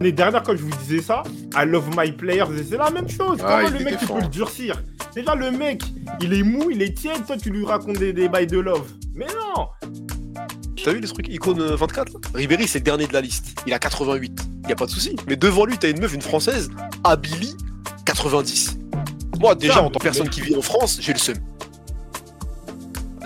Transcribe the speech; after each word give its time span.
L'année 0.00 0.12
dernière, 0.12 0.42
quand 0.42 0.56
je 0.56 0.62
vous 0.62 0.76
disais 0.82 1.00
ça, 1.00 1.22
I 1.54 1.64
love 1.64 1.88
my 1.96 2.10
players, 2.12 2.46
c'est 2.68 2.76
la 2.76 2.90
même 2.90 3.08
chose. 3.08 3.38
Ah, 3.44 3.60
Comment 3.62 3.68
il 3.68 3.78
le 3.78 3.84
mec, 3.84 3.98
tu 3.98 4.06
peux 4.06 4.20
le 4.20 4.28
durcir? 4.28 4.82
Déjà, 5.14 5.34
le 5.34 5.50
mec, 5.50 5.82
il 6.20 6.32
est 6.32 6.42
mou, 6.42 6.70
il 6.70 6.82
est 6.82 6.96
tiède, 6.96 7.24
toi, 7.26 7.36
tu 7.36 7.50
lui 7.50 7.64
racontes 7.64 7.98
des, 7.98 8.12
des 8.12 8.28
bails 8.28 8.46
de 8.46 8.58
love. 8.58 8.90
Mais 9.14 9.26
non 9.26 9.68
T'as 10.82 10.92
vu 10.92 10.98
les 11.00 11.06
trucs? 11.06 11.28
Icône 11.28 11.60
euh, 11.60 11.76
24 11.76 12.14
là? 12.14 12.18
Ribéry, 12.34 12.66
c'est 12.66 12.78
le 12.80 12.84
dernier 12.84 13.06
de 13.06 13.12
la 13.12 13.20
liste. 13.20 13.56
Il 13.66 13.72
a 13.72 13.78
88. 13.78 14.40
Y 14.68 14.72
a 14.72 14.74
pas 14.74 14.86
de 14.86 14.90
souci. 14.90 15.14
Mais 15.28 15.36
devant 15.36 15.64
lui, 15.64 15.78
t'as 15.78 15.90
une 15.90 16.00
meuf, 16.00 16.12
une 16.12 16.22
française, 16.22 16.70
Abili, 17.04 17.54
90. 18.04 18.78
Moi, 19.38 19.54
déjà, 19.54 19.82
en 19.82 19.90
tant 19.90 19.98
que 19.98 20.04
personne 20.04 20.28
qui 20.28 20.40
vit 20.40 20.56
en 20.56 20.62
France, 20.62 20.98
j'ai 21.00 21.12
le 21.12 21.18
seum. 21.18 21.36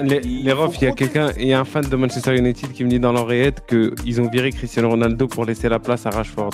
Les, 0.00 0.20
Il 0.24 0.44
les 0.44 0.52
refs, 0.52 0.76
il 0.80 0.84
y 0.84 0.86
a 0.86 0.92
quelqu'un, 0.92 1.32
il 1.38 1.48
y 1.48 1.52
a 1.52 1.60
un 1.60 1.64
fan 1.64 1.84
de 1.84 1.96
Manchester 1.96 2.36
United 2.36 2.72
qui 2.72 2.84
me 2.84 2.90
dit 2.90 3.00
dans 3.00 3.12
l'oreillette 3.12 3.66
qu'ils 3.66 4.20
ont 4.20 4.28
viré 4.28 4.50
Cristiano 4.50 4.90
Ronaldo 4.90 5.26
pour 5.26 5.44
laisser 5.44 5.68
la 5.68 5.78
place 5.78 6.06
à 6.06 6.10
Rashford. 6.10 6.52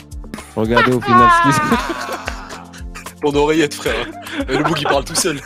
Regardez 0.55 0.93
au 0.93 1.01
final 1.01 1.29
ce 1.31 1.49
qui 1.49 1.55
se 1.55 3.21
Ton 3.21 3.35
oreillette, 3.35 3.75
frère. 3.75 4.07
Et 4.49 4.57
le 4.57 4.65
bout 4.65 4.75
qui 4.75 4.85
parle 4.85 5.05
tout 5.05 5.15
seul. 5.15 5.41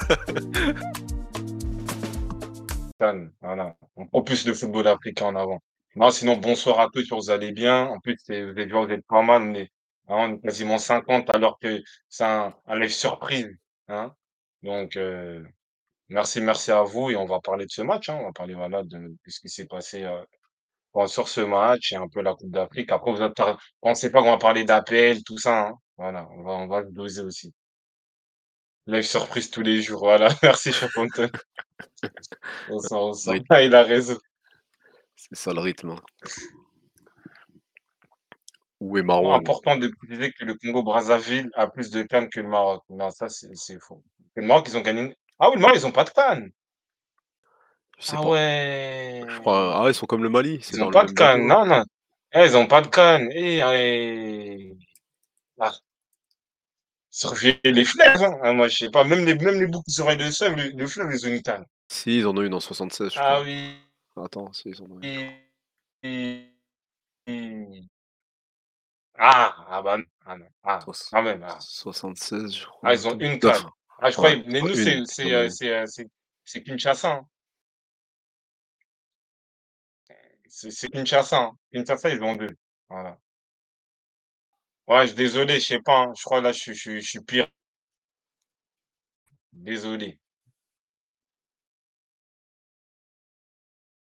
Voilà. 2.99 3.77
On 3.97 4.07
prend 4.07 4.23
plus 4.23 4.47
le 4.47 4.55
football 4.55 4.89
africain 4.89 5.27
en 5.27 5.37
avant. 5.37 5.61
Non, 5.95 6.11
sinon, 6.11 6.37
bonsoir 6.37 6.81
à 6.81 6.89
tous, 6.93 7.09
vous 7.11 7.31
allez 7.31 7.53
bien. 7.53 7.87
En 7.87 8.01
plus, 8.01 8.19
vous 8.29 8.35
êtes, 8.35 8.71
vous 8.71 8.91
êtes 8.91 9.07
pas 9.07 9.23
mal, 9.23 9.43
on 9.43 9.55
est, 9.55 9.71
hein, 10.09 10.17
on 10.29 10.35
est 10.35 10.41
quasiment 10.41 10.79
50 10.79 11.35
alors 11.35 11.59
que 11.59 11.83
c'est 12.09 12.25
un, 12.25 12.55
un 12.67 12.79
live 12.79 12.93
surprise. 12.93 13.57
Hein. 13.89 14.13
Donc, 14.63 14.97
euh, 14.97 15.43
merci, 16.09 16.41
merci 16.41 16.71
à 16.73 16.83
vous 16.83 17.11
et 17.11 17.17
on 17.17 17.27
va 17.27 17.41
parler 17.41 17.67
de 17.67 17.71
ce 17.71 17.83
match. 17.83 18.09
Hein. 18.09 18.19
On 18.21 18.25
va 18.27 18.33
parler 18.33 18.55
voilà, 18.55 18.83
de, 18.83 18.99
de 18.99 19.17
ce 19.27 19.41
qui 19.41 19.49
s'est 19.49 19.67
passé 19.67 20.05
euh, 20.05 20.23
bon, 20.95 21.07
sur 21.07 21.29
ce 21.29 21.41
match 21.43 21.93
et 21.93 21.97
un 21.97 22.09
peu 22.09 22.23
la 22.23 22.35
Coupe 22.35 22.51
d'Afrique. 22.51 22.93
Après, 22.93 23.13
vous 23.13 23.19
ne 23.21 23.29
pensez 23.81 24.11
pas 24.11 24.23
qu'on 24.23 24.31
va 24.33 24.39
parler 24.39 24.65
d'APL, 24.65 25.23
tout 25.25 25.39
ça. 25.39 25.69
Hein. 25.69 25.75
Voilà, 25.99 26.29
on 26.33 26.43
va, 26.43 26.53
on 26.53 26.67
va 26.69 26.85
se 26.85 26.91
doser 26.91 27.23
aussi. 27.23 27.55
Live 28.89 29.03
surprise 29.05 29.51
tous 29.51 29.63
les 29.63 29.81
jours. 29.83 30.01
Voilà, 30.01 30.29
merci, 30.43 30.73
Chaponton. 30.73 31.29
On 32.69 32.79
sent, 32.79 32.95
on 32.95 33.13
sent. 33.13 33.31
Oui. 33.31 33.45
Ah, 33.51 33.63
il 33.63 33.75
a 33.75 33.83
raison. 33.83 34.17
C'est 35.17 35.37
ça 35.37 35.53
le 35.53 35.61
rythme. 35.61 35.91
hein. 35.91 36.03
Où 38.81 38.97
est 38.99 39.03
Bon, 39.03 39.07
Marwan 39.09 39.41
important 39.41 39.77
de 39.77 39.89
préciser 39.89 40.33
que 40.33 40.45
le 40.45 40.55
Congo-Brazzaville 40.55 41.51
a 41.55 41.67
plus 41.69 41.91
de 41.91 42.03
cannes 42.03 42.29
que 42.31 42.41
le 42.41 42.49
Maroc. 42.49 42.83
Non, 42.91 43.11
ça, 43.11 43.29
c'est 43.29 43.55
c'est 43.55 43.79
faux. 43.81 44.03
Le 44.35 44.43
Maroc, 44.47 44.67
ils 44.69 44.77
ont 44.77 44.83
gagné. 44.83 45.17
Ah 45.39 45.49
oui, 45.51 45.57
le 45.57 45.61
Maroc, 45.63 45.77
ils 45.79 45.87
ont 45.87 45.93
pas 45.93 46.05
de 46.05 46.11
cannes. 46.11 46.51
Je 47.99 48.05
sais 48.07 48.17
Ah 48.19 48.23
pas. 48.23 48.29
ouais. 48.29 49.25
Je 49.29 49.39
crois- 49.41 49.83
Ah, 49.85 49.89
ils 49.89 49.95
sont 49.95 50.07
comme 50.07 50.23
le 50.23 50.29
Mali. 50.29 50.61
Ils 50.73 50.79
dans 50.79 50.85
ont 50.85 50.89
le 50.89 50.93
pas 50.93 51.05
de 51.05 51.13
bateau. 51.13 51.39
Non, 51.43 51.65
non. 51.67 51.85
Eh, 52.33 52.45
ils 52.45 52.57
ont 52.57 52.67
pas 52.67 52.83
de 52.83 52.89
cannes. 52.89 53.29
Eh, 53.33 53.59
eh. 53.61 54.77
Ah. 55.61 55.73
Surveillez 57.11 57.59
les 57.65 57.85
fleuves. 57.85 58.23
Hein. 58.23 58.39
Ah, 58.43 58.53
moi, 58.53 58.69
je 58.69 58.77
sais 58.77 58.91
pas. 58.91 59.05
Même 59.05 59.25
les, 59.25 59.35
même 59.35 59.59
les 59.59 59.67
boucles 59.67 59.91
d'oreilles 59.97 60.19
de 60.19 60.31
sèvres, 60.31 60.57
les, 60.57 60.71
les 60.73 60.87
fleuves, 60.87 61.11
ils 61.13 61.27
ont 61.27 61.31
une 61.31 61.43
canne. 61.43 61.65
Si, 61.89 62.19
ils 62.19 62.27
en 62.27 62.37
ont 62.37 62.43
une 62.43 62.53
en 62.55 62.61
76, 62.61 63.13
je 63.15 63.19
Ah 63.19 63.23
crois. 63.23 63.43
oui. 63.43 63.77
Attends, 64.23 64.53
si, 64.53 64.71
ils 64.71 64.83
en 64.83 64.87
ont 64.87 65.01
une. 65.01 65.05
Et- 65.05 65.31
et- 66.03 66.53
et- 67.27 67.83
Ah, 69.19 69.65
ah 69.71 69.83
bah. 69.83 69.99
Ah 70.27 70.37
non. 70.37 70.47
Ah, 70.63 70.81
quand 71.11 71.23
même. 71.23 71.43
Ah, 71.49 71.57
76, 71.61 72.55
je 72.55 72.67
crois. 72.67 72.91
Ah, 72.91 72.95
ils 72.95 73.09
ont 73.09 73.19
une 73.19 73.39
canne. 73.39 73.63
Ah, 73.99 74.11
je. 74.11 74.37
Ouais, 74.37 74.43
Mais 74.47 74.63
nous, 74.63 74.75
crois 74.75 75.05
c'est 75.05 75.05
ont 75.07 75.33
euh, 75.35 75.49
euh, 75.71 75.87
c'est 75.87 76.07
c'est 76.45 76.63
Kinshasa. 76.63 77.13
hein. 77.17 77.29
C'est 80.49 80.71
c'est 80.73 80.89
Kinshasa. 80.89 81.39
hein. 81.41 81.53
Kinshasa, 81.73 82.11
ils 82.11 82.23
ont 82.23 82.35
deux. 82.37 82.51
Voilà. 82.89 83.17
Ouais, 84.89 85.07
je 85.07 85.15
désolé, 85.15 85.61
je 85.61 85.65
sais 85.67 85.81
pas. 85.81 86.01
hein. 86.07 86.13
Je 86.19 86.23
crois 86.25 86.41
là, 86.41 86.51
je, 86.53 86.73
je, 86.73 86.99
je 86.99 87.07
suis 87.09 87.21
pire. 87.21 87.47
Désolé. 89.53 90.21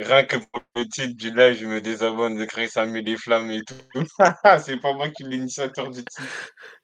Rien 0.00 0.24
que 0.24 0.36
pour 0.36 0.62
le 0.76 0.84
titre 0.88 1.16
du 1.16 1.34
live, 1.34 1.56
je 1.58 1.66
me 1.66 1.80
désabonne 1.80 2.36
de 2.36 2.44
créer 2.44 2.68
Samuel 2.68 3.04
les 3.04 3.16
flammes 3.16 3.50
et 3.50 3.62
tout. 3.64 3.74
C'est 4.64 4.80
pas 4.80 4.92
moi 4.92 5.08
qui 5.10 5.24
l'initiateur 5.24 5.90
du 5.90 6.04
titre. 6.04 6.22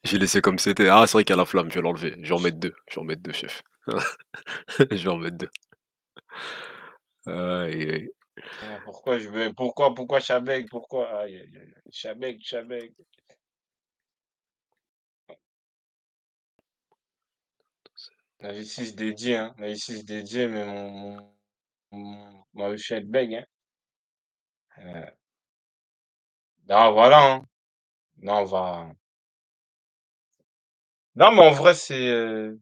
J'ai 0.05 0.19
laissé 0.19 0.41
comme 0.41 0.59
c'était. 0.59 0.89
Ah, 0.89 1.05
c'est 1.07 1.13
vrai 1.15 1.25
qu'il 1.25 1.35
y 1.35 1.39
a 1.39 1.43
la 1.43 1.47
flamme, 1.47 1.71
je 1.71 1.77
vais 1.77 1.83
l'enlever. 1.83 2.15
Je 2.23 2.29
vais 2.29 2.35
en 2.35 2.41
mettre 2.41 2.59
deux. 2.59 2.75
Je 2.89 2.95
vais 2.97 3.01
en 3.01 3.05
mettre 3.05 3.23
deux, 3.23 3.33
chef. 3.33 3.63
je 4.81 4.85
vais 4.97 5.09
en 5.09 5.17
mettre 5.19 5.37
deux. 5.39 5.51
Aïe, 7.27 7.91
aïe. 7.91 8.11
Ah, 8.63 8.81
Pourquoi 8.85 9.19
je 9.19 9.29
veux. 9.29 9.53
Pourquoi, 9.55 9.95
pourquoi 9.95 10.21
Chabek? 10.21 10.69
Pourquoi? 10.71 11.21
Aïe, 11.21 11.37
aïe, 11.39 11.51
aïe. 11.57 11.75
Chabek, 11.93 12.39
Chabek. 12.43 12.93
La 18.39 18.55
justice 18.55 18.95
dédiée, 18.95 19.39
hein. 19.39 19.53
La 19.59 19.71
justice 19.71 20.05
dédiée, 20.05 20.47
mais 20.47 20.65
mon, 20.65 21.34
mon 21.95 22.45
Michel 22.71 23.07
Beg, 23.07 23.35
hein. 23.35 23.45
Euh, 24.79 25.11
non, 26.69 26.93
voilà, 26.93 27.19
hein. 27.37 27.47
Non, 28.23 28.41
on 28.43 28.47
va. 28.47 28.93
Non, 31.17 31.33
mais 31.35 31.41
en 31.43 31.51
vrai, 31.53 31.75
c'est. 31.75 32.09
euh, 32.09 32.57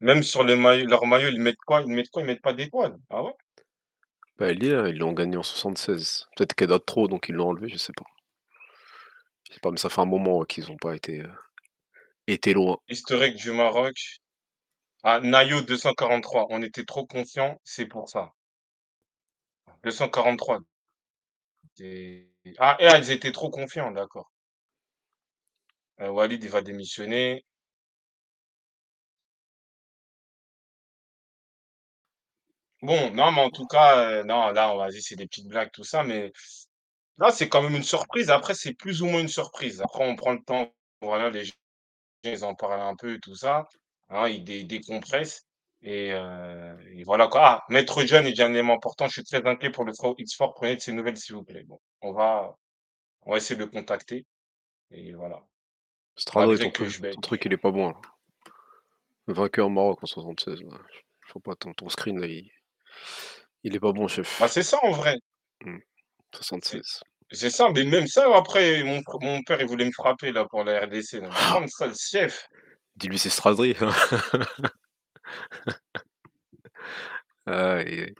Même 0.00 0.22
sur 0.24 0.44
les 0.44 0.56
maillots, 0.56 0.86
leur 0.88 1.06
maillot, 1.06 1.30
ils 1.30 1.40
mettent 1.40 1.56
quoi? 1.66 1.82
Ils 1.82 1.88
mettent 1.94 2.10
quoi? 2.10 2.22
Ils 2.22 2.26
mettent 2.26 2.42
pas 2.42 2.54
d'étoiles. 2.54 2.98
Ah 3.10 3.22
ouais? 3.24 3.32
Bah, 4.38 4.50
est, 4.50 4.56
ils 4.56 4.98
l'ont 4.98 5.12
gagné 5.12 5.36
en 5.36 5.44
76. 5.44 6.26
Peut-être 6.34 6.54
qu'elle 6.54 6.66
date 6.70 6.84
trop, 6.84 7.06
donc 7.06 7.28
ils 7.28 7.34
l'ont 7.36 7.50
enlevé, 7.50 7.68
je 7.68 7.76
sais 7.76 7.92
pas. 7.92 8.06
Je 9.46 9.52
sais 9.52 9.60
pas, 9.60 9.70
mais 9.70 9.76
ça 9.76 9.90
fait 9.90 10.00
un 10.00 10.06
moment 10.06 10.38
ouais, 10.38 10.46
qu'ils 10.46 10.70
ont 10.70 10.78
pas 10.78 10.96
été, 10.96 11.20
euh, 11.20 11.28
été 12.26 12.54
loin. 12.54 12.78
Historique 12.90 13.36
du 13.36 13.52
Maroc. 13.52 14.20
Ah, 15.02 15.20
Nayo 15.20 15.60
243. 15.60 16.46
On 16.48 16.62
était 16.62 16.86
trop 16.86 17.06
confiants, 17.06 17.60
c'est 17.64 17.84
pour 17.84 18.08
ça. 18.08 18.32
243. 19.84 20.60
Et- 21.80 22.28
Ah, 22.58 22.76
et 22.78 22.86
ah, 22.86 22.98
ils 22.98 23.10
étaient 23.10 23.32
trop 23.32 23.50
confiants, 23.50 23.90
d'accord. 23.90 24.30
Euh, 26.00 26.10
Walid, 26.10 26.42
il 26.42 26.50
va 26.50 26.62
démissionner. 26.62 27.44
Bon, 32.82 33.10
non, 33.14 33.30
mais 33.32 33.40
en 33.42 33.50
tout 33.50 33.66
cas, 33.66 33.98
euh, 34.20 34.24
non, 34.24 34.50
là, 34.52 34.74
vas-y, 34.74 35.02
c'est 35.02 35.16
des 35.16 35.26
petites 35.26 35.48
blagues, 35.48 35.70
tout 35.72 35.84
ça, 35.84 36.02
mais 36.02 36.32
là, 37.18 37.30
c'est 37.32 37.48
quand 37.48 37.62
même 37.62 37.76
une 37.76 37.82
surprise. 37.84 38.30
Après, 38.30 38.54
c'est 38.54 38.74
plus 38.74 39.02
ou 39.02 39.06
moins 39.06 39.20
une 39.22 39.28
surprise. 39.28 39.82
Après, 39.82 40.04
on 40.08 40.16
prend 40.16 40.32
le 40.32 40.42
temps, 40.44 40.72
voilà, 41.02 41.30
les 41.30 41.44
gens, 41.46 41.54
ils 42.24 42.44
en 42.44 42.54
parlent 42.56 42.80
un 42.82 42.96
peu 42.96 43.14
et 43.16 43.20
tout 43.20 43.36
ça. 43.36 43.68
Hein, 44.10 44.28
ils 44.28 44.44
dé- 44.44 44.64
décompressent. 44.64 45.46
Et, 45.82 46.12
euh, 46.12 46.76
et 46.94 47.04
voilà 47.04 47.28
quoi. 47.28 47.40
Ah, 47.42 47.64
Maître 47.70 48.04
Jeune 48.04 48.26
est 48.26 48.38
un 48.40 48.52
élément 48.52 48.74
important. 48.74 49.06
Je 49.06 49.12
suis 49.12 49.24
très 49.24 49.46
inquiet 49.46 49.70
pour 49.70 49.84
le 49.84 49.92
X4. 49.92 50.52
Prenez 50.54 50.76
de 50.76 50.80
ses 50.80 50.92
nouvelles, 50.92 51.16
s'il 51.16 51.34
vous 51.34 51.42
plaît. 51.44 51.62
Bon, 51.64 51.80
on 52.02 52.12
va, 52.12 52.54
on 53.22 53.30
va 53.32 53.38
essayer 53.38 53.56
de 53.56 53.64
le 53.64 53.70
contacter. 53.70 54.26
Et 54.90 55.12
voilà. 55.14 55.40
Malgré 56.34 56.58
ton, 56.64 56.70
que 56.70 56.74
truc- 56.74 56.88
je 56.88 57.00
vais. 57.00 57.10
ton 57.12 57.20
truc, 57.22 57.42
il 57.46 57.52
est 57.52 57.56
pas 57.56 57.70
bon. 57.70 57.88
là. 57.90 57.96
Vainqueur 59.26 59.70
Maroc 59.70 60.02
en 60.02 60.06
76. 60.06 60.60
là. 60.62 60.76
Je 61.26 61.32
vois 61.32 61.42
pas 61.42 61.54
ton, 61.54 61.72
ton 61.72 61.88
screen, 61.88 62.20
là, 62.20 62.26
il, 62.26 62.50
il 63.62 63.74
est 63.74 63.80
pas 63.80 63.92
bon, 63.92 64.08
chef. 64.08 64.38
Bah, 64.40 64.48
c'est 64.48 64.62
ça 64.64 64.78
en 64.82 64.90
vrai. 64.90 65.16
Hmm, 65.64 65.78
76. 66.34 67.00
C'est 67.30 67.48
ça. 67.50 67.68
Mais 67.74 67.84
même 67.84 68.06
ça, 68.08 68.26
après, 68.36 68.82
mon, 68.82 69.00
mon 69.20 69.42
père, 69.44 69.60
il 69.60 69.66
voulait 69.68 69.84
me 69.86 69.92
frapper 69.92 70.32
là 70.32 70.44
pour 70.44 70.64
la 70.64 70.80
RDC. 70.84 71.20
là. 71.20 71.28
Prendre 71.28 71.68
ça, 71.68 71.86
le 71.86 71.94
chef. 71.94 72.46
Dis-lui, 72.96 73.18
c'est 73.18 73.30
Stradley. 73.30 73.76
aïe. 77.46 78.14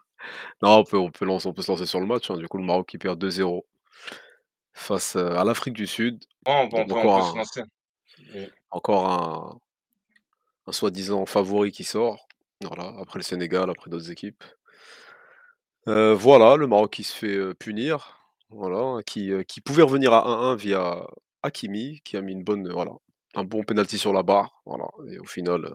Non, 0.63 0.79
on 0.79 0.85
peut, 0.85 0.99
on, 0.99 1.11
peut 1.11 1.25
lancer- 1.25 1.49
on 1.49 1.53
peut 1.55 1.63
se 1.63 1.71
lancer 1.71 1.87
sur 1.87 2.01
le 2.01 2.07
match. 2.07 2.31
hein. 2.31 2.37
Du 2.37 2.47
coup, 2.49 2.59
le 2.59 2.65
Maroc 2.65 2.87
qui 2.89 2.99
perd 2.99 3.23
2-0 3.23 3.63
face 4.73 5.17
euh, 5.17 5.35
à 5.37 5.45
l'Afrique 5.45 5.75
du 5.75 5.87
Sud. 5.87 6.23
Bon, 6.45 6.53
on, 6.65 6.69
peut- 6.69 6.77
on 6.77 6.81
Donc 6.85 6.89
peut, 6.89 6.95
on 6.95 7.03
peut 7.03 7.09
encore 7.09 7.27
se 7.29 7.33
un, 7.33 7.37
lancer. 7.39 7.63
Et- 8.35 8.51
encore 8.71 9.09
un, 9.11 9.59
un 10.67 10.73
soi-disant 10.73 11.25
favori 11.27 11.73
qui 11.73 11.85
sort. 11.85 12.27
Voilà, 12.63 12.93
après 13.01 13.19
le 13.19 13.23
Sénégal, 13.25 13.71
après 13.71 13.91
d'autres 13.91 14.11
équipes. 14.11 14.45
Euh, 15.89 16.15
voilà, 16.15 16.57
le 16.57 16.67
Maroc 16.67 16.93
qui 16.93 17.05
se 17.05 17.15
fait 17.17 17.35
euh, 17.37 17.55
punir. 17.55 18.19
Voilà, 18.51 19.01
qui, 19.05 19.31
qui 19.47 19.61
pouvait 19.61 19.85
revenir 19.85 20.13
à 20.13 20.27
1-1 20.27 20.57
via 20.57 21.07
Hakimi, 21.43 22.01
qui 22.05 22.17
a 22.17 22.21
mis 22.21 22.33
une 22.33 22.43
bonne, 22.43 22.69
voilà, 22.71 22.91
un 23.37 23.45
bon 23.45 23.63
penalty 23.63 23.97
sur 23.97 24.13
la 24.13 24.23
barre. 24.25 24.61
Voilà, 24.67 24.87
et 25.09 25.19
au 25.21 25.25
final, 25.25 25.73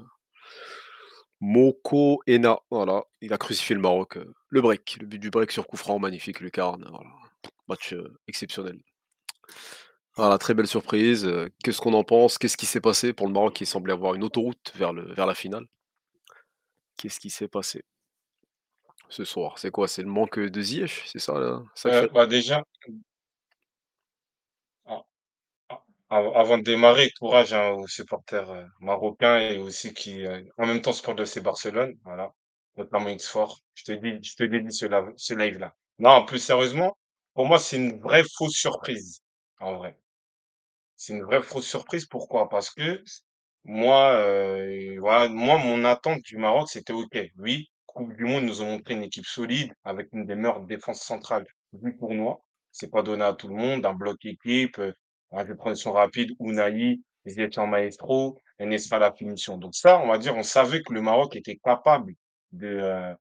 Moko 1.41 2.21
Ena, 2.27 2.59
voilà, 2.71 3.03
il 3.21 3.33
a 3.33 3.37
crucifié 3.37 3.75
le 3.75 3.81
Maroc. 3.81 4.17
euh, 4.17 4.33
le 4.49 4.61
break, 4.61 4.97
le 5.01 5.07
but 5.07 5.19
du 5.19 5.29
break 5.29 5.51
sur 5.51 5.67
coup 5.67 5.77
franc, 5.77 5.99
magnifique, 5.99 6.39
lucarne. 6.39 6.85
Voilà. 6.89 7.09
Match 7.67 7.93
euh, 7.93 8.17
exceptionnel. 8.27 8.79
Voilà, 10.15 10.37
très 10.37 10.53
belle 10.53 10.67
surprise. 10.67 11.25
euh, 11.25 11.49
Qu'est-ce 11.63 11.81
qu'on 11.81 11.93
en 11.93 12.03
pense 12.03 12.37
Qu'est-ce 12.37 12.57
qui 12.57 12.65
s'est 12.65 12.79
passé 12.81 13.11
pour 13.13 13.27
le 13.27 13.33
Maroc 13.33 13.53
qui 13.53 13.65
semblait 13.65 13.93
avoir 13.93 14.15
une 14.15 14.23
autoroute 14.23 14.71
vers, 14.75 14.93
le, 14.93 15.13
vers 15.13 15.25
la 15.25 15.35
finale? 15.35 15.65
Qu'est-ce 16.97 17.19
qui 17.19 17.29
s'est 17.29 17.49
passé? 17.49 17.83
Ce 19.09 19.23
soir 19.25 19.59
C'est 19.59 19.71
quoi? 19.71 19.87
C'est 19.87 20.01
le 20.01 20.07
manque 20.07 20.39
de 20.39 20.61
Ziyech 20.61 21.03
C'est 21.07 21.19
ça, 21.19 21.37
là 21.39 21.61
ça 21.75 21.89
Euh, 21.89 22.01
fait... 22.03 22.13
bah 22.13 22.25
déjà, 22.25 22.63
avant 26.09 26.57
de 26.57 26.63
démarrer, 26.63 27.11
courage, 27.19 27.53
hein, 27.53 27.71
aux 27.71 27.87
supporters, 27.87 28.49
heu, 28.51 28.65
marocains 28.79 29.39
et 29.39 29.57
aussi 29.59 29.93
qui, 29.93 30.23
heu, 30.25 30.45
en 30.57 30.65
même 30.67 30.81
temps 30.81 30.93
supportent 30.93 31.25
FC 31.25 31.41
Barcelone, 31.41 31.95
voilà, 32.03 32.31
notamment 32.77 33.09
X-Fort. 33.09 33.59
Je 33.75 33.83
te 33.85 33.91
dis 33.93 34.19
je 34.27 34.35
te 34.35 34.43
dédie 34.43 34.71
ce 34.73 34.87
ce 35.17 35.33
live-là. 35.33 35.73
Non, 35.99 36.25
plus 36.25 36.39
sérieusement, 36.39 36.97
pour 37.33 37.45
moi, 37.47 37.59
c'est 37.59 37.77
une 37.77 37.99
vraie 38.01 38.23
fausse 38.37 38.53
surprise, 38.55 39.21
en 39.59 39.75
vrai. 39.77 39.97
C'est 40.97 41.13
une 41.13 41.23
vraie 41.23 41.41
fausse 41.41 41.67
surprise, 41.67 42.05
pourquoi? 42.05 42.49
Parce 42.49 42.69
que 42.69 43.01
moi, 43.63 44.13
heu, 44.15 44.97
voilà, 44.99 45.29
moi, 45.29 45.57
mon 45.57 45.83
attente 45.85 46.21
du 46.23 46.37
Maroc, 46.37 46.69
c'était 46.69 46.93
OK, 46.93 47.17
oui, 47.37 47.69
coupe 47.85 48.13
du 48.15 48.25
monde, 48.25 48.43
nous 48.45 48.61
ont 48.61 48.65
montré 48.71 48.93
une 48.95 49.03
équipe 49.03 49.25
solide 49.25 49.73
avec 49.83 50.09
une 50.13 50.25
des 50.25 50.35
meilleures 50.35 50.61
défenses 50.61 51.01
centrales 51.03 51.45
du 51.73 51.95
tournoi. 51.97 52.41
C'est 52.71 52.91
pas 52.91 53.03
donné 53.03 53.23
à 53.23 53.33
tout 53.33 53.47
le 53.47 53.55
monde, 53.55 53.85
un 53.85 53.93
bloc 53.93 54.23
équipe, 54.25 54.81
heu, 55.35 55.39
avec 55.39 55.51
des 55.53 55.57
transitions 55.57 55.93
rapides, 55.93 56.31
Ounahi, 56.39 57.03
Ziyech 57.27 57.57
en 57.57 57.67
maestro, 57.67 58.41
Enesfa 58.59 58.97
à 58.97 58.99
la 58.99 59.13
finition. 59.13 59.57
Donc 59.57 59.75
ça, 59.75 59.99
on 60.01 60.07
va 60.07 60.17
dire, 60.17 60.35
on 60.37 60.43
savait 60.43 60.81
que 60.83 60.93
le 60.93 61.01
Maroc 61.01 61.35
était 61.35 61.57
capable 61.63 62.13
de, 62.51 62.67
heu, 62.67 63.15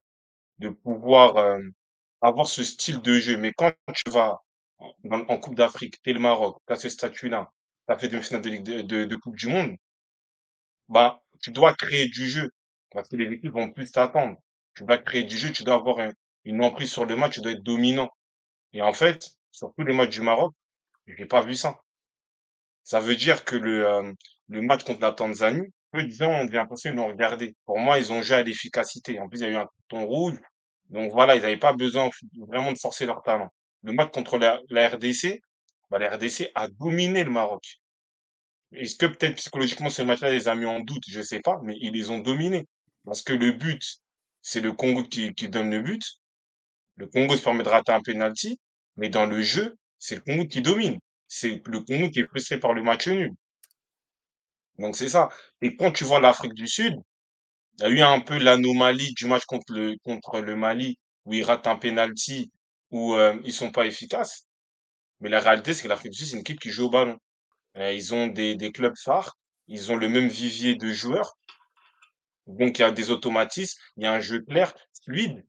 de 0.59 0.69
pouvoir, 0.69 1.37
hem, 1.39 1.73
avoir 2.21 2.47
ce 2.47 2.63
style 2.63 3.01
de 3.01 3.15
jeu. 3.19 3.37
Mais 3.37 3.53
quand 3.53 3.73
tu 3.95 4.09
vas 4.11 4.41
en 4.79 5.37
coupe 5.39 5.55
d'Afrique, 5.55 6.01
tu 6.03 6.09
es 6.11 6.13
le 6.13 6.19
Maroc, 6.19 6.57
tu 6.67 6.73
as 6.73 6.77
ce 6.77 6.89
statut-là, 6.89 7.51
tu 7.87 7.93
as 7.93 7.97
fait 7.97 8.09
demi-finale 8.09 8.41
de 8.41 8.57
de 8.59 8.81
de 8.81 9.05
de 9.05 9.15
coupe 9.17 9.35
du 9.37 9.47
monde, 9.47 9.77
bah, 10.89 11.21
tu 11.41 11.51
dois 11.51 11.73
créer 11.75 12.07
du 12.07 12.29
jeu 12.29 12.51
parce 12.91 13.07
que 13.09 13.15
les 13.15 13.31
équipes 13.33 13.51
vont 13.53 13.71
plus 13.71 13.91
t'attendre. 13.91 14.37
Tu 14.75 14.83
dois 14.83 14.97
créer 14.97 15.23
du 15.23 15.37
jeu, 15.37 15.51
tu 15.51 15.63
dois 15.63 15.75
avoir 15.75 15.99
un 15.99 16.11
une 16.47 16.63
emprise 16.63 16.91
sur 16.91 17.05
le 17.05 17.15
match, 17.15 17.33
tu 17.35 17.41
dois 17.41 17.53
être 17.53 17.63
dominant 17.63 18.09
et 18.73 18.81
en 18.83 18.93
fait, 18.93 19.31
sur 19.51 19.73
tous 19.77 19.85
les 19.85 19.93
matchs 19.93 20.11
du 20.15 20.21
Maroc, 20.21 20.53
j'ai 21.07 21.25
pas 21.27 21.41
vu 21.43 21.55
ça. 21.55 21.77
Ça 22.85 23.01
veut 23.01 23.15
dire 23.17 23.43
que 23.43 23.57
le, 23.57 23.85
hem, 23.85 24.15
le 24.49 24.61
match 24.61 24.83
contre 24.85 25.01
la 25.01 25.11
Tanzanie, 25.11 25.67
peu 25.91 26.03
de 26.03 26.09
gens 26.11 26.31
ont 26.31 26.45
l'impression 26.45 26.91
ils 26.91 26.95
l'ont 26.95 27.07
regardé. 27.07 27.55
Pour 27.65 27.79
moi, 27.79 27.99
ils 27.99 28.13
ont 28.13 28.21
joué 28.21 28.43
l'efficacité. 28.43 29.19
En 29.19 29.27
plus, 29.27 29.39
il 29.39 29.43
y 29.43 29.45
a 29.47 29.49
eu 29.51 29.55
un 29.55 29.67
carton 29.89 30.05
rouge, 30.05 30.37
donc 30.89 31.11
voilà, 31.11 31.35
ils 31.35 31.41
n'avaient 31.41 31.57
pas 31.57 31.73
besoin 31.73 32.09
vraiment 32.47 32.71
de 32.71 32.77
forcer 32.77 33.05
leur 33.05 33.23
talent. 33.23 33.49
Le 33.83 33.91
match 33.91 34.11
contre 34.11 34.37
la 34.37 34.89
RDC, 34.89 35.41
bah, 35.89 35.99
la 35.99 36.15
RDC 36.15 36.51
a 36.55 36.67
dominé 36.67 37.23
le 37.23 37.31
Maroc. 37.31 37.79
Est-ce 38.71 38.95
que 38.95 39.05
peut-être 39.05 39.35
psychologiquement 39.35 39.89
ce 39.89 40.01
match-là 40.01 40.31
les 40.31 40.47
a 40.47 40.55
mis 40.55 40.65
en 40.65 40.79
doute? 40.79 41.03
Je 41.07 41.21
sais 41.21 41.39
pas, 41.39 41.59
mais 41.63 41.75
ils 41.79 41.93
les 41.93 42.09
ont 42.09 42.19
dominés. 42.19 42.67
Parce 43.05 43.21
que 43.21 43.33
le 43.33 43.51
but, 43.51 43.81
c'est 44.41 44.61
le 44.61 44.73
Congo 44.73 45.03
qui 45.03 45.33
qui 45.33 45.49
donne 45.49 45.71
le 45.71 45.81
but. 45.81 46.03
Le 46.97 47.07
Congo 47.07 47.35
se 47.35 47.43
permet 47.43 47.63
de 47.63 47.69
rater 47.69 47.91
un 47.93 48.01
penalty, 48.01 48.59
mais 48.97 49.09
dans 49.09 49.25
le 49.25 49.41
jeu, 49.41 49.75
c'est 49.99 50.15
le 50.15 50.21
Congo 50.21 50.45
qui 50.45 50.61
domine. 50.61 50.99
C'est 51.37 51.61
le 51.65 51.81
Congo 51.81 52.09
qui 52.09 52.21
est 52.21 52.27
frustré 52.27 52.57
par 52.59 52.73
le 52.73 52.81
match 52.81 53.07
nul. 53.09 53.33
Donc 54.79 54.95
c'est 54.95 55.09
ça 55.09 55.29
et 55.61 55.75
quand 55.75 55.91
tu 55.91 56.03
vois 56.03 56.19
l'Afrique 56.19 56.53
du 56.53 56.67
Sud, 56.67 56.95
il 57.79 57.83
y 57.83 57.85
a 57.87 57.89
eu 57.89 58.01
un 58.01 58.21
peu 58.21 58.37
l'anomalie 58.39 59.13
du 59.15 59.27
match 59.27 59.45
contre 59.45 59.73
le 59.73 59.97
contre 60.03 60.41
le 60.41 60.55
Mali 60.55 60.97
où 61.25 61.33
ils 61.33 61.43
ratent 61.43 61.67
un 61.67 61.77
penalty, 61.77 62.51
où, 62.91 63.15
heu, 63.15 63.41
ils 63.45 63.53
sont 63.53 63.71
pas 63.71 63.85
efficaces. 63.87 64.45
Mais 65.21 65.29
la 65.29 65.39
réalité, 65.41 65.73
c'est 65.73 65.83
que 65.83 65.89
l'Afrique 65.89 66.13
du 66.13 66.19
Sud, 66.19 66.27
c'est 66.27 66.33
une 66.35 66.41
équipe 66.41 66.59
qui 66.61 66.71
joue 66.71 66.85
au 66.87 66.91
ballon. 66.91 67.17
Heu, 67.77 67.93
ils 67.95 68.13
ont 68.15 68.27
des 68.27 68.55
des 68.55 68.71
clubs 68.73 68.97
phares, 68.97 69.37
ils 69.67 69.91
ont 69.91 69.97
le 69.97 70.09
même 70.09 70.29
vivier 70.29 70.75
de 70.75 70.91
joueurs, 70.93 71.37
donc 72.47 72.79
il 72.79 72.81
y 72.81 72.85
a 72.85 72.89
des 72.89 73.11
automatismes, 73.11 73.79
il 73.97 74.03
y 74.03 74.07
a 74.07 74.13
un 74.13 74.19
jeu 74.19 74.41
clair, 74.41 74.73
fluide 75.03 75.45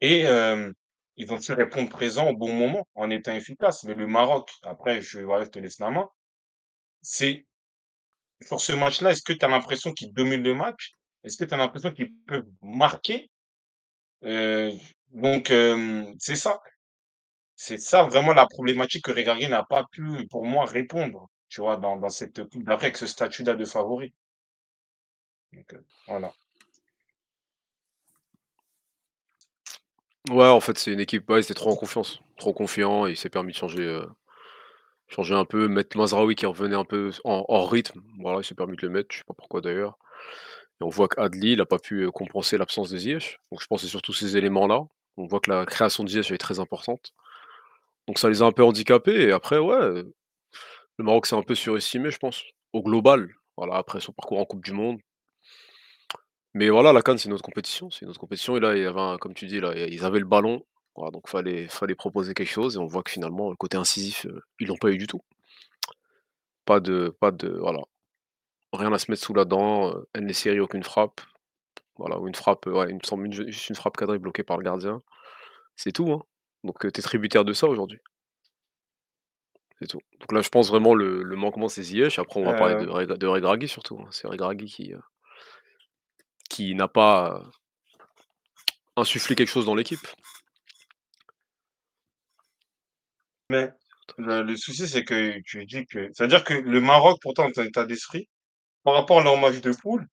et 0.00 0.20
hem, 0.24 0.74
ils 1.20 1.32
ont 1.32 1.40
su 1.40 1.52
répondre 1.54 1.90
présent 1.90 2.28
au 2.30 2.36
bon 2.36 2.52
moment 2.54 2.86
en 2.96 3.10
étant 3.10 3.32
efficaces. 3.34 3.84
Mais 3.84 3.94
le 3.94 4.06
Maroc, 4.08 4.50
après 4.64 5.02
je 5.02 5.20
voilà, 5.20 5.44
je 5.46 5.50
te 5.50 5.60
laisse 5.60 5.78
la 5.80 5.90
main, 5.90 6.08
c'est 7.02 7.46
sur 8.46 8.60
ce 8.60 8.72
match-là, 8.72 9.12
est-ce 9.12 9.22
que 9.22 9.32
tu 9.32 9.44
as 9.44 9.48
l'impression 9.48 9.92
qu'ils 9.92 10.12
dominent 10.14 10.42
le 10.42 10.54
match? 10.54 10.92
Est-ce 11.24 11.36
que 11.36 11.44
tu 11.44 11.54
as 11.54 11.58
l'impression 11.58 11.92
qu'ils 11.92 12.12
peuvent 12.26 12.48
marquer? 12.62 13.30
Heu, 14.24 14.72
donc 15.12 15.50
hem, 15.50 16.14
c'est 16.18 16.36
ça. 16.36 16.60
C'est 17.54 17.78
ça 17.78 18.02
vraiment 18.02 18.32
la 18.34 18.46
problématique 18.48 19.04
que 19.04 19.12
Regragui 19.12 19.48
n'a 19.48 19.62
pas 19.64 19.84
pu, 19.92 20.26
pour 20.30 20.44
moi, 20.44 20.66
répondre, 20.66 21.28
tu 21.48 21.60
vois? 21.60 21.76
Dans 21.76 21.96
dans 21.96 22.08
cette 22.10 22.42
coupe 22.50 22.64
d'Afrique 22.64 22.96
ce 22.96 23.06
statut-là 23.06 23.54
de 23.54 23.64
favori. 23.64 24.12
Heu, 25.54 25.84
voilà. 26.06 26.32
Ouais, 30.28 30.46
en 30.46 30.60
fait, 30.60 30.76
c'est 30.78 30.92
une 30.92 31.00
équipe, 31.00 31.28
ouais, 31.30 31.38
il 31.40 31.44
était 31.44 31.54
trop 31.54 31.70
en 31.70 31.76
confiance, 31.76 32.20
trop 32.36 32.52
confiant 32.52 33.06
il 33.06 33.16
s'est 33.16 33.30
permis 33.30 33.52
de 33.52 33.56
changer, 33.56 33.82
heu, 33.86 34.06
changer 35.08 35.34
un 35.34 35.44
peu, 35.44 35.68
mettre 35.68 35.96
Mazraoui 35.98 36.34
qui 36.36 36.46
revenait 36.46 36.76
un 36.76 36.84
peu 36.84 37.10
en 37.24 37.44
hors 37.48 37.70
rythme. 37.70 38.02
Voilà, 38.20 38.40
il 38.40 38.44
s'est 38.44 38.54
permis 38.54 38.76
de 38.76 38.82
le 38.82 38.90
mettre, 38.92 39.08
je 39.12 39.18
sais 39.18 39.24
pas 39.26 39.34
pourquoi 39.34 39.60
d'ailleurs 39.60 39.98
et 40.80 40.84
on 40.84 40.90
voit 40.90 41.08
qu'Adli, 41.08 41.52
il 41.54 41.60
a 41.62 41.66
pas 41.66 41.78
pu, 41.78 42.02
heu, 42.04 42.10
compenser 42.12 42.58
l'absence 42.58 42.90
de 42.90 42.98
Ziyech. 42.98 43.40
Donc 43.52 43.62
je 43.62 43.66
pense 43.68 43.80
que 43.82 43.86
c'est 43.86 43.90
surtout 43.90 44.12
ces 44.14 44.36
éléments-là. 44.36 44.82
On 45.18 45.26
voit 45.26 45.40
que 45.40 45.50
la 45.50 45.66
création 45.66 46.04
de 46.04 46.10
Ziyech, 46.10 46.26
elle 46.30 46.36
est 46.36 46.38
très 46.38 46.60
importante. 46.60 47.14
Donc 48.08 48.18
ça 48.18 48.28
les 48.30 48.42
a 48.42 48.46
un 48.46 48.52
peu 48.52 48.64
handicapés 48.64 49.22
et 49.28 49.32
après, 49.32 49.58
ouais, 49.58 49.76
heu, 49.76 50.14
le 50.98 51.04
Maroc 51.04 51.26
s'est 51.26 51.36
un 51.36 51.42
peu 51.42 51.54
surestimé, 51.56 52.10
je 52.10 52.18
pense, 52.18 52.42
au 52.74 52.82
global. 52.82 53.30
Voilà, 53.56 53.76
après 53.76 54.00
son 54.00 54.12
parcours 54.12 54.40
en 54.40 54.44
coupe 54.46 54.64
du 54.64 54.72
monde. 54.72 55.00
Mais 56.54 56.68
voilà, 56.68 56.92
la 56.92 57.00
CAN, 57.00 57.16
c'est 57.16 57.28
une 57.28 57.32
autre 57.34 57.42
compétition, 57.44 57.90
c'est 57.90 58.02
une 58.02 58.08
autre 58.10 58.18
compétition 58.20 58.56
et 58.56 58.60
là, 58.60 58.76
il 58.76 58.82
y 58.82 58.86
avait 58.86 59.00
un 59.00 59.18
comme 59.18 59.34
tu 59.34 59.46
dis 59.46 59.60
là, 59.60 59.72
ils 59.76 60.04
avaient 60.04 60.18
le 60.18 60.24
ballon, 60.26 60.64
voilà, 60.96 61.10
donc 61.12 61.28
fallait 61.28 61.68
fallait 61.68 61.94
proposer 61.94 62.34
quelque 62.34 62.48
chose 62.50 62.74
et 62.76 62.78
on 62.78 62.86
voit 62.86 63.02
que 63.02 63.10
finalement, 63.10 63.50
le 63.50 63.56
côté 63.56 63.76
incisif, 63.76 64.26
heu, 64.26 64.42
ils 64.58 64.66
l'ont 64.66 64.76
pas 64.76 64.90
eu 64.90 64.98
du 64.98 65.06
tout. 65.06 65.22
Pas 66.64 66.80
de 66.80 67.08
pas 67.20 67.30
de 67.32 67.48
voilà, 67.48 67.80
rien 68.74 68.92
à 68.92 68.98
se 68.98 69.10
mettre 69.10 69.22
sous 69.24 69.34
la 69.34 69.44
dent, 69.46 69.90
heu, 69.94 70.08
En-Nesyri 70.18 70.60
aucune 70.60 70.84
frappe, 70.84 71.20
voilà, 71.96 72.18
ou 72.20 72.28
une 72.28 72.34
frappe, 72.36 72.66
ouais, 72.66 72.90
il 72.90 72.96
me 72.96 73.00
semble 73.04 73.26
une 73.26 73.32
juste 73.34 73.70
une 73.70 73.76
frappe 73.76 73.96
cadrée 73.98 74.18
bloquée 74.20 74.44
par 74.44 74.58
le 74.58 74.64
gardien. 74.64 75.02
C'est 75.76 75.92
tout, 75.92 76.12
hein, 76.12 76.22
donc 76.64 76.84
heu, 76.86 76.92
tu 76.92 77.00
es 77.00 77.04
tributaire 77.04 77.44
de 77.46 77.52
ça 77.54 77.68
aujourd'hui. 77.68 78.00
C'est 79.80 79.88
tout. 79.88 80.00
Donc 80.20 80.32
là, 80.32 80.42
je 80.42 80.48
pense 80.48 80.68
vraiment 80.68 80.94
le 80.94 81.22
le 81.22 81.36
manquement, 81.36 81.68
c'est 81.68 81.82
Ziyech, 81.82 82.18
après 82.18 82.38
on 82.40 82.44
va 82.44 82.54
parler 82.54 82.76
de 82.76 82.86
Heu, 82.86 82.90
Reg 82.90 83.08
de 83.12 83.26
Regragui 83.26 83.66
surtout, 83.68 83.98
hein. 84.00 84.08
C'est 84.10 84.28
Regragui 84.28 84.66
qui, 84.66 84.92
heu 84.92 85.00
qui 86.60 86.74
n'a 86.74 86.88
pas, 86.88 87.42
insufflé 88.94 89.34
quelque 89.34 89.48
chose 89.48 89.64
dans 89.64 89.74
l'équipe. 89.74 90.06
mais 93.48 93.70
le 94.18 94.56
souci, 94.56 94.86
c'est 94.86 95.04
que 95.04 95.40
tu 95.40 95.64
dis 95.64 95.86
que 95.86 96.10
c'est-à-dire 96.12 96.44
que 96.44 96.52
le 96.52 96.80
Maroc, 96.82 97.18
pourtant, 97.22 97.46
dans 97.46 97.52
ton 97.52 97.62
état 97.62 97.86
d'esprit, 97.86 98.28
par 98.84 98.92
rapport 98.92 99.20
à 99.20 99.24
leur 99.24 99.38
match 99.38 99.60
de 99.62 99.72
poule, 99.72 100.06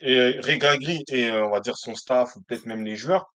et 0.00 0.40
Regragui 0.40 1.04
et 1.08 1.28
heu, 1.28 1.44
on 1.44 1.50
va 1.50 1.60
dire 1.60 1.76
son 1.76 1.94
staff 1.94 2.34
ou 2.36 2.40
peut-être 2.42 2.64
même 2.64 2.84
les 2.84 2.96
joueurs, 2.96 3.26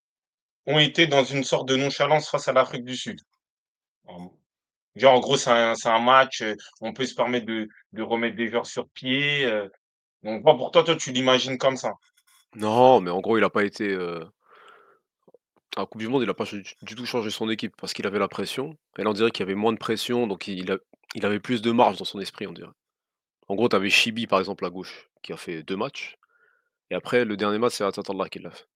ont 0.66 0.80
été 0.80 1.06
dans 1.06 1.22
une 1.22 1.44
sorte 1.44 1.68
de 1.68 1.76
nonchalance 1.76 2.28
face 2.28 2.48
à 2.48 2.52
l'Afrique 2.52 2.84
du 2.84 2.96
Sud. 2.96 3.20
Genre, 4.96 5.14
en 5.14 5.20
gros, 5.20 5.36
c'est 5.36 5.50
un 5.50 5.74
un 5.84 5.98
match, 6.00 6.42
heu, 6.42 6.56
on 6.80 6.92
peut 6.92 7.06
se 7.06 7.14
permettre 7.14 7.46
de 7.46 8.02
remettre 8.02 8.36
des 8.36 8.48
joueurs 8.48 8.66
sur 8.66 8.88
pied, 8.88 9.48
donc 10.24 10.42
moi, 10.42 10.56
pour 10.56 10.70
toi, 10.70 10.82
toi, 10.82 10.96
tu 10.96 11.12
l'imagines 11.12 11.58
comme 11.58 11.76
ça? 11.76 11.92
Non, 12.56 13.00
mais 13.00 13.10
en 13.10 13.20
gros, 13.20 13.38
il 13.38 13.44
a 13.44 13.50
pas 13.50 13.64
été, 13.64 13.88
heu 13.88 14.24
à 15.76 15.80
la 15.80 15.86
coupe 15.86 16.00
du 16.00 16.08
monde, 16.08 16.22
il 16.22 16.30
a 16.30 16.34
pas 16.34 16.44
du 16.82 16.94
tout 16.94 17.04
changé 17.04 17.30
son 17.30 17.50
équipe 17.50 17.74
parce 17.76 17.92
qu'il 17.92 18.06
avait 18.06 18.20
la 18.20 18.28
pression. 18.28 18.76
Et 18.96 19.02
là, 19.02 19.10
on 19.10 19.12
dirait 19.12 19.32
qu'il 19.32 19.40
y 19.40 19.42
avait 19.42 19.56
moins 19.56 19.72
de 19.72 19.78
pression, 19.78 20.28
donc 20.28 20.46
il 20.46 20.70
avait 21.22 21.40
plus 21.40 21.62
de 21.62 21.72
marge 21.72 21.96
dans 21.98 22.04
son 22.04 22.20
esprit, 22.20 22.46
on 22.46 22.52
dirait. 22.52 22.70
En 23.48 23.56
gros, 23.56 23.68
tu 23.68 23.76
avais 23.76 23.90
Chibi, 23.90 24.26
par 24.26 24.38
exemple, 24.38 24.64
à 24.64 24.70
gauche, 24.70 25.10
qui 25.22 25.32
a 25.32 25.36
fait 25.36 25.62
2 25.64 25.76
matchs. 25.76 26.16
Et 26.90 26.94
après 26.94 27.24
le 27.24 27.36
dernier 27.36 27.58
match, 27.58 27.74
c'est 27.74 27.84
Atatürk 27.84 28.30
qui 28.30 28.38
l'a 28.38 28.50
fait. 28.50 28.66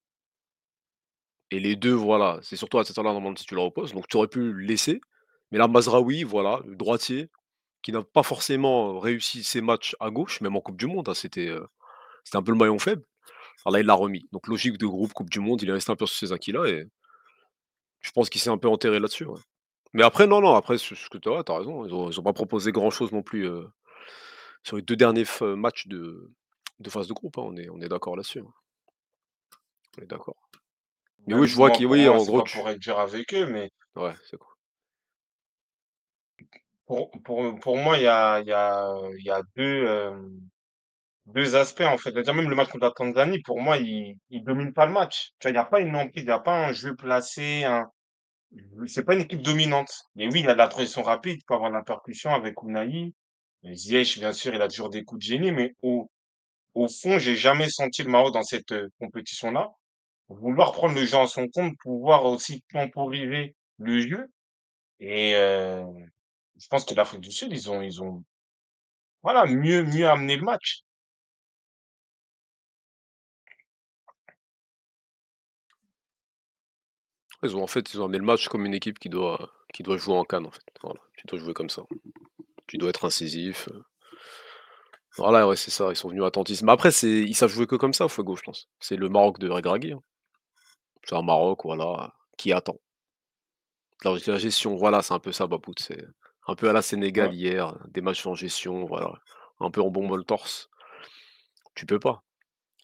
Et 1.53 1.61
les 1.61 1.77
2, 1.77 1.93
voilà, 1.93 2.41
c'est 2.43 2.57
surtout 2.57 2.79
Atatürk 2.79 3.05
normalement 3.05 3.37
si 3.37 3.47
tu 3.47 3.55
le 3.55 3.61
reposes, 3.61 3.93
donc 3.95 4.09
tu 4.09 4.17
aurais 4.17 4.29
pu 4.29 4.53
le 4.53 4.61
laisser, 4.61 5.01
mais 5.53 5.59
là, 5.59 5.69
Mazraoui, 5.69 6.25
voilà, 6.25 6.61
le 6.67 6.75
droitier 6.75 7.29
qui 7.89 7.93
n'a 7.93 8.03
pas 8.03 8.23
forcément 8.23 9.01
réussi 9.01 9.43
ses 9.43 9.63
matchs 9.63 9.97
à 9.99 10.11
gauche, 10.11 10.43
même 10.43 10.55
en 10.57 10.61
coupe 10.61 10.77
du 10.77 10.87
monde, 10.87 11.09
hein, 11.09 11.15
c'était, 11.15 11.51
c'était 12.23 12.37
un 12.37 12.43
peu 12.43 12.53
le 12.53 12.59
maillon 12.59 12.79
faible. 12.79 13.03
Alors 13.65 13.73
là, 13.73 13.81
il 13.81 13.87
l'a 13.87 13.95
remis, 13.95 14.29
donc 14.31 14.47
logique 14.47 14.77
de 14.77 14.85
groupe, 14.85 15.15
coupe 15.15 15.31
du 15.31 15.41
monde, 15.41 15.63
il 15.63 15.71
est 15.71 15.73
resté 15.73 15.91
un 15.91 15.97
peu 15.97 16.05
sur 16.05 16.19
ses 16.19 16.35
acquis-là 16.35 16.67
et 16.67 16.87
je 18.01 18.11
pense 18.11 18.29
qu'il 18.29 18.43
s'est 18.43 18.51
un 18.51 18.59
peu 18.59 18.69
enterré 18.69 19.01
là-dessus, 19.01 19.25
ouais. 19.25 19.41
Mais 19.95 20.03
après, 20.03 20.27
non, 20.27 20.43
non, 20.43 20.55
après 20.55 20.77
ce 20.77 20.93
que 21.09 21.17
tu 21.17 21.31
as 21.33 21.43
tu 21.43 21.51
as 21.51 21.57
raison, 21.57 21.87
ils 21.87 21.95
ont 21.95 22.11
ils 22.11 22.21
ont 22.21 22.23
pas 22.23 22.35
proposé 22.35 22.73
grand-chose 22.73 23.11
non 23.11 23.23
plus, 23.23 23.49
sur 24.65 24.77
les 24.77 24.83
2 24.83 24.97
derniers 24.97 25.25
matchs 25.57 25.87
de 25.87 26.31
de 26.81 26.91
phase 26.91 27.09
de 27.09 27.15
groupe, 27.15 27.39
hein, 27.39 27.45
on 27.47 27.57
est 27.57 27.71
on 27.71 27.81
est 27.81 27.89
d'accord 27.89 28.17
là-dessus, 28.17 28.41
hein. 28.41 28.53
On 29.97 30.03
est 30.03 30.07
d'accord. 30.07 30.37
Mais 31.27 31.33
oui, 31.33 31.49
je 31.49 31.57
vois 31.57 31.69
moi, 31.69 31.77
qui 31.79 31.85
pour 31.85 31.93
oui, 31.93 32.07
en 32.07 32.23
gros, 32.23 32.41
pas 32.41 32.45
tu 32.45 32.59
pour 32.59 32.69
être 32.69 32.81
dur 32.81 32.99
avec 32.99 33.33
eux, 33.33 33.47
mais 33.47 33.71
ouais, 33.97 34.13
c'est 34.29 34.37
quoi? 34.37 34.58
Pour 36.89 37.13
pour 37.25 37.61
pour 37.61 37.79
moi, 37.79 37.99
il 37.99 38.05
y 38.05 38.09
a 38.09 38.41
il 38.43 38.49
y 38.49 38.53
a, 38.55 38.97
il 39.19 39.25
y 39.27 39.31
a 39.31 39.43
2, 39.57 39.87
hem, 39.87 40.41
2 41.27 41.57
aspects, 41.57 41.83
en 41.83 41.99
fait. 41.99 42.13
C'est-à-dire 42.13 42.35
même 42.35 42.51
le 42.51 42.57
match 42.57 42.69
contre 42.71 42.87
la 42.87 42.93
Tanzanie, 42.93 43.43
pour 43.43 43.61
moi, 43.61 43.79
ils 43.79 44.17
ils 44.31 44.45
dominent 44.45 44.75
pas 44.75 44.87
le 44.87 44.93
match. 44.93 45.33
Tu 45.41 45.49
vois, 45.49 45.53
il 45.53 45.57
y 45.57 45.59
a 45.59 45.65
pas 45.67 45.81
une 45.81 45.97
emprise, 45.97 46.25
il 46.25 46.29
y 46.29 46.33
a 46.33 46.41
pas 46.41 46.67
un 46.69 46.73
jeu 46.73 46.97
placé, 46.97 47.65
un 47.65 47.91
c'est 48.87 49.05
pas 49.05 49.15
une 49.15 49.23
équipe 49.23 49.43
dominante. 49.43 49.93
Mais 50.17 50.27
oui, 50.29 50.41
il 50.41 50.49
a 50.51 50.55
la 50.55 50.69
transition 50.69 51.03
rapide, 51.03 51.39
il 51.41 51.45
peut 51.45 51.55
avoir 51.55 51.71
la 51.71 51.83
percussion 51.83 52.31
avec 52.35 52.63
Ounahi. 52.63 53.15
Ziyech, 53.65 54.19
bien 54.19 54.33
sûr, 54.33 54.55
il 54.55 54.63
a 54.63 54.69
toujours 54.69 54.91
des 54.91 55.05
coups 55.05 55.21
de 55.21 55.31
génie, 55.33 55.53
mais 55.53 55.75
au 55.83 56.11
au 56.75 56.89
fond, 56.89 57.19
j'ai 57.19 57.37
jamais 57.37 57.69
senti 57.71 58.03
le 58.05 58.11
Maroc 58.11 58.35
dans 58.35 58.43
cette, 58.45 58.73
heu, 58.73 58.91
compétition-là, 59.01 59.71
vouloir 60.29 60.73
prendre 60.73 60.95
le 60.95 61.07
jeu 61.07 61.17
en 61.19 61.27
son 61.29 61.49
compte, 61.49 61.75
pouvoir 61.83 62.25
aussi 62.27 62.63
temporiser 62.73 63.57
le 63.79 64.01
jeu 64.01 64.29
et 65.01 65.35
heu, 65.37 65.85
je 66.59 66.69
pense 66.69 66.85
que 66.85 66.95
l'Afrique 66.95 67.21
du 67.23 67.33
Sud, 67.33 67.53
ils 67.53 67.71
ont 67.71 67.83
ils 67.83 68.03
ont 68.03 68.25
voilà, 69.23 69.47
mieux 69.47 69.85
mieux 69.85 70.09
amené 70.09 70.37
le 70.37 70.43
match. 70.45 70.83
Ils 77.43 77.57
ont 77.57 77.63
en 77.65 77.67
fait, 77.67 77.93
ils 77.93 78.01
ont 78.01 78.05
amené 78.05 78.19
le 78.19 78.25
match 78.25 78.47
comme 78.49 78.65
une 78.65 78.75
équipe 78.75 78.99
qui 79.01 79.09
doit 79.09 79.51
qui 79.75 79.83
doit 79.83 79.97
jouer 79.97 80.17
en 80.17 80.25
CAN, 80.25 80.45
en 80.45 80.51
fait. 80.53 80.63
Voilà, 80.83 81.01
tu 81.17 81.27
dois 81.27 81.39
jouer 81.41 81.53
comme 81.55 81.71
ça. 81.71 81.83
Tu 82.69 82.79
dois 82.79 82.91
être 82.91 83.05
incisif. 83.07 83.69
Voilà, 85.19 85.47
ouais, 85.47 85.57
c'est 85.57 85.71
ça, 85.71 85.91
ils 85.91 85.97
sont 85.97 86.09
venus 86.09 86.25
attentistes. 86.25 86.63
Mais 86.63 86.73
après, 86.73 86.91
ils 87.03 87.35
savent 87.35 87.51
jouer 87.51 87.67
que 87.67 87.77
comme 87.77 87.93
ça, 87.93 88.09
Fuego, 88.09 88.37
je 88.37 88.43
pense. 88.43 88.69
C'est 88.81 88.97
le 88.97 89.09
Maroc 89.09 89.39
de 89.39 89.49
Regragui, 89.51 89.93
hein. 89.93 90.03
C'est 91.05 91.17
un 91.17 91.23
Maroc, 91.23 91.63
voilà, 91.65 92.15
qui 92.37 92.53
attend. 92.53 92.79
La 94.05 94.39
gestion, 94.39 94.77
voilà, 94.77 95.03
c'est 95.03 95.15
un 95.15 95.19
peu 95.19 95.33
ça, 95.33 95.47
Bapout, 95.47 95.75
un 96.49 96.55
peu 96.57 96.69
à 96.71 96.73
la 96.73 96.83
Sénégal 96.83 97.33
Ouais. 97.33 97.35
hier, 97.35 97.77
des 97.89 98.01
matchs 98.03 98.27
en 98.27 98.35
gestion, 98.35 98.87
voilà, 98.87 99.13
un 99.61 99.71
peu 99.71 99.83
en 99.83 99.91
bombe 99.91 100.17
le 100.17 100.25
torse. 100.25 100.69
Tu 101.75 101.87
peux 101.87 101.99
pas. 101.99 102.25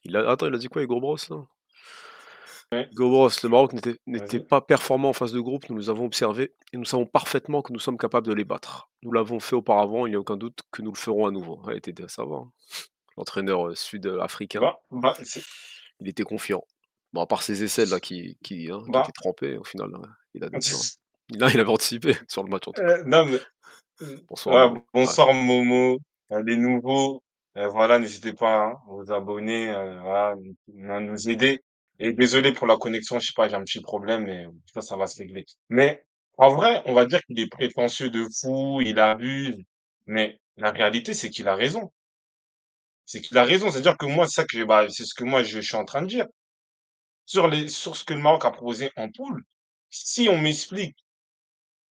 Il 0.04 0.16
a 0.16 0.30
attends, 0.30 0.47
il 0.49 0.54
a 0.54 0.59
dit 0.59 0.68
quoi 0.68 0.83
Hugo 0.83 1.00
Bross, 1.00 1.30
là? 1.30 1.47
Ouais. 2.73 2.90
«Le 2.97 3.49
Maroc 3.49 3.73
n'était 3.73 3.97
n'était 4.06 4.40
Vas-y. 4.40 4.40
pas 4.40 4.61
performant 4.61 5.09
en 5.11 5.12
phase 5.12 5.33
de 5.33 5.40
groupe, 5.40 5.68
nous 5.68 5.76
les 5.78 5.90
avons 5.90 6.04
observés 6.06 6.54
et 6.73 6.76
nous 6.76 6.85
savons 6.85 7.06
parfaitement 7.06 7.62
que 7.62 7.73
nous 7.73 7.78
sommes 7.80 7.99
capables 7.99 8.26
de 8.26 8.33
les 8.33 8.44
battre. 8.44 8.90
Nous 9.02 9.12
l'avons 9.12 9.40
fait 9.40 9.56
auparavant, 9.56 10.06
il 10.06 10.11
n'y 10.11 10.16
a 10.16 10.21
aucun 10.21 10.37
doute 10.37 10.61
que 10.71 10.83
nous 10.83 10.92
le 10.92 10.97
ferons 10.99 11.26
à 11.26 11.30
nouveau». 11.30 11.61
Ouais, 11.64 11.80
ça 12.09 12.25
va, 12.25 12.37
hein. 12.37 12.52
L'entraîneur, 13.16 13.68
heu, 13.68 13.75
sud-africain 13.75 14.61
Bah 14.61 14.80
bah, 14.90 15.14
c'est 15.23 15.44
il 16.00 16.09
était 16.09 16.23
confiant. 16.25 16.62
Bon, 17.12 17.21
à 17.23 17.26
part 17.26 17.42
ses 17.42 17.62
essais 17.62 17.87
là 17.87 18.00
qui 18.00 18.38
qui, 18.42 18.71
hein, 18.71 18.83
qui 18.92 18.99
étaient 19.00 19.12
bah 19.12 19.59
au 19.59 19.64
final, 19.64 19.90
heu, 19.94 20.02
il 20.35 20.44
a 20.44 20.49
il 21.52 21.61
avait 21.61 21.71
anticipé 21.71 22.14
sur 22.28 22.42
le 22.44 22.50
match, 22.50 22.68
en 22.68 22.73
tout 22.73 22.83
cas. 22.85 22.94
Heu, 22.99 23.04
non, 23.06 23.25
mais 23.26 23.38
mmh, 23.38 23.40
Bonsoir 24.28 24.54
ouais, 24.56 24.68
Momo. 24.68 24.74
Ouais. 24.76 24.82
bonsoir 24.92 25.32
Momo, 25.34 25.98
heu, 26.32 26.42
les 26.42 26.56
nouveaux, 26.56 27.22
heu, 27.56 27.66
voilà, 27.68 27.98
n'hésitez 27.98 28.32
pas, 28.32 28.64
hein, 28.66 28.70
à 28.72 28.92
vous 28.92 29.12
abonner, 29.12 29.72
nous 30.72 30.92
à 30.92 31.00
nous 31.00 31.28
aider 31.28 31.62
et 32.00 32.12
désolé 32.12 32.52
pour 32.52 32.66
la 32.66 32.76
connexion, 32.76 33.18
je 33.20 33.26
sais 33.28 33.32
pas, 33.36 33.48
j'ai 33.48 33.54
un 33.54 33.62
petit 33.64 33.80
problème 33.80 34.24
mais 34.24 34.46
ça, 34.72 34.80
ça 34.82 34.96
va 34.96 35.06
se 35.06 35.18
régler. 35.18 35.44
Mais 35.68 36.04
en 36.38 36.52
vrai, 36.54 36.82
on 36.86 36.94
va 36.94 37.06
dire 37.06 37.20
qu'il 37.24 37.38
est 37.38 37.46
prétentieux 37.48 38.10
de 38.10 38.26
fou, 38.40 38.80
il 38.80 38.98
abuse, 38.98 39.56
mais 40.06 40.40
la 40.56 40.70
réalité, 40.72 41.14
c'est 41.14 41.30
qu'il 41.30 41.46
a 41.48 41.54
raison. 41.54 41.92
C'est 43.06 43.20
qu'il 43.20 43.36
a 43.38 43.44
raison, 43.44 43.70
c'est-à-dire 43.70 43.96
que 43.96 44.06
moi, 44.06 44.26
c'est 44.26 44.42
ça 44.42 44.44
que 44.46 44.62
bah, 44.64 44.86
c'est 44.90 45.04
ce 45.04 45.14
que 45.14 45.24
moi 45.24 45.42
je 45.42 45.60
je 45.60 45.66
suis 45.66 45.76
en 45.76 45.84
train 45.84 46.02
de 46.02 46.06
dire. 46.08 46.26
Sur 47.26 47.48
les 47.48 47.68
sur 47.68 47.96
ce 47.96 48.04
que 48.04 48.14
le 48.14 48.20
Maroc 48.20 48.44
a 48.46 48.50
proposé 48.50 48.90
en 48.96 49.10
poule, 49.10 49.42
si 49.90 50.28
on 50.30 50.38
m'explique 50.38 50.96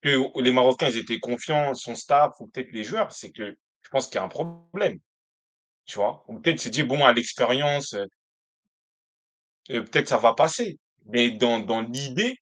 que 0.03 0.41
les 0.43 0.53
Marocains, 0.53 0.89
ils 0.91 0.99
étaient 0.99 1.21
confiants, 1.21 1.75
son 1.75 1.95
staff 1.97 2.33
ou 2.41 2.49
peut-être 2.49 2.73
les 2.73 2.85
joueurs, 2.85 3.13
c'est 3.13 3.31
que 3.33 3.57
je 3.83 3.91
pense 3.91 4.07
qu'il 4.09 4.17
y 4.17 4.19
a 4.19 4.25
un 4.25 4.29
problème, 4.29 4.99
tu 5.87 5.97
vois? 5.97 6.25
Ou 6.29 6.41
peut-être 6.41 6.61
s'est 6.61 6.71
dit: 6.71 6.83
«Bon, 6.85 7.05
à 7.05 7.13
l'expérience, 7.15 7.95
heu» 7.95 8.07
«heu, 9.71 9.85
peut-être 9.85 10.09
ça 10.09 10.19
va 10.19 10.35
passer». 10.35 10.79
Mais 11.07 11.31
dans 11.31 11.59
dans 11.61 11.81
l'idée, 11.83 12.37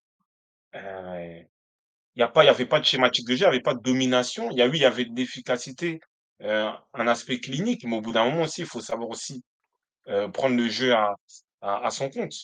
heu, 0.76 1.44
il 2.16 2.20
y 2.20 2.22
a 2.22 2.28
pas 2.28 2.44
il 2.44 2.46
y 2.48 2.50
avait 2.50 2.66
pas 2.66 2.80
de 2.80 2.84
schématique 2.86 3.26
de 3.28 3.32
jeu, 3.36 3.38
il 3.38 3.42
y 3.42 3.46
avait 3.46 3.60
pas 3.62 3.74
de 3.74 3.82
domination. 3.82 4.50
Il 4.52 4.58
y 4.58 4.62
a 4.62 4.68
oui, 4.68 4.78
il 4.78 4.82
y 4.82 4.84
avait 4.86 5.04
de 5.06 5.16
l'efficacité, 5.16 6.00
heu, 6.42 6.68
un 6.94 7.08
aspect 7.08 7.40
clinique, 7.40 7.84
mais 7.84 7.96
au 7.98 8.00
bout 8.02 8.12
d'un 8.12 8.24
moment 8.26 8.42
aussi, 8.44 8.62
il 8.62 8.66
faut 8.68 8.80
savoir 8.80 9.08
aussi, 9.10 9.42
heu, 10.08 10.30
prendre 10.32 10.56
le 10.56 10.68
jeu 10.70 10.94
à 10.94 11.16
à 11.62 11.90
son 11.92 12.10
compte. 12.10 12.34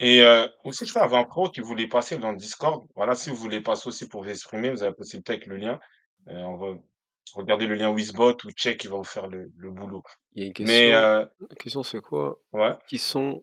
Et 0.00 0.20
heu, 0.20 0.48
aussi 0.64 0.84
je 0.84 0.90
crois 0.90 1.02
il 1.06 1.10
y 1.10 1.14
avait 1.14 1.22
un 1.22 1.24
pro 1.24 1.48
qui 1.48 1.60
voulait 1.60 1.88
passer 1.88 2.18
dans 2.18 2.30
le 2.30 2.36
Discord. 2.36 2.86
Voilà, 2.96 3.14
si 3.14 3.30
vous 3.30 3.36
voulez 3.36 3.60
passer 3.62 3.88
aussi 3.88 4.08
pour 4.08 4.22
vous 4.22 4.28
exprimer, 4.30 4.70
vous 4.70 4.82
avez 4.82 4.90
la 4.90 4.96
possibilité 4.96 5.32
avec 5.34 5.46
le 5.46 5.56
lien. 5.56 5.80
Heu, 6.28 6.36
on 6.36 6.56
va 6.56 6.74
regardez 7.34 7.66
le 7.66 7.74
lien 7.74 7.90
Wizbot 7.90 8.36
ou 8.44 8.50
Check, 8.52 8.84
il 8.84 8.90
va 8.90 8.96
vous 8.96 9.04
faire 9.04 9.26
le 9.26 9.50
le 9.56 9.70
boulot. 9.70 10.02
Il 10.34 10.42
y 10.42 10.44
a 10.44 10.46
une 10.48 10.52
Mais 10.60 10.92
question, 10.92 10.92
heu 10.92 11.28
la 11.48 11.56
question 11.56 11.82
c'est 11.82 12.00
quoi? 12.00 12.38
ouais. 12.52 12.74
Qui 12.88 12.98
sont 12.98 13.42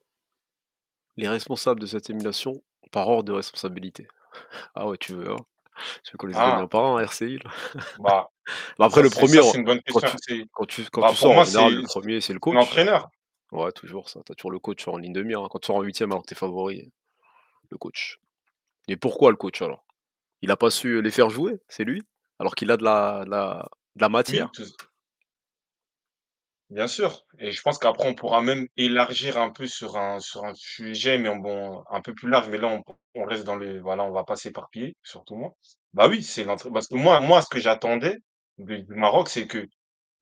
les 1.17 1.27
responsables 1.27 1.79
de 1.79 1.85
cette 1.85 2.09
émulation 2.09 2.63
par 2.91 3.07
ordre 3.07 3.23
de 3.23 3.33
responsabilité? 3.33 4.07
Ah 4.75 4.87
ouais, 4.87 4.97
tu 4.97 5.13
veux, 5.13 5.29
hein? 5.31 5.37
Tu 6.03 6.11
veux 6.11 6.17
qu'on 6.17 6.25
les 6.27 6.33
élimine 6.33 6.63
Ah! 6.63 6.67
par 6.67 6.85
un, 6.85 6.99
RCI, 6.99 7.37
là? 7.43 7.51
Bah, 7.99 8.29
Bah, 8.79 8.85
après 8.85 8.97
ça 8.97 9.03
le 9.03 9.09
1er 9.09 9.43
ça 9.43 9.57
une 9.57 9.65
bonne 9.65 9.81
quand 9.91 10.01
question. 10.01 10.19
tu 10.25 10.47
quand 10.51 10.65
tu 10.65 10.83
quand 10.91 11.01
bah, 11.01 11.09
tu 11.11 11.15
sors 11.15 11.33
moi, 11.33 11.45
le 11.45 11.83
1er 11.83 12.21
c'est 12.21 12.33
le 12.33 12.39
coach. 12.39 12.55
l'entraîneur. 12.55 13.09
Ouais, 13.53 13.71
toujours 13.71 14.09
ça, 14.09 14.19
tu 14.25 14.31
as 14.31 14.35
toujours 14.35 14.49
le 14.51 14.57
coach 14.59 14.87
en 14.87 14.97
ligne 14.97 15.13
de 15.13 15.21
mire, 15.21 15.41
hein. 15.41 15.47
Quand 15.51 15.59
tu 15.59 15.67
sors 15.67 15.75
en 15.75 15.83
8e 15.83 16.11
alors 16.11 16.23
que 16.23 16.27
tu 16.27 16.33
es 16.33 16.37
favori, 16.37 16.91
le 17.69 17.77
coach. 17.77 18.19
Et 18.87 18.97
pourquoi 18.97 19.31
le 19.31 19.37
coach 19.37 19.61
alors? 19.61 19.85
Il 20.41 20.51
a 20.51 20.57
pas 20.57 20.71
su 20.71 21.01
les 21.01 21.11
faire 21.11 21.29
jouer? 21.29 21.59
C'est 21.69 21.85
lui? 21.85 22.03
Alors 22.39 22.55
qu'il 22.55 22.71
a 22.71 22.77
de 22.77 22.83
la 22.83 23.23
de 23.25 23.31
la 23.31 23.69
de 23.97 24.01
la 24.01 24.09
Oui, 24.27 24.49
matière? 24.49 24.53
tout 24.53 24.63
Bien 26.69 26.87
sûr 26.87 27.25
et 27.39 27.51
je 27.51 27.61
pense 27.61 27.77
qu'après 27.77 28.07
on 28.07 28.15
pourra 28.15 28.41
même 28.41 28.67
élargir 28.77 29.37
un 29.37 29.49
peu 29.51 29.67
sur 29.67 29.97
un 29.97 30.19
sur 30.19 30.45
un 30.45 30.53
sujet, 30.55 31.17
mais 31.17 31.29
bon, 31.37 31.83
un 31.89 32.01
peu 32.01 32.13
plus 32.15 32.29
large, 32.29 32.47
mais 32.49 32.57
là 32.57 32.67
on 32.67 32.83
on 33.15 33.25
reste 33.25 33.43
dans 33.43 33.55
le 33.55 33.79
voilà, 33.81 34.03
on 34.03 34.11
va 34.11 34.23
pas 34.23 34.35
s'éparpiller, 34.37 34.95
surtout 35.03 35.35
moi. 35.35 35.53
Bah 35.93 36.07
oui, 36.07 36.23
c'est 36.23 36.43
l'entrain 36.45 36.71
parce 36.71 36.87
que 36.87 36.95
moi 36.95 37.19
moi 37.19 37.41
ce 37.41 37.49
que 37.49 37.59
j'attendais 37.59 38.17
du 38.57 38.85
Maroc, 38.89 39.29
c'est 39.29 39.45
que 39.47 39.67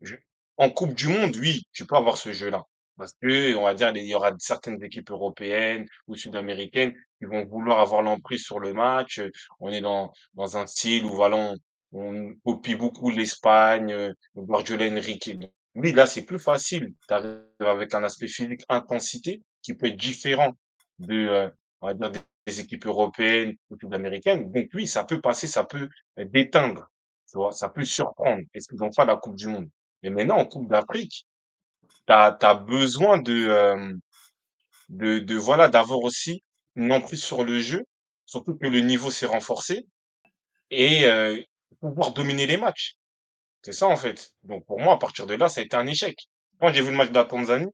je 0.01 0.15
en 0.57 0.69
coupe 0.71 0.93
du 0.95 1.07
monde, 1.09 1.35
oui, 1.37 1.63
tu 1.73 1.85
peux 1.87 1.95
avoir 1.95 2.17
ce 2.17 2.33
jeu-là. 2.33 2.63
Parce 3.01 3.13
qu'on 3.13 3.63
va 3.63 3.73
dire, 3.73 3.91
il 3.95 4.05
y 4.05 4.13
aura 4.13 4.31
certaines 4.37 4.83
équipes 4.83 5.09
européennes 5.09 5.87
ou 6.07 6.15
sud-américaines 6.15 6.93
qui 7.17 7.25
vont 7.25 7.45
vouloir 7.45 7.79
avoir 7.79 8.03
l'emprise 8.03 8.43
sur 8.43 8.59
le 8.59 8.73
match, 8.73 9.19
on 9.59 9.71
est 9.71 9.81
dans 9.81 10.13
dans 10.35 10.55
un 10.57 10.67
style 10.67 11.05
où 11.05 11.09
voilà, 11.09 11.35
on 11.37 11.55
on 11.93 12.33
copie 12.45 12.75
beaucoup 12.75 13.09
l'Espagne, 13.09 13.91
heu, 13.91 14.13
Guardiola, 14.35 14.85
Enrique. 14.85 15.31
Oui, 15.75 15.91
là, 15.93 16.05
c'est 16.05 16.21
plus 16.23 16.39
facile. 16.39 16.93
Tu 17.07 17.13
arrives 17.13 17.41
avec 17.59 17.93
un 17.95 18.03
aspect 18.03 18.27
physique, 18.27 18.63
intensité, 18.69 19.41
qui 19.63 19.73
peut 19.73 19.87
être 19.87 19.97
différent 19.97 20.53
de, 20.99 21.15
heu, 21.15 21.51
on 21.81 21.87
va 21.87 21.93
dire 21.95 22.11
des 22.45 22.59
équipes 22.59 22.85
européennes 22.85 23.55
ou 23.71 23.77
sud-américaines. 23.79 24.51
Donc 24.51 24.69
oui, 24.75 24.85
ça 24.87 25.03
peut 25.03 25.19
passer, 25.19 25.47
ça 25.47 25.63
peut, 25.63 25.89
déteindre, 26.17 26.87
tu 27.29 27.37
vois? 27.37 27.51
Ça 27.51 27.67
peut 27.67 27.83
surprendre 27.83 28.43
parce 28.53 28.67
qu'ils 28.67 28.83
ont 28.83 28.91
pas 28.91 29.05
la 29.05 29.17
coupe 29.17 29.35
du 29.35 29.47
monde? 29.47 29.69
Mais 30.03 30.11
maintenant 30.11 30.37
en 30.37 30.45
coupe 30.45 30.69
d'Afrique, 30.69 31.25
tu 32.39 32.45
as 32.45 32.55
besoin 32.55 33.19
de, 33.21 33.49
hem, 33.49 33.99
de 34.89 35.19
de 35.19 35.35
voilà, 35.37 35.69
d'avoir 35.69 35.99
aussi 36.01 36.43
une 36.75 36.91
emprise 36.93 37.23
sur 37.23 37.43
le 37.43 37.59
jeu, 37.61 37.85
surtout 38.25 38.55
que 38.57 38.67
le 38.67 38.79
niveau 38.81 39.11
s'est 39.11 39.25
renforcé 39.27 39.85
et 40.71 41.05
heu, 41.07 41.43
pouvoir 41.81 42.13
dominer 42.13 42.47
les 42.47 42.57
matchs. 42.57 42.95
C'est 43.63 43.73
ça 43.73 43.87
en 43.87 43.97
fait. 43.97 44.31
Donc 44.43 44.65
pour 44.67 44.79
moi, 44.81 44.95
à 44.95 44.97
partir 44.97 45.25
de 45.27 45.35
là, 45.35 45.49
ça 45.49 45.61
a 45.61 45.65
été 45.65 45.75
un 45.77 45.87
échec. 45.87 46.17
Quand 46.59 46.73
j'ai 46.73 46.81
vu 46.83 46.91
le 46.91 46.97
match 46.97 47.09
de 47.11 47.15
la 47.15 47.25
Tanzanie, 47.25 47.69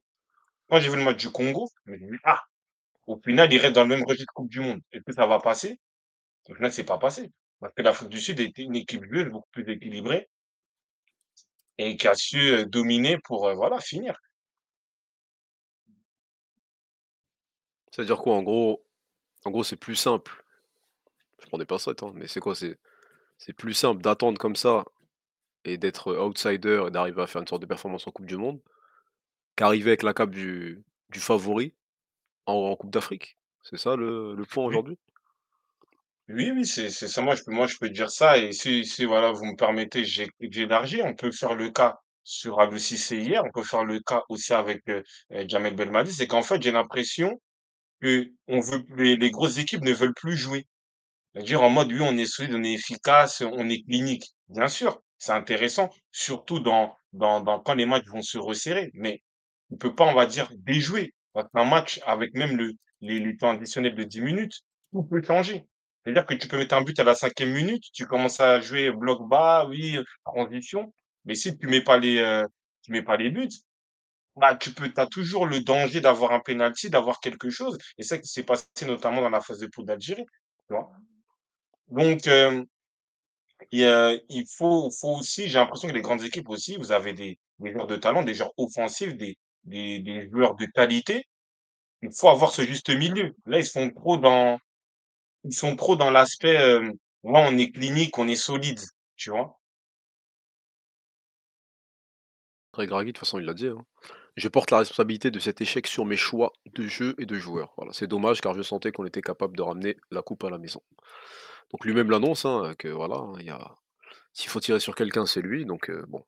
quand 0.70 0.80
j'ai 0.80 0.90
vu 0.90 0.96
le 0.96 1.04
match 1.04 1.18
du 1.18 1.30
Congo, 1.30 1.68
je 1.86 1.92
me 1.92 1.98
suis 1.98 2.06
dit: 2.06 2.12
«Ah, 2.24 2.42
au 3.08 3.18
final, 3.24 3.52
ils 3.52 3.58
restent 3.58 3.74
dans 3.76 3.84
le 3.84 3.96
même 3.96 4.04
registre 4.06 4.32
coupe 4.34 4.50
du 4.50 4.60
monde. 4.60 4.80
Est-ce 4.92 5.04
que 5.04 5.12
ça 5.14 5.26
va 5.26 5.40
passer?» 5.40 5.78
au 6.50 6.54
final, 6.56 6.72
c'est 6.72 6.84
pas 6.84 6.98
passé. 6.98 7.30
Parce 7.60 7.72
que 7.74 7.82
l'Afrique 7.82 8.08
du 8.10 8.20
Sud 8.20 8.40
était 8.40 8.62
une 8.62 8.76
équipe 8.76 9.04
joueuse 9.04 9.28
beaucoup 9.30 9.48
plus 9.52 9.70
équilibrée 9.72 10.28
et 11.78 11.96
qui 11.96 12.06
a 12.08 12.14
su, 12.14 12.38
heu, 12.38 12.66
dominer 12.66 13.18
pour, 13.24 13.52
voilà, 13.54 13.80
finir. 13.80 14.14
Ça 17.98 18.02
veut 18.02 18.06
dire 18.06 18.18
quoi 18.18 18.36
en 18.36 18.44
gros? 18.44 18.84
En 19.44 19.50
gros, 19.50 19.64
c'est 19.64 19.74
plus 19.74 19.96
simple? 19.96 20.44
Je 21.42 21.46
prends 21.48 21.58
des 21.58 21.64
pincettes, 21.64 22.04
hein, 22.04 22.12
mais 22.14 22.28
c'est 22.28 22.38
quoi? 22.38 22.54
C'est 22.54 22.78
plus 23.56 23.74
simple 23.74 24.02
d'attendre 24.02 24.38
comme 24.38 24.54
ça 24.54 24.84
et 25.64 25.78
d'être, 25.78 26.14
outsider 26.14 26.84
et 26.86 26.90
d'arriver 26.92 27.22
à 27.22 27.26
faire 27.26 27.42
une 27.42 27.48
sorte 27.48 27.62
de 27.62 27.66
performance 27.66 28.06
en 28.06 28.12
coupe 28.12 28.26
du 28.26 28.36
monde, 28.36 28.60
qu'arriver 29.56 29.90
avec 29.90 30.04
la 30.04 30.14
cape 30.14 30.30
du 30.30 30.84
du 31.10 31.18
favori 31.18 31.74
en 32.46 32.52
en 32.52 32.76
coupe 32.76 32.92
d'Afrique? 32.92 33.36
C'est 33.64 33.78
ça 33.78 33.96
le 33.96 34.36
le 34.36 34.44
point 34.44 34.64
aujourd'hui? 34.66 34.96
Oui, 36.28 36.52
oui, 36.52 36.64
c'est 36.64 36.90
c'est 36.90 37.08
ça. 37.08 37.20
Moi, 37.20 37.34
je 37.34 37.42
peux 37.42 37.50
moi, 37.50 37.66
je 37.66 37.78
peux 37.78 37.90
dire 37.90 38.12
ça 38.12 38.38
et 38.38 38.52
si 38.52 38.84
si 38.84 39.06
voilà, 39.06 39.32
vous 39.32 39.44
me 39.44 39.56
permettez, 39.56 40.04
j'é 40.04 40.28
j'élargis. 40.38 41.02
On 41.02 41.16
peut 41.16 41.32
faire 41.32 41.56
le 41.56 41.70
cas 41.70 41.98
sur 42.22 42.60
Cissé 42.78 43.16
hier, 43.16 43.42
on 43.44 43.50
peut 43.50 43.64
faire 43.64 43.84
le 43.84 43.98
cas 43.98 44.22
aussi 44.28 44.52
avec, 44.52 44.88
heu, 44.88 45.02
Djamel 45.48 45.74
Belmadi. 45.74 46.12
C'est 46.12 46.28
qu'en 46.28 46.42
fait, 46.42 46.62
j'ai 46.62 46.70
l'impression 46.70 47.40
qu'on 48.02 48.60
veut 48.60 48.84
les 48.96 49.16
les 49.16 49.30
grosses 49.30 49.58
équipes 49.58 49.82
ne 49.84 49.92
veulent 49.92 50.14
plus 50.14 50.36
jouer. 50.36 50.66
C'est-à-dire 51.34 51.62
en 51.62 51.70
mode: 51.70 51.92
«Oui, 51.92 52.00
on 52.02 52.16
est 52.18 52.26
solide, 52.26 52.54
on 52.54 52.64
est 52.64 52.72
efficace, 52.74 53.42
on 53.42 53.68
est 53.68 53.82
clinique». 53.84 54.24
Bien 54.48 54.68
sûr, 54.68 55.00
c'est 55.18 55.32
intéressant, 55.32 55.90
surtout 56.12 56.60
dans 56.60 56.96
dans 57.12 57.60
quand 57.60 57.74
les 57.74 57.86
matchs 57.86 58.06
vont 58.08 58.22
se 58.22 58.38
resserrer, 58.38 58.90
mais 58.94 59.22
on 59.70 59.76
peut 59.76 59.94
pas, 59.94 60.06
on 60.06 60.14
va 60.14 60.26
dire, 60.26 60.50
déjouer. 60.58 61.14
Qu'un 61.54 61.64
match, 61.64 62.00
avec 62.04 62.34
même 62.34 62.56
le, 62.56 62.72
les, 63.00 63.20
les 63.20 63.36
temps 63.36 63.50
additionnels 63.50 63.94
de 63.94 64.02
10 64.04 64.20
minutes, 64.22 64.54
tout 64.92 65.04
peut 65.04 65.22
changer. 65.22 65.64
C'est-à-dire 66.04 66.26
que 66.26 66.34
tu 66.34 66.48
peux 66.48 66.58
mettre 66.58 66.74
un 66.74 66.82
but 66.82 66.98
à 66.98 67.04
la 67.04 67.14
cinquième 67.14 67.52
minute, 67.52 67.84
tu 67.92 68.06
commences 68.06 68.40
à 68.40 68.60
jouer 68.60 68.90
bloc 68.90 69.28
bas, 69.28 69.66
oui, 69.68 69.98
transition. 70.24 70.92
Mais 71.24 71.34
si 71.36 71.56
tu 71.56 71.66
mets 71.68 71.82
pas 71.82 72.00
euh, 72.00 72.44
tu 72.82 72.90
mets 72.92 73.02
pas 73.02 73.16
les 73.16 73.30
buts, 73.30 73.48
bah, 74.38 74.56
tu 74.56 74.72
peux, 74.72 74.92
as 74.96 75.06
toujours 75.06 75.46
le 75.46 75.60
danger 75.60 76.00
d'avoir 76.00 76.32
un 76.32 76.40
penalty, 76.40 76.90
d'avoir 76.90 77.20
quelque 77.20 77.50
chose. 77.50 77.78
Et 77.98 78.02
c'est 78.02 78.16
ça 78.16 78.18
qui 78.18 78.28
s'est 78.28 78.44
passé 78.44 78.66
notamment 78.86 79.20
dans 79.20 79.30
la 79.30 79.40
phase 79.40 79.58
de 79.58 79.66
poule 79.66 79.86
d'Algérie. 79.86 80.26
Donc, 81.88 82.26
euh, 82.26 82.64
il, 83.72 84.44
faut, 84.56 84.90
aussi, 85.02 85.48
j'ai 85.48 85.58
l'impression 85.58 85.88
que 85.88 85.94
les 85.94 86.02
grandes 86.02 86.22
équipes 86.22 86.48
aussi, 86.48 86.76
vous 86.76 86.92
avez 86.92 87.12
des, 87.12 87.38
joueurs 87.60 87.86
de 87.86 87.96
talent, 87.96 88.22
des 88.22 88.34
joueurs 88.34 88.52
offensifs, 88.56 89.16
des, 89.16 89.36
des, 89.64 90.28
joueurs 90.30 90.54
de 90.54 90.66
qualité. 90.66 91.26
Il 92.02 92.12
faut 92.12 92.28
avoir 92.28 92.52
ce 92.52 92.62
juste 92.62 92.90
milieu. 92.90 93.34
Là, 93.46 93.58
ils 93.58 93.66
sont 93.66 93.90
trop 93.90 94.16
dans, 94.16 94.58
ils 95.44 95.54
sont 95.54 95.76
trop 95.76 95.96
dans 95.96 96.10
l'aspect, 96.10 96.58
euh, 96.58 96.92
on 97.24 97.58
est 97.58 97.70
clinique, 97.70 98.18
on 98.18 98.28
est 98.28 98.36
solide, 98.36 98.80
tu 99.16 99.30
vois. 99.30 99.58
De 102.76 102.86
toute 102.86 103.18
façon, 103.18 103.40
il 103.40 103.44
l'a 103.44 103.54
dit. 103.54 103.66
hein. 103.66 103.84
Je 104.38 104.48
porte 104.48 104.70
la 104.70 104.78
responsabilité 104.78 105.30
de 105.30 105.38
cet 105.40 105.60
échec 105.60 105.86
sur 105.86 106.04
mes 106.04 106.16
choix 106.16 106.52
de 106.74 106.86
jeu 106.86 107.14
et 107.18 107.26
de 107.26 107.34
joueurs. 107.36 107.72
Voilà, 107.76 107.92
c'est 107.92 108.06
dommage 108.06 108.40
car 108.40 108.54
je 108.54 108.62
sentais 108.62 108.92
qu'on 108.92 109.04
était 109.04 109.22
capable 109.22 109.56
de 109.56 109.62
ramener 109.62 109.96
la 110.10 110.22
coupe 110.22 110.44
à 110.44 110.50
la 110.50 110.58
maison. 110.58 110.80
Donc 111.70 111.84
lui-même 111.84 112.10
l'annonce, 112.10 112.44
hein, 112.44 112.74
que 112.78 112.88
voilà, 112.88 113.16
hein, 113.16 113.34
il 113.40 113.46
y 113.46 113.50
a... 113.50 113.76
s'il 114.32 114.48
faut 114.48 114.60
tirer 114.60 114.80
sur 114.80 114.94
quelqu'un, 114.94 115.26
c'est 115.26 115.42
lui. 115.42 115.66
Donc 115.66 115.90
euh, 115.90 116.04
bon, 116.08 116.24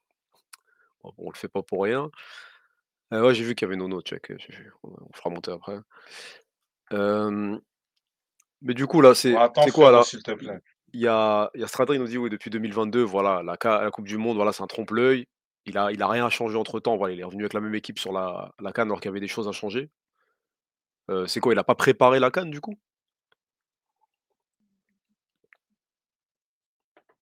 on 1.05 1.13
on 1.19 1.31
le 1.31 1.37
fait 1.37 1.49
pas 1.49 1.63
pour 1.63 1.85
rien. 1.85 2.11
Euh, 3.13 3.23
ouais, 3.23 3.35
j'ai 3.35 3.45
vu 3.45 3.55
qu'il 3.55 3.67
y 3.67 3.69
avait 3.69 3.77
Nono, 3.77 4.01
check. 4.03 4.33
On 4.83 4.89
on 4.91 5.13
fera 5.15 5.31
monter 5.31 5.53
après. 5.53 5.79
Euh, 6.93 7.59
Mais 8.63 8.75
du 8.75 8.87
coup, 8.87 9.01
là, 9.01 9.15
c'est 9.15 9.37
Attends, 9.37 9.63
c'est 9.63 9.71
quoi 9.71 9.91
là? 9.93 10.03
s'il 10.03 10.23
te 10.23 10.33
plaît. 10.33 10.61
Il 10.93 11.01
y 11.01 11.07
a, 11.07 11.51
il 11.55 11.61
y 11.61 11.65
a 11.65 11.69
Strada, 11.69 11.95
il 11.95 12.01
nous 12.01 12.09
dit, 12.09 12.19
oui, 12.19 12.31
depuis 12.31 12.51
2022, 12.51 13.03
voilà, 13.03 13.43
la, 13.45 13.57
la 13.63 13.91
Coupe 13.93 14.09
du 14.09 14.17
Monde, 14.19 14.37
voilà, 14.37 14.53
c'est 14.53 14.65
un 14.65 14.67
trompe-l'œil. 14.67 15.29
Il 15.67 15.77
a, 15.79 15.93
il 15.93 16.03
a 16.03 16.09
rien 16.09 16.29
changé 16.31 16.57
entre-temps. 16.57 16.97
Voilà, 16.97 17.15
il 17.15 17.21
est 17.21 17.25
revenu 17.25 17.43
avec 17.43 17.53
la 17.53 17.61
même 17.61 17.75
équipe 17.75 17.99
sur 17.99 18.13
la, 18.13 18.53
la 18.61 18.73
CAN 18.73 18.83
alors 18.83 19.01
qu'il 19.01 19.09
y 19.09 19.13
avait 19.13 19.21
des 19.21 19.29
choses 19.29 19.49
à 19.49 19.53
changer. 19.53 19.91
Euh, 21.11 21.27
c'est 21.27 21.41
quoi? 21.41 21.53
Il 21.53 21.59
a 21.59 21.65
pas 21.65 21.75
préparé 21.75 22.19
la 22.21 22.31
CAN 22.31 22.47
du 22.47 22.61
coup? 22.61 22.79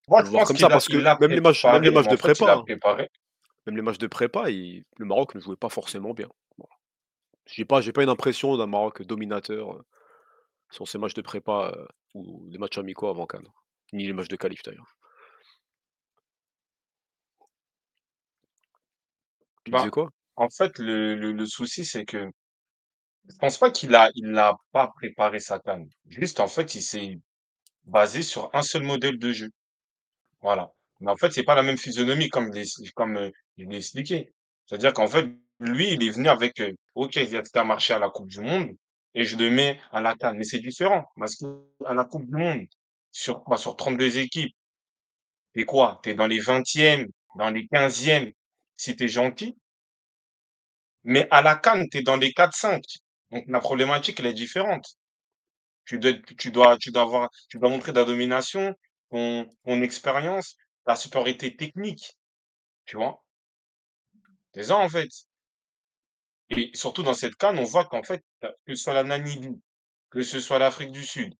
Moi, 0.08 0.24
je 0.24 0.30
pense 0.30 0.48
comme 0.48 0.56
ça 0.56 0.66
a, 0.66 0.70
parce 0.70 0.88
que 0.88 0.96
l'a 0.96 1.18
même 1.18 1.30
les 1.32 1.40
matchs, 1.40 1.64
même 1.64 1.82
les 1.82 1.90
préparé, 1.90 1.94
matchs 1.94 2.04
mais 2.06 2.12
de 2.12 2.16
fait, 2.16 2.32
prépa, 2.34 2.52
hein, 2.54 3.06
même 3.66 3.76
les 3.76 3.82
matchs 3.82 3.98
de 3.98 4.06
prépa, 4.06 4.50
il- 4.50 4.84
le 4.96 5.04
Maroc 5.04 5.34
ne 5.34 5.40
jouait 5.40 5.56
pas 5.56 5.68
forcément 5.68 6.14
bien. 6.14 6.28
Voilà. 6.56 6.74
J'ai 7.46 7.64
pas, 7.66 7.80
j'ai 7.82 7.92
pas 7.92 8.02
une 8.02 8.08
impression 8.08 8.56
d'un 8.56 8.66
Maroc 8.66 9.02
dominateur 9.02 9.74
euh, 9.74 9.84
sur 10.70 10.88
ces 10.88 10.96
matchs 10.96 11.14
de 11.14 11.20
prépa 11.20 11.72
euh, 11.74 11.86
ou 12.14 12.46
les 12.50 12.56
matchs 12.58 12.78
amicaux 12.78 13.08
avant 13.08 13.26
CAN, 13.26 13.42
ni 13.92 14.06
les 14.06 14.14
matchs 14.14 14.28
de 14.28 14.36
qualif 14.36 14.62
d'ailleurs. 14.62 14.96
Tu 19.68 19.74
disais 19.76 19.90
quoi? 19.90 20.10
en 20.36 20.48
fait, 20.50 20.78
le, 20.78 21.14
le, 21.14 21.32
le 21.32 21.46
souci, 21.46 21.84
c'est 21.84 22.04
que 22.04 22.28
je 23.28 23.36
pense 23.36 23.58
pas 23.58 23.70
qu'il 23.70 23.94
a, 23.94 24.10
il 24.14 24.30
n'a 24.30 24.56
pas 24.72 24.88
préparé 24.88 25.40
sa 25.40 25.58
CAN. 25.58 25.86
Juste, 26.08 26.40
en 26.40 26.48
fait, 26.48 26.74
il 26.74 26.82
s'est 26.82 27.18
basé 27.84 28.22
sur 28.22 28.50
un 28.54 28.62
seul 28.62 28.82
modèle 28.84 29.18
de 29.18 29.32
jeu. 29.32 29.50
Voilà. 30.42 30.70
Mais 31.00 31.10
en 31.10 31.16
fait, 31.16 31.32
c'est 31.32 31.44
pas 31.44 31.54
la 31.54 31.62
même 31.62 31.78
physionomie 31.78 32.28
comme, 32.30 32.52
les, 32.52 32.64
comme 32.94 33.16
euh, 33.18 33.30
je 33.58 33.64
l'ai 33.64 33.76
expliqué. 33.78 34.32
C'est-à-dire 34.66 34.92
qu'en 34.92 35.08
fait, 35.08 35.28
lui, 35.60 35.92
il 35.92 36.02
est 36.04 36.10
venu 36.10 36.28
avec, 36.28 36.60
euh, 36.60 36.72
OK, 36.94 37.16
il 37.16 37.42
a 37.54 37.64
marché 37.64 37.94
à 37.94 37.98
la 37.98 38.10
Coupe 38.10 38.28
du 38.28 38.40
Monde 38.40 38.70
et 39.14 39.24
je 39.24 39.36
le 39.36 39.50
mets 39.50 39.80
à 39.92 40.00
la 40.00 40.14
CAN. 40.16 40.34
Mais 40.34 40.44
c'est 40.44 40.60
différent 40.60 41.06
parce 41.18 41.36
qu'à 41.36 41.94
la 41.94 42.04
Coupe 42.04 42.26
du 42.26 42.36
Monde, 42.36 42.66
sur 43.12 43.44
quoi? 43.44 43.58
Sur 43.58 43.76
32 43.76 44.18
équipes, 44.18 44.54
t'es 45.54 45.64
quoi? 45.64 46.00
T'es 46.02 46.14
dans 46.14 46.26
les 46.26 46.40
20e, 46.40 47.08
dans 47.36 47.50
les 47.50 47.66
15e, 47.66 48.32
si 48.76 48.96
t'es 48.96 49.08
gentil. 49.08 49.56
Mais 51.08 51.26
à 51.30 51.40
la 51.40 51.56
CAN, 51.56 51.86
t'es 51.90 52.02
dans 52.02 52.18
les 52.18 52.32
4-5. 52.32 52.82
Donc 53.30 53.44
la 53.48 53.60
problématique, 53.60 54.20
elle 54.20 54.26
est 54.26 54.34
différente. 54.34 54.98
Tu 55.86 55.98
dois, 55.98 56.12
tu 56.38 56.50
dois, 56.50 56.76
tu 56.76 56.90
dois 56.90 57.02
avoir, 57.02 57.30
tu 57.48 57.58
dois 57.58 57.70
montrer 57.70 57.94
ta 57.94 58.04
domination, 58.04 58.74
ton, 59.10 59.46
ton 59.64 59.80
expérience, 59.80 60.54
ta 60.84 60.96
supériorité 60.96 61.56
technique, 61.56 62.12
tu 62.84 62.96
vois? 62.98 63.24
C'est 64.52 64.64
ça, 64.64 64.76
en 64.76 64.90
fait. 64.90 65.08
Et 66.50 66.70
surtout 66.74 67.02
dans 67.02 67.14
cette 67.14 67.36
CAN, 67.36 67.56
on 67.56 67.64
voit 67.64 67.86
qu'en 67.86 68.02
fait, 68.02 68.22
que 68.42 68.74
ce 68.74 68.74
soit 68.74 68.92
la 68.92 69.02
Namibie, 69.02 69.58
que 70.10 70.20
ce 70.20 70.40
soit 70.40 70.58
l'Afrique 70.58 70.92
du 70.92 71.06
Sud, 71.06 71.32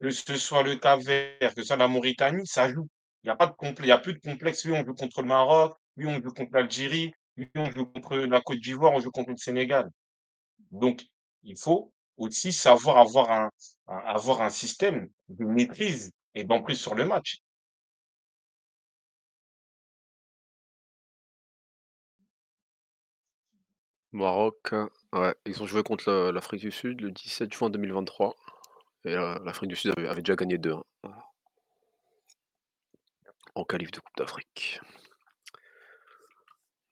que 0.00 0.10
ce 0.10 0.36
soit 0.38 0.62
le 0.62 0.76
Cap-Vert, 0.76 1.54
que 1.54 1.60
ce 1.60 1.68
soit 1.68 1.76
la 1.76 1.88
Mauritanie, 1.88 2.46
ça 2.46 2.72
joue. 2.72 2.88
Il 3.22 3.26
y 3.28 3.30
a 3.30 3.36
pas 3.36 3.48
de 3.48 3.52
complexe, 3.52 3.86
il 3.86 3.88
y 3.88 3.92
a 3.92 3.98
plus 3.98 4.14
de 4.14 4.20
complexe. 4.20 4.64
Oui, 4.64 4.72
on 4.72 4.82
joue 4.82 4.94
contre 4.94 5.20
le 5.20 5.28
Maroc, 5.28 5.76
oui, 5.98 6.06
on 6.06 6.22
joue 6.22 6.32
contre 6.32 6.52
l'Algérie, 6.54 7.12
on 7.54 7.70
joue 7.70 7.86
contre 7.86 8.16
la 8.16 8.40
Côte 8.40 8.60
d'Ivoire, 8.60 8.92
on 8.92 9.00
joue 9.00 9.10
contre 9.10 9.30
le 9.30 9.36
Sénégal. 9.36 9.90
Donc, 10.70 11.04
il 11.42 11.58
faut 11.58 11.92
aussi 12.16 12.52
savoir 12.52 12.98
avoir 12.98 13.30
un, 13.30 13.50
avoir 13.86 14.42
un 14.42 14.50
système 14.50 15.08
de 15.28 15.44
maîtrise 15.44 16.12
et 16.34 16.44
d'emprise 16.44 16.78
sur 16.80 16.94
le 16.94 17.04
match. 17.04 17.38
Maroc, 24.12 24.72
ouais, 25.12 25.34
ils 25.44 25.60
ont 25.60 25.66
joué 25.66 25.82
contre 25.82 26.30
l'Afrique 26.30 26.60
du 26.60 26.70
Sud 26.70 27.00
le 27.00 27.10
17 27.10 27.52
juin 27.52 27.68
2023. 27.68 28.36
Et 29.06 29.14
l'Afrique 29.14 29.68
du 29.70 29.76
Sud 29.76 29.92
avait, 29.98 30.22
déjà 30.22 30.36
gagné 30.36 30.56
2-1 30.56 30.82
voilà, 31.02 31.18
en 33.54 33.64
qualif 33.64 33.90
de 33.90 33.98
Coupe 33.98 34.16
d'Afrique. 34.16 34.80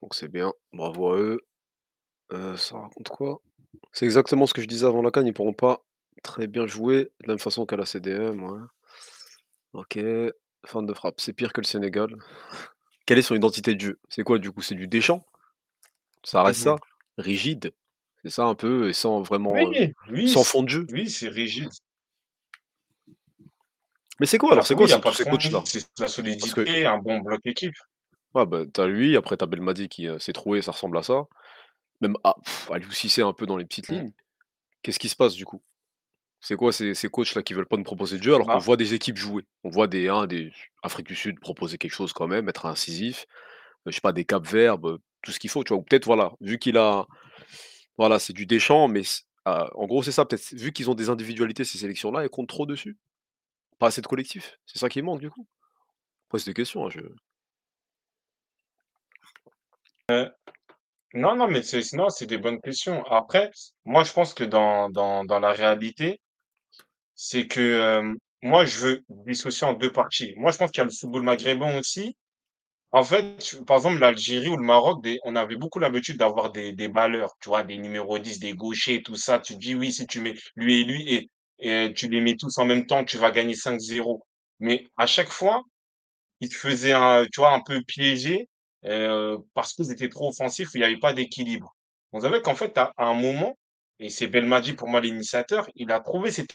Donc 0.03 0.15
c'est 0.15 0.29
bien, 0.29 0.53
bravo 0.73 1.13
à 1.13 1.17
eux. 1.19 1.41
Euh, 2.33 2.57
ça 2.57 2.79
raconte 2.79 3.09
quoi? 3.09 3.41
C'est 3.93 4.05
exactement 4.05 4.47
ce 4.47 4.55
que 4.55 4.63
je 4.63 4.67
disais 4.69 4.87
avant 4.87 5.03
la 5.03 5.11
CAN, 5.11 5.27
ils 5.27 5.35
pourront 5.35 5.53
pas 5.55 5.85
très 6.23 6.47
bien 6.47 6.67
jouer 6.67 7.05
de 7.23 7.27
la 7.29 7.35
même 7.35 7.39
façon 7.39 7.67
qu'à 7.67 7.77
la 7.77 7.87
CDM, 7.87 8.43
ouais. 8.43 8.61
Ok, 9.73 9.99
fin 10.67 10.83
de 10.83 10.93
frappe, 10.95 11.21
c'est 11.21 11.33
pire 11.33 11.53
que 11.53 11.61
le 11.61 11.67
Sénégal. 11.67 12.15
Quelle 13.07 13.19
est 13.19 13.23
son 13.23 13.35
identité 13.35 13.75
de 13.75 13.81
jeu? 13.81 14.01
C'est 14.09 14.23
quoi 14.25 14.39
du 14.39 14.53
coup? 14.53 14.63
C'est 14.63 14.75
du 14.75 14.87
Deschamps? 14.89 15.25
Ça 16.25 16.43
reste 16.43 16.61
ça? 16.63 16.73
Mhm. 16.73 16.79
Rigide? 17.19 17.73
C'est 18.23 18.31
ça 18.31 18.45
un 18.45 18.55
peu, 18.55 18.89
et 18.89 18.93
sans 18.93 19.23
vraiment, 19.23 19.55
euh, 19.55 19.65
Oui, 19.65 19.95
oui, 20.11 20.29
sans 20.29 20.45
c- 20.45 20.51
fond 20.51 20.63
de 20.63 20.69
jeu? 20.69 20.87
oui, 20.93 21.11
c'est 21.11 21.29
rigide. 21.29 21.71
Mais 24.21 24.27
c'est 24.27 24.39
quoi? 24.39 24.51
Y 24.51 24.53
alors? 24.53 24.67
C'est 24.67 24.75
oui, 24.75 24.81
quoi 24.81 24.87
il 24.87 24.91
y 24.91 24.93
a 24.93 24.99
pas 25.01 25.11
tous 25.11 25.19
de 25.49 25.67
ces 25.67 25.81
c'est 25.81 25.89
la 25.99 26.07
Parce 26.07 26.55
que, 26.55 26.61
solidité, 26.61 26.87
un 26.87 26.99
bon 26.99 27.21
bloc 27.21 27.41
équipe. 27.45 27.75
Ouais, 28.35 28.47
bah, 28.47 28.65
t'as 28.73 28.87
lui, 28.87 29.17
après 29.17 29.37
t'as 29.37 29.47
Belmadi 29.47 29.89
qui 29.89 30.09
s'est 30.19 30.33
troué, 30.33 30.63
ça 30.63 30.73
ressemble 30.73 30.99
à 30.99 31.03
ça. 31.03 31.27
Même 32.01 32.17
ah, 32.25 32.37
Aliou 32.71 32.91
Cissé 32.93 33.23
un 33.23 33.33
peu 33.33 33.47
dans 33.47 33.57
les 33.57 33.65
petites 33.65 33.91
Mm. 33.91 33.95
lignes. 33.95 34.13
Qu'est-ce 34.83 34.99
qui 34.99 35.09
se 35.09 35.17
passe 35.17 35.35
du 35.35 35.45
coup? 35.45 35.63
C'est 36.41 36.57
quoi 36.57 36.73
ces, 36.73 36.95
ces 36.95 37.09
coachs-là 37.09 37.43
qui 37.43 37.55
veulent 37.55 37.67
pas 37.69 37.77
nous 37.77 37.85
proposer 37.85 38.19
de 38.19 38.23
jeu 38.23 38.35
alors 38.35 38.47
qu'on 38.47 38.55
Bah, 38.55 38.59
voit 38.59 38.77
des 38.77 38.95
équipes 38.95 39.17
jouer? 39.17 39.45
On 39.63 39.71
voit 39.71 39.87
des, 39.87 40.09
hein, 40.09 40.27
des 40.27 40.53
Afrique 40.83 41.07
du 41.07 41.15
Sud 41.15 41.39
proposer 41.41 41.79
quelque 41.79 41.95
chose 41.95 42.13
quand 42.13 42.27
même, 42.27 42.49
être 42.49 42.67
incisif. 42.67 43.27
je 43.87 43.93
sais 43.93 44.01
pas, 44.01 44.13
des 44.13 44.25
Cap-Vert, 44.25 44.79
bah, 44.79 44.97
tout 45.23 45.31
ce 45.33 45.39
qu'il 45.39 45.51
faut, 45.51 45.63
tu 45.65 45.71
vois? 45.73 45.79
Ou 45.79 45.83
peut-être, 45.85 46.07
voilà, 46.07 46.33
vu 46.41 46.59
qu'il 46.59 46.77
a, 46.79 47.07
voilà, 47.99 48.19
c'est 48.19 48.33
du 48.33 48.47
Deschamps, 48.47 48.89
mais 48.89 49.05
c- 49.05 49.23
ah, 49.45 49.71
en 49.75 49.87
gros, 49.87 50.03
c'est 50.03 50.13
ça, 50.13 50.25
peut-être, 50.25 50.53
vu 50.55 50.73
qu'ils 50.73 50.91
ont 50.91 50.95
des 50.95 51.11
individualités, 51.11 51.65
ces 51.65 51.79
sélections-là, 51.79 52.23
elles 52.25 52.31
comptent 52.31 52.49
trop 52.49 52.67
dessus? 52.67 52.97
Pas 53.79 53.89
assez 53.89 54.01
de 54.03 54.07
collectif. 54.09 54.59
C'est 54.67 54.79
ça 54.79 54.89
qui 54.89 55.03
manque 55.03 55.21
du 55.21 55.31
coup? 55.31 55.47
Après, 56.29 56.39
c'est 56.41 56.51
des 56.51 56.55
questions. 56.55 56.87
hein, 56.87 56.91
je... 56.91 57.01
euh, 60.11 60.29
non, 61.15 61.37
non, 61.37 61.49
mais 61.49 61.63
c'est, 61.63 61.83
non, 61.95 62.09
c'est 62.11 62.27
des 62.27 62.39
bonnes 62.39 62.61
questions. 62.61 63.05
Après, 63.07 63.51
moi, 63.85 64.05
je 64.05 64.13
pense 64.13 64.35
que 64.35 64.45
dans, 64.45 64.91
dans, 64.91 65.25
dans 65.25 65.41
la 65.41 65.53
réalité, 65.53 66.21
c'est 67.15 67.47
que 67.47 67.61
euh, 67.61 68.15
moi, 68.43 68.65
je 68.65 68.79
veux 68.79 69.05
dissocier 69.09 69.67
en 69.67 69.75
deux 69.75 69.93
parties. 69.93 70.35
Moi, 70.37 70.53
je 70.53 70.59
pense 70.59 70.71
qu'il 70.71 70.81
y 70.81 70.83
a 70.83 70.85
le 70.85 70.91
football 70.91 71.23
maghrébin 71.23 71.79
aussi. 71.79 72.17
En 72.93 73.05
fait, 73.05 73.57
par 73.67 73.79
exemple, 73.79 74.01
l'Algérie 74.01 74.49
ou 74.49 74.57
le 74.57 74.65
Maroc, 74.65 75.07
on 75.25 75.37
avait 75.37 75.57
beaucoup 75.57 75.79
l'habitude 75.79 76.19
d'avoir 76.19 76.53
des, 76.53 76.73
des 76.73 76.89
balleurs, 76.89 77.35
tu 77.41 77.49
vois, 77.49 77.63
des 77.65 77.79
numéros 77.79 78.19
10, 78.19 78.39
des 78.39 78.55
gauchers, 78.55 79.03
tout 79.03 79.17
ça. 79.17 79.39
Tu 79.39 79.57
dis, 79.57 79.75
oui, 79.75 79.93
si 79.93 80.07
tu 80.07 80.21
mets 80.21 80.35
lui 80.57 80.81
et 80.81 80.85
lui 80.85 81.31
et, 81.59 81.95
tu 81.95 82.09
les 82.09 82.21
mets 82.21 82.37
tous 82.37 82.59
en 82.59 82.67
même 82.67 82.87
temps, 82.87 83.05
tu 83.05 83.19
vas 83.19 83.31
gagner 83.31 83.55
5-0. 83.55 84.21
Mais 84.61 84.89
à 84.97 85.07
chaque 85.07 85.31
fois, 85.31 85.63
ils 86.41 86.49
te 86.49 86.93
un, 86.93 87.27
tu 87.33 87.41
vois, 87.41 87.53
un 87.53 87.61
peu 87.61 87.83
piéger 87.83 88.49
euh, 88.85 89.39
parce 89.55 89.75
qu'ils 89.75 89.91
étaient 89.93 90.09
trop 90.09 90.29
offensifs, 90.29 90.71
il 90.75 90.79
n'y 90.79 90.85
avait 90.85 90.99
pas 90.99 91.13
d'équilibre. 91.13 91.75
On 92.13 92.21
savait 92.21 92.43
qu'en 92.43 92.55
fait, 92.55 92.77
à, 92.77 92.93
un 92.99 93.15
moment, 93.15 93.59
et 93.99 94.11
c'est 94.11 94.27
Belmadi 94.27 94.75
pour 94.75 94.89
moi 94.89 95.01
l'initiateur, 95.01 95.69
il 95.75 95.93
a 95.93 96.01
trouvé 96.01 96.31
cet 96.31 96.51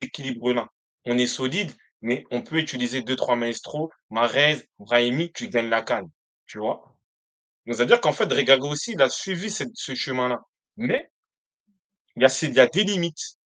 équilibre-là. 0.00 0.68
On 1.06 1.18
est 1.18 1.26
solide, 1.26 1.72
mais 2.02 2.24
on 2.30 2.42
peut 2.42 2.58
utiliser 2.58 3.02
deux, 3.02 3.16
trois 3.16 3.36
maestros, 3.36 3.90
Marez, 4.10 4.68
Brahimi, 4.78 5.32
tu 5.32 5.48
gagnes 5.48 5.70
la 5.70 5.82
canne. 5.82 6.10
Tu 6.46 6.58
vois? 6.58 6.94
Donc, 7.66 7.76
ça 7.76 7.82
veut 7.82 7.88
dire 7.88 8.00
qu'en 8.00 8.12
fait, 8.12 8.30
Regago 8.30 8.68
aussi, 8.68 8.92
il 8.92 9.02
a 9.02 9.08
suivi 9.08 9.50
ce 9.50 9.94
chemin-là. 9.94 10.42
Mais 10.76 11.10
il 12.16 12.52
y 12.54 12.60
a 12.60 12.66
des 12.66 12.84
limites. 12.84 13.38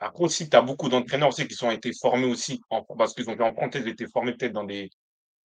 Après 0.00 0.24
aussi, 0.24 0.48
tu 0.48 0.56
as 0.56 0.62
beaucoup 0.62 0.88
d'entraîneurs 0.88 1.28
aussi 1.28 1.46
qui 1.46 1.54
sont 1.54 1.70
été 1.70 1.92
formés 1.92 2.26
aussi 2.26 2.60
parce 2.96 3.14
qu'ils 3.14 3.28
ont 3.28 3.34
été 3.34 3.42
en 3.42 3.52
parenthèse, 3.52 3.86
été 3.86 4.06
formés 4.06 4.32
peut-être 4.32 4.52
dans 4.52 4.64
des 4.64 4.90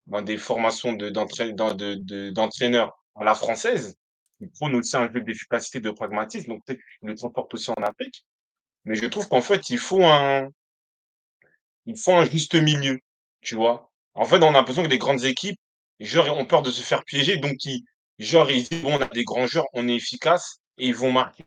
dans 0.08 0.22
des 0.22 0.38
formations 0.38 0.94
de 0.94 1.10
d'entraî 1.10 1.54
dans 1.54 1.74
de 1.74 1.96
de 1.96 2.30
d'entraîneurs 2.32 2.94
à 3.16 3.24
la 3.24 3.36
française. 3.36 3.96
Ils 4.42 4.50
prônent 4.52 4.76
aussi 4.76 4.98
un 4.98 5.12
jeu 5.12 5.22
d'efficacité, 5.22 5.80
de 5.80 5.92
pragmatisme, 5.92 6.50
donc 6.52 6.64
peut-être 6.66 6.80
qu'ils 7.00 7.10
le 7.10 7.16
transportent 7.16 7.54
aussi 7.54 7.72
en 7.72 7.84
Afrique. 7.84 8.26
Mais 8.86 8.96
je 8.96 9.06
trouve 9.08 9.28
qu'en 9.30 9.42
fait, 9.42 9.70
il 9.72 9.80
faut 9.80 10.04
un 10.06 10.50
il 11.86 11.98
faut 11.98 12.14
un 12.14 12.26
juste 12.26 12.56
milieu, 12.56 13.00
tu 13.42 13.56
vois? 13.56 13.92
En 14.14 14.26
fait, 14.26 14.38
on 14.44 14.50
a 14.50 14.52
l'impression 14.52 14.84
que 14.84 14.88
les 14.88 14.98
grandes 14.98 15.24
équipes, 15.26 15.60
genre, 16.00 16.38
ont 16.38 16.46
peur 16.46 16.62
de 16.62 16.72
se 16.72 16.82
faire 16.82 17.04
piéger, 17.04 17.38
donc 17.38 17.64
ils 17.66 17.84
genre, 18.20 18.50
ils 18.52 18.68
disent: 18.68 18.82
«Bon, 18.82 18.96
on 18.98 19.02
a 19.02 19.08
des 19.08 19.24
grands 19.24 19.48
joueurs, 19.48 19.66
on 19.74 19.88
est 19.88 19.96
efficace» 19.96 20.58
et 20.78 20.88
ils 20.88 20.96
vont 20.96 21.12
marquer. 21.12 21.44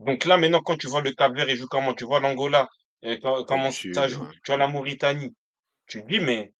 Donc 0.00 0.24
là, 0.24 0.36
maintenant, 0.36 0.60
quand 0.62 0.76
tu 0.76 0.86
vois 0.88 1.00
le 1.02 1.12
Cap-Vert, 1.12 1.48
il 1.50 1.56
joue 1.56 1.66
comment? 1.68 1.94
Tu 1.94 2.04
vois 2.04 2.20
l'Angola, 2.20 2.68
et 3.02 3.18
comment 3.20 3.70
ça 3.70 4.08
joue? 4.08 4.26
Tu 4.44 4.50
vois 4.52 4.56
la 4.58 4.68
Mauritanie. 4.68 5.34
Tu 5.86 6.02
te 6.02 6.08
dis: 6.08 6.20
«Mais 6.20 6.52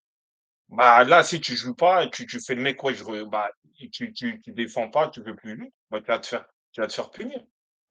bah, 0.69 1.05
là, 1.05 1.23
si 1.25 1.41
tu 1.41 1.57
joues 1.57 1.75
pas, 1.75 2.07
tu 2.09 2.27
tu 2.27 2.41
fais 2.41 2.55
le 2.55 2.63
mec, 2.63 2.83
ouais, 2.83 2.95
je 2.95 3.05
bah, 3.25 3.51
tu 3.93 4.13
tu 4.13 4.41
tu 4.43 4.53
défends 4.53 4.91
pas, 4.91 5.09
tu 5.09 5.23
veux 5.23 5.37
plus 5.37 5.57
jouer, 5.57 5.73
bah, 5.91 6.01
tu 6.01 6.07
vas 6.09 6.19
te 6.19 6.27
faire 6.27 6.47
tu 6.73 6.81
vas 6.81 6.87
te 6.89 6.93
faire 6.93 7.11
punir». 7.11 7.41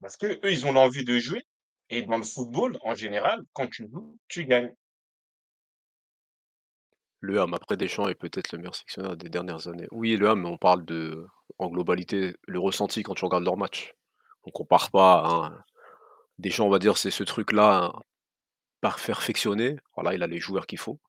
Parce 0.01 0.17
qu'eux, 0.17 0.39
ils 0.43 0.65
ont 0.65 0.73
l'envie 0.73 1.05
de 1.05 1.17
jouer 1.19 1.43
et 1.89 2.03
dans 2.03 2.17
le 2.17 2.23
football, 2.23 2.77
en 2.83 2.95
général, 2.95 3.43
quand 3.53 3.67
tu 3.67 3.87
joues, 3.89 4.17
tu 4.27 4.45
gagnes. 4.45 4.73
Le 7.21 7.39
Ham, 7.41 7.53
après 7.53 7.77
Deschamps 7.77 8.07
est 8.07 8.15
peut-être 8.15 8.51
le 8.51 8.59
meilleur 8.59 8.75
sélectionneur 8.75 9.17
des 9.17 9.29
dernières 9.29 9.67
années. 9.67 9.87
Oui, 9.91 10.15
le 10.15 10.29
Ham, 10.29 10.45
on 10.45 10.57
parle 10.57 10.85
de 10.85 11.25
en 11.57 11.69
globalité, 11.69 12.35
le 12.47 12.59
ressenti 12.59 13.03
quand 13.03 13.15
tu 13.15 13.25
regardes 13.25 13.45
leurs 13.45 13.57
matchs. 13.57 13.93
On 14.43 14.51
compare 14.51 14.91
pas, 14.91 15.23
hein. 15.27 15.63
Deschamps, 16.39 16.67
on 16.67 16.69
va 16.69 16.79
dire, 16.79 16.97
c'est 16.97 17.11
ce 17.11 17.23
truc-là, 17.23 17.91
hein, 17.95 18.01
perfectionné. 18.81 19.77
Voilà, 19.95 20.13
il 20.15 20.23
a 20.23 20.27
les 20.27 20.39
joueurs 20.39 20.67
qu'il 20.67 20.79
faut. 20.79 20.99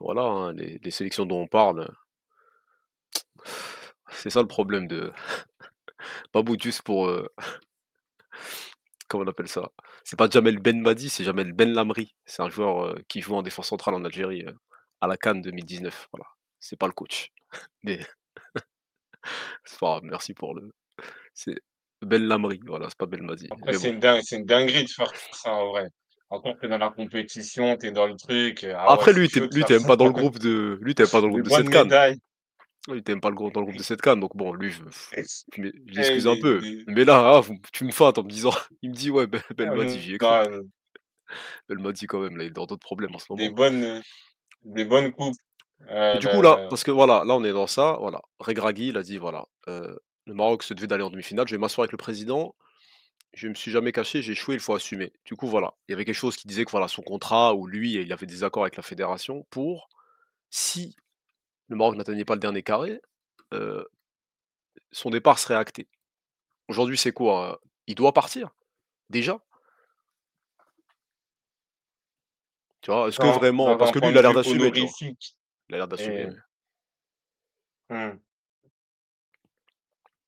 Voilà, 0.00 0.22
hein, 0.22 0.52
les 0.54 0.78
les 0.82 0.90
sélections 0.90 1.24
dont 1.26 1.40
on 1.42 1.46
parle, 1.46 1.88
c'est 4.10 4.30
ça 4.30 4.40
le 4.42 4.48
problème 4.48 4.86
de 4.86 5.12
pas 6.32 6.42
Boutius 6.42 6.82
pour, 6.82 7.08
heu, 7.08 7.28
comment 9.08 9.24
on 9.24 9.28
appelle 9.28 9.48
ça? 9.48 9.70
C'est 10.04 10.18
pas 10.18 10.28
Jamel 10.28 10.58
Benmadi, 10.58 11.08
c'est 11.10 11.24
Jamel 11.24 11.52
Benlamri. 11.52 12.14
C'est 12.26 12.42
un 12.42 12.48
joueur, 12.50 12.84
heu, 12.86 13.02
qui 13.08 13.20
joue 13.20 13.34
en 13.34 13.42
défense 13.42 13.68
centrale 13.68 13.94
en 13.94 14.04
Algérie, 14.04 14.44
à 15.00 15.06
la 15.06 15.16
CAN 15.16 15.36
2019, 15.36 16.08
voilà. 16.12 16.26
C'est 16.60 16.78
pas 16.78 16.86
le 16.86 16.92
coach. 16.92 17.30
Mais 17.82 18.00
c'est 19.64 19.78
pas 19.78 19.86
grave, 19.86 20.02
merci 20.04 20.34
pour 20.34 20.54
le 20.54 20.70
c'est 21.34 21.56
Benlamri, 22.02 22.60
voilà, 22.66 22.88
c'est 22.88 22.98
pas 22.98 23.06
Belmadi. 23.06 23.48
Après, 23.50 23.72
Mais 23.72 23.78
c'est 23.78 23.88
bon. 23.88 23.94
une 23.94 24.00
dingue 24.00 24.22
c'est 24.24 24.36
une 24.36 24.46
dinguerie 24.46 24.84
de 24.84 24.90
faire 24.90 25.12
ça, 25.32 25.52
en 25.52 25.68
vrai. 25.70 25.88
Encore 26.30 26.56
tu 26.58 26.66
es 26.66 26.68
dans 26.68 26.78
la 26.78 26.90
compétition, 26.90 27.76
tu 27.76 27.86
es 27.86 27.90
dans 27.92 28.06
le 28.06 28.16
truc, 28.16 28.64
heu, 28.64 28.74
ah 28.76 28.86
Après 28.86 29.12
lui, 29.12 29.28
tu 29.28 29.40
chaud 29.40 29.46
de 29.46 29.54
lui, 29.54 29.64
faire 29.64 29.74
ça. 29.74 29.86
pas 29.86 29.96
dans 29.96 30.06
le 30.06 30.12
groupe 30.12 30.38
de 30.38 30.78
lui, 30.82 30.94
aimes 30.98 31.08
pas 31.08 31.20
dans 31.20 31.26
le 31.26 31.32
groupe 31.32 31.44
de 31.44 31.48
bonnes 31.48 31.50
cette 31.50 31.68
CAN. 31.68 31.84
médailles. 31.84 32.18
Lui, 32.88 33.02
tu 33.04 33.12
aimes 33.12 33.20
pas 33.20 33.30
le 33.30 33.36
dans 33.36 33.60
le 33.60 33.66
groupe 33.66 33.76
de 33.78 33.82
cette 33.82 34.02
CAN, 34.02 34.16
donc 34.16 34.36
bon, 34.36 34.52
lui, 34.54 34.70
je 34.72 34.82
je 35.54 35.60
m'e 35.62 35.72
je 35.86 35.94
Eh, 35.96 35.96
l'excuse 35.96 36.26
un 36.26 36.36
peu. 36.36 36.64
Mais 36.86 37.04
là, 37.04 37.36
ah, 37.36 37.40
vous 37.40 37.56
tu 37.72 37.84
me 37.84 37.92
feintes 37.92 38.18
en 38.18 38.24
me 38.24 38.30
disant 38.30 38.52
il 38.82 38.90
me 38.90 38.94
dit: 38.96 39.10
«Ouais, 39.10 39.26
Bel 39.26 39.42
ah 39.60 39.66
Belmadi», 39.70 40.00
j'y 40.00 40.14
ai 40.14 40.18
cru. 40.18 40.36
non, 40.40 40.70
Belmadi 41.68 42.06
quand 42.06 42.20
même, 42.20 42.36
là, 42.36 42.44
il 42.44 42.48
est 42.48 42.50
dans 42.50 42.66
d'autres 42.66 42.84
problèmes 42.84 43.14
en 43.14 43.18
ce 43.18 43.26
des 43.30 43.48
moment. 43.48 43.50
bonnes, 43.50 44.02
des 44.64 44.84
bonnes 44.86 45.12
coupes. 45.12 45.36
Et 46.12 46.18
du 46.18 46.28
coup 46.28 46.40
là, 46.42 46.58
Heu, 46.58 46.68
parce 46.68 46.84
que 46.84 46.90
voilà, 46.90 47.24
là 47.24 47.34
on 47.34 47.44
est 47.44 47.52
dans 47.52 47.66
ça, 47.66 47.96
voilà. 48.00 48.20
Regragui, 48.38 48.88
il 48.88 48.96
a 48.96 49.02
dit: 49.02 49.18
«Voilà, 49.18 49.46
le 49.66 50.34
Maroc 50.34 50.62
se 50.62 50.74
devait 50.74 50.86
d'aller 50.86 51.02
en 51.04 51.10
demi-finale, 51.10 51.46
je 51.48 51.54
vais 51.54 51.58
m'asseoir 51.60 51.84
avec 51.84 51.92
le 51.92 51.98
président, 51.98 52.54
je 53.34 53.48
me 53.48 53.54
suis 53.54 53.70
jamais 53.70 53.92
caché, 53.92 54.22
j'ai 54.22 54.32
échoué, 54.32 54.54
il 54.54 54.60
faut 54.60 54.74
assumer». 54.74 55.12
Du 55.24 55.36
coup 55.36 55.46
voilà, 55.48 55.74
il 55.88 55.92
y 55.92 55.94
avait 55.94 56.04
quelque 56.04 56.14
chose 56.14 56.36
qui 56.36 56.48
disait 56.48 56.64
que 56.64 56.70
voilà, 56.70 56.88
son 56.88 57.02
contrat 57.02 57.54
ou 57.54 57.66
lui, 57.66 57.94
il 57.94 58.12
avait 58.12 58.26
des 58.26 58.44
accords 58.44 58.64
avec 58.64 58.76
la 58.76 58.82
fédération 58.82 59.46
pour, 59.50 59.88
si 60.50 60.96
le 61.68 61.76
Maroc 61.76 61.96
n'atteignait 61.96 62.24
pas 62.26 62.34
le 62.34 62.40
dernier 62.40 62.62
carré, 62.64 63.00
heu, 63.54 63.86
son 64.92 65.10
départ 65.10 65.38
serait 65.38 65.56
acté. 65.56 65.88
Aujourd'hui, 66.68 66.98
c'est 66.98 67.12
quoi? 67.12 67.54
Heu, 67.64 67.68
il 67.88 67.94
doit 67.96 68.14
partir, 68.14 68.54
déjà? 69.10 69.40
Tu 72.82 72.90
vois? 72.90 73.08
Est-ce 73.08 73.18
que 73.18 73.26
vraiment 73.26 73.76
parce 73.76 73.90
que 73.90 73.98
lui, 73.98 74.08
point 74.08 74.10
il 74.10 74.14
de 74.14 74.18
a 74.18 74.22
l'air 74.22 74.30
vue 74.30 74.36
d'assumer, 74.36 74.72
tu 74.72 74.80
vois? 74.80 74.90
honorifique 74.90 75.36
Il 75.68 75.74
a 75.74 75.78
l'air 75.78 75.88
d'assumer, 75.88 76.22
et. 76.22 76.38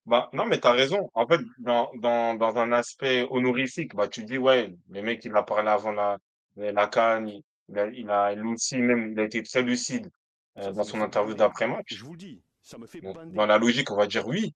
Bah, 0.06 0.28
non, 0.32 0.46
mais 0.46 0.58
tu 0.60 0.66
as 0.66 0.72
raison. 0.72 1.10
En 1.14 1.26
fait, 1.26 1.40
dans 1.58 1.90
dans 1.96 2.34
dans 2.34 2.56
un 2.56 2.72
aspect 2.72 3.26
honorifique, 3.30 3.94
bah, 3.94 4.08
tu 4.08 4.24
dis: 4.24 4.38
«Ouais, 4.38 4.74
le 4.88 5.02
mec, 5.02 5.24
il 5.24 5.36
a 5.36 5.42
parlé 5.42 5.68
avant 5.68 5.92
la 5.92 6.18
la 6.56 6.86
CAN, 6.88 7.26
il 7.26 7.42
il 7.68 7.78
a 7.78 8.32
il 8.32 8.40
a 8.40 8.44
aussi 8.46 8.76
même, 8.78 9.12
il 9.12 9.20
a 9.20 9.24
été 9.24 9.42
très 9.42 9.62
lucide, 9.62 10.10
Ça, 10.56 10.72
dans 10.72 10.84
son 10.84 11.00
interview 11.02 11.34
d'après-match». 11.34 11.84
Je 11.94 12.04
vous 12.04 12.12
le 12.12 12.18
dis, 12.18 12.42
ça 12.62 12.78
me 12.78 12.86
fait 12.86 13.00
dans 13.02 13.46
la 13.46 13.58
logique, 13.58 13.90
on 13.90 13.96
va 13.96 14.06
dire 14.06 14.26
oui. 14.26 14.54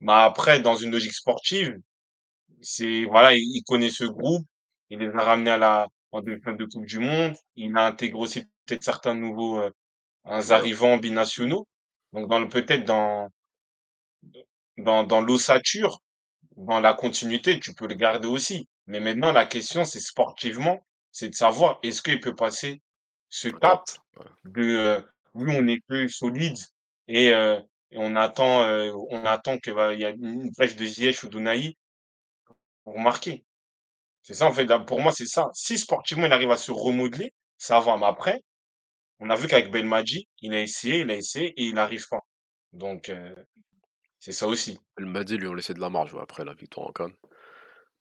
Mais 0.00 0.12
après, 0.14 0.60
dans 0.60 0.76
une 0.76 0.92
logique 0.92 1.14
sportive, 1.14 1.78
c'est 2.62 3.04
voilà, 3.06 3.34
il 3.34 3.40
il 3.56 3.62
connaît 3.64 3.90
ce 3.90 4.04
groupe, 4.04 4.46
il 4.90 5.00
les 5.00 5.10
a 5.14 5.22
ramenés 5.24 5.52
à 5.52 5.58
la 5.58 5.88
en 6.12 6.22
demi-finale 6.22 6.58
de 6.58 6.66
coupe 6.66 6.86
du 6.86 6.98
monde, 7.00 7.34
il 7.56 7.76
a 7.78 7.86
intégré 7.86 8.18
aussi 8.20 8.44
peut-être 8.66 8.84
certains 8.84 9.14
nouveaux, 9.14 9.60
voilà. 10.24 10.52
arrivants 10.52 10.98
binationaux. 10.98 11.66
Donc 12.14 12.28
dans 12.28 12.40
le 12.40 12.48
peut-être 12.48 12.84
dans 12.86 13.30
dans 14.82 15.04
dans 15.04 15.20
l'ossature, 15.20 16.00
dans 16.56 16.80
la 16.80 16.94
continuité, 16.94 17.60
tu 17.60 17.74
peux 17.74 17.86
le 17.88 17.94
garder 17.94 18.28
aussi. 18.28 18.68
Mais 18.86 19.00
maintenant, 19.00 19.32
la 19.32 19.46
question, 19.46 19.84
c'est 19.84 20.00
sportivement, 20.00 20.84
c'est 21.12 21.30
de 21.30 21.34
savoir 21.34 21.78
est-ce 21.82 22.02
qu'il 22.02 22.20
peut 22.20 22.34
passer 22.36 22.82
ce 23.30 23.48
cap, 23.48 23.84
de, 24.44 24.62
heu, 24.62 25.08
oui, 25.34 25.54
on 25.58 25.66
est 25.68 25.80
plus 25.88 26.10
solide 26.10 26.58
et 27.08 27.32
et 27.92 27.98
on 27.98 28.16
attend, 28.16 28.64
heu, 28.68 28.92
on 29.10 29.24
attend 29.24 29.58
qu'il 29.58 29.74
il 29.94 30.00
y 30.00 30.04
a 30.04 30.10
une 30.10 30.50
brèche 30.52 30.76
de 30.76 30.86
Ziyech 30.86 31.24
ou 31.24 31.28
d'Unai 31.28 31.76
pour 32.84 32.98
marquer. 32.98 33.44
C'est 34.22 34.34
ça, 34.34 34.46
en 34.48 34.52
fait, 34.54 34.66
pour 34.86 35.00
moi, 35.00 35.12
c'est 35.12 35.26
ça. 35.26 35.50
Si 35.54 35.78
sportivement, 35.78 36.26
il 36.26 36.32
arrive 36.32 36.50
à 36.50 36.58
se 36.58 36.72
remodeler, 36.72 37.32
ça 37.58 37.80
va. 37.80 37.96
Mais 37.98 38.06
après, 38.06 38.42
on 39.20 39.30
a 39.30 39.36
vu 39.36 39.48
qu'avec 39.48 39.70
Belmadi, 39.72 40.28
il 40.42 40.54
a 40.54 40.62
essayé, 40.62 41.00
il 41.00 41.10
a 41.10 41.16
essayé 41.16 41.48
et 41.60 41.64
il 41.64 41.74
n'arrive 41.74 42.06
pas. 42.08 42.20
Donc, 42.72 43.10
heu, 43.10 43.34
c'est 44.20 44.32
ça 44.32 44.46
aussi. 44.46 44.78
Belmadi, 44.96 45.36
lui, 45.38 45.46
on 45.48 45.54
laissait 45.54 45.74
de 45.74 45.80
la 45.80 45.90
marge, 45.90 46.14
ouais, 46.14 46.22
après 46.22 46.44
la 46.44 46.54
victoire 46.54 46.86
en 46.88 46.92
CAN. 46.92 47.10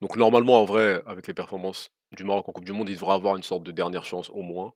Donc 0.01 0.17
normalement, 0.17 0.61
en 0.61 0.65
vrai, 0.65 1.01
avec 1.07 1.27
les 1.27 1.33
performances 1.35 1.91
du 2.13 2.23
Maroc 2.23 2.49
en 2.49 2.53
coupe 2.53 2.65
du 2.65 2.73
monde, 2.73 2.89
il 2.89 2.95
devrait 2.95 3.15
avoir 3.15 3.37
une 3.37 3.43
sorte 3.43 3.63
de 3.63 3.71
dernière 3.71 4.05
chance 4.05 4.29
au 4.31 4.41
moins. 4.43 4.73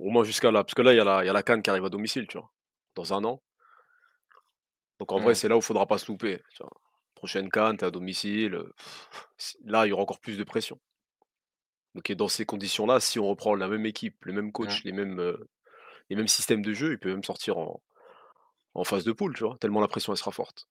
Au 0.00 0.10
moins 0.10 0.24
jusqu'à 0.24 0.50
là, 0.52 0.64
parce 0.64 0.74
que 0.74 0.82
là, 0.82 0.94
il 0.94 0.98
y 0.98 1.00
a 1.00 1.04
la 1.04 1.24
il 1.24 1.28
y 1.28 1.30
a 1.30 1.34
la 1.34 1.42
CAN 1.42 1.62
qui 1.62 1.70
arrive 1.70 1.86
à 1.86 1.90
domicile, 1.90 2.26
tu 2.28 2.38
vois? 2.38 2.52
Dans 2.96 3.14
un 3.14 3.24
an. 3.24 3.42
Donc 5.00 5.12
en 5.12 5.20
vrai, 5.20 5.34
Mmh. 5.34 5.34
c'est 5.34 5.48
là 5.48 5.56
où 5.56 5.60
il 5.60 5.62
faudra 5.64 5.86
pas 5.86 5.98
se 5.98 6.06
louper, 6.10 6.42
tu 6.50 6.62
vois? 6.62 6.70
Prochaine 7.14 7.50
CAN, 7.50 7.76
tu 7.76 7.84
es 7.84 7.88
à 7.88 7.90
domicile, 7.90 8.54
heu, 8.54 8.72
là, 9.64 9.86
il 9.86 9.90
y 9.90 9.92
aura 9.92 10.02
encore 10.02 10.20
plus 10.20 10.38
de 10.38 10.44
pression. 10.44 10.80
Donc 11.94 12.08
et 12.10 12.14
dans 12.14 12.28
ces 12.28 12.46
conditions-là, 12.46 13.00
si 13.00 13.18
on 13.18 13.28
reprend 13.28 13.54
la 13.54 13.68
même 13.68 13.86
équipe, 13.86 14.24
le 14.24 14.32
même 14.32 14.52
Mmh. 14.62 14.78
coach, 14.78 14.82
les 14.84 14.92
mêmes, 14.92 15.18
heu, 15.20 15.48
les 16.10 16.16
mêmes 16.16 16.28
systèmes 16.28 16.62
de 16.62 16.74
jeu, 16.74 16.92
il 16.92 16.98
peut 17.00 17.10
même 17.12 17.24
sortir 17.24 17.58
en 17.58 17.82
en 18.78 18.84
phase 18.84 19.04
de 19.04 19.12
poule, 19.12 19.34
tu 19.34 19.44
vois? 19.44 19.56
Tellement 19.58 19.80
la 19.80 19.88
pression, 19.88 20.12
elle 20.12 20.18
sera 20.18 20.30
forte. 20.30 20.68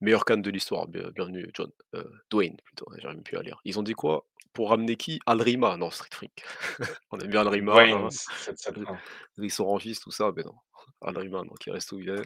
Meilleure 0.00 0.24
CAN 0.24 0.38
de 0.38 0.50
l'histoire, 0.50 0.86
bien 0.86 1.10
bienvenue 1.10 1.50
John, 1.54 1.70
heu, 1.94 2.10
Dwayne 2.30 2.56
plutôt, 2.64 2.84
ouais, 2.90 2.98
j'arrive 3.00 3.22
plus 3.22 3.36
à 3.38 3.42
lire. 3.42 3.60
Ils 3.64 3.78
ont 3.78 3.82
dit 3.82 3.94
quoi? 3.94 4.26
Pour 4.52 4.70
ramener 4.70 4.96
qui? 4.96 5.20
Al-Rima, 5.26 5.76
non 5.76 5.90
Street 5.90 6.10
Freak. 6.12 6.44
On 7.10 7.18
aime 7.18 7.28
bien 7.28 7.40
Al-Rima, 7.40 7.72
Dwayne, 7.72 7.94
hein, 7.94 8.10
771. 8.10 8.98
ils 9.38 9.50
sont 9.50 9.64
ranchistes 9.64 10.02
tout 10.02 10.10
ça, 10.10 10.32
mais 10.36 10.44
non. 10.44 10.54
Al-Rima, 11.00 11.42
non, 11.44 11.54
qui 11.58 11.70
reste 11.70 11.92
où 11.92 11.98
il 11.98 12.10
est, 12.10 12.22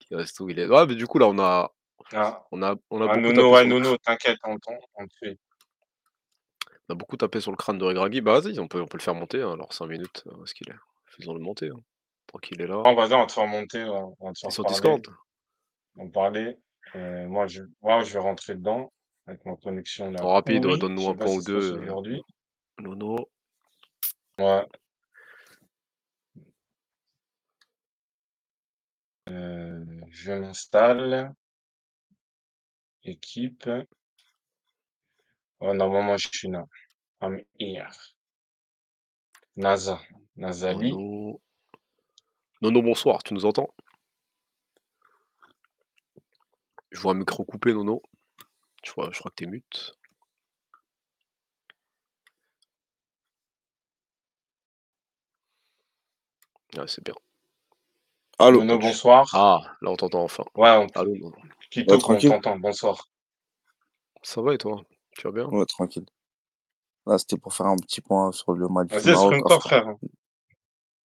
qui 0.00 0.14
reste 0.14 0.40
où 0.40 0.48
il 0.48 0.58
est? 0.58 0.66
Ouais, 0.66 0.86
mais 0.86 0.94
du 0.94 1.06
coup 1.06 1.18
là, 1.18 1.28
on 1.28 1.38
a 1.38 1.70
Ah, 2.12 2.44
on 2.50 2.62
a 2.62 2.76
on 2.90 3.02
a 3.02 3.04
ah 3.04 3.14
beaucoup 3.14 3.32
Nono, 3.32 3.34
tapé 3.34 3.42
sur 3.42 3.42
le 3.42 3.52
crâne 3.52 3.68
Nono, 3.68 3.96
t'inquiète, 3.98 4.38
on 4.44 4.58
t'en 4.58 4.78
on 4.96 5.06
te 5.06 5.14
fait. 5.20 5.38
on 6.88 6.94
a 6.94 6.96
beaucoup 6.96 7.16
tapé 7.18 7.40
sur 7.40 7.50
le 7.50 7.56
crâne 7.58 7.78
de 7.78 7.84
Regragui. 7.84 8.22
Bah 8.22 8.40
vas-y, 8.40 8.58
on 8.58 8.68
peut 8.68 8.80
on 8.80 8.86
peut 8.86 8.98
le 8.98 9.02
faire 9.02 9.14
monter, 9.14 9.42
hein, 9.42 9.52
alors 9.52 9.72
5 9.72 9.86
minutes, 9.86 10.24
où 10.26 10.44
est-ce 10.44 10.54
qu'il 10.54 10.70
est? 10.70 10.76
Faisons-le 11.04 11.40
monter, 11.40 11.68
hein, 11.68 11.80
tant 12.28 12.38
qu'il 12.38 12.60
est 12.62 12.66
là. 12.66 12.82
On 12.84 12.94
vas-y, 12.94 13.14
on 13.14 13.18
va 13.20 13.26
te 13.26 13.32
faire 13.32 13.46
monter, 13.46 13.84
on 13.84 14.16
on 14.20 14.26
va 14.28 14.32
te 14.32 14.38
faire 14.40 14.52
sur 14.52 14.64
parler, 14.64 14.74
Discord? 14.74 15.16
en 15.98 16.08
parler. 16.08 16.56
Heu, 16.94 17.26
moi, 17.26 17.46
je 17.46 17.62
moi, 17.82 18.02
je 18.04 18.12
vais 18.12 18.18
rentrer 18.20 18.54
dedans 18.54 18.92
avec 19.26 19.44
ma 19.44 19.56
connexion 19.56 20.10
là 20.10 20.22
En 20.22 20.32
rapide. 20.34 20.68
Je 20.68 20.76
donne-nous 20.76 21.08
un 21.08 21.14
point 21.14 21.34
ou 21.34 21.42
2, 21.42 21.74
heu, 21.74 21.82
aujourd'hui. 21.82 22.22
Nono. 22.78 23.28
Ouais. 24.38 24.66
Heu, 29.28 29.86
je 30.10 30.32
m'installe. 30.32 31.32
Équipe. 33.04 33.68
Oh, 35.60 35.74
normalement, 35.74 36.16
je 36.16 36.28
suis 36.32 36.48
là. 36.48 36.64
I'm 37.20 37.42
here. 37.58 37.90
NASA. 39.56 40.00
Nazali. 40.36 40.92
Nono. 40.92 41.40
Nono, 42.60 42.82
bonsoir, 42.82 43.22
tu 43.22 43.34
nous 43.34 43.44
entends? 43.46 43.68
Je 46.90 47.00
vois 47.00 47.12
un 47.12 47.16
micro 47.16 47.44
coupé, 47.44 47.72
Nono. 47.72 48.02
Je 48.84 48.90
crois, 48.90 49.10
je 49.12 49.18
crois 49.18 49.30
que 49.30 49.36
t'es 49.36 49.46
mute. 49.46 49.94
Ouais, 56.76 56.86
c'est 56.86 57.04
bien. 57.04 57.14
Allô? 58.38 58.58
Nono, 58.64 58.78
bonsoir. 58.78 59.28
Ah, 59.34 59.60
là 59.80 59.90
on 59.90 59.96
t'entend 59.96 60.22
enfin. 60.22 60.44
Ouais, 60.54 60.70
on... 60.70 60.86
Allô, 60.98 61.14
Nono. 61.16 61.36
Kito, 61.70 61.92
Ouais, 61.92 61.96
on 61.96 61.98
tranquille. 61.98 62.30
t'entend. 62.30 62.58
Bonsoir. 62.58 63.08
Ça 64.22 64.42
va 64.42 64.54
et 64.54 64.58
toi? 64.58 64.82
Tu 65.12 65.22
vas 65.22 65.32
bien? 65.32 65.46
Ouais, 65.46 65.64
tranquille. 65.66 66.06
Là, 67.06 67.18
c'était 67.18 67.38
pour 67.38 67.54
faire 67.54 67.66
un 67.66 67.76
petit 67.76 68.00
point 68.00 68.32
sur 68.32 68.52
le 68.52 68.68
match 68.68 68.88
du 68.88 68.94
Vas-y, 68.94 69.12
Maroc 69.12 69.32
exprime-toi, 69.32 69.56
en 69.56 69.60
frère. 69.60 69.94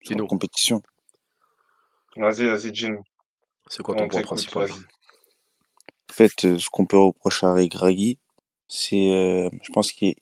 sur 0.01 0.17
la 0.17 0.27
compétition. 0.27 0.81
Vas-y, 2.17 2.45
vas-y, 2.45 2.73
Jin. 2.73 2.97
C'est 3.69 3.83
quoi 3.83 3.95
ton 3.95 4.05
On 4.05 4.07
point 4.07 4.21
principal. 4.21 4.69
En 4.71 6.13
fait, 6.13 6.45
euh, 6.45 6.59
ce 6.59 6.69
qu'on 6.69 6.85
peut 6.85 6.97
reprocher 6.97 7.45
à 7.45 7.53
Regragui, 7.53 8.19
c'est, 8.67 9.11
euh, 9.11 9.49
je 9.61 9.71
pense 9.71 9.91
qu'il 9.91 10.15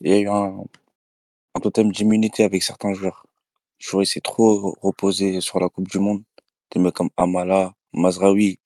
y 0.00 0.12
a 0.12 0.18
eu 0.18 0.28
un, 0.28 0.64
un 1.54 1.60
totem 1.60 1.92
d'immunité 1.92 2.44
avec 2.44 2.62
certains 2.62 2.94
joueurs. 2.94 3.26
Il 3.92 4.06
s'est 4.06 4.20
trop 4.20 4.76
reposé 4.80 5.40
sur 5.40 5.60
la 5.60 5.68
Coupe 5.68 5.88
du 5.88 5.98
Monde. 5.98 6.22
Des 6.72 6.80
mecs 6.80 6.94
comme 6.94 7.10
Amala, 7.16 7.74
Mazraoui, 7.92 8.58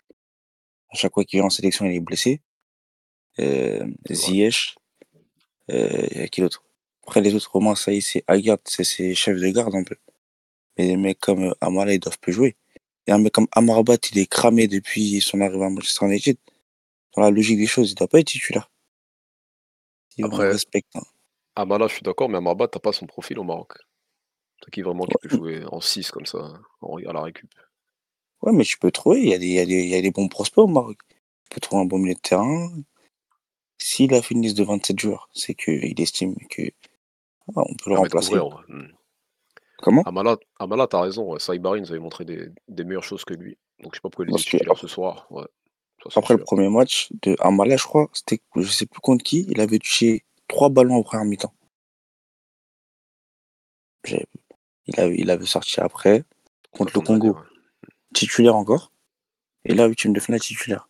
à 0.91 0.97
chaque 0.97 1.15
fois 1.15 1.25
qu'il 1.25 1.39
est 1.39 1.43
en 1.43 1.51
sélection, 1.51 1.85
il 1.87 1.95
est 1.95 2.01
blessé. 2.01 2.41
Euh. 3.39 3.87
Ziyech, 4.11 4.77
euh, 5.71 6.07
il 6.11 6.19
y 6.19 6.23
a 6.23 6.29
qui 6.29 6.41
d'autre? 6.41 6.65
Après, 7.03 7.21
les 7.21 7.35
autres, 7.35 7.51
Romain, 7.53 7.75
ça 7.75 7.93
y 7.93 7.99
est, 7.99 8.01
c'est 8.01 8.25
Aguerd, 8.27 8.61
c'est 8.65 8.85
ses 8.85 9.15
chefs 9.15 9.41
de 9.41 9.49
garde 9.49 9.75
un 9.75 9.85
peu. 9.85 9.97
Mais 10.81 10.87
des 10.87 10.97
mecs 10.97 11.21
comme 11.21 11.45
euh, 11.45 11.55
Amala, 11.61 11.93
ils 11.93 12.01
doivent 12.01 12.19
plus 12.19 12.33
jouer. 12.33 12.57
Et 13.07 13.13
un 13.13 13.19
mec 13.19 13.33
comme 13.35 13.49
Amrabat, 13.53 13.99
il 14.13 14.19
est 14.19 14.27
cramé 14.27 14.67
depuis 14.67 15.21
son 15.21 15.41
arrivée 15.43 15.63
à 15.65 15.69
Manchester 15.69 16.07
United. 16.07 16.39
Dans 17.15 17.23
la 17.23 17.31
logique 17.31 17.59
des 17.59 17.67
choses, 17.67 17.91
il 17.91 17.95
doit 17.95 18.09
pas 18.09 18.21
être 18.21 18.29
titulaire. 18.29 18.71
On 20.19 20.25
Après- 20.25 20.49
respecte. 20.53 20.97
hein. 20.97 21.03
Amala, 21.55 21.87
je 21.89 21.95
suis 21.95 22.03
d'accord, 22.03 22.31
mais 22.31 22.39
Amrabat, 22.39 22.69
t'as 22.69 22.79
pas 22.81 22.93
son 22.95 23.07
profil 23.07 23.39
au 23.39 23.45
Maroc. 23.45 23.73
C'est 24.65 24.71
qui 24.71 24.81
vraiment 24.81 25.05
qui 25.05 25.13
Ouais. 25.17 25.29
peut 25.29 25.37
jouer 25.37 25.65
en 25.71 25.81
6 25.83 26.11
comme 26.11 26.25
ça, 26.25 26.39
à 26.83 27.13
la 27.13 27.23
récup. 27.23 27.53
Ouais, 28.41 28.53
mais 28.53 28.65
tu 28.65 28.79
peux 28.79 28.91
trouver, 28.91 29.21
il 29.21 29.29
y, 29.29 29.35
a 29.35 29.39
des, 29.39 29.47
il, 29.49 29.53
y 29.53 29.59
a 29.61 29.67
des, 29.67 29.83
il 29.83 29.89
y 29.91 29.95
a 29.95 30.01
des 30.01 30.11
bons 30.13 30.29
prospects 30.29 30.65
au 30.65 30.67
Maroc. 30.67 30.99
Tu 31.09 31.17
peux 31.51 31.61
trouver 31.61 31.83
un 31.83 31.87
bon 31.87 31.99
milieu 31.99 32.15
de 32.15 32.21
terrain. 32.21 32.71
S'il 33.77 34.15
a 34.15 34.23
fait 34.23 34.35
une 34.35 34.41
liste 34.43 34.57
de 34.57 34.65
27 34.65 34.99
joueurs, 34.99 35.29
c'est 35.35 35.55
qu'il 35.55 36.01
estime 36.01 36.37
que 36.49 36.63
ah, 37.57 37.63
on 37.67 37.75
peut 37.75 37.91
le 37.91 37.97
remplacer. 37.97 38.39
ouais. 38.39 38.87
Comment? 39.83 40.03
Amala, 40.03 40.37
Amala 40.59 40.87
t'as 40.87 41.01
raison. 41.01 41.39
Saïbari 41.39 41.81
nous 41.81 41.91
avait 41.91 42.01
montré 42.01 42.25
des, 42.25 42.49
des 42.69 42.85
meilleures 42.85 43.05
choses 43.05 43.25
que 43.25 43.35
lui. 43.35 43.57
Donc 43.83 43.93
je 43.93 43.97
sais 43.97 44.03
pas 44.03 44.11
pourquoi 44.11 44.27
il 44.29 44.35
est 44.35 44.39
titulaire 44.39 44.77
ce 44.77 44.87
soir. 44.87 45.27
Ouais. 45.31 45.47
Ça, 46.03 46.11
c'est 46.11 46.19
Après 46.19 46.35
le 46.35 46.43
premier 46.43 46.69
match 46.69 47.09
de 47.23 47.37
Amala, 47.41 47.77
je 47.77 47.85
crois, 47.85 48.09
c'était, 48.13 48.41
je 48.57 48.63
sais 48.63 48.87
plus 48.87 49.01
contre 49.01 49.25
qui, 49.25 49.47
il 49.49 49.61
avait 49.61 49.79
touché 49.79 50.25
trois 50.49 50.69
ballons 50.71 50.97
en 50.97 51.03
première 51.03 51.27
mi-temps. 51.27 51.53
Il 54.07 54.99
avait, 54.99 55.17
il 55.19 55.31
avait 55.31 55.47
sorti 55.47 55.81
après, 55.81 56.25
contre 56.73 56.93
le 56.95 57.05
Congo, 57.05 57.29
ouais. 57.29 57.89
titulaire 58.15 58.57
encore. 58.57 58.93
Et 59.65 59.75
là, 59.75 59.87
huitième 59.87 60.15
de 60.15 60.21
finale, 60.21 60.41
titulaire. 60.41 60.89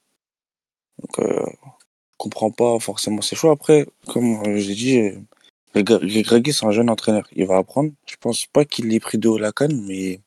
Donc, 0.98 1.18
euh, 1.18 1.44
je 1.44 2.16
comprends 2.16 2.52
pas 2.52 2.78
forcément 2.78 3.20
ses 3.20 3.34
choix. 3.34 3.50
Après, 3.50 3.86
comme 4.06 4.42
euh, 4.46 4.56
j'ai 4.58 4.74
dit, 4.74 5.26
Greggy, 5.74 6.52
c'est 6.52 6.66
un 6.66 6.72
jeune 6.72 6.90
entraîneur. 6.90 7.28
Il 7.32 7.46
va 7.46 7.56
apprendre. 7.58 7.92
Je 8.06 8.16
pense 8.16 8.46
pas 8.46 8.64
qu'il 8.64 8.88
l'ait 8.88 9.00
pris 9.00 9.18
de 9.18 9.28
haut 9.28 9.38
la 9.38 9.52
canne, 9.52 9.84
mais 9.86 10.20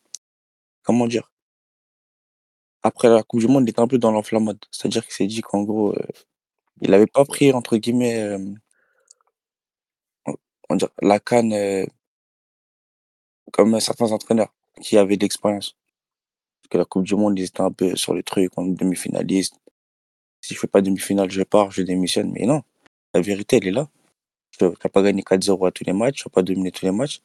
comment 0.84 1.08
dire? 1.08 1.29
Après 2.84 3.10
la 3.10 3.23
Coupe 3.23 3.39
du 3.41 3.47
Monde, 3.47 3.63
il 3.67 3.71
était 3.71 3.82
un 3.82 3.88
peu 3.88 3.97
dans 3.97 4.12
l'enflammade. 4.12 4.58
C'est-à-dire 4.71 5.03
qu'il 5.06 5.13
s'est 5.13 5.27
dit 5.27 5.41
qu'en 5.41 5.63
gros, 5.63 5.93
euh, 5.93 6.08
il 6.82 6.91
n'avait 6.91 7.08
pas 7.08 7.25
pris, 7.25 7.51
entre 7.53 7.77
guillemets, 7.77 8.19
euh, 8.21 8.39
la 11.01 11.19
canne 11.19 11.53
euh, 11.53 11.86
comme 13.51 13.79
certains 13.79 14.12
entraîneurs 14.12 14.53
qui 14.82 14.97
avaient 14.97 15.17
de 15.17 15.23
l'expérience. 15.23 15.75
Parce 16.62 16.69
que 16.71 16.77
la 16.77 16.86
Coupe 16.86 17.03
du 17.03 17.15
Monde, 17.15 17.39
ils 17.39 17.45
étaient 17.45 17.62
un 17.62 17.71
peu 17.71 17.95
sur 17.95 18.13
le 18.13 18.23
truc, 18.23 18.51
en 18.58 18.65
demi-finaliste. 18.65 19.56
Si 20.41 20.53
je 20.53 20.60
fais 20.60 20.67
pas 20.67 20.82
demi-finale, 20.82 21.32
je 21.32 21.43
pars, 21.43 21.71
je 21.71 21.84
démissionne. 21.84 22.32
Mais 22.34 22.45
non, 22.45 22.63
la 23.13 23.21
vérité, 23.21 23.58
elle 23.58 23.67
est 23.67 23.71
là. 23.71 23.89
Tu 24.58 24.66
n'as 24.66 24.89
pas 24.92 25.02
gagné 25.02 25.22
4-0 25.24 25.68
à 25.68 25.72
tous 25.72 25.84
les 25.84 25.94
matchs, 25.94 26.18
tu 26.22 26.28
n'as 26.28 26.32
pas 26.32 26.42
dominé 26.44 26.72
tous 26.72 26.86
les 26.86 26.92
matchs. 26.92 27.22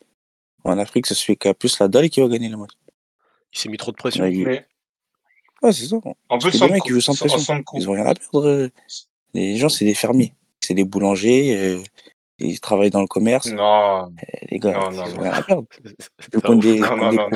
En 0.65 0.79
Afrique, 0.79 1.07
c'est 1.07 1.15
celui 1.15 1.37
qui 1.37 1.49
a 1.49 1.55
plus 1.55 1.79
la 1.79 1.89
dalle 1.89 2.09
qui 2.11 2.21
va 2.21 2.29
gagner 2.29 2.49
les 2.49 2.57
matchs. 2.57 2.73
Il 3.53 3.59
s'est 3.59 3.69
mis 3.69 3.77
trop 3.77 3.91
de 3.93 3.97
On 3.97 4.03
pression. 4.03 4.25
Mais 4.25 4.67
Ouais, 5.63 5.73
c'est 5.73 5.87
ça. 5.87 5.97
en 6.29 6.39
plus, 6.39 6.51
que 6.53 6.57
sans 6.59 6.67
les 6.67 6.73
mecs, 6.75 6.83
ils 6.87 6.93
jouent 6.93 7.01
sans 7.01 7.13
sans- 7.15 7.27
pression. 7.27 7.41
sans. 7.67 7.79
Ils 7.79 7.89
ont 7.89 7.93
rien 7.93 8.07
à 8.07 8.15
perdre. 8.15 8.47
euh. 8.47 8.69
Les 9.35 9.57
gens, 9.57 9.69
c'est 9.69 9.85
des 9.85 9.95
fermiers. 9.95 10.33
C'est 10.61 10.75
des 10.75 10.85
boulangers. 10.85 11.57
euh, 11.57 11.83
Ils 12.41 12.61
travaillent 12.61 12.91
dans 12.91 13.01
le 13.01 13.09
commerce. 13.09 13.47
Non, 13.51 14.13
Eh, 14.23 14.47
Les 14.53 14.59
gars, 14.61 14.73
non, 14.73 14.91
ils 14.93 14.97
non, 14.97 15.03
ont 15.03 15.09
non. 15.09 15.21
rien 15.23 15.33
à 15.33 15.43
perdre. 15.43 15.65
Des, 15.83 16.39
Non, 16.45 16.55
non, 16.55 16.59
des 16.61 16.79
non, 16.79 16.97
non, 16.97 17.29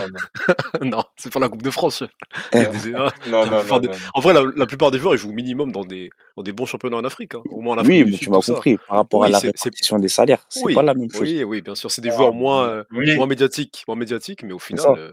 non. 0.81 0.87
non, 0.99 1.05
c'est 1.17 1.33
pas 1.33 1.41
la 1.41 1.49
Coupe 1.49 1.63
de 1.63 1.71
France. 1.71 2.05
Eh, 2.53 2.59
ah, 2.95 3.11
Non, 3.27 3.41
la 3.45 3.47
non, 3.47 3.59
plupart 3.61 3.67
non, 3.67 3.79
des- 3.81 3.89
non. 3.89 3.95
En 4.15 4.21
vrai, 4.21 4.33
la, 4.33 4.43
la 4.55 4.67
plupart 4.67 4.91
des 4.93 4.99
joueurs, 4.99 5.15
ils 5.15 5.19
jouent 5.19 5.31
au 5.31 5.35
minimum 5.35 5.73
dans 5.73 5.85
des, 5.85 6.09
dans 6.37 6.45
des 6.45 6.53
bons 6.53 6.67
championnats 6.67 6.99
en 6.99 7.05
Afrique. 7.05 7.35
hein. 7.35 7.43
Au 7.51 7.61
moins 7.61 7.75
en 7.75 7.79
Afrique 7.79 7.91
Oui, 7.99 8.05
du 8.05 8.11
mais 8.13 8.17
Sud, 8.17 8.25
tu 8.27 8.31
m'as 8.31 8.37
tout 8.37 8.43
ça. 8.43 8.55
compris. 8.55 8.77
Par 8.87 8.97
rapport 8.99 9.25
à 9.25 9.27
Oui, 9.27 9.33
la 9.33 9.41
c'est- 9.41 9.47
c'est- 9.57 9.65
répartition 9.71 9.99
des 9.99 10.09
salaires, 10.09 10.45
c'est 10.49 10.65
Oui, 10.65 10.75
pas 10.75 10.83
la 10.85 10.95
même 10.95 11.11
chose. 11.11 11.21
oui, 11.23 11.43
oui, 11.43 11.63
bien 11.63 11.75
sûr. 11.75 11.91
C'est 11.91 12.01
des 12.03 12.11
Ah, 12.11 12.17
joueurs 12.17 12.33
moins, 12.33 12.69
euh, 12.69 12.85
Oui, 12.93 13.17
moins 13.17 13.27
médiatiques, 13.27 13.83
moins 13.89 13.97
médiatiques, 13.97 14.45
mais 14.45 14.53
au 14.53 14.61
final, 14.61 14.83
ça. 14.85 14.91
euh, 14.97 15.13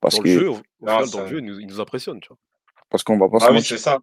Parce 0.00 0.14
dans 0.16 0.22
le 0.22 0.28
que, 0.32 0.38
jeu, 0.40 0.48
au, 0.48 0.52
au 0.52 0.56
Non, 0.56 0.62
final, 0.92 1.00
dans 1.00 1.06
ça- 1.06 1.22
le 1.22 1.28
jeu, 1.28 1.38
ils 1.40 1.44
nous, 1.44 1.58
ils 1.58 1.66
nous 1.66 1.80
impressionnent, 1.80 2.20
tu 2.20 2.28
vois. 2.28 2.38
parce 2.88 3.02
qu'on 3.02 3.18
va 3.18 3.28
pas 3.28 3.40
se 3.40 3.44
Ah 3.46 3.48
oui, 3.48 3.54
mentir. 3.56 3.76
c'est 3.76 3.82
ça. 3.82 3.98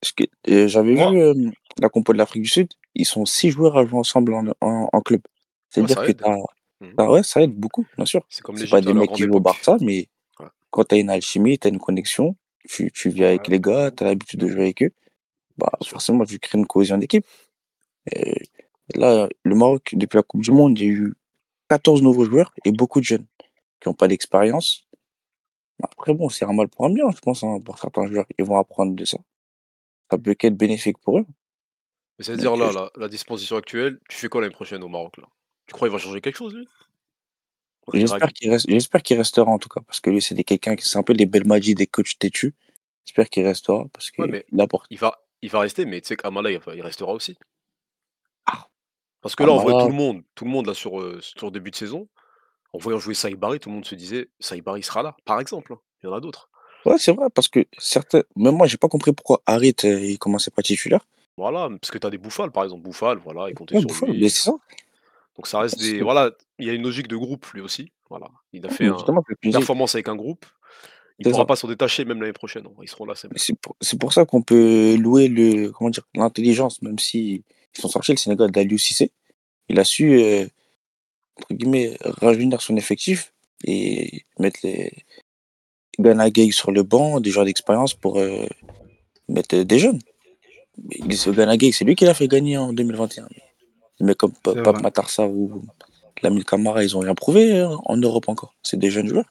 Parce 0.00 0.12
que, 0.12 0.24
euh, 0.50 0.66
j'avais 0.66 0.94
Moi- 0.94 1.10
vu 1.12 1.20
euh, 1.22 1.34
la 1.80 1.88
compo 1.88 2.12
de 2.12 2.18
l'Afrique 2.18 2.42
du 2.42 2.48
Sud. 2.48 2.68
Ils 2.94 3.04
sont 3.06 3.24
six 3.26 3.50
joueurs 3.50 3.76
à 3.76 3.84
jouer 3.86 3.98
ensemble 3.98 4.34
en, 4.34 4.46
en, 4.60 4.88
en 4.92 5.00
club. 5.00 5.20
C'est-à-dire 5.70 5.96
ça 5.98 6.04
que 6.06 6.10
aide. 6.10 6.18
t'as, 6.20 6.36
t'as- 6.96 7.10
ouais, 7.10 7.22
ça 7.22 7.42
aide 7.42 7.54
beaucoup, 7.54 7.86
bien 7.96 8.06
sûr. 8.06 8.24
C'est 8.28 8.42
comme 8.42 8.56
C'est 8.56 8.68
pas 8.70 8.80
des 8.80 8.92
mecs 8.94 9.12
qui 9.12 9.22
jouent 9.24 9.34
au. 9.36 9.40
Barça, 9.40 9.76
mais 9.80 10.08
Ouais. 10.40 10.46
quand 10.70 10.84
t'as 10.84 10.96
une 10.98 11.10
alchimie, 11.10 11.58
t'as 11.58 11.68
une 11.70 11.78
connexion, 11.78 12.36
tu, 12.68 12.90
tu 12.92 13.08
vis 13.10 13.24
avec 13.24 13.48
les 13.48 13.60
gars, 13.60 13.90
t'as 13.90 14.04
l'habitude 14.06 14.40
de 14.40 14.48
jouer 14.48 14.62
avec 14.62 14.82
eux, 14.82 14.90
bah, 15.58 15.70
forcément, 15.84 16.24
tu 16.24 16.38
crées 16.38 16.58
une 16.58 16.66
cohésion 16.66 16.98
d'équipe. 16.98 17.26
Et 18.12 18.34
là, 18.94 19.28
le 19.44 19.54
Maroc, 19.54 19.90
depuis 19.94 20.16
la 20.16 20.22
Coupe 20.22 20.42
du 20.42 20.50
Monde, 20.50 20.78
il 20.78 20.84
y 20.84 20.88
a 20.88 20.92
eu 20.92 21.14
14 21.68 22.02
nouveaux 22.02 22.24
joueurs 22.24 22.52
et 22.64 22.72
beaucoup 22.72 23.00
de 23.00 23.04
jeunes 23.04 23.26
qui 23.80 23.88
n'ont 23.88 23.94
pas 23.94 24.08
d'expérience. 24.08 24.86
Après, 25.82 26.14
bon, 26.14 26.28
c'est 26.28 26.44
un 26.44 26.52
mal 26.52 26.68
pour 26.68 26.84
un 26.86 26.90
bien, 26.90 27.10
je 27.10 27.18
pense, 27.20 27.42
hein, 27.42 27.58
pour 27.64 27.78
certains 27.78 28.06
joueurs. 28.06 28.26
Ils 28.38 28.44
vont 28.44 28.58
apprendre 28.58 28.94
de 28.94 29.04
ça. 29.04 29.18
Ça 30.10 30.18
peut 30.18 30.34
qu'être 30.34 30.56
bénéfique 30.56 30.98
pour 30.98 31.18
eux. 31.18 31.26
Mais 32.18 32.24
c'est-à-dire 32.24 32.50
Donc, 32.52 32.60
là, 32.60 32.66
euh, 32.66 32.72
la, 32.72 32.90
la 33.02 33.08
disposition 33.08 33.56
actuelle, 33.56 33.98
tu 34.08 34.16
fais 34.16 34.28
quoi 34.28 34.40
l'année 34.40 34.52
prochaine 34.54 34.82
au 34.82 34.88
Maroc 34.88 35.16
là? 35.18 35.24
Tu 35.66 35.72
crois 35.72 35.88
qu'il 35.88 35.92
va 35.96 35.98
changer 36.02 36.20
quelque 36.20 36.36
chose 36.36 36.54
lui? 36.54 36.68
J'espère 37.92 38.32
qu'il 38.32 38.50
reste, 38.50 38.68
j'espère 38.68 39.02
qu'il 39.02 39.16
restera 39.18 39.50
en 39.50 39.58
tout 39.58 39.68
cas, 39.68 39.80
parce 39.86 40.00
que 40.00 40.10
lui, 40.10 40.22
c'est 40.22 40.34
des 40.34 40.44
quelqu'un 40.44 40.74
qui, 40.74 40.86
c'est 40.88 40.98
un 40.98 41.02
peu 41.02 41.12
des 41.14 41.26
belles 41.26 41.46
magies 41.46 41.74
des 41.74 41.86
coachs 41.86 42.18
têtus. 42.18 42.54
J'espère 43.04 43.28
qu'il 43.28 43.46
restera 43.46 43.84
parce 43.92 44.10
Ouais, 44.18 44.26
qu'il 44.26 44.32
mais 44.32 44.46
apporte. 44.58 44.86
il 44.90 44.98
va, 44.98 45.22
il 45.42 45.50
va 45.50 45.60
rester, 45.60 45.84
mais 45.84 46.00
tu 46.00 46.08
sais 46.08 46.16
qu'Amala, 46.16 46.50
il, 46.50 46.58
va- 46.58 46.74
il 46.74 46.80
restera 46.82 47.12
aussi. 47.12 47.36
Ah. 48.46 48.66
Parce 49.20 49.34
que 49.36 49.44
là, 49.44 49.52
vrai, 49.52 49.72
Amala- 49.72 49.82
tout 49.82 49.88
le 49.88 49.94
monde, 49.94 50.22
tout 50.34 50.44
le 50.44 50.50
monde 50.50 50.66
là 50.66 50.74
sur, 50.74 51.00
euh, 51.00 51.20
sur 51.20 51.46
le 51.46 51.52
début 51.52 51.70
de 51.70 51.76
saison, 51.76 52.08
en 52.72 52.78
voyant 52.78 52.98
jouer 52.98 53.14
Saïbari, 53.14 53.60
tout 53.60 53.70
le 53.70 53.76
monde 53.76 53.86
se 53.86 53.94
disait 53.96 54.30
Saïbari 54.40 54.82
sera 54.82 55.02
là, 55.02 55.16
par 55.24 55.40
exemple. 55.40 55.74
hein. 55.74 55.80
Il 56.02 56.06
y 56.06 56.10
en 56.10 56.14
a 56.14 56.20
d'autres. 56.20 56.50
Ouais, 56.84 56.98
c'est 56.98 57.12
vrai, 57.12 57.28
parce 57.34 57.48
que 57.48 57.64
certains, 57.78 58.22
même 58.36 58.56
moi, 58.56 58.66
j'ai 58.66 58.76
pas 58.76 58.88
compris 58.88 59.12
pourquoi 59.12 59.42
Harit, 59.46 59.74
euh, 59.84 60.00
il 60.00 60.18
commençait 60.18 60.50
pas 60.50 60.62
titulaire. 60.62 61.06
Voilà, 61.36 61.68
parce 61.80 61.90
que 61.90 61.98
tu 61.98 62.06
as 62.06 62.10
des 62.10 62.18
bouffales, 62.18 62.50
par 62.52 62.64
exemple. 62.64 62.82
Bouffal, 62.82 63.18
voilà, 63.18 63.48
il 63.48 63.54
comptait 63.54 63.74
Ouais, 63.74 63.80
sur 63.80 63.88
Buffon, 63.88 64.06
lui. 64.06 64.20
mais 64.20 64.28
c'est 64.28 64.44
ça. 64.44 64.54
Donc 65.36 65.46
ça 65.48 65.58
reste 65.60 65.78
des. 65.80 66.00
Voilà, 66.00 66.30
il 66.60 66.66
y 66.66 66.70
a 66.70 66.74
une 66.74 66.82
logique 66.82 67.08
de 67.08 67.16
groupe 67.16 67.44
lui 67.54 67.60
aussi. 67.60 67.90
Voilà. 68.08 68.28
Il 68.52 68.64
a 68.64 68.68
fait 68.68 68.86
un- 68.86 68.96
justement, 68.96 69.22
une 69.42 69.50
dis. 69.50 69.56
performance 69.56 69.94
avec 69.96 70.08
un 70.08 70.14
groupe. 70.14 70.46
Il 71.18 71.24
C'est 71.24 71.30
pourra 71.30 71.42
ça. 71.42 71.46
pas 71.46 71.56
s'en 71.56 71.68
détacher 71.68 72.04
même 72.04 72.20
l'année 72.20 72.32
prochaine. 72.32 72.64
Ils 72.82 72.88
seront 72.88 73.04
là, 73.04 73.14
c'est 73.16 73.28
pour, 73.60 73.76
c'est 73.80 73.98
pour 73.98 74.12
ça 74.12 74.24
qu'on 74.24 74.42
peut 74.42 74.96
louer 74.96 75.28
le, 75.28 75.70
comment 75.70 75.90
dire, 75.90 76.06
l'intelligence, 76.14 76.82
même 76.82 76.98
si 76.98 77.42
ils 77.76 77.80
sont 77.80 77.88
sortis 77.88 78.12
le 78.12 78.16
Sénégal 78.18 78.50
d'Aliou 78.52 78.78
Cissé. 78.78 79.10
Il 79.68 79.78
a 79.80 79.84
su, 79.84 80.20
euh, 80.22 80.46
entre 81.38 81.54
guillemets, 81.54 81.96
rajeunir 82.00 82.60
son 82.62 82.76
effectif 82.76 83.32
et 83.64 84.24
mettre 84.38 84.60
les 84.64 84.92
Gana 85.98 86.30
Gueye 86.30 86.52
sur 86.52 86.70
le 86.72 86.82
banc, 86.82 87.20
des 87.20 87.30
joueurs 87.30 87.44
d'expérience 87.46 87.94
pour 87.94 88.18
euh, 88.18 88.46
mettre 89.28 89.56
des 89.56 89.78
jeunes. 89.78 90.00
Ce 91.10 91.32
c'est 91.72 91.84
lui 91.84 91.94
qui 91.94 92.04
l'a 92.04 92.14
fait 92.14 92.28
gagner 92.28 92.56
en 92.58 92.72
2021. 92.72 93.28
Mais 94.00 94.14
comme 94.14 94.32
vrai. 94.44 94.82
Matarsa 94.82 95.26
ou 95.26 95.62
Lamine 96.22 96.44
Camara, 96.44 96.82
ils 96.82 96.96
ont 96.96 97.00
rien 97.00 97.14
prouvé 97.14 97.58
euh, 97.60 97.68
en 97.84 97.96
Europe 97.96 98.28
encore. 98.28 98.54
C'est 98.62 98.76
des 98.78 98.90
jeunes 98.90 99.08
joueurs. 99.08 99.26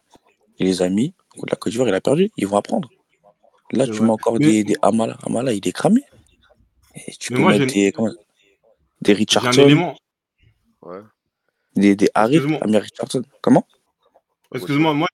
Il 0.59 0.67
les 0.67 0.81
a 0.81 0.89
mis 0.89 1.13
contre 1.35 1.53
la 1.53 1.57
Côte 1.57 1.71
d'Ivoire, 1.71 1.89
il 1.89 1.95
a 1.95 2.01
perdu. 2.01 2.31
Ils 2.37 2.47
vont 2.47 2.57
apprendre. 2.57 2.89
Là, 3.71 3.85
tu 3.85 3.91
vrai. 3.93 4.05
mets 4.05 4.11
encore 4.11 4.33
Mais- 4.39 4.45
des, 4.45 4.63
des 4.63 4.75
Amala. 4.81 5.17
Amala, 5.23 5.53
il 5.53 5.67
est 5.67 5.71
cramé. 5.71 6.01
Et 7.07 7.11
tu 7.19 7.33
Mais 7.33 7.37
peux 7.37 7.41
moi, 7.43 7.57
mettre 7.57 7.73
des, 7.73 7.91
comment- 7.91 8.11
des 9.01 9.13
Richardson. 9.13 9.95
Ouais. 10.83 10.99
des, 11.75 11.95
des 11.95 12.09
Excuse-moi. 12.15 12.59
Amir 12.61 12.81
Richardson. 12.81 13.23
Comment? 13.41 13.65
Excuse-moi, 14.53 14.93
moi, 14.93 15.07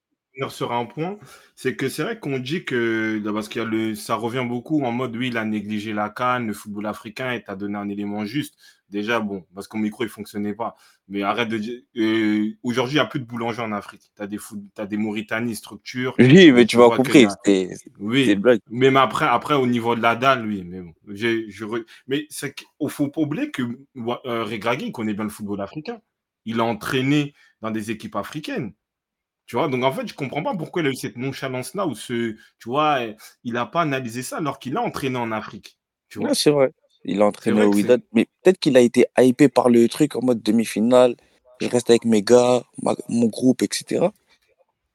sur 0.47 0.71
un 0.71 0.85
point, 0.85 1.17
c'est 1.55 1.75
que 1.75 1.89
c'est 1.89 2.03
vrai 2.03 2.19
qu'on 2.19 2.39
dit 2.39 2.63
que 2.63 3.21
parce 3.33 3.49
qu'il 3.49 3.61
le, 3.63 3.95
ça 3.95 4.15
revient 4.15 4.45
beaucoup 4.47 4.81
en 4.83 4.91
mode 4.91 5.15
oui, 5.17 5.27
il 5.27 5.37
a 5.37 5.43
négligé 5.43 5.91
la 5.93 6.09
canne, 6.09 6.47
le 6.47 6.53
football 6.53 6.85
africain, 6.85 7.31
et 7.33 7.43
t'a 7.43 7.55
donné 7.55 7.77
un 7.77 7.89
élément 7.89 8.23
juste. 8.25 8.55
Déjà, 8.89 9.19
bon, 9.19 9.45
parce 9.53 9.71
mon 9.73 9.81
micro 9.81 10.03
il 10.03 10.09
fonctionnait 10.09 10.53
pas. 10.53 10.75
Mais 11.07 11.21
arrête 11.23 11.49
de 11.49 11.57
dire. 11.57 11.79
euh, 11.97 12.51
Aujourd'hui, 12.63 12.93
il 12.93 12.97
n'y 12.97 13.01
a 13.01 13.05
plus 13.05 13.19
de 13.19 13.25
boulanger 13.25 13.61
en 13.61 13.71
Afrique. 13.71 14.09
Tu 14.15 14.21
as 14.21 14.27
des, 14.27 14.37
foot- 14.37 14.63
t'as 14.73 14.85
des 14.85 14.97
Mauritanie 14.97 15.55
structure. 15.55 16.15
Oui, 16.17 16.51
mais 16.51 16.65
tu 16.65 16.77
m'as 16.77 16.89
compris. 16.89 17.27
C'était 17.43 17.95
Oui, 17.99 18.35
blague. 18.35 18.59
même 18.69 18.97
après, 18.97 19.25
après, 19.25 19.55
au 19.55 19.67
niveau 19.67 19.95
de 19.95 20.01
la 20.01 20.15
dalle, 20.15 20.45
oui. 20.45 20.63
Mais 20.65 20.81
bon, 20.81 20.93
je 21.07 21.65
re- 21.65 21.85
mais 22.07 22.25
c'est 22.29 22.53
qu'il 22.55 22.67
faut 22.89 23.09
pas 23.09 23.21
oublier 23.21 23.51
que 23.51 23.61
euh, 23.63 24.43
Regragui, 24.43 24.91
connaît 24.91 25.13
bien 25.13 25.23
le 25.25 25.29
football 25.29 25.61
africain. 25.61 26.01
Il 26.45 26.59
a 26.59 26.63
entraîné 26.63 27.33
dans 27.61 27.71
des 27.71 27.91
équipes 27.91 28.15
africaines. 28.15 28.73
Tu 29.49 29.55
vois, 29.55 29.67
donc 29.67 29.83
en 29.83 29.91
fait, 29.91 30.07
je 30.07 30.13
comprends 30.13 30.43
pas 30.43 30.53
pourquoi 30.53 30.83
il 30.83 30.89
a 30.89 30.91
eu 30.91 30.95
cette 30.95 31.17
nonchalance-là 31.17 31.87
où 31.87 31.95
ce, 31.95 32.33
tu 32.59 32.69
vois, 32.69 32.99
il 33.43 33.53
n'a 33.53 33.65
pas 33.65 33.81
analysé 33.81 34.21
ça 34.21 34.37
alors 34.37 34.59
qu'il 34.59 34.77
a 34.77 34.81
entraîné 34.83 35.17
en 35.17 35.31
Afrique. 35.31 35.79
Tu 36.07 36.19
vois, 36.19 36.27
Ouais, 36.27 36.35
c'est 36.35 36.51
vrai. 36.51 36.71
Il 37.03 37.19
a 37.23 37.25
entraîné 37.25 37.63
au 37.63 37.73
Wydad. 37.73 38.03
Mais 38.13 38.27
peut-être 38.43 38.59
qu'il 38.59 38.77
a 38.77 38.81
été 38.81 39.07
hypé 39.17 39.49
par 39.49 39.69
le 39.69 39.89
truc 39.89 40.15
en 40.15 40.21
mode 40.21 40.43
demi-finale. 40.43 41.15
Je 41.61 41.67
reste 41.67 41.89
avec 41.89 42.05
mes 42.05 42.21
gars, 42.21 42.61
ma- 42.83 42.95
mon 43.07 43.25
groupe, 43.25 43.63
etc. 43.63 44.05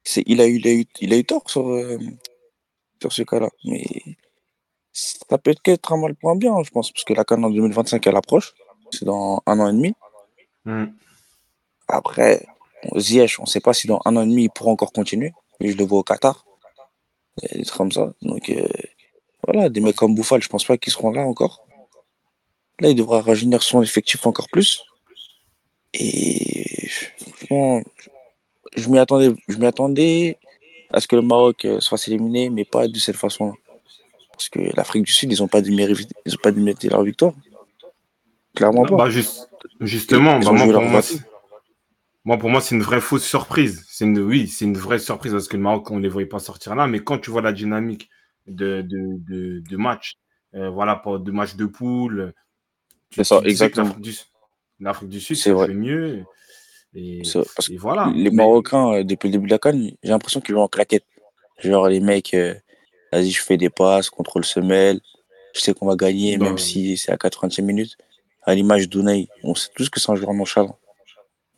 C'est, 0.05 0.23
il, 0.25 0.39
a 0.39 0.47
eu, 0.47 0.55
il, 0.55 0.67
a 0.69 0.71
eu, 0.71 0.85
il 1.01 1.13
a 1.13 1.17
eu 1.17 1.25
tort 1.25 1.49
sur, 1.49 1.67
euh, 1.67 1.99
sur 3.01 3.11
ce 3.11 3.23
cas-là. 3.23 3.49
Mais 3.65 3.83
ça 4.93 5.37
peut 5.37 5.53
être 5.65 5.91
un 5.91 5.97
mal 5.97 6.15
pour 6.15 6.29
un 6.29 6.37
bien, 6.37 6.55
je 6.63 6.69
pense. 6.69 6.93
Parce 6.93 7.03
que 7.03 7.13
la 7.13 7.25
CAN 7.25 7.43
en 7.43 7.49
2025, 7.49 8.07
elle 8.07 8.15
approche. 8.15 8.53
C'est 8.91 9.03
dans 9.03 9.43
un 9.47 9.59
an 9.59 9.67
et 9.67 9.73
demi. 9.73 9.93
Hmm. 10.63 10.85
Après, 11.89 12.45
Ziyech, 12.95 13.39
on 13.39 13.43
ne 13.43 13.47
sait 13.47 13.59
pas 13.59 13.73
si 13.73 13.87
dans 13.87 13.99
un 14.05 14.15
an 14.15 14.23
et 14.23 14.27
demi, 14.27 14.43
il 14.43 14.49
pourra 14.49 14.71
encore 14.71 14.91
continuer. 14.91 15.33
Mais 15.59 15.69
je 15.71 15.77
le 15.77 15.85
vois 15.85 15.99
au 15.99 16.03
Qatar. 16.03 16.45
Et 17.41 17.59
Des 17.59 17.65
trucs 17.65 17.77
comme 17.77 17.91
ça. 17.91 18.13
Donc, 18.21 18.49
euh, 18.49 18.67
voilà, 19.45 19.69
des 19.69 19.79
mecs 19.81 19.95
comme 19.95 20.15
Bouffal, 20.15 20.41
je 20.41 20.49
pense 20.49 20.65
pas 20.65 20.77
qu'ils 20.77 20.91
seront 20.93 21.11
là 21.11 21.21
encore. 21.21 21.65
Là, 22.79 22.89
il 22.89 22.95
devra 22.95 23.21
rajeunir 23.21 23.63
son 23.63 23.81
effectif 23.81 24.25
encore 24.25 24.49
plus. 24.49 24.83
Et 25.93 26.87
franchement, 26.89 27.81
je 28.75 28.89
m'y 28.89 28.99
attendais, 28.99 29.31
je 29.47 29.57
m'y 29.57 29.65
attendais 29.65 30.37
à 30.91 30.99
ce 30.99 31.07
que 31.07 31.15
le 31.15 31.21
Maroc 31.21 31.63
euh, 31.65 31.79
se 31.79 31.87
fasse 31.89 32.07
éliminer, 32.07 32.49
mais 32.49 32.65
pas 32.65 32.87
de 32.87 32.99
cette 32.99 33.15
façon-là. 33.15 33.53
Parce 34.31 34.49
que 34.49 34.59
l'Afrique 34.75 35.03
du 35.03 35.13
Sud, 35.13 35.31
ils 35.31 35.39
n'ont 35.39 35.47
pas 35.47 35.59
ils 35.59 36.33
ont 36.33 36.41
pas 36.43 36.51
démérité 36.51 36.89
leur 36.89 37.03
victoire. 37.03 37.33
Clairement 38.55 38.83
Non, 38.83 38.89
pas. 38.97 39.05
bah, 39.05 39.09
juste- 39.09 39.49
justement, 39.79 40.37
Ils 40.39 40.43
bah, 40.45 40.51
ont 40.51 40.53
moi, 40.55 40.63
joué 40.65 40.73
leur 40.73 40.81
moi, 42.25 42.39
pour 42.39 42.49
moi, 42.49 42.59
c'est 42.59 42.73
une 42.73 42.81
vraie 42.81 43.01
fausse 43.01 43.23
surprise. 43.23 43.85
C'est 43.87 44.03
une, 44.03 44.17
oui, 44.19 44.47
c'est 44.47 44.65
une 44.65 44.77
vraie 44.77 44.97
surprise 44.97 45.31
parce 45.31 45.47
que 45.47 45.57
le 45.57 45.63
Maroc, 45.63 45.91
on 45.91 45.97
ne 45.97 46.01
les 46.01 46.09
voyait 46.09 46.27
pas 46.27 46.39
sortir 46.39 46.73
là. 46.75 46.87
Mais 46.87 46.99
quand 46.99 47.19
tu 47.19 47.29
vois 47.29 47.43
la 47.43 47.53
dynamique 47.53 48.09
de, 48.47 48.81
de, 48.81 49.19
de, 49.19 49.59
de 49.59 49.77
match, 49.77 50.15
euh, 50.55 50.69
voilà, 50.71 50.95
pour 50.95 51.19
de 51.19 51.31
match 51.31 51.55
de 51.55 51.65
poule, 51.65 52.33
C'est 53.11 53.23
ça, 53.23 53.41
exactement. 53.45 53.95
l'Afrique 54.79 55.09
du, 55.09 55.19
Sud, 55.21 55.37
C'est 55.37 55.53
mieux. 55.53 56.23
Et, 56.95 57.21
voilà. 57.77 58.11
Les 58.15 58.31
Marocains, 58.31 58.93
euh, 58.93 59.03
depuis 59.03 59.27
le 59.27 59.33
début 59.33 59.45
de 59.45 59.51
la 59.51 59.59
CAN, 59.59 59.73
j'ai 60.01 60.09
l'impression 60.09 60.41
qu'ils 60.41 60.55
jouent 60.55 60.61
en 60.61 60.67
claquette. 60.67 61.05
Genre, 61.59 61.87
les 61.89 61.99
mecs, 61.99 62.33
euh, 62.33 62.55
vas-y, 63.11 63.29
je 63.29 63.41
fais 63.41 63.57
des 63.57 63.69
passes, 63.69 64.09
contrôle 64.09 64.45
semelle, 64.45 64.99
je 65.53 65.59
sais 65.59 65.73
qu'on 65.75 65.85
va 65.85 65.95
gagner, 65.95 66.37
Bah, 66.37 66.45
même 66.45 66.57
si 66.57 66.97
c'est 66.97 67.11
à 67.11 67.17
80e 67.17 67.61
minute. 67.61 67.97
À 68.43 68.55
l'image 68.55 68.89
d'Unai, 68.89 69.27
on 69.43 69.53
sait 69.55 69.69
tous 69.75 69.89
que 69.89 69.99
c'est 69.99 70.11
un 70.11 70.15
joueur 70.15 70.33
nonchalant. 70.33 70.79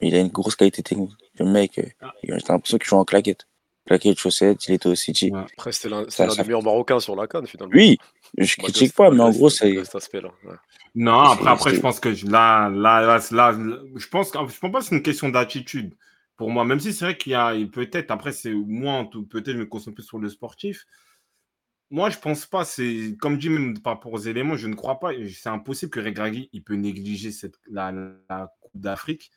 Il 0.02 0.14
a 0.16 0.20
une 0.20 0.28
grosse 0.30 0.56
qualité 0.56 0.84
technique. 0.84 1.12
Le 1.40 1.46
mec, 1.46 1.80
euh, 1.80 1.84
j'ai 2.24 2.34
l'impression 2.34 2.78
qu'il 2.78 2.88
joue 2.88 2.96
en 2.98 3.06
claquette. 3.06 3.48
Claquette, 3.86 4.20
chaussette, 4.20 4.68
il 4.68 4.74
était 4.76 4.88
au 4.90 4.96
City. 4.96 5.32
Ouais. 5.32 5.40
Après, 5.58 5.72
c'était 5.72 5.90
l'un 5.90 6.04
des 6.04 6.44
meilleurs 6.44 6.62
Marocains 6.64 7.00
sur 7.00 7.16
la 7.16 7.26
canne, 7.28 7.48
finalement. 7.48 7.74
Oui, 7.74 7.98
je 8.38 8.42
Malgré 8.44 8.64
critique 8.74 8.94
pas, 8.96 9.10
mais 9.10 9.22
en 9.22 9.32
gros, 9.32 9.50
ce- 9.50 9.58
c'est. 9.60 9.66
malgré 9.66 9.86
cet 9.86 9.96
aspect-là. 9.96 10.30
ouais. 10.46 10.56
Non, 10.96 11.20
après, 11.20 11.50
après, 11.50 11.76
je 11.76 11.80
pense 11.80 12.00
que 12.00 12.14
je- 12.14 12.28
là, 12.28 12.70
là, 12.70 13.20
là, 13.32 13.52
je 13.96 14.08
pense, 14.10 14.32
que- 14.32 14.38
je 14.40 14.60
pense 14.60 14.72
pas 14.72 14.80
que 14.80 14.86
c'est 14.86 14.96
une 14.96 15.04
question 15.04 15.30
d'attitude 15.30 15.96
pour 16.36 16.50
moi. 16.50 16.66
Même 16.66 16.80
si 16.82 16.92
c'est 16.92 17.06
vrai 17.06 17.18
qu'il 17.18 17.32
y 17.32 17.36
a 17.36 17.54
peut-être, 17.72 18.12
après, 18.12 18.34
c'est 18.34 18.52
moi, 18.54 19.10
peut-être, 19.30 19.54
je 19.54 19.58
me 19.60 19.66
concentre 19.66 19.96
plus 19.96 20.04
sur 20.04 20.20
le 20.20 20.28
sportif. 20.30 20.86
Moi, 21.90 22.10
je 22.10 22.18
pense 22.18 22.46
pas. 22.46 22.66
C'est 22.66 23.16
comme 23.22 23.38
dit 23.38 23.50
même 23.50 23.80
par 23.80 23.94
rapport 23.94 24.12
aux 24.12 24.20
éléments, 24.20 24.58
je 24.58 24.68
ne 24.68 24.76
crois 24.76 25.00
pas. 25.00 25.12
C'est 25.34 25.48
impossible 25.50 25.90
que 25.90 26.02
Regragui 26.02 26.50
il 26.52 26.62
peut 26.62 26.76
négliger 26.76 27.32
cette, 27.32 27.56
la, 27.72 27.94
la 28.30 28.52
Coupe 28.60 28.72
d'Afrique. 28.76 29.32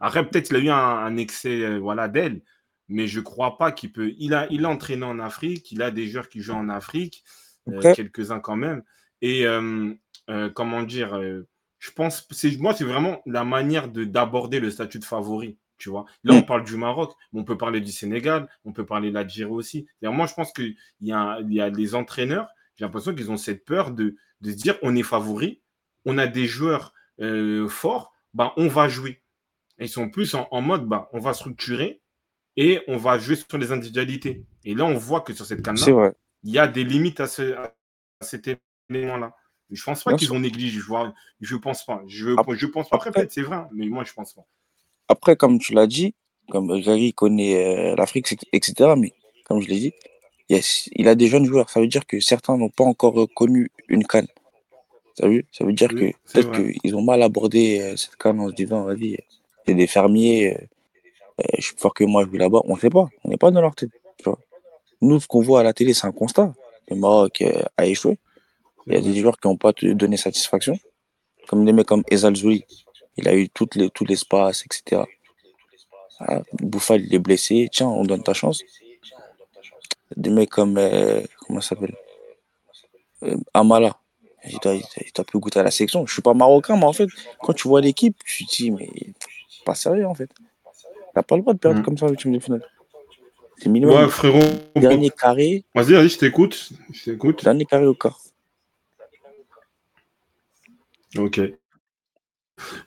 Après, 0.00 0.28
peut-être 0.28 0.50
il 0.50 0.56
a 0.56 0.58
eu 0.60 0.68
un, 0.70 0.74
un 0.76 1.16
excès 1.16 1.62
euh, 1.62 1.78
voilà, 1.78 2.08
d'aile, 2.08 2.42
mais 2.88 3.06
je 3.06 3.20
crois 3.20 3.56
pas 3.58 3.72
qu'il 3.72 3.92
peut. 3.92 4.12
Il 4.18 4.34
a, 4.34 4.46
il 4.50 4.64
a 4.64 4.68
entraîné 4.68 5.04
en 5.04 5.18
Afrique, 5.18 5.70
il 5.72 5.82
a 5.82 5.90
des 5.90 6.06
joueurs 6.08 6.28
qui 6.28 6.40
jouent 6.40 6.54
en 6.54 6.68
Afrique, 6.68 7.24
euh, 7.68 7.80
quelques-uns 7.94 8.40
quand 8.40 8.56
même. 8.56 8.82
Et 9.22 9.46
euh, 9.46 9.94
euh, 10.30 10.50
comment 10.50 10.82
dire, 10.82 11.18
je 11.78 11.90
pense, 11.92 12.26
c'est 12.30 12.56
moi, 12.58 12.74
c'est 12.74 12.84
vraiment 12.84 13.22
la 13.26 13.44
manière 13.44 13.88
de 13.88 14.04
d'aborder 14.04 14.60
le 14.60 14.70
statut 14.70 14.98
de 14.98 15.04
favori. 15.04 15.56
Tu 15.78 15.88
vois, 15.90 16.04
là, 16.22 16.34
Mm. 16.34 16.36
on 16.38 16.42
parle 16.42 16.64
du 16.64 16.76
Maroc, 16.76 17.14
mais 17.32 17.40
on 17.40 17.44
peut 17.44 17.56
parler 17.58 17.80
du 17.80 17.90
Sénégal, 17.90 18.48
on 18.64 18.72
peut 18.72 18.86
parler 18.86 19.08
de 19.10 19.14
l'Algérie 19.14 19.50
aussi. 19.50 19.86
Moi, 20.02 20.26
je 20.26 20.34
pense 20.34 20.52
qu'il 20.52 20.76
y, 21.00 21.12
a- 21.12 21.38
il 21.42 21.52
y 21.52 21.60
a 21.60 21.70
des 21.70 21.94
entraîneurs, 21.94 22.48
j'ai 22.76 22.84
l'impression 22.84 23.14
qu'ils 23.14 23.30
ont 23.30 23.36
cette 23.36 23.64
peur 23.64 23.90
de, 23.90 24.14
de 24.40 24.50
se 24.50 24.56
dire 24.56 24.76
on 24.82 24.94
est 24.94 25.02
favori, 25.02 25.62
on 26.04 26.16
a 26.18 26.26
des 26.26 26.46
joueurs 26.46 26.92
euh, 27.20 27.66
forts, 27.68 28.12
bah, 28.34 28.52
on 28.56 28.68
va 28.68 28.88
jouer. 28.88 29.20
Ils 29.78 29.88
sont 29.88 30.08
plus 30.08 30.34
en, 30.34 30.46
en 30.50 30.60
mode 30.60 30.86
bah, 30.86 31.08
on 31.12 31.18
va 31.18 31.34
structurer 31.34 32.00
et 32.56 32.80
on 32.86 32.96
va 32.96 33.18
jouer 33.18 33.36
sur 33.36 33.58
les 33.58 33.72
individualités. 33.72 34.44
Et 34.64 34.74
là, 34.74 34.84
on 34.84 34.94
voit 34.94 35.20
que 35.20 35.32
sur 35.32 35.44
cette 35.44 35.62
canne-là, 35.62 36.12
il 36.42 36.50
y 36.52 36.58
a 36.58 36.68
des 36.68 36.84
limites 36.84 37.20
à, 37.20 37.26
ce, 37.26 37.54
à 37.54 37.72
cet 38.20 38.48
élément-là. 38.90 39.34
Je 39.70 39.82
pense 39.82 40.04
pas 40.04 40.14
qu'ils 40.14 40.32
ont 40.32 40.38
négligé. 40.38 40.78
Je, 40.78 40.84
vois, 40.84 41.12
je 41.40 41.56
pense 41.56 41.84
pas. 41.84 42.02
Je, 42.06 42.38
Après- 42.38 42.56
je 42.56 42.66
pense 42.66 42.88
pas. 42.88 42.96
Après, 42.96 43.26
c'est 43.30 43.42
vrai, 43.42 43.56
hein, 43.56 43.68
mais 43.72 43.86
moi, 43.86 44.04
je 44.04 44.12
pense 44.12 44.34
pas. 44.34 44.46
Après, 45.08 45.36
comme 45.36 45.58
tu 45.58 45.72
l'as 45.74 45.86
dit, 45.86 46.14
comme 46.50 46.80
Gary 46.80 47.12
connaît 47.14 47.92
euh, 47.92 47.96
l'Afrique, 47.96 48.36
etc., 48.52 48.94
mais 48.96 49.12
comme 49.46 49.60
je 49.60 49.68
l'ai 49.68 49.78
dit, 49.78 49.92
il, 50.48 50.56
y 50.56 50.58
a, 50.58 50.88
il 50.92 51.08
a 51.08 51.14
des 51.14 51.28
jeunes 51.28 51.46
joueurs. 51.46 51.70
Ça 51.70 51.80
veut 51.80 51.88
dire 51.88 52.06
que 52.06 52.20
certains 52.20 52.56
n'ont 52.56 52.68
pas 52.68 52.84
encore 52.84 53.26
connu 53.34 53.70
une 53.88 54.06
canne. 54.06 54.28
Ça 55.18 55.28
veut, 55.28 55.44
ça 55.52 55.64
veut 55.64 55.72
dire 55.72 55.90
Oui, 55.92 56.12
que 56.12 56.32
peut-être 56.32 56.80
qu'ils 56.80 56.94
ont 56.96 57.02
mal 57.02 57.22
abordé 57.22 57.80
euh, 57.80 57.96
cette 57.96 58.16
canne 58.16 58.40
en 58.40 58.48
se 58.50 58.54
disant, 58.54 58.84
vas-y, 58.84 59.18
c'est 59.66 59.74
des 59.74 59.86
fermiers, 59.86 60.56
euh, 61.40 61.44
je 61.58 61.62
suis 61.62 61.74
plus 61.74 61.82
fort 61.82 61.94
que 61.94 62.04
moi, 62.04 62.24
je 62.24 62.30
vais 62.30 62.38
là-bas. 62.38 62.60
On 62.64 62.74
ne 62.74 62.80
sait 62.80 62.90
pas. 62.90 63.06
On 63.24 63.28
n'est 63.28 63.36
pas 63.36 63.50
dans 63.50 63.60
leur 63.60 63.74
tête. 63.74 63.90
Nous, 65.00 65.20
ce 65.20 65.26
qu'on 65.26 65.42
voit 65.42 65.60
à 65.60 65.62
la 65.62 65.74
télé, 65.74 65.92
c'est 65.92 66.06
un 66.06 66.12
constat. 66.12 66.54
Le 66.88 66.96
Maroc 66.96 67.42
euh, 67.42 67.62
a 67.76 67.86
échoué. 67.86 68.18
Il 68.86 68.94
y 68.94 68.96
a 68.96 69.00
des 69.00 69.14
joueurs 69.14 69.38
qui 69.38 69.48
n'ont 69.48 69.56
pas 69.56 69.72
donné 69.72 70.16
satisfaction. 70.16 70.78
Comme 71.48 71.64
des 71.64 71.72
mecs 71.72 71.86
comme 71.86 72.04
Ezal 72.10 72.36
Zouli. 72.36 72.64
Il 73.16 73.28
a 73.28 73.34
eu 73.34 73.48
toutes 73.48 73.74
les, 73.74 73.90
tout 73.90 74.04
l'espace, 74.04 74.64
etc. 74.64 75.02
Ah, 76.20 76.42
il 76.60 77.14
est 77.14 77.18
blessé. 77.18 77.68
Tiens, 77.70 77.88
on 77.88 78.04
donne 78.04 78.22
ta 78.22 78.32
chance. 78.34 78.62
Des 80.16 80.30
mecs 80.30 80.50
comme. 80.50 80.78
euh, 80.78 81.20
comment 81.40 81.60
ça 81.60 81.70
s'appelle 81.70 81.96
Amala. 83.52 83.96
Il 84.46 84.58
doit, 84.58 84.74
il 84.74 85.12
doit 85.14 85.24
plus 85.24 85.38
goûter 85.38 85.60
à 85.60 85.62
la 85.62 85.70
sélection. 85.70 86.06
Je 86.06 86.12
suis 86.12 86.22
pas 86.22 86.34
marocain, 86.34 86.76
mais 86.76 86.84
en 86.84 86.92
fait, 86.92 87.08
quand 87.40 87.54
tu 87.54 87.68
vois 87.68 87.80
l'équipe, 87.80 88.16
tu 88.24 88.44
te 88.44 88.54
dis, 88.56 88.70
mais 88.70 88.90
pas 89.64 89.74
sérieux 89.74 90.06
en 90.06 90.14
fait. 90.14 90.30
T'as 91.14 91.22
pas 91.22 91.36
le 91.36 91.42
droit 91.42 91.54
de 91.54 91.58
perdre 91.58 91.80
Mm. 91.80 91.82
comme 91.84 91.98
ça 91.98 92.06
au 92.06 92.14
team 92.14 92.32
de 92.32 92.38
finale. 92.40 92.62
C'est 93.58 93.68
minimum. 93.68 93.94
Ouais, 93.96 94.08
frérot. 94.08 94.40
Dernier 94.76 95.10
carré, 95.10 95.64
Vas-y, 95.74 95.92
vas-y, 95.92 96.08
je 96.08 96.18
t'écoute. 96.18 96.70
Je 96.92 97.04
t'écoute. 97.12 97.44
dernier 97.44 97.64
carré 97.64 97.86
au 97.86 97.94
quart. 97.94 98.18
Ok. 101.16 101.40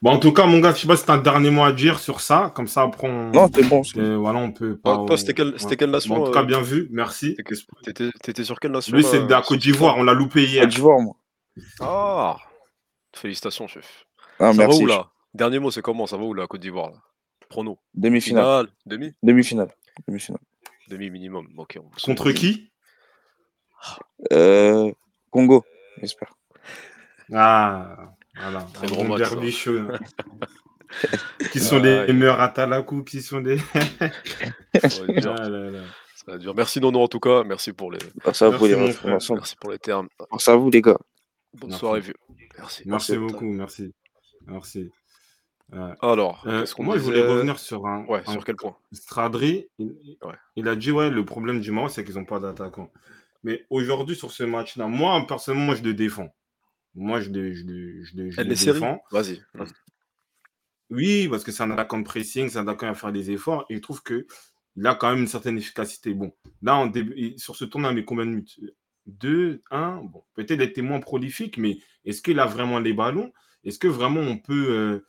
Bon, 0.02 0.12
en 0.12 0.18
tout 0.18 0.32
cas, 0.32 0.46
mon 0.46 0.58
gars, 0.60 0.72
je 0.74 0.80
sais 0.80 0.86
pas 0.86 0.96
si 0.96 1.04
tu 1.04 1.10
as 1.10 1.14
un 1.14 1.18
dernier 1.18 1.50
mot 1.50 1.62
à 1.62 1.72
dire 1.72 1.98
sur 1.98 2.20
ça. 2.20 2.52
Comme 2.54 2.66
ça, 2.68 2.82
après, 2.82 3.08
on, 3.08 3.30
Non, 3.30 3.48
c'est 3.54 3.62
bon. 3.68 3.82
euh, 3.96 4.16
voilà, 4.16 4.38
on 4.38 4.50
peut 4.52 4.78
Toi, 4.82 4.98
pas. 4.98 5.04
toi, 5.06 5.16
c'était 5.18 5.34
quelle, 5.34 5.58
c'était 5.58 5.76
quelle 5.76 5.88
Bon, 5.90 5.96
nation 5.96 6.14
en 6.22 6.24
tout 6.26 6.32
cas, 6.32 6.40
euh, 6.42 6.44
bien 6.46 6.60
vu. 6.60 6.88
Merci. 6.90 7.36
t'étais- 7.84 8.44
sur 8.44 8.58
quelle 8.60 8.72
nation 8.72 8.96
Lui, 8.96 9.04
c'est 9.04 9.20
là, 9.20 9.24
de 9.26 9.30
la 9.30 9.42
Côte 9.42 9.58
d'Ivoire. 9.60 9.96
On 9.98 10.02
l'a 10.02 10.14
loupé 10.14 10.44
hier. 10.44 10.62
Côte 10.64 10.70
d'Ivoire, 10.70 11.00
moi. 11.00 11.16
Ah 11.80 12.36
Félicitations, 13.14 13.66
chef. 13.66 14.04
Ah, 14.38 14.52
ça 14.52 14.58
merci. 14.58 14.78
va 14.78 14.84
où 14.84 14.86
là 14.86 15.10
Dernier 15.38 15.60
mot, 15.60 15.70
c'est 15.70 15.82
comment 15.82 16.06
Ça 16.08 16.16
va 16.16 16.24
où 16.24 16.34
la 16.34 16.46
Côte 16.48 16.60
d'Ivoire 16.60 16.90
là? 16.90 16.96
Prono. 17.48 17.78
Demi-finale. 17.94 18.44
Finale 18.44 18.68
Demi? 18.86 19.14
Demi-finale. 19.22 19.70
Demi-finale. 20.08 20.40
Demi 20.88 21.10
minimum. 21.10 21.46
Ok. 21.56 21.78
on- 21.80 21.88
Contre 22.04 22.32
qui? 22.32 22.72
Euh, 24.32 24.90
Congo, 25.30 25.64
j'espère. 26.00 26.34
Ah, 27.32 28.12
voilà. 28.36 28.66
Très 28.74 28.86
Un 28.86 28.90
gros 28.90 29.04
match, 29.04 29.22
ça. 29.22 29.30
derby 29.30 29.52
chaud. 29.52 29.78
qui 31.52 31.60
sont 31.60 31.76
Ah, 31.84 32.04
les 32.06 32.12
meilleurs 32.12 32.40
à 32.40 32.48
Talakou 32.48 33.04
Qui 33.04 33.22
sont 33.22 33.40
des. 33.40 33.58
Ça 33.58 35.04
va 35.06 35.12
dur. 35.20 35.34
Ah 35.38 35.48
là 35.48 35.70
là. 35.70 35.80
Ça 36.16 36.24
va 36.26 36.34
être 36.34 36.40
dur. 36.40 36.54
Merci 36.56 36.80
Nono 36.80 37.00
en 37.02 37.08
tout 37.08 37.20
cas. 37.20 37.44
Merci 37.44 37.72
pour 37.72 37.92
les, 37.92 37.98
Merci 38.24 38.42
à 38.44 38.48
vous, 38.48 38.66
Merci, 38.66 38.80
les 38.82 38.90
informations. 38.90 39.34
merci 39.36 39.56
pour 39.56 39.70
les 39.70 39.78
termes. 39.78 40.08
Merci 40.32 40.50
à 40.50 40.56
vous, 40.56 40.68
les 40.70 40.82
gars. 40.82 40.98
Bonne 41.54 41.70
Merci. 41.70 41.80
soirée, 41.80 42.00
vieux. 42.00 42.14
Merci. 42.58 42.82
Merci 42.86 43.12
Merci. 43.12 43.16
beaucoup. 43.18 43.44
Merci. 43.46 43.94
Merci. 44.46 44.90
Alors, 46.00 46.44
Euh, 46.46 46.64
moi, 46.78 46.96
je 46.96 47.02
voulais 47.02 47.26
revenir 47.26 47.58
sur 47.58 47.86
un, 47.86 48.04
Ouais, 48.06 48.22
un 48.26 48.32
sur 48.32 48.44
quel 48.44 48.56
point? 48.56 48.76
Stradri. 48.92 49.68
Il, 49.78 50.16
Ouais. 50.22 50.34
il 50.56 50.66
a 50.68 50.76
dit, 50.76 50.90
ouais, 50.90 51.10
le 51.10 51.24
problème 51.24 51.60
du 51.60 51.70
Maroc, 51.72 51.90
c'est 51.90 52.04
qu'ils 52.04 52.14
n'ont 52.14 52.24
pas 52.24 52.40
d'attaquant. 52.40 52.90
Mais 53.44 53.66
aujourd'hui, 53.70 54.16
sur 54.16 54.30
ce 54.32 54.44
match-là, 54.44 54.86
moi, 54.86 55.24
personnellement, 55.26 55.66
moi, 55.66 55.74
je 55.74 55.82
le 55.82 55.94
défends. 55.94 56.34
Moi, 56.94 57.20
je 57.20 57.30
le, 57.30 57.52
je 57.52 57.64
le- 57.64 58.02
je 58.04 58.16
le- 58.16 58.30
je 58.30 58.40
Elle 58.40 58.46
le 58.46 58.52
est 58.52 58.56
série 58.56 58.80
défends. 58.80 59.00
Vas-y. 59.12 59.42
Oui, 60.90 61.28
parce 61.28 61.44
que 61.44 61.52
c'est 61.52 61.62
un 61.62 61.70
attaquant 61.70 61.98
de 61.98 62.04
pressing, 62.04 62.48
c'est 62.48 62.58
un 62.58 62.66
attaquant 62.66 62.88
à 62.88 62.94
faire 62.94 63.12
des 63.12 63.30
efforts. 63.30 63.66
Et 63.68 63.76
je 63.76 63.80
trouve 63.80 64.02
qu'il 64.02 64.24
a 64.86 64.94
quand 64.94 65.10
même 65.10 65.20
une 65.20 65.26
certaine 65.26 65.58
efficacité. 65.58 66.14
Bon, 66.14 66.32
là, 66.62 66.76
en 66.76 66.86
début, 66.86 67.34
sur 67.36 67.56
ce 67.56 67.66
tournoi, 67.66 67.92
mais 67.92 68.04
combien 68.04 68.24
de 68.24 68.30
minutes? 68.30 68.58
Deux, 69.06 69.62
un? 69.70 69.96
Bon, 70.02 70.24
peut-être 70.34 70.60
était 70.62 70.82
moins 70.82 71.00
prolifique, 71.00 71.58
mais 71.58 71.78
est-ce 72.04 72.22
qu'il 72.22 72.40
a 72.40 72.46
vraiment 72.46 72.78
les 72.78 72.94
ballons? 72.94 73.32
Est-ce 73.64 73.78
que 73.78 73.88
vraiment 73.88 74.20
on 74.20 74.38
peut, 74.38 74.70
euh, 74.70 75.04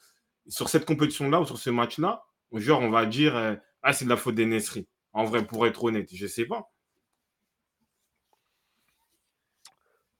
sur 0.49 0.69
cette 0.69 0.85
compétition-là 0.85 1.41
ou 1.41 1.45
sur 1.45 1.57
ce 1.57 1.69
match-là, 1.69 2.25
genre, 2.53 2.81
on 2.81 2.89
va 2.89 3.05
dire, 3.05 3.35
euh, 3.35 3.55
ah, 3.83 3.93
c'est 3.93 4.05
de 4.05 4.09
la 4.09 4.17
faute 4.17 4.35
des 4.35 4.45
Nesri 4.45 4.87
En 5.13 5.25
vrai, 5.25 5.45
pour 5.45 5.65
être 5.67 5.83
honnête, 5.83 6.09
je 6.13 6.23
ne 6.23 6.29
sais 6.29 6.45
pas. 6.45 6.71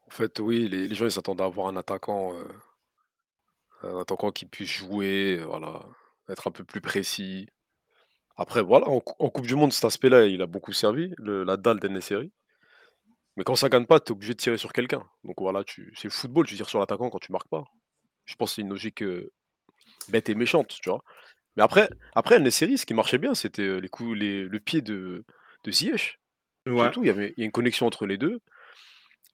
En 0.08 0.12
fait, 0.12 0.40
oui, 0.40 0.68
les, 0.68 0.94
gens 0.96 1.10
s'attendent 1.10 1.42
à 1.42 1.46
avoir 1.46 1.68
un 1.68 1.76
attaquant, 1.76 2.34
euh, 2.36 2.48
un 3.84 4.00
attaquant 4.00 4.32
qui 4.32 4.46
puisse 4.46 4.70
jouer, 4.70 5.38
euh, 5.40 5.46
voilà, 5.46 5.86
être 6.30 6.48
un 6.48 6.52
peu 6.52 6.64
plus 6.64 6.82
précis. 6.82 7.48
Après, 8.38 8.62
voilà, 8.62 8.88
en, 8.88 9.02
cou- 9.02 9.16
en 9.20 9.30
Coupe 9.30 9.48
du 9.48 9.56
Monde, 9.56 9.74
cet 9.74 9.86
aspect-là, 9.86 10.26
il 10.26 10.42
a 10.42 10.48
beaucoup 10.48 10.74
servi, 10.74 11.14
la 11.20 11.58
dalle 11.58 11.80
d'En-Nesyri. 11.80 12.32
Mais 13.36 13.44
quand 13.44 13.56
ça 13.56 13.70
gagne 13.70 13.86
pas, 13.86 14.00
tu 14.00 14.08
es 14.08 14.12
obligé 14.12 14.34
de 14.34 14.40
tirer 14.40 14.58
sur 14.58 14.74
quelqu'un. 14.74 15.04
Donc 15.24 15.36
voilà, 15.40 15.64
c'est 15.68 16.04
le 16.06 16.10
football, 16.10 16.46
tu 16.46 16.56
tires 16.56 16.70
sur 16.70 16.80
l'attaquant 16.80 17.10
quand 17.10 17.20
tu 17.20 17.32
marques 17.32 17.50
pas. 17.50 17.66
Je 18.26 18.36
pense 18.36 18.52
que 18.52 18.56
c'est 18.56 18.62
une 18.62 18.70
logique 18.70 19.04
bête 20.10 20.30
et 20.30 20.36
méchante, 20.36 20.68
tu 20.82 20.90
vois. 20.90 21.04
Mais 21.58 21.64
après, 21.64 21.90
après 22.16 22.38
En-Nesyri, 22.38 22.78
ce 22.78 22.86
qui 22.86 22.94
marchait 22.94 23.18
bien, 23.18 23.34
c'était 23.34 23.64
euh, 23.64 23.78
les 23.80 23.90
coups, 23.90 24.18
les, 24.18 24.44
le 24.46 24.60
pied 24.60 24.82
de, 24.82 25.24
de 25.66 25.72
Ziyech. 25.72 26.20
C'est 26.66 26.72
Ouais. 26.74 26.92
tout, 26.92 27.04
il 27.04 27.08
y 27.08 27.10
avait 27.10 27.34
il 27.38 27.42
y 27.42 27.44
a 27.44 27.46
une 27.46 27.52
connexion 27.52 27.86
entre 27.88 28.06
les 28.06 28.18
deux. 28.18 28.40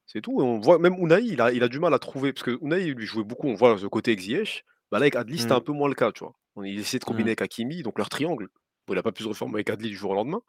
C'est 0.06 0.22
tout. 0.22 0.40
Et 0.40 0.44
on 0.44 0.60
voit 0.60 0.80
même 0.80 0.96
Unai, 1.00 1.22
il 1.24 1.42
a, 1.42 1.52
il 1.52 1.64
a 1.64 1.68
du 1.68 1.80
mal 1.80 1.94
à 1.94 2.00
trouver. 2.00 2.32
Parce 2.34 2.44
que 2.44 2.58
Unai, 2.62 2.86
lui 2.94 3.06
jouait 3.06 3.24
beaucoup. 3.24 3.48
On 3.50 3.56
voit 3.56 3.78
ce 3.78 3.88
côté 3.88 4.12
avec 4.12 4.22
Ziyech. 4.22 4.64
Bah 4.92 5.00
là, 5.00 5.04
avec 5.04 5.16
Adli, 5.16 5.40
c'était 5.40 5.52
un 5.54 5.60
Mm. 5.60 5.64
peu 5.64 5.72
moins 5.74 5.90
le 5.90 5.96
cas, 5.96 6.12
tu 6.12 6.24
vois. 6.24 6.36
On, 6.56 6.64
il 6.64 6.80
essayait 6.80 7.00
de 7.00 7.06
combiner 7.06 7.26
Mm. 7.26 7.30
avec 7.30 7.42
Hakimi, 7.42 7.84
donc 7.84 7.98
leur 7.98 8.10
triangle. 8.10 8.48
Bon, 8.88 8.94
il 8.94 8.96
n'a 8.98 9.04
pas 9.04 9.12
pu 9.12 9.24
se 9.24 9.28
reformer 9.28 9.56
avec 9.56 9.70
Adli 9.72 9.90
du 9.90 9.96
jour 9.98 10.12
au 10.12 10.16
lendemain. 10.16 10.42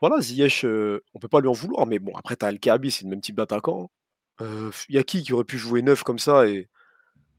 Voilà, 0.00 0.20
Ziyech, 0.20 0.64
euh, 0.64 1.00
on 1.14 1.18
peut 1.18 1.28
pas 1.28 1.40
lui 1.40 1.48
en 1.48 1.52
vouloir. 1.52 1.86
Mais 1.86 1.98
bon, 1.98 2.12
après, 2.16 2.36
tu 2.36 2.44
as 2.44 2.48
El 2.50 2.58
Kaabi, 2.58 2.90
c'est 2.90 3.04
le 3.04 3.10
même 3.10 3.20
type 3.20 3.36
d'attaquant. 3.36 3.90
Euh, 4.40 4.70
y 4.88 4.98
a 4.98 5.02
qui 5.04 5.22
qui 5.22 5.32
aurait 5.32 5.44
pu 5.44 5.58
jouer 5.58 5.82
neuf 5.82 6.02
comme 6.02 6.18
ça 6.18 6.46
et 6.48 6.68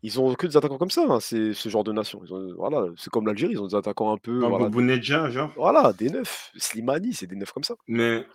ils 0.03 0.19
ont 0.19 0.33
que 0.35 0.45
des 0.47 0.55
attaquants 0.57 0.77
comme 0.77 0.91
ça, 0.91 1.05
hein, 1.09 1.19
c'est 1.19 1.53
ce 1.53 1.69
genre 1.69 1.83
de 1.83 1.91
nation. 1.91 2.21
Ils 2.25 2.33
ont- 2.33 2.53
voilà, 2.55 2.85
c'est 2.97 3.09
comme 3.09 3.25
l'Algérie, 3.25 3.53
ils 3.53 3.59
ont 3.61 3.67
des 3.67 3.75
attaquants 3.75 4.13
un 4.13 4.17
peu, 4.17 4.39
Comme 4.39 4.49
voilà, 4.51 4.69
Nedja, 4.69 5.29
genre. 5.31 5.51
voilà, 5.55 5.91
des 5.93 6.09
neufs. 6.09 6.51
Slimani, 6.57 7.13
c'est 7.13 7.25
des 7.27 7.35
neufs 7.35 7.51
comme 7.51 7.63
ça. 7.63 7.75
Mais 7.87 8.25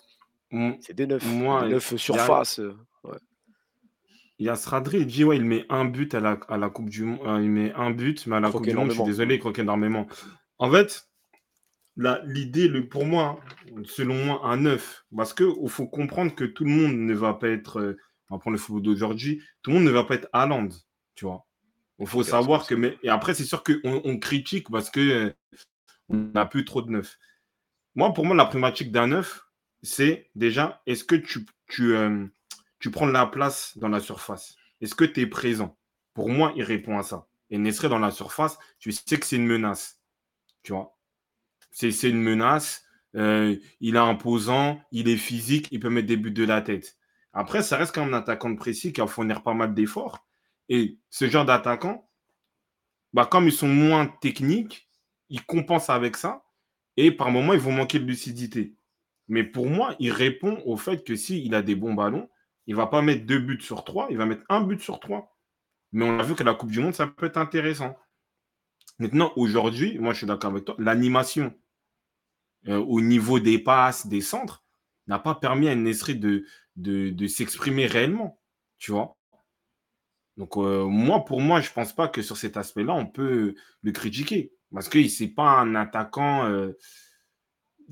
C'est 0.81 0.95
des 0.95 1.07
neufs, 1.07 1.25
moi, 1.27 1.61
des 1.63 1.69
il 1.69 1.73
neufs 1.75 1.93
y 1.93 1.95
a, 1.95 1.99
surface. 1.99 2.59
euh, 2.59 2.75
ouais. 3.05 3.19
il 4.39 4.47
y 4.47 4.49
a 4.49 4.57
Sradri, 4.57 5.01
il 5.01 5.07
dit, 5.07 5.25
ouais, 5.25 5.37
il 5.37 5.45
met 5.45 5.67
un 5.69 5.85
but 5.85 6.15
à 6.15 6.21
la, 6.21 6.39
à 6.49 6.57
la 6.57 6.71
Coupe 6.71 6.89
du 6.89 7.05
Monde. 7.05 7.21
Il 7.43 7.51
met 7.51 7.73
un 7.75 7.91
but, 7.91 8.27
mais 8.27 8.37
à 8.37 8.41
la 8.41 8.49
Croque 8.49 8.63
Coupe 8.63 8.71
du 8.71 8.75
Monde, 8.77 8.87
je 8.87 8.93
suis 8.93 8.97
énormément. 9.01 9.11
désolé, 9.13 9.35
il 9.35 9.41
croque 9.41 9.59
énormément. 9.59 10.07
En 10.59 10.71
fait, 10.71 11.07
la- 11.97 12.23
l'idée, 12.25 12.69
le, 12.69 12.89
pour 12.89 13.05
moi, 13.05 13.41
selon 13.85 14.15
moi, 14.25 14.41
un 14.45 14.57
9, 14.57 15.05
parce 15.15 15.35
qu'il 15.35 15.69
faut 15.69 15.87
comprendre 15.87 16.35
que 16.35 16.45
tout 16.45 16.65
le 16.65 16.71
monde 16.71 16.95
ne 16.97 17.13
va 17.15 17.35
pas 17.35 17.49
être, 17.49 17.81
euh, 17.81 17.97
on 18.31 18.37
va 18.37 18.41
prendre 18.41 18.53
le 18.55 18.59
football 18.59 18.83
d'aujourd'hui, 18.83 19.43
tout 19.63 19.71
le 19.71 19.77
monde 19.77 19.85
ne 19.85 19.91
va 19.91 20.05
pas 20.05 20.15
être 20.15 20.29
Haaland, 20.33 20.69
tu 21.15 21.25
vois. 21.27 21.45
Il 22.01 22.07
faut 22.07 22.23
savoir 22.23 22.67
que, 22.67 22.75
mais, 22.75 22.99
et 23.03 23.09
après, 23.09 23.35
c'est 23.35 23.45
sûr 23.45 23.63
qu'on 23.65 24.01
on 24.05 24.19
critique 24.19 24.71
parce 24.71 24.91
que 24.91 25.01
euh, 25.01 25.33
on 26.09 26.17
n'a 26.17 26.47
plus 26.47 26.65
trop 26.65 26.83
de 26.83 26.91
neufs. 26.91 27.19
Moi, 27.95 28.13
pour 28.15 28.25
moi, 28.25 28.37
la 28.37 28.45
problématique 28.45 28.93
d'un 28.93 29.09
neuf, 29.09 29.45
c'est 29.83 30.31
déjà, 30.35 30.83
est-ce 30.87 31.05
que 31.05 31.17
tu, 31.17 31.47
tu, 31.69 31.95
euh, 31.97 32.27
tu 32.79 32.91
prends 32.91 33.07
de 33.07 33.13
la 33.13 33.27
place 33.27 33.77
dans 33.79 33.89
la 33.89 34.01
surface? 34.01 34.57
Est-ce 34.81 34.95
que 34.95 35.05
tu 35.05 35.21
es 35.21 35.27
présent? 35.27 35.77
Pour 36.15 36.29
moi, 36.31 36.53
il 36.57 36.63
répond 36.63 36.99
à 36.99 37.03
ça. 37.03 37.27
Et 37.51 37.59
Nesré 37.59 37.89
dans 37.89 37.99
la 37.99 38.11
surface, 38.11 38.59
tu 38.79 38.93
sais 38.93 39.19
que 39.19 39.27
c'est 39.27 39.37
une 39.37 39.47
menace. 39.47 40.01
Tu 40.63 40.73
vois? 40.73 40.97
C'est 41.71 41.93
c'est 41.93 42.11
une 42.11 42.23
menace. 42.23 42.85
euh, 43.17 43.57
il 43.81 43.97
est 43.97 43.99
imposant, 43.99 44.81
il 44.93 45.09
est 45.09 45.17
physique, 45.17 45.69
il 45.73 45.81
peut 45.81 45.91
mettre 45.91 46.09
des 46.09 46.17
buts 46.19 46.31
de 46.31 46.45
la 46.45 46.61
tête. 46.63 46.97
Après, 47.33 47.63
ça 47.63 47.77
reste 47.77 47.95
quand 47.95 48.05
même 48.05 48.15
un 48.15 48.19
attaquant 48.19 48.51
de 48.51 48.57
précis 48.57 48.93
qui 48.93 49.01
va 49.01 49.07
fournir 49.07 49.43
pas 49.43 49.55
mal 49.55 49.75
d'efforts. 49.75 50.28
Et 50.69 50.99
ce 51.11 51.29
genre 51.29 51.45
d'attaquant, 51.45 52.09
bah, 53.13 53.27
comme 53.27 53.47
ils 53.47 53.53
sont 53.53 53.69
moins 53.69 54.07
techniques, 54.07 54.89
ils 55.29 55.45
compensent 55.45 55.91
avec 55.91 56.17
ça. 56.17 56.45
Et 56.97 57.11
par 57.11 57.31
moments, 57.31 57.55
ils 57.55 57.61
vont 57.61 57.73
manquer 57.73 57.99
de 57.99 58.05
lucidité. 58.05 58.75
Mais 59.29 59.45
pour 59.45 59.67
moi, 59.67 59.95
il 59.99 60.11
répond 60.11 60.63
au 60.65 60.77
fait 60.77 61.05
que 61.05 61.15
s'il 61.17 61.55
a 61.55 61.63
des 61.63 61.75
bons 61.75 61.95
ballons, 61.95 62.29
il 62.67 62.73
ne 62.73 62.77
va 62.77 62.87
pas 62.87 63.03
mettre 63.03 63.25
deux 63.25 63.39
buts 63.39 63.61
sur 63.61 63.85
trois, 63.85 64.09
il 64.11 64.17
va 64.17 64.27
mettre 64.27 64.45
un 64.49 64.61
but 64.63 64.81
sur 64.81 65.01
trois. 65.01 65.37
Mais 65.93 66.05
on 66.05 66.19
a 66.19 66.23
vu 66.23 66.35
que 66.35 66.43
la 66.43 66.55
Coupe 66.55 66.71
du 66.71 66.81
Monde, 66.81 66.95
ça 66.95 67.07
peut 67.07 67.27
être 67.27 67.39
intéressant. 67.39 67.97
Maintenant, 68.99 69.33
aujourd'hui, 69.37 69.99
moi 69.99 70.13
je 70.13 70.19
suis 70.19 70.27
d'accord 70.27 70.51
avec 70.51 70.65
toi, 70.65 70.75
l'animation 70.79 71.55
euh, 72.67 72.79
au 72.79 73.01
niveau 73.01 73.39
des 73.39 73.59
passes, 73.59 74.07
des 74.07 74.21
centres, 74.21 74.65
n'a 75.07 75.19
pas 75.19 75.35
permis 75.35 75.69
à 75.69 75.75
Nesri 75.75 76.17
de, 76.17 76.45
de, 76.77 77.11
de 77.11 77.27
s'exprimer 77.27 77.87
réellement. 77.87 78.41
Tu 78.79 78.93
vois 78.93 79.18
Donc, 80.39 80.57
euh, 80.57 80.85
moi, 80.87 81.25
pour 81.25 81.41
moi, 81.41 81.61
je 81.61 81.69
ne 81.69 81.75
pense 81.75 81.93
pas 81.93 82.09
que 82.09 82.23
sur 82.23 82.37
cet 82.37 82.57
aspect-là, 82.57 82.95
on 82.95 83.07
peut 83.07 83.55
le 83.83 83.93
critiquer. 83.93 84.53
Parce 84.73 84.89
que 84.89 85.07
ce 85.09 85.25
n'est 85.25 85.31
pas 85.31 85.51
un 85.59 85.75
attaquant 85.75 86.47
euh, 86.47 86.73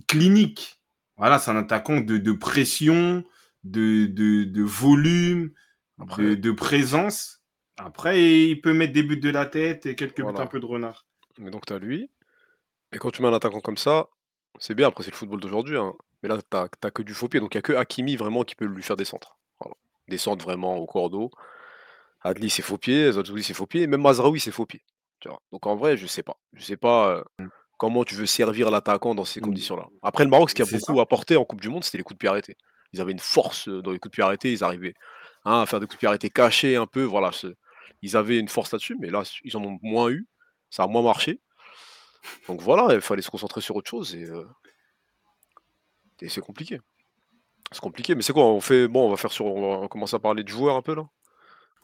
clinique. 0.07 0.81
Voilà, 1.17 1.39
c'est 1.39 1.51
un 1.51 1.57
attaquant 1.57 2.01
de, 2.01 2.19
de 2.19 2.33
pression, 2.33 3.25
de, 3.65 4.07
de, 4.07 4.45
de 4.45 4.63
volume, 4.63 5.49
de, 5.99 6.03
Après, 6.05 6.37
de 6.37 6.51
présence. 6.53 7.43
Après, 7.79 8.49
il 8.49 8.61
peut 8.61 8.73
mettre 8.73 8.93
des 8.93 9.03
buts 9.03 9.17
de 9.19 9.31
la 9.31 9.45
tête 9.47 9.85
et 9.87 9.97
quelques 9.97 10.23
buts 10.23 10.39
un 10.39 10.47
peu 10.47 10.61
de 10.61 10.67
renard. 10.67 11.05
Mais 11.39 11.51
donc, 11.51 11.67
tu 11.67 11.73
as 11.73 11.79
lui. 11.79 12.11
Et 12.93 12.99
quand 12.99 13.11
tu 13.11 13.23
mets 13.23 13.29
un 13.29 13.35
attaquant 13.35 13.61
comme 13.61 13.77
ça, 13.77 14.09
c'est 14.61 14.75
bien. 14.75 14.89
Après, 14.89 15.03
c'est 15.03 15.11
le 15.11 15.17
football 15.17 15.41
d'aujourd'hui. 15.41 15.77
hein. 15.77 15.95
Mais 16.23 16.29
là, 16.29 16.39
tu 16.41 16.47
n'as 16.57 16.91
que 16.91 17.03
du 17.03 17.13
faux 17.13 17.29
pied. 17.29 17.41
Donc, 17.41 17.55
il 17.55 17.59
n'y 17.59 17.61
a 17.61 17.63
que 17.63 17.73
Hakimi 17.73 18.17
vraiment 18.17 18.45
qui 18.45 18.55
peut 18.55 18.67
lui 18.67 18.83
faire 18.83 18.97
des 18.97 19.05
centres. 19.05 19.37
Voilà. 19.61 19.75
Des 20.09 20.19
centres 20.19 20.45
vraiment 20.45 20.77
au 20.77 20.87
cordeau. 20.87 21.31
Adli, 22.27 22.51
c'est 22.51 22.63
faux 22.63 22.79
pied. 22.79 23.13
Zazzouli, 23.13 23.43
c'est 23.43 23.55
faux 23.55 23.67
pied. 23.67 23.83
Et 23.83 23.87
même 23.87 24.03
Mazraoui, 24.03 24.41
c'est 24.41 24.51
faux 24.51 24.67
pied. 24.67 24.83
Tu 25.21 25.29
vois? 25.29 25.41
Donc, 25.53 25.67
en 25.67 25.77
vrai, 25.77 25.97
je 25.97 26.07
sais 26.07 26.23
pas. 26.23 26.37
Je 26.53 26.63
sais 26.65 26.77
pas 26.77 27.25
euh, 27.41 27.47
comment 27.79 28.05
tu 28.05 28.15
veux 28.15 28.27
servir 28.27 28.71
l'attaquant 28.71 29.15
dans 29.15 29.25
ces 29.25 29.41
Mm. 29.41 29.45
conditions-là. 29.45 29.87
Après, 30.03 30.25
le 30.25 30.31
Maroc, 30.31 30.51
ce 30.51 30.55
qui 30.55 30.63
a 30.63 30.67
beaucoup 30.67 30.97
ça. 30.97 31.03
apporté 31.03 31.37
en 31.37 31.45
Coupe 31.45 31.61
du 31.61 31.69
Monde, 31.69 31.85
c'était 31.85 31.99
les 31.99 32.05
coups 32.05 32.17
de 32.17 32.19
pied 32.19 32.29
arrêtés. 32.29 32.57
Ils 32.93 33.01
avaient 33.01 33.13
une 33.13 33.19
force 33.19 33.69
euh, 33.69 33.83
dans 33.83 33.91
les 33.93 33.99
coups 33.99 34.11
de 34.13 34.17
pied 34.17 34.25
arrêtés. 34.25 34.53
Ils 34.53 34.65
arrivaient 34.65 34.95
hein, 35.45 35.61
à 35.63 35.67
faire 35.67 35.81
des 35.81 35.87
coups 35.87 35.97
de 35.97 36.01
pied 36.01 36.09
arrêtés 36.09 36.31
cachés 36.31 36.77
un 36.77 36.87
peu. 36.87 37.03
Voilà. 37.03 37.31
Ils 38.03 38.17
avaient 38.17 38.39
une 38.39 38.49
force 38.49 38.73
là-dessus. 38.73 38.97
Mais 39.01 39.11
là, 39.11 39.23
ils 39.45 39.57
en 39.57 39.65
ont 39.65 39.79
moins 39.83 40.11
eu. 40.11 40.27
Ça 40.71 40.83
a 40.83 40.87
moins 40.87 41.03
marché. 41.03 41.41
Donc 42.49 42.61
voilà, 42.61 42.93
il 42.93 43.01
fallait 43.01 43.23
se 43.23 43.31
concentrer 43.31 43.61
sur 43.61 43.77
autre 43.77 43.89
chose 43.89 44.17
et, 44.17 44.25
euh, 44.25 44.45
et 46.21 46.29
c'est 46.29 46.41
compliqué. 46.41 46.81
C'est 47.71 47.81
compliqué, 47.81 48.15
mais 48.17 48.23
c'est 48.23 48.33
quoi? 48.33 48.45
On 48.45 48.61
fait 48.61 48.89
bon, 48.89 49.07
on 49.07 49.11
va 49.11 49.17
faire 49.17 49.31
sur, 49.31 49.47
on 49.47 49.81
va 49.83 49.89
commencer 49.89 50.17
à 50.17 50.19
parler 50.19 50.43
de 50.43 50.49
joueurs 50.49 50.75
un 50.77 50.83
peu 50.83 50.95
là? 50.97 51.07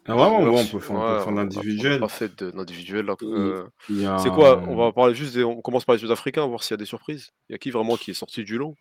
Ah, 0.06 0.16
ouais, 0.16 0.50
on 0.50 0.66
peut 0.66 0.80
faire, 0.80 0.96
ouais, 0.96 1.18
faire 1.18 1.32
l'individuel. 1.32 2.00
pas 2.00 2.08
fait 2.08 2.34
de- 2.42 2.50
d'individuel 2.50 3.10
Euh, 3.22 3.68
a, 4.04 4.12
c'est 4.16 4.30
quoi 4.30 4.62
On 4.68 4.76
va 4.76 4.92
parler 4.92 5.14
juste 5.14 5.34
des, 5.34 5.44
on 5.44 5.60
commence 5.62 5.84
par 5.84 5.94
les 5.94 6.00
Sud-Africains, 6.00 6.46
voir 6.46 6.62
s'il 6.62 6.72
y 6.72 6.74
a 6.74 6.78
des 6.78 6.84
surprises. 6.86 7.30
Il 7.48 7.52
y 7.52 7.54
a 7.54 7.58
qui 7.58 7.70
vraiment 7.70 7.96
qui 7.96 8.10
est 8.10 8.14
sorti 8.14 8.44
du 8.44 8.58
lot? 8.58 8.76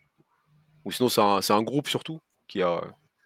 Ou 0.85 0.91
sinon 0.91 1.09
c'est 1.09 1.21
un, 1.21 1.39
un 1.57 1.63
groupe 1.63 1.89
surtout 1.89 2.21
qui 2.47 2.61
a, 2.63 2.81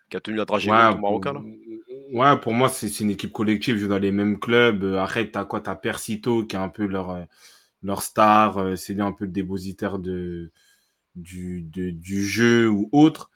qui 0.09 0.17
a 0.17 0.21
tenu 0.21 0.37
la 0.37 0.45
dragée 0.45 0.71
Ouais, 0.71 0.93
Marocain 0.95 1.33
là? 1.33 1.45
pour, 1.45 2.13
ouais, 2.13 2.39
pour 2.39 2.53
moi, 2.53 2.69
c'est 2.69 2.99
une 2.99 3.09
équipe 3.11 3.31
collective. 3.33 3.77
Je 3.77 3.87
dans 3.87 3.97
les 3.99 4.11
mêmes 4.11 4.39
clubs. 4.39 4.83
Euh, 4.83 4.97
Arrête, 4.99 5.31
t'as 5.33 5.45
quoi 5.45 5.61
T'as 5.61 5.75
Persito, 5.75 6.45
qui 6.45 6.55
est 6.55 6.59
un 6.59 6.69
peu 6.69 6.85
leur, 6.85 7.09
euh, 7.11 7.23
leur 7.83 8.01
star. 8.03 8.57
euh, 8.59 8.75
C'est 8.75 8.93
lui 8.93 9.01
un 9.01 9.11
peu 9.13 9.25
le 9.25 9.31
dépositaire 9.31 9.99
de, 9.99 10.51
du, 11.15 11.63
de- 11.63 11.91
du 11.91 12.23
jeu 12.25 12.69
ou 12.69 12.89
autre. 12.93 13.31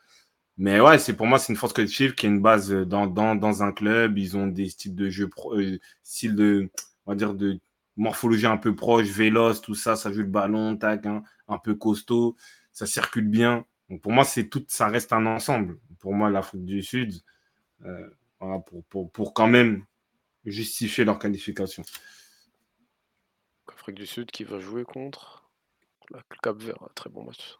Mais 0.61 0.81
ouais, 0.81 0.99
c'est 0.99 1.15
pour 1.15 1.25
moi, 1.25 1.39
c'est 1.39 1.53
une 1.53 1.57
force 1.57 1.71
collective 1.71 2.15
qui 2.15 2.25
a 2.25 2.29
une 2.29 2.41
base 2.41 2.69
euh, 2.73 2.85
dans, 2.85 3.07
dans, 3.07 3.33
dans 3.33 3.63
un 3.63 3.71
club. 3.71 4.17
Ils 4.17 4.35
ont 4.35 4.45
des 4.45 4.67
styles 4.67 4.93
de 4.93 5.09
jeu, 5.09 5.29
euh, 5.53 5.79
style 6.03 6.35
de, 6.35 6.69
on 7.05 7.11
va 7.11 7.15
dire, 7.15 7.33
de 7.33 7.61
morphologie 7.95 8.45
un 8.45 8.57
peu 8.57 8.75
proche, 8.75 9.07
véloce, 9.07 9.61
tout 9.61 9.73
ça. 9.73 9.95
Ça 9.95 10.11
joue 10.11 10.19
le 10.19 10.25
ballon, 10.25 10.75
tac, 10.75 11.05
hein, 11.05 11.23
un 11.47 11.59
peu 11.59 11.75
costaud. 11.75 12.35
Ça 12.73 12.85
circule 12.85 13.29
bien. 13.29 13.65
Donc 13.89 14.01
pour 14.01 14.11
moi, 14.11 14.25
c'est 14.25 14.49
tout, 14.49 14.65
ça 14.67 14.89
reste 14.89 15.13
un 15.13 15.25
ensemble. 15.27 15.79
Pour 15.97 16.13
moi, 16.13 16.29
l'Afrique 16.29 16.65
du 16.65 16.83
Sud, 16.83 17.13
euh, 17.85 18.09
pour, 18.39 18.83
pour, 18.89 19.11
pour 19.13 19.33
quand 19.33 19.47
même 19.47 19.85
justifier 20.43 21.05
leur 21.05 21.19
qualification. 21.19 21.83
Afrique 23.67 23.95
du 23.95 24.05
Sud 24.05 24.29
qui 24.29 24.43
va 24.43 24.59
jouer 24.59 24.83
contre 24.83 25.49
la 26.09 26.21
Cap 26.43 26.57
Vert. 26.57 26.89
Très 26.95 27.09
bon 27.09 27.23
match. 27.23 27.57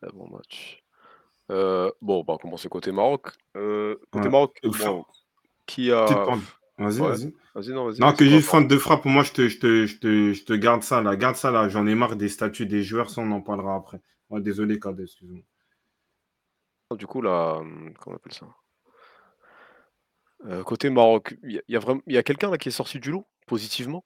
Très 0.00 0.10
bon 0.10 0.28
match. 0.28 0.82
Euh, 1.50 1.90
bon, 2.02 2.24
bah, 2.24 2.32
on 2.32 2.36
va 2.36 2.38
commencer 2.38 2.68
côté 2.68 2.92
Maroc. 2.92 3.28
Euh, 3.56 3.96
côté 4.10 4.26
Ouais. 4.26 4.30
Maroc, 4.32 4.58
bon, 4.62 5.04
qui 5.66 5.92
a. 5.92 6.04
Vas-y, 6.78 7.00
Ouais. 7.00 7.08
vas-y. 7.08 7.34
Vas-y, 7.54 7.70
non, 7.72 7.86
vas-y. 7.86 8.00
Non, 8.00 8.12
que 8.12 8.24
juste 8.26 8.48
fin 8.48 8.60
de 8.60 8.76
frappe, 8.76 9.06
moi, 9.06 9.22
je 9.22 9.32
te, 9.32 9.48
je, 9.48 9.58
te, 9.58 9.86
je, 9.86 9.96
te, 9.98 10.32
je 10.34 10.44
te 10.44 10.52
garde 10.52 10.82
ça 10.82 11.00
là. 11.00 11.16
Garde 11.16 11.36
ça 11.36 11.50
là. 11.50 11.68
J'en 11.70 11.86
ai 11.86 11.94
marre 11.94 12.16
des 12.16 12.28
statuts 12.28 12.66
des 12.66 12.82
joueurs. 12.82 13.08
Ça, 13.08 13.22
on 13.22 13.30
en 13.30 13.40
parlera 13.40 13.76
après. 13.76 14.00
Ouais, 14.28 14.40
désolé, 14.42 14.78
Kade, 14.78 15.00
excuse-moi. 15.00 15.40
Du 16.96 17.06
coup, 17.06 17.22
là, 17.22 17.56
hum, 17.58 17.94
comment 17.98 18.14
on 18.14 18.16
appelle 18.16 18.32
ça? 18.34 18.46
Euh, 20.44 20.62
Côté 20.64 20.90
Maroc, 20.90 21.36
il 21.42 21.62
y 21.66 21.76
a, 21.76 21.78
vraiment, 21.78 22.02
y 22.06 22.18
a 22.18 22.22
quelqu'un 22.22 22.50
là 22.50 22.58
qui 22.58 22.68
est 22.68 22.72
sorti 22.72 23.00
du 23.00 23.10
lot, 23.10 23.26
positivement? 23.46 24.04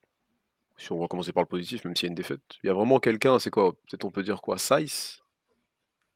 Si 0.77 0.93
on 0.93 0.99
va 1.01 1.09
commencer 1.09 1.33
par 1.33 1.43
le 1.43 1.49
positif, 1.49 1.85
même 1.85 1.97
s'il 1.97 2.07
y 2.07 2.09
a 2.09 2.11
une 2.11 2.15
défaite. 2.15 2.41
Il 2.63 2.69
y 2.69 2.71
a 2.71 2.73
vraiment 2.73 3.01
quelqu'un, 3.01 3.39
c'est 3.39 3.51
quoi? 3.51 3.73
Peut-être 3.73 4.05
on 4.05 4.11
peut 4.11 4.23
dire 4.23 4.41
quoi? 4.41 4.57
Saïs? 4.57 5.21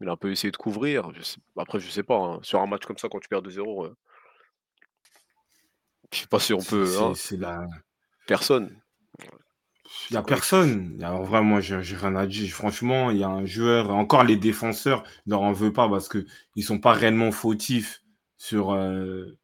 Il 0.05 0.09
a 0.11 0.13
un 0.13 0.17
peu 0.17 0.31
essayé 0.31 0.51
de 0.51 0.57
couvrir. 0.59 1.13
Je 1.15 1.23
sais- 1.23 1.41
Après, 1.57 1.81
je 1.81 1.89
sais 1.89 2.03
pas. 2.03 2.19
hein, 2.19 2.39
Sur 2.43 2.61
un 2.61 2.67
match 2.67 2.85
comme 2.85 2.99
ça, 2.99 3.09
quand 3.09 3.21
tu 3.21 3.29
perds 3.29 3.41
2-0, 3.43 3.87
euh, 3.87 3.97
je 6.13 6.19
sais 6.21 6.27
pas 6.27 6.39
si 6.39 6.53
on 6.53 6.61
C'est 6.61 6.71
peut. 6.71 6.99
hein, 6.99 7.13
c'est- 7.15 7.29
c'est 7.29 7.37
la. 7.37 7.67
Personne. 8.27 8.81
Il 10.11 10.15
n'y 10.15 10.17
a 10.17 10.23
personne. 10.23 10.99
Alors, 11.03 11.25
vraiment, 11.25 11.45
moi, 11.51 11.61
j'ai 11.61 11.83
j'ai 11.83 11.97
rien 11.97 12.17
à 12.17 12.27
dire. 12.27 12.51
Franchement, 12.53 13.11
il 13.11 13.19
y 13.19 13.25
a 13.25 13.29
un 13.29 13.45
joueur. 13.47 13.91
Encore 13.91 14.25
les 14.25 14.37
défenseurs, 14.37 15.05
je 15.27 15.31
leur 15.31 15.43
en 15.43 15.53
veux 15.53 15.73
pas 15.73 15.89
parce 15.89 16.09
qu'ils 16.09 16.27
ne 16.57 16.63
sont 16.63 16.79
pas 16.81 16.93
réellement 16.93 17.33
fautifs 17.33 18.03
sur, 18.39 18.73
euh, 18.73 19.39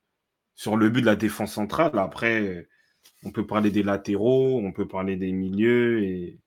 sur 0.56 0.76
le 0.76 0.90
but 0.90 1.00
de 1.02 1.06
la 1.06 1.16
défense 1.16 1.54
centrale. 1.54 1.98
Après, 1.98 2.68
on 3.24 3.32
peut 3.32 3.46
parler 3.46 3.70
des 3.70 3.82
latéraux, 3.84 4.61
on 4.64 4.72
peut 4.72 4.88
parler 4.88 5.16
des 5.16 5.32
milieux. 5.32 6.04
Et 6.04 6.40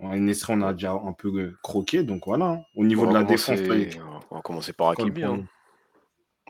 NSR, 0.00 0.50
on 0.50 0.62
a 0.62 0.72
déjà 0.72 0.92
un 0.92 1.12
peu 1.12 1.28
euh, 1.38 1.56
croqué. 1.62 2.02
Donc 2.04 2.22
voilà. 2.26 2.46
hein. 2.46 2.62
Au 2.76 2.84
niveau 2.84 3.04
On 3.06 3.08
de 3.10 3.14
la 3.14 3.24
défense, 3.24 3.58
là, 3.60 3.74
il- 3.76 3.88
commencer, 3.96 4.22
on 4.30 4.34
va 4.36 4.42
commencer 4.42 4.72
par 4.72 4.88
Hakimi. 4.90 5.22
hein. 5.24 5.36
point 5.36 5.46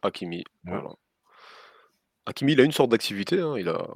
Hakimi, 0.03 0.39
Ouais. 0.39 0.73
voilà. 0.73 0.91
Hakimi, 2.27 2.53
il 2.53 2.61
a 2.61 2.65
une 2.65 2.73
sorte 2.73 2.91
d'activité. 2.91 3.41
hein, 3.41 3.57
Il 3.59 3.69
a, 3.69 3.87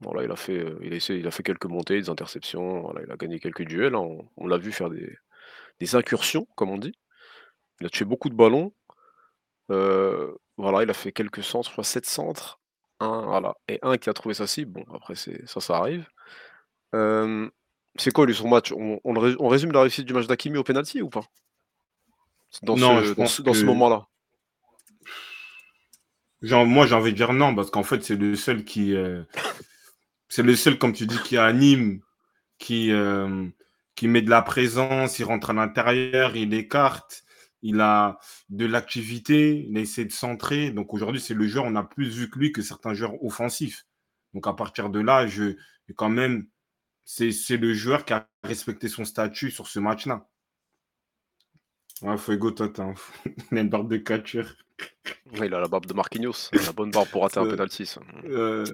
voilà, 0.00 0.22
il 0.24 0.30
a 0.30 0.36
fait, 0.36 0.58
euh, 0.58 0.78
il 0.82 0.92
a 0.92 0.96
essayé, 0.96 1.18
il 1.20 1.26
a 1.26 1.30
fait 1.30 1.42
quelques 1.42 1.66
montées, 1.66 2.00
des 2.00 2.10
interceptions. 2.10 2.82
Voilà, 2.82 3.02
il 3.04 3.10
a 3.10 3.16
gagné 3.16 3.40
quelques 3.40 3.64
duels. 3.66 3.94
hein, 3.94 4.00
On, 4.00 4.28
on 4.36 4.46
l'a 4.46 4.58
vu 4.58 4.72
faire 4.72 4.90
des, 4.90 5.16
des 5.80 5.94
incursions, 5.96 6.46
comme 6.54 6.70
on 6.70 6.78
dit. 6.78 6.92
Il 7.80 7.86
a 7.86 7.90
tué 7.90 8.04
beaucoup 8.04 8.28
de 8.28 8.34
ballons. 8.34 8.72
euh, 9.70 10.34
voilà, 10.56 10.82
il 10.82 10.90
a 10.90 10.94
fait 10.94 11.12
quelques 11.12 11.42
centres, 11.44 11.68
je 11.68 11.72
crois 11.72 11.84
7 11.84 12.04
centres. 12.06 12.60
Un, 13.00 13.22
voilà, 13.26 13.54
et 13.68 13.78
un 13.82 13.96
qui 13.96 14.10
a 14.10 14.12
trouvé 14.12 14.34
sa 14.34 14.46
cible. 14.48 14.72
Bon, 14.72 14.94
après, 14.94 15.14
c'est 15.14 15.46
ça, 15.48 15.60
ça 15.60 15.76
arrive. 15.76 16.08
Euh, 16.94 17.48
c'est 17.98 18.12
quoi 18.12 18.26
lui 18.26 18.34
son 18.34 18.48
match 18.48 18.72
on, 18.72 19.48
résume 19.48 19.72
la 19.72 19.82
réussite 19.82 20.06
du 20.06 20.12
match 20.14 20.26
d'Hakimi 20.26 20.58
au 20.58 20.64
penalty 20.64 21.02
ou 21.02 21.08
pas? 21.10 21.24
Dans 22.62 22.76
Non, 22.76 23.00
ce, 23.00 23.04
je 23.04 23.08
dans 23.10 23.14
pense 23.16 23.34
ce, 23.36 23.42
dans 23.42 23.52
ce 23.54 23.60
que- 23.60 23.66
moment-là. 23.66 24.06
Genre, 26.40 26.64
moi, 26.66 26.86
j'ai 26.86 26.94
envie 26.94 27.12
de 27.12 27.16
dire 27.16 27.32
non, 27.32 27.54
parce 27.54 27.70
qu'en 27.70 27.82
fait, 27.82 28.02
c'est 28.04 28.14
le 28.16 28.36
seul 28.36 28.64
qui. 28.64 28.94
euh, 28.94 29.22
c'est 30.28 30.42
le 30.44 30.54
seul, 30.54 30.78
comme 30.78 30.92
tu 30.92 31.04
dis, 31.06 31.18
qui 31.24 31.36
anime, 31.36 32.00
qui, 32.58 32.92
euh, 32.92 33.48
qui 33.96 34.06
met 34.06 34.22
de 34.22 34.30
la 34.30 34.42
présence, 34.42 35.18
il 35.18 35.24
rentre 35.24 35.50
à 35.50 35.52
l'intérieur, 35.52 36.36
il 36.36 36.54
écarte, 36.54 37.24
il 37.62 37.80
a 37.80 38.18
de 38.50 38.66
l'activité, 38.66 39.66
il 39.68 39.76
a 39.76 39.80
essayé 39.80 40.06
de 40.06 40.12
centrer. 40.12 40.70
Donc 40.70 40.94
aujourd'hui, 40.94 41.20
c'est 41.20 41.34
le 41.34 41.46
joueur, 41.48 41.64
on 41.64 41.74
a 41.74 41.82
plus 41.82 42.08
vu 42.08 42.30
que 42.30 42.38
lui 42.38 42.52
que 42.52 42.62
certains 42.62 42.94
joueurs 42.94 43.20
offensifs. 43.24 43.84
Donc 44.32 44.46
à 44.46 44.52
partir 44.52 44.90
de 44.90 45.00
là, 45.00 45.26
je, 45.26 45.56
quand 45.96 46.10
même, 46.10 46.46
c'est 47.10 47.32
c'est 47.32 47.56
le 47.56 47.72
joueur 47.72 48.04
qui 48.04 48.12
a 48.12 48.28
respecté 48.44 48.86
son 48.88 49.06
statut 49.06 49.50
sur 49.50 49.66
ce 49.66 49.78
match-là. 49.80 50.28
Ouais, 52.02 52.18
Fuego, 52.18 52.50
toi, 52.50 52.68
t'as 52.68 52.82
un- 52.84 52.94
il 53.50 53.56
a 53.58 53.60
une 53.62 53.70
barbe 53.70 53.90
de 53.90 53.96
catcheur. 53.96 54.54
Ouais, 55.38 55.46
il 55.46 55.54
a 55.54 55.58
la 55.60 55.68
barbe 55.68 55.86
de 55.86 55.94
Marquinhos, 55.94 56.50
la 56.52 56.72
bonne 56.72 56.90
barbe 56.90 57.08
pour 57.08 57.22
rater 57.22 57.40
un 57.40 57.46
penalty. 57.56 57.90
Euh, 58.26 58.64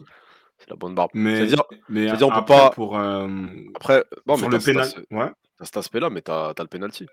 C'est 0.58 0.68
la 0.68 0.74
bonne 0.76 0.96
barbe. 0.96 1.12
mais 1.14 1.46
c'est-à-dire, 1.46 2.26
on 2.26 2.30
peut 2.30 2.36
après, 2.36 2.56
pas- 2.58 2.70
pour, 2.70 2.98
euh, 2.98 3.28
après, 3.76 4.04
non, 4.26 4.36
sur 4.36 4.48
mais 4.48 4.56
le 4.56 4.62
t'as- 4.62 4.64
t'as 4.64 4.72
pénal. 4.72 4.88
ce- 5.10 5.14
Ouais. 5.14 5.30
t'as 5.58 5.64
cet 5.64 5.76
aspect-là, 5.76 6.10
mais 6.10 6.20
t'as 6.22 6.50
as 6.50 6.62
le 6.62 6.66
penalty. 6.68 7.06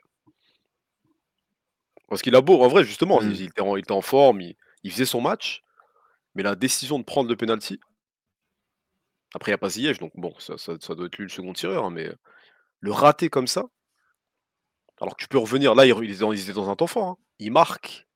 Parce 2.10 2.22
qu'il 2.24 2.36
a 2.36 2.42
beau, 2.42 2.62
en 2.64 2.68
vrai, 2.68 2.84
justement, 2.84 3.22
Mm. 3.22 3.32
il, 3.32 3.42
il 3.42 3.48
était 3.50 3.62
en, 3.62 3.76
il 3.78 3.82
était 3.82 3.92
en 3.94 4.02
forme, 4.02 4.42
il, 4.42 4.56
il 4.84 4.92
faisait 4.92 5.06
son 5.06 5.22
match, 5.22 5.64
mais 6.36 6.42
la 6.44 6.56
décision 6.56 6.98
de 7.00 7.04
prendre 7.04 7.30
le 7.30 7.36
penalty. 7.36 7.80
Après, 9.34 9.52
il 9.52 9.54
n'y 9.54 9.56
a 9.56 9.60
pas 9.60 9.70
Ziyech, 9.70 10.00
donc 10.00 10.12
bon, 10.16 10.34
ça, 10.40 10.56
doit 10.96 11.06
être 11.06 11.18
lui 11.18 11.26
le 11.26 11.30
second 11.30 11.54
tireur, 11.54 11.86
hein, 11.86 11.90
mais 11.90 12.08
euh, 12.08 12.16
le 12.82 12.92
rater 12.92 13.30
comme 13.30 13.48
ça, 13.48 13.66
alors 15.00 15.16
que 15.16 15.24
tu 15.24 15.28
peux 15.28 15.38
revenir, 15.38 15.74
là, 15.74 15.86
ils, 15.86 16.12
étaient 16.12 16.54
dans, 16.54 16.70
un 16.70 16.76
temps 16.76 16.88
fort, 16.88 17.08
hein. 17.08 17.18
ils 17.40 17.52
marquent, 17.52 18.08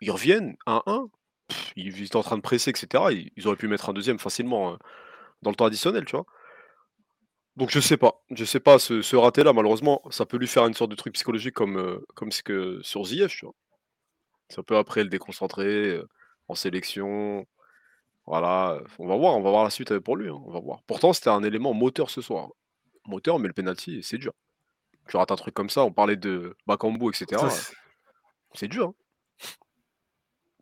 ils 0.00 0.10
reviennent, 0.10 0.56
1-1, 0.66 1.10
pff, 1.48 1.72
ils, 1.76 2.02
étaient 2.02 2.16
en 2.16 2.22
train 2.22 2.36
de 2.36 2.42
presser, 2.42 2.70
etc. 2.70 3.30
Ils, 3.36 3.46
auraient 3.46 3.56
pu 3.56 3.68
mettre 3.68 3.88
un 3.88 3.92
deuxième 3.92 4.18
facilement 4.18 4.72
euh, 4.72 4.76
dans 5.42 5.50
le 5.50 5.56
temps 5.56 5.66
additionnel, 5.66 6.04
tu 6.04 6.16
vois. 6.16 6.26
Donc 7.56 7.70
je 7.70 7.80
sais 7.80 7.96
pas, 7.96 8.22
je 8.30 8.44
sais 8.44 8.60
pas, 8.60 8.78
ce, 8.78 9.02
ce 9.02 9.16
raté-là, 9.16 9.52
malheureusement, 9.52 10.00
ça 10.10 10.24
peut 10.26 10.36
lui 10.36 10.46
faire 10.46 10.64
une 10.66 10.74
sorte 10.74 10.90
de 10.90 10.96
truc 10.96 11.14
psychologique 11.14 11.54
comme, 11.54 11.76
euh, 11.76 11.98
comme 12.14 12.30
ce 12.30 12.42
que 12.44 12.80
sur 12.82 13.04
Ziyech, 13.04 13.36
tu 13.36 13.46
vois. 13.46 13.54
Ça 14.48 14.62
peut 14.62 14.76
après 14.76 15.02
le 15.02 15.10
déconcentrer 15.10 15.66
euh, 15.66 16.08
en 16.46 16.54
sélection. 16.54 17.46
Voilà, 18.28 18.78
on 18.98 19.06
va 19.08 19.16
voir, 19.16 19.34
on 19.36 19.40
va 19.42 19.48
voir 19.50 19.64
la 19.64 19.70
suite 19.70 19.90
euh, 19.92 20.00
pour 20.00 20.14
lui, 20.16 20.28
hein, 20.28 20.38
on 20.44 20.50
va 20.52 20.60
voir. 20.60 20.82
Pourtant, 20.86 21.14
c'était 21.14 21.30
un 21.30 21.42
élément 21.42 21.72
moteur 21.72 22.10
ce 22.10 22.20
soir. 22.20 22.50
Moteur, 23.06 23.38
mais 23.38 23.48
le 23.48 23.54
penalty, 23.54 24.02
c'est 24.02 24.18
dur. 24.18 24.32
Tu 25.08 25.16
rates 25.16 25.32
un 25.32 25.36
truc 25.36 25.54
comme 25.54 25.70
ça, 25.70 25.82
on 25.82 25.92
parlait 25.92 26.16
de 26.16 26.54
Bakambu, 26.66 27.08
etc. 27.08 27.46
Euh, 27.46 27.48
c'est- 28.54 28.68
dur. 28.68 28.88
hein. 28.88 28.94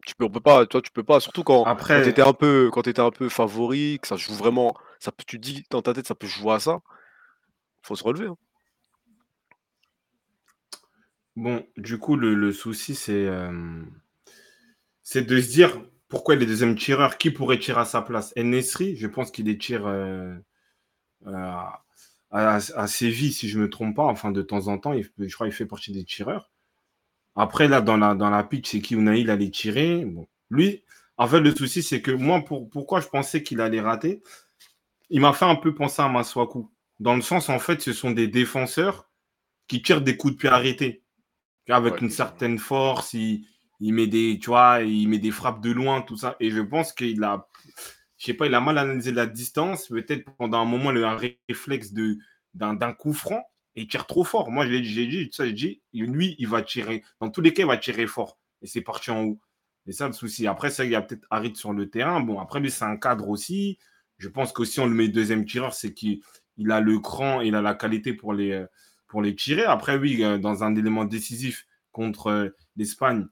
Tu 0.06 0.14
peux, 0.14 0.26
on 0.26 0.30
peut 0.30 0.38
pas, 0.40 0.64
toi, 0.66 0.80
tu 0.80 0.92
peux 0.92 1.02
pas, 1.02 1.18
surtout 1.18 1.42
quand, 1.42 1.64
quand 1.64 1.70
Après, 1.70 2.00
t'étais 2.04 2.22
un 2.22 2.32
peu, 2.32 2.70
quand 2.72 2.86
un 2.86 3.10
peu 3.10 3.28
favori, 3.28 3.98
que 4.00 4.06
ça 4.06 4.16
joue 4.16 4.34
vraiment, 4.34 4.76
ça, 5.00 5.10
tu 5.26 5.40
te 5.40 5.42
dis 5.42 5.64
dans 5.70 5.82
ta 5.82 5.92
tête, 5.92 6.06
ça 6.06 6.14
peut 6.14 6.28
jouer 6.28 6.52
à 6.52 6.60
ça. 6.60 6.80
Faut 7.82 7.96
se 7.96 8.04
relever. 8.04 8.28
hein. 8.28 8.36
bon, 11.34 11.66
du 11.76 11.98
coup, 11.98 12.14
le, 12.16 12.34
le 12.34 12.52
souci, 12.52 12.94
c'est 12.94 13.26
euh, 13.26 13.82
c'est 15.02 15.22
de 15.22 15.40
se 15.40 15.48
dire 15.50 15.80
pourquoi 16.08 16.34
il 16.34 16.42
est 16.42 16.46
deuxième 16.46 16.76
tireur, 16.76 17.18
qui 17.18 17.30
pourrait 17.30 17.58
tirer 17.58 17.80
à 17.80 17.84
sa 17.84 18.02
place? 18.02 18.32
Nesri, 18.36 18.96
je 18.96 19.06
pense 19.06 19.30
qu'il 19.30 19.46
les 19.46 19.58
tire 19.58 19.86
euh, 19.86 20.34
euh, 21.26 21.62
à, 22.30 22.86
Séville, 22.86 23.32
si 23.32 23.48
je 23.48 23.58
ne 23.58 23.64
me 23.64 23.70
trompe 23.70 23.96
pas, 23.96 24.04
enfin 24.04 24.30
de 24.30 24.42
temps 24.42 24.68
en 24.68 24.78
temps, 24.78 24.92
il, 24.92 25.10
je 25.18 25.34
crois 25.34 25.46
qu'il 25.46 25.56
fait 25.56 25.66
partie 25.66 25.92
des 25.92 26.04
tireurs. 26.04 26.50
Après, 27.34 27.68
là, 27.68 27.80
dans 27.80 27.96
la, 27.96 28.14
dans 28.14 28.30
la 28.30 28.42
pitch, 28.44 28.70
c'est 28.70 28.80
qui 28.80 28.94
Unai, 28.94 29.20
il 29.20 29.30
allait 29.30 29.50
tirer. 29.50 30.04
Bon, 30.04 30.26
lui, 30.50 30.82
en 31.18 31.26
fait, 31.26 31.40
le 31.40 31.54
souci, 31.54 31.82
c'est 31.82 32.00
que 32.00 32.10
moi, 32.10 32.44
pour, 32.44 32.68
pourquoi 32.70 33.00
je 33.00 33.08
pensais 33.08 33.42
qu'il 33.42 33.60
allait 33.60 33.80
rater? 33.80 34.22
Il 35.10 35.20
m'a 35.20 35.32
fait 35.32 35.44
un 35.44 35.54
peu 35.54 35.74
penser 35.74 36.02
à 36.02 36.08
Maswaku. 36.08 36.70
Dans 36.98 37.14
le 37.14 37.22
sens, 37.22 37.48
en 37.48 37.58
fait, 37.58 37.80
ce 37.82 37.92
sont 37.92 38.10
des 38.10 38.26
défenseurs 38.26 39.08
qui 39.68 39.82
tirent 39.82 40.00
des 40.00 40.16
coups 40.16 40.34
de 40.34 40.38
pied 40.38 40.48
arrêtés. 40.48 41.02
Avec 41.68 41.94
Ouais, 41.94 42.00
une 42.00 42.10
certaine 42.10 42.58
force, 42.58 43.14
il 43.80 43.94
met 43.94 44.06
des, 44.06 44.38
tu 44.40 44.46
vois, 44.50 44.82
il 44.82 45.08
met 45.08 45.18
des 45.18 45.30
frappes 45.30 45.60
de 45.60 45.70
loin, 45.70 46.02
tout 46.02 46.16
ça. 46.16 46.36
Et 46.40 46.50
je 46.50 46.60
pense 46.60 46.92
qu'il 46.92 47.22
a, 47.24 47.48
je 48.18 48.26
sais 48.26 48.34
pas, 48.34 48.46
il 48.46 48.54
a 48.54 48.60
mal 48.60 48.78
analysé 48.78 49.12
la 49.12 49.26
distance. 49.26 49.88
Peut-être 49.88 50.24
pendant 50.36 50.60
un 50.60 50.64
moment, 50.64 50.90
il 50.92 51.04
a 51.04 51.10
un 51.10 51.20
réflexe 51.48 51.92
de, 51.92 52.18
d'un, 52.54 52.92
coup 52.92 53.12
franc 53.12 53.42
et 53.74 53.82
il 53.82 53.88
tire 53.88 54.06
trop 54.06 54.24
fort. 54.24 54.50
Moi, 54.50 54.66
j'ai 54.66 54.80
dit, 54.80 55.28
ça, 55.32 55.46
j'ai 55.46 55.52
dit, 55.52 55.82
lui, 55.92 56.36
il 56.38 56.48
va 56.48 56.62
tirer. 56.62 57.02
Dans 57.20 57.30
tous 57.30 57.40
les 57.40 57.52
cas, 57.52 57.62
il 57.62 57.68
va 57.68 57.76
tirer 57.76 58.06
fort. 58.06 58.38
Et 58.62 58.66
c'est 58.66 58.80
parti 58.80 59.10
en 59.10 59.24
haut. 59.24 59.40
Et 59.86 59.92
ça, 59.92 60.06
le 60.06 60.12
souci. 60.14 60.46
Après, 60.46 60.70
ça, 60.70 60.84
il 60.84 60.90
y 60.90 60.96
a 60.96 61.02
peut-être 61.02 61.26
Harit 61.30 61.54
sur 61.54 61.72
le 61.72 61.88
terrain. 61.90 62.20
Bon, 62.20 62.40
après, 62.40 62.60
lui, 62.60 62.70
c'est 62.70 62.84
un 62.84 62.96
cadre 62.96 63.28
aussi. 63.28 63.78
Je 64.18 64.28
pense 64.28 64.52
que 64.52 64.64
si 64.64 64.80
on 64.80 64.86
le 64.86 64.94
met 64.94 65.08
deuxième 65.08 65.44
tireur, 65.44 65.74
c'est 65.74 65.92
qu'il 65.92 66.22
il 66.56 66.72
a 66.72 66.80
le 66.80 66.98
cran, 66.98 67.42
il 67.42 67.54
a 67.54 67.60
la 67.60 67.74
qualité 67.74 68.14
pour 68.14 68.32
les, 68.32 68.64
pour 69.08 69.22
les 69.22 69.34
tirer. 69.34 69.64
Après, 69.64 69.96
oui, 69.96 70.24
euh, 70.24 70.38
dans 70.38 70.64
un 70.64 70.74
élément 70.74 71.04
décisif 71.04 71.66
contre 71.92 72.28
euh, 72.28 72.48
l'Espagne, 72.76 73.26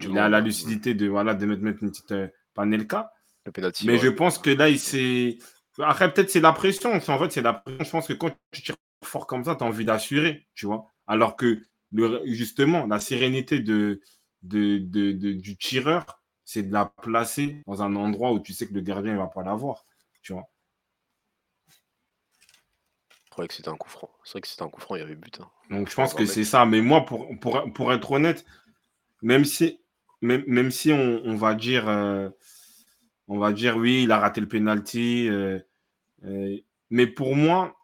il 0.00 0.18
a 0.18 0.28
la 0.28 0.40
lucidité 0.40 0.94
de, 0.94 1.06
voilà, 1.08 1.34
de 1.34 1.46
mettre, 1.46 1.62
mettre 1.62 1.82
une 1.82 1.90
petite 1.90 2.12
euh, 2.12 2.28
panelka. 2.54 3.12
Le 3.44 3.52
penalty. 3.52 3.86
Mais 3.86 3.94
ouais. 3.94 3.98
je 3.98 4.08
pense 4.08 4.38
que 4.38 4.50
là, 4.50 4.68
il 4.68 4.78
s'est. 4.78 5.38
Après, 5.78 6.12
peut-être 6.12 6.30
c'est 6.30 6.40
la 6.40 6.52
pression. 6.52 6.92
En 6.92 7.00
fait, 7.00 7.30
c'est 7.32 7.42
la 7.42 7.54
pression. 7.54 7.84
Je 7.84 7.90
pense 7.90 8.06
que 8.08 8.12
quand 8.12 8.30
tu 8.50 8.62
tires 8.62 8.76
fort 9.04 9.26
comme 9.26 9.44
ça, 9.44 9.56
tu 9.56 9.64
as 9.64 9.66
envie 9.66 9.84
d'assurer, 9.84 10.46
tu 10.54 10.66
vois. 10.66 10.86
Alors 11.06 11.36
que, 11.36 11.60
le, 11.92 12.20
justement, 12.26 12.86
la 12.86 13.00
sérénité 13.00 13.60
de, 13.60 14.00
de, 14.42 14.78
de, 14.78 15.12
de- 15.12 15.32
du 15.32 15.56
tireur, 15.56 16.22
c'est 16.44 16.62
de 16.62 16.72
la 16.72 16.86
placer 16.86 17.62
dans 17.66 17.82
un 17.82 17.96
endroit 17.96 18.32
où 18.32 18.38
tu 18.40 18.52
sais 18.52 18.66
que 18.68 18.74
le 18.74 18.80
gardien 18.80 19.12
ne 19.14 19.18
va 19.18 19.26
pas 19.26 19.42
l'avoir, 19.42 19.84
tu 20.22 20.32
vois. 20.32 20.48
Je 23.24 23.30
croyais 23.30 23.48
que 23.48 23.54
c'était 23.54 23.70
un 23.70 23.76
coup 23.76 23.88
franc. 23.88 24.10
C'est 24.24 24.32
vrai 24.32 24.40
que 24.42 24.48
c'était 24.48 24.62
un 24.62 24.68
coup 24.68 24.80
franc, 24.80 24.94
il 24.96 25.00
y 25.00 25.02
avait 25.02 25.14
but. 25.16 25.40
hein. 25.40 25.50
Donc, 25.70 25.88
je 25.88 25.94
pense 25.94 26.12
que 26.14 26.26
c'est 26.26 26.44
ça. 26.44 26.66
Mais 26.66 26.82
moi, 26.82 27.06
pour, 27.06 27.28
pour, 27.40 27.72
pour 27.72 27.92
être 27.92 28.10
honnête, 28.12 28.44
même 29.22 29.44
si, 29.44 29.80
même, 30.22 30.44
même 30.46 30.70
si 30.70 30.92
on, 30.92 31.22
on 31.24 31.36
va 31.36 31.54
dire, 31.54 31.88
euh, 31.88 32.28
on 33.28 33.38
va 33.38 33.52
dire, 33.52 33.76
oui, 33.76 34.04
il 34.04 34.12
a 34.12 34.18
raté 34.18 34.40
le 34.40 34.48
penalty, 34.48 35.28
euh, 35.28 35.58
euh, 36.24 36.56
mais 36.90 37.06
pour 37.06 37.36
moi, 37.36 37.76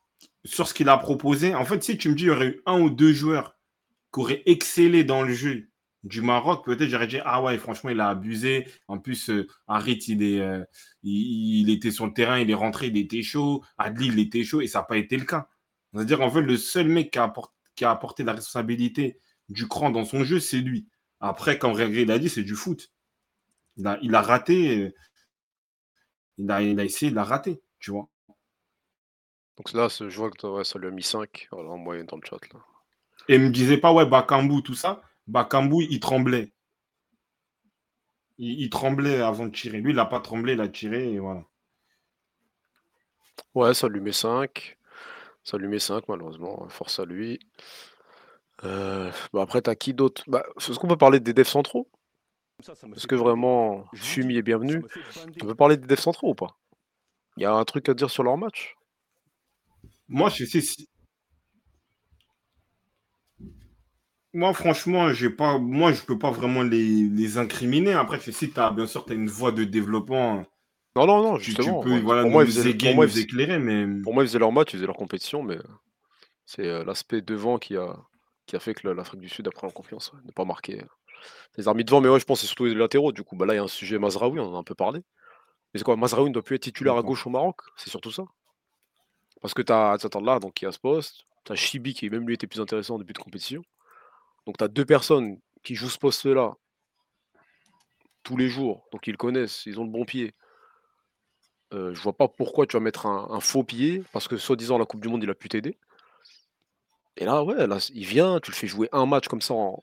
sur 0.45 0.68
ce 0.68 0.74
qu'il 0.74 0.89
a 0.89 0.99
proposé, 0.99 1.55
en 1.55 1.64
fait, 1.64 1.82
si 1.82 1.99
tu 1.99 2.09
me 2.11 2.14
dis, 2.14 2.24
il 2.24 2.28
y 2.28 2.30
aurait 2.30 2.49
eu 2.49 2.62
un 2.66 2.80
ou 2.80 2.91
deux 2.91 3.12
joueurs 3.12 3.57
qui 4.14 4.20
auraient 4.20 4.43
excellé 4.47 5.05
dans 5.05 5.22
le 5.22 5.34
jeu 5.34 5.68
du 6.05 6.22
Maroc, 6.22 6.64
peut-être 6.64 6.89
j'aurais 6.91 7.09
dit 7.09 7.18
Ah 7.24 7.43
ouais, 7.43 7.59
franchement, 7.59 7.91
il 7.91 8.01
a 8.01 8.09
abusé. 8.11 8.66
En 8.89 8.99
plus, 8.99 9.30
euh, 9.30 9.47
Harit, 9.66 9.99
il, 10.09 10.22
est, 10.22 10.43
il, 11.03 11.70
était 11.70 11.91
sur 11.91 12.07
le 12.07 12.12
terrain, 12.14 12.39
il 12.39 12.51
est 12.51 12.55
rentré, 12.55 12.89
il 12.89 12.97
était 12.97 13.22
chaud. 13.22 13.64
Adli, 13.78 14.09
il 14.09 14.18
était 14.20 14.45
chaud 14.45 14.61
et 14.61 14.68
ça 14.68 14.80
n'a 14.80 14.84
pas 14.84 14.97
été 14.97 15.16
le 15.16 15.24
cas. 15.24 15.49
C'est-à-dire, 15.93 16.20
en 16.22 16.30
fait, 16.30 16.43
le 16.43 16.57
seul 16.57 16.89
mec 16.89 17.11
qui 17.11 17.18
a, 17.18 17.24
apport- 17.24 17.55
qui 17.74 17.84
a 17.84 17.91
apporté 17.91 18.24
la 18.24 18.32
responsabilité 18.32 19.18
du 19.49 19.66
cran 19.66 19.91
dans 19.91 20.05
son 20.05 20.24
jeu, 20.24 20.41
c'est 20.41 20.61
lui. 20.61 20.86
Après, 21.20 21.58
comme 21.58 21.72
Régé 21.72 22.04
l'a 22.04 22.18
dit, 22.18 22.28
c'est 22.28 22.42
du 22.42 22.54
foot. 22.54 22.92
Il 23.76 23.86
a, 23.86 23.98
il 24.02 24.14
a 24.14 24.22
raté. 24.22 24.92
Il 26.38 26.50
a, 26.50 26.62
il 26.62 26.78
a 26.78 26.84
essayé 26.84 27.10
de 27.10 27.16
la 27.16 27.24
rater, 27.24 27.60
tu 27.80 27.90
vois. 27.90 28.08
Donc 29.56 29.72
là, 29.72 29.88
je 29.88 30.04
vois 30.16 30.30
que 30.30 30.46
ouais, 30.46 30.64
ça 30.64 30.78
lui 30.78 30.86
a 30.86 30.90
mis 30.90 31.02
5 31.02 31.48
voilà, 31.50 31.70
en 31.70 31.78
moyenne 31.78 32.06
dans 32.06 32.16
le 32.16 32.22
chat. 32.24 32.38
Là. 32.52 32.60
Et 33.28 33.34
il 33.34 33.40
me 33.40 33.50
disait 33.50 33.78
pas, 33.78 33.92
ouais, 33.92 34.06
Bakambu, 34.06 34.62
tout 34.62 34.74
ça. 34.74 35.02
Bakambu, 35.26 35.84
il 35.90 35.98
tremblait. 35.98 36.52
Il, 38.38 38.60
il 38.60 38.70
tremblait 38.70 39.20
avant 39.20 39.46
de 39.46 39.50
tirer. 39.50 39.80
Lui, 39.80 39.90
il 39.90 39.96
n'a 39.96 40.06
pas 40.06 40.20
tremblé, 40.20 40.52
il 40.52 40.60
a 40.60 40.68
tiré, 40.68 41.12
et 41.12 41.18
voilà. 41.18 41.44
Ouais, 43.54 43.74
ça 43.74 43.88
lui 43.88 44.00
met 44.00 44.12
5. 44.12 44.78
Ça 45.42 45.58
lui 45.58 45.66
met 45.66 45.80
5, 45.80 46.08
malheureusement. 46.08 46.68
Force 46.68 47.00
à 47.00 47.04
lui. 47.04 47.40
Euh, 48.64 49.11
bah 49.32 49.42
après, 49.42 49.62
t'as 49.62 49.74
qui 49.74 49.94
d'autre? 49.94 50.24
Bah, 50.26 50.44
Est-ce 50.56 50.78
qu'on 50.78 50.88
peut 50.88 50.96
parler 50.96 51.20
des 51.20 51.32
devs 51.32 51.46
centraux? 51.48 51.88
Est-ce 52.96 53.06
que 53.06 53.14
vraiment 53.14 53.84
Fumi 53.94 54.36
est 54.36 54.42
bienvenu? 54.42 54.82
On 55.42 55.46
peut 55.46 55.54
parler 55.54 55.76
des 55.76 55.86
devs 55.86 56.00
centraux 56.00 56.30
ou 56.30 56.34
pas? 56.34 56.59
Il 57.36 57.44
y 57.44 57.46
a 57.46 57.52
un 57.52 57.64
truc 57.64 57.88
à 57.88 57.94
dire 57.94 58.11
sur 58.11 58.24
leur 58.24 58.36
match? 58.36 58.74
Moi, 60.09 60.28
je 60.30 60.44
sais 60.44 60.61
si. 60.61 60.88
Moi, 64.34 64.52
franchement, 64.54 65.12
j'ai 65.12 65.30
pas... 65.30 65.59
moi, 65.59 65.92
je 65.92 66.02
peux 66.02 66.18
pas 66.18 66.30
vraiment 66.30 66.62
les, 66.62 67.09
les 67.09 67.38
incriminer. 67.38 67.92
Après, 67.92 68.18
je 68.18 68.24
sais 68.24 68.32
si 68.32 68.50
tu 68.50 68.59
as, 68.59 68.70
bien 68.70 68.86
sûr, 68.86 69.04
tu 69.04 69.12
as 69.12 69.14
une 69.14 69.28
voie 69.28 69.52
de 69.52 69.64
développement. 69.64 70.44
Non, 70.96 71.06
non, 71.06 71.22
non, 71.22 71.36
Tu, 71.36 71.44
tu 71.44 71.50
justement. 71.50 71.80
peux 71.80 71.92
ouais. 71.92 72.00
voilà, 72.00 72.22
pour, 72.22 72.30
nous, 72.30 72.34
moi, 72.34 72.44
ils 72.44 72.46
nous 72.48 72.52
faisaient, 72.52 72.74
pour, 72.74 72.94
moi, 72.94 73.04
ils 73.04 73.09
nous 73.09 73.12
faisaient- 73.12 73.22
éclairer, 73.22 73.59
mais 73.59 74.02
pour 74.02 74.14
moi, 74.14 74.24
ils 74.24 74.26
faisaient 74.26 74.38
leur 74.38 74.52
match, 74.52 74.70
ils 74.72 74.76
faisaient 74.76 74.86
leur 74.86 74.96
compétition, 74.96 75.42
mais 75.42 75.59
c'est 76.44 76.66
euh, 76.66 76.84
l'aspect 76.84 77.22
devant 77.22 77.59
qui 77.59 77.76
a, 77.76 77.96
qui 78.49 78.57
a 78.57 78.61
fait 78.61 78.74
que 78.74 78.88
la- 78.88 78.94
l'Afrique 78.94 79.20
du 79.20 79.28
Sud 79.28 79.46
a 79.49 79.53
pris 79.53 79.66
en 79.66 79.70
confiance, 79.70 80.12
ouais, 80.12 80.20
de 80.24 80.32
pas 80.32 80.44
marquer 80.44 80.82
euh, 80.82 80.86
les 81.59 81.68
armes 81.68 81.82
devant. 81.82 82.01
Mais 82.01 82.09
ouais, 82.09 82.20
je 82.20 82.24
pense 82.24 82.38
que 82.38 82.42
c'est 82.42 82.49
surtout 82.49 82.66
les 82.66 82.74
latéraux. 82.74 83.12
Du 83.12 83.24
coup, 83.24 83.36
bah 83.36 83.46
là, 83.46 83.55
il 83.55 83.57
y 83.59 83.61
a 83.61 83.64
un 83.64 83.68
sujet 83.68 83.99
Mazraoui, 83.99 84.40
on 84.40 84.53
en 84.53 84.57
a 84.57 84.59
un 84.59 84.64
peu 84.64 84.74
parlé. 84.74 85.01
Mais 85.74 85.78
c'est 85.78 85.84
quoi 85.84 85.96
Mazraoui 85.96 86.30
ne 86.30 86.34
doit 86.34 86.42
plus 86.44 86.57
être 86.57 86.62
titulaire 86.62 86.96
à 86.96 87.03
gauche 87.03 87.26
au 87.26 87.30
Maroc? 87.30 87.61
C'est 87.76 87.90
surtout 87.90 88.12
ça 88.12 88.24
Parce 89.40 89.55
que 89.55 89.62
tu 89.62 89.72
as 89.72 89.96
là, 90.22 90.38
donc 90.38 90.55
qui 90.55 90.66
à 90.66 90.72
ce 90.72 90.78
poste. 90.78 91.24
Tu 91.44 91.53
as 91.53 91.57
Chibi 91.57 91.94
qui, 91.94 92.11
même 92.11 92.26
lui, 92.26 92.34
était 92.34 92.46
plus 92.46 92.61
intéressant 92.61 92.96
en 92.96 92.99
début 92.99 93.12
de 93.12 93.18
compétition. 93.18 93.62
Donc 94.46 94.59
tu 94.59 94.64
as 94.64 94.68
deux 94.68 94.84
personnes 94.84 95.38
qui 95.62 95.74
jouent 95.74 95.90
ce 95.90 95.99
poste-là 95.99 96.55
tous 98.22 98.36
les 98.36 98.49
jours, 98.49 98.86
donc 98.92 99.07
ils 99.07 99.12
le 99.12 99.16
connaissent, 99.16 99.64
ils 99.66 99.80
ont 99.80 99.84
le 99.84 99.90
bon 99.90 100.05
pied. 100.05 100.34
Euh, 101.74 101.94
je 101.94 102.01
vois 102.01 102.16
pas 102.16 102.28
pourquoi 102.28 102.66
tu 102.66 102.76
vas 102.76 102.80
mettre 102.80 103.07
un, 103.07 103.28
un 103.30 103.40
faux 103.40 103.64
pied, 103.64 104.03
parce 104.12 104.28
que 104.28 104.36
soi-disant 104.36 104.78
la 104.78 104.86
Coupe 104.86 105.01
du 105.01 105.09
Monde, 105.09 105.22
il 105.22 105.30
a 105.30 105.34
pu 105.34 105.49
t'aider. 105.49 105.78
Et 107.18 107.24
là, 107.24 107.42
ouais, 107.42 107.66
là, 107.66 107.78
il 107.92 108.06
vient, 108.06 108.40
tu 108.40 108.50
le 108.52 108.56
fais 108.56 108.68
jouer 108.68 108.88
un 108.92 109.04
match 109.04 109.26
comme 109.28 109.40
ça 109.42 109.54
en, 109.54 109.82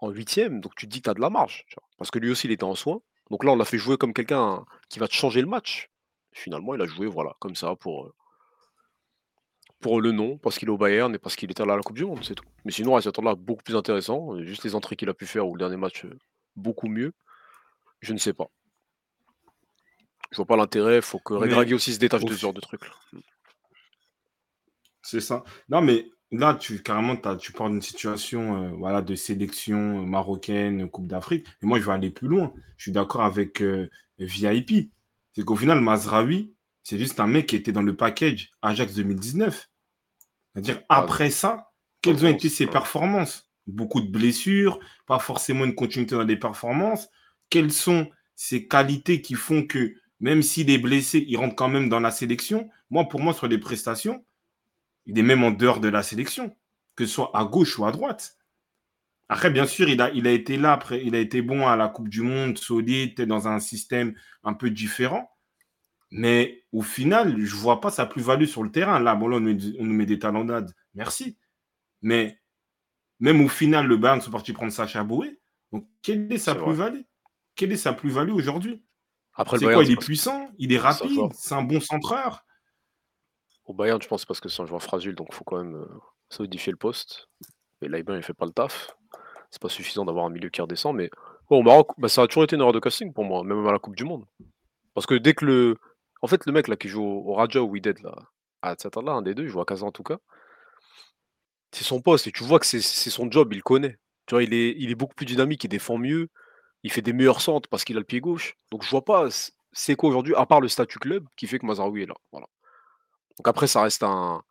en 0.00 0.10
huitième, 0.10 0.60
donc 0.60 0.74
tu 0.76 0.86
te 0.86 0.92
dis 0.92 1.00
que 1.00 1.04
tu 1.04 1.10
as 1.10 1.14
de 1.14 1.20
la 1.20 1.30
marge. 1.30 1.64
tu 1.66 1.74
vois. 1.74 1.88
Parce 1.96 2.10
que 2.10 2.18
lui 2.18 2.30
aussi, 2.30 2.46
il 2.46 2.52
était 2.52 2.64
en 2.64 2.74
soin. 2.74 3.00
Donc 3.30 3.42
là, 3.44 3.52
on 3.52 3.56
l'a 3.56 3.64
fait 3.64 3.78
jouer 3.78 3.96
comme 3.96 4.12
quelqu'un 4.12 4.64
qui 4.88 4.98
va 4.98 5.08
te 5.08 5.14
changer 5.14 5.40
le 5.40 5.46
match. 5.46 5.90
Finalement, 6.32 6.74
il 6.74 6.82
a 6.82 6.86
joué, 6.86 7.06
voilà, 7.06 7.34
comme 7.40 7.56
ça, 7.56 7.74
pour, 7.74 8.06
euh, 8.06 8.14
pour 9.80 10.00
le 10.00 10.12
nom, 10.12 10.38
parce 10.38 10.58
qu'il 10.58 10.68
est 10.68 10.70
au 10.70 10.78
Bayern 10.78 11.14
et 11.14 11.18
parce 11.18 11.36
qu'il 11.36 11.50
était 11.50 11.64
là 11.64 11.72
à 11.72 11.76
la 11.76 11.82
Coupe 11.82 11.96
du 11.96 12.04
Monde, 12.04 12.22
c'est 12.22 12.34
tout. 12.34 12.44
Mais 12.64 12.72
sinon, 12.72 12.96
à 12.96 13.00
là 13.00 13.34
beaucoup 13.34 13.62
plus 13.62 13.76
intéressant. 13.76 14.38
Juste 14.42 14.64
les 14.64 14.74
entrées 14.74 14.96
qu'il 14.96 15.08
a 15.08 15.14
pu 15.14 15.26
faire 15.26 15.48
ou 15.48 15.54
le 15.54 15.58
dernier 15.58 15.76
match, 15.76 16.04
euh, 16.04 16.18
beaucoup 16.54 16.88
mieux. 16.88 17.12
Je 18.00 18.12
ne 18.12 18.18
sais 18.18 18.34
pas. 18.34 18.50
Je 20.30 20.36
vois 20.36 20.46
pas 20.46 20.56
l'intérêt. 20.56 21.00
Faut 21.00 21.18
que 21.18 21.34
Mais 21.34 21.40
Regragui 21.40 21.74
aussi 21.74 21.94
se 21.94 21.98
détache 21.98 22.24
de 22.24 22.32
ce 22.32 22.38
genre 22.38 22.52
de 22.52 22.60
trucs. 22.60 22.84
là. 22.84 23.20
c'est 25.02 25.20
ça. 25.20 25.42
Non, 25.68 25.80
mais 25.80 26.10
là, 26.30 26.54
tu 26.54 26.82
carrément, 26.82 27.16
tu 27.36 27.52
parles 27.52 27.72
d'une 27.72 27.82
situation 27.82 28.64
euh, 28.64 28.70
voilà, 28.76 29.02
de 29.02 29.14
sélection 29.14 30.02
euh, 30.02 30.06
marocaine, 30.06 30.88
Coupe 30.88 31.06
d'Afrique. 31.06 31.46
Et 31.62 31.66
moi, 31.66 31.78
je 31.78 31.84
vais 31.84 31.92
aller 31.92 32.10
plus 32.10 32.28
loin. 32.28 32.52
Je 32.76 32.84
suis 32.84 32.92
d'accord 32.92 33.22
avec 33.22 33.62
euh, 33.62 33.88
VIP. 34.18 34.90
C'est 35.32 35.44
qu'au 35.44 35.56
final, 35.56 35.80
Mazraoui, 35.80 36.52
c'est 36.82 36.98
juste 36.98 37.20
un 37.20 37.26
mec 37.26 37.46
qui 37.46 37.56
était 37.56 37.72
dans 37.72 37.82
le 37.82 37.96
package 37.96 38.50
Ajax 38.62 38.94
2019. 38.94 39.68
C'est-à-dire, 40.52 40.82
Ah, 40.88 40.98
après 40.98 41.30
ça, 41.30 41.70
quelles 42.02 42.16
le 42.16 42.26
ont 42.26 42.30
été 42.30 42.48
ses 42.48 42.66
performances? 42.66 43.50
Beaucoup 43.66 44.00
de 44.00 44.10
blessures, 44.10 44.78
pas 45.06 45.18
forcément 45.18 45.64
une 45.64 45.74
continuité 45.74 46.14
dans 46.14 46.22
les 46.22 46.38
performances. 46.38 47.08
Quelles 47.50 47.72
sont 47.72 48.08
ses 48.34 48.66
qualités 48.66 49.20
qui 49.20 49.34
font 49.34 49.66
que, 49.66 49.94
même 50.20 50.42
s'il 50.42 50.70
est 50.70 50.78
blessé, 50.78 51.24
il 51.28 51.36
rentre 51.36 51.54
quand 51.54 51.68
même 51.68 51.88
dans 51.88 52.00
la 52.00 52.10
sélection? 52.10 52.68
Moi, 52.90 53.04
pour 53.08 53.20
moi, 53.20 53.34
sur 53.34 53.46
les 53.46 53.58
prestations, 53.58 54.24
il 55.08 55.18
est 55.18 55.22
même 55.22 55.42
en 55.42 55.50
dehors 55.50 55.80
de 55.80 55.88
la 55.88 56.04
sélection, 56.04 56.56
que 56.94 57.06
ce 57.06 57.12
soit 57.12 57.32
à 57.34 57.44
gauche 57.44 57.78
ou 57.78 57.84
à 57.84 57.90
droite. 57.90 58.36
Après, 59.28 59.50
bien 59.50 59.66
sûr, 59.66 59.88
il 59.88 60.00
a, 60.00 60.10
il 60.12 60.26
a 60.26 60.30
été 60.30 60.56
là, 60.56 60.72
après, 60.72 61.04
il 61.04 61.14
a 61.14 61.18
été 61.18 61.42
bon 61.42 61.66
à 61.66 61.76
la 61.76 61.88
Coupe 61.88 62.08
du 62.08 62.22
Monde, 62.22 62.56
solide, 62.56 63.20
dans 63.22 63.48
un 63.48 63.58
système 63.58 64.14
un 64.44 64.54
peu 64.54 64.70
différent. 64.70 65.30
Mais 66.10 66.64
au 66.72 66.82
final, 66.82 67.38
je 67.38 67.54
ne 67.54 67.60
vois 67.60 67.80
pas 67.80 67.90
sa 67.90 68.06
plus-value 68.06 68.46
sur 68.46 68.62
le 68.62 68.70
terrain. 68.70 69.00
Là, 69.00 69.14
bon, 69.14 69.28
là, 69.28 69.36
on, 69.36 69.40
nous 69.40 69.54
met- 69.54 69.76
on 69.80 69.84
nous 69.84 69.92
met 69.92 70.06
des 70.06 70.18
talonnades. 70.18 70.74
Merci. 70.94 71.36
Mais 72.00 72.40
même 73.20 73.40
au 73.42 73.48
final, 73.48 73.86
le 73.86 73.96
Bayern 73.96 74.20
sont 74.20 74.30
partis 74.30 74.52
prendre 74.52 74.72
Sacha 74.72 75.04
Boué. 75.04 75.40
Donc, 75.72 75.86
quelle 76.00 76.32
est 76.32 76.38
sa 76.38 76.54
plus-value? 76.54 77.02
Quelle 77.54 77.72
est 77.72 77.76
sa 77.76 77.92
plus-value 77.92 78.32
aujourd'hui? 78.32 78.82
Après, 79.34 79.56
le 79.56 79.66
C'est 79.66 79.72
quoi? 79.72 79.84
Il 79.84 79.92
est 79.92 79.96
puissant, 79.96 80.50
il 80.58 80.72
est 80.72 80.78
rapide, 80.78 81.32
c'est 81.34 81.54
un 81.54 81.62
bon 81.62 81.80
centreur? 81.80 82.44
Au 83.68 83.74
Bayern, 83.74 84.00
je 84.00 84.08
pense 84.08 84.24
parce 84.24 84.40
que 84.40 84.48
c'est 84.48 84.62
un 84.62 84.66
joueur 84.66 84.82
fragile, 84.82 85.14
donc 85.14 85.28
il 85.30 85.34
faut 85.34 85.44
quand 85.44 85.62
même 85.62 85.76
euh, 85.76 85.86
solidifier 86.30 86.72
le 86.72 86.78
poste. 86.78 87.28
Et 87.82 87.88
là, 87.88 87.98
il 87.98 88.22
fait 88.22 88.32
pas 88.34 88.46
le 88.46 88.52
taf. 88.52 88.96
C'est 89.50 89.60
pas 89.60 89.68
suffisant 89.68 90.06
d'avoir 90.06 90.24
un 90.24 90.30
milieu 90.30 90.48
qui 90.48 90.60
redescend, 90.62 90.96
mais 90.96 91.10
bon, 91.48 91.60
au 91.60 91.62
Maroc, 91.62 91.90
bah, 91.98 92.08
ça 92.08 92.22
a 92.22 92.26
toujours 92.26 92.44
été 92.44 92.56
une 92.56 92.62
erreur 92.62 92.72
de 92.72 92.80
casting 92.80 93.12
pour 93.12 93.24
moi, 93.24 93.44
même 93.44 93.66
à 93.66 93.72
la 93.72 93.78
Coupe 93.78 93.94
du 93.94 94.04
Monde. 94.04 94.24
Parce 94.94 95.06
que 95.06 95.14
dès 95.14 95.34
que 95.34 95.44
le. 95.44 95.76
En 96.22 96.26
fait, 96.26 96.46
le 96.46 96.52
mec 96.52 96.66
là 96.66 96.76
qui 96.76 96.88
joue 96.88 97.04
au 97.04 97.34
Raja 97.34 97.62
ou 97.62 97.68
Wydad, 97.68 98.00
là, 98.00 98.14
à 98.62 98.74
là, 99.02 99.12
un 99.12 99.22
des 99.22 99.34
deux, 99.34 99.44
il 99.44 99.48
joue 99.48 99.60
à 99.60 99.64
Casa 99.64 99.86
en 99.86 99.92
tout 99.92 100.02
cas, 100.02 100.18
c'est 101.72 101.84
son 101.84 102.00
poste 102.00 102.26
et 102.26 102.32
tu 102.32 102.44
vois 102.44 102.58
que 102.58 102.66
c'est 102.66 102.80
son 102.80 103.30
job, 103.30 103.52
il 103.52 103.62
connaît. 103.62 103.98
Tu 104.26 104.34
vois, 104.34 104.42
il 104.42 104.54
est, 104.54 104.74
il 104.78 104.90
est 104.90 104.94
beaucoup 104.94 105.14
plus 105.14 105.26
dynamique, 105.26 105.64
il 105.64 105.68
défend 105.68 105.98
mieux, 105.98 106.28
il 106.82 106.90
fait 106.90 107.02
des 107.02 107.12
meilleurs 107.12 107.40
centres 107.40 107.68
parce 107.68 107.84
qu'il 107.84 107.96
a 107.96 108.00
le 108.00 108.06
pied 108.06 108.20
gauche. 108.20 108.56
Donc 108.70 108.82
je 108.82 108.90
vois 108.90 109.04
pas, 109.04 109.28
c'est 109.72 109.94
quoi 109.94 110.10
aujourd'hui, 110.10 110.34
à 110.34 110.46
part 110.46 110.60
le 110.60 110.68
statut 110.68 110.98
club, 110.98 111.26
qui 111.36 111.46
fait 111.46 111.58
que 111.58 111.66
Mazraoui 111.66 112.02
est 112.02 112.06
là. 112.06 112.14
Voilà. 112.32 112.48
Donc 113.38 113.48
après, 113.48 113.66
ça 113.66 113.82
reste 113.82 114.02
un, 114.02 114.42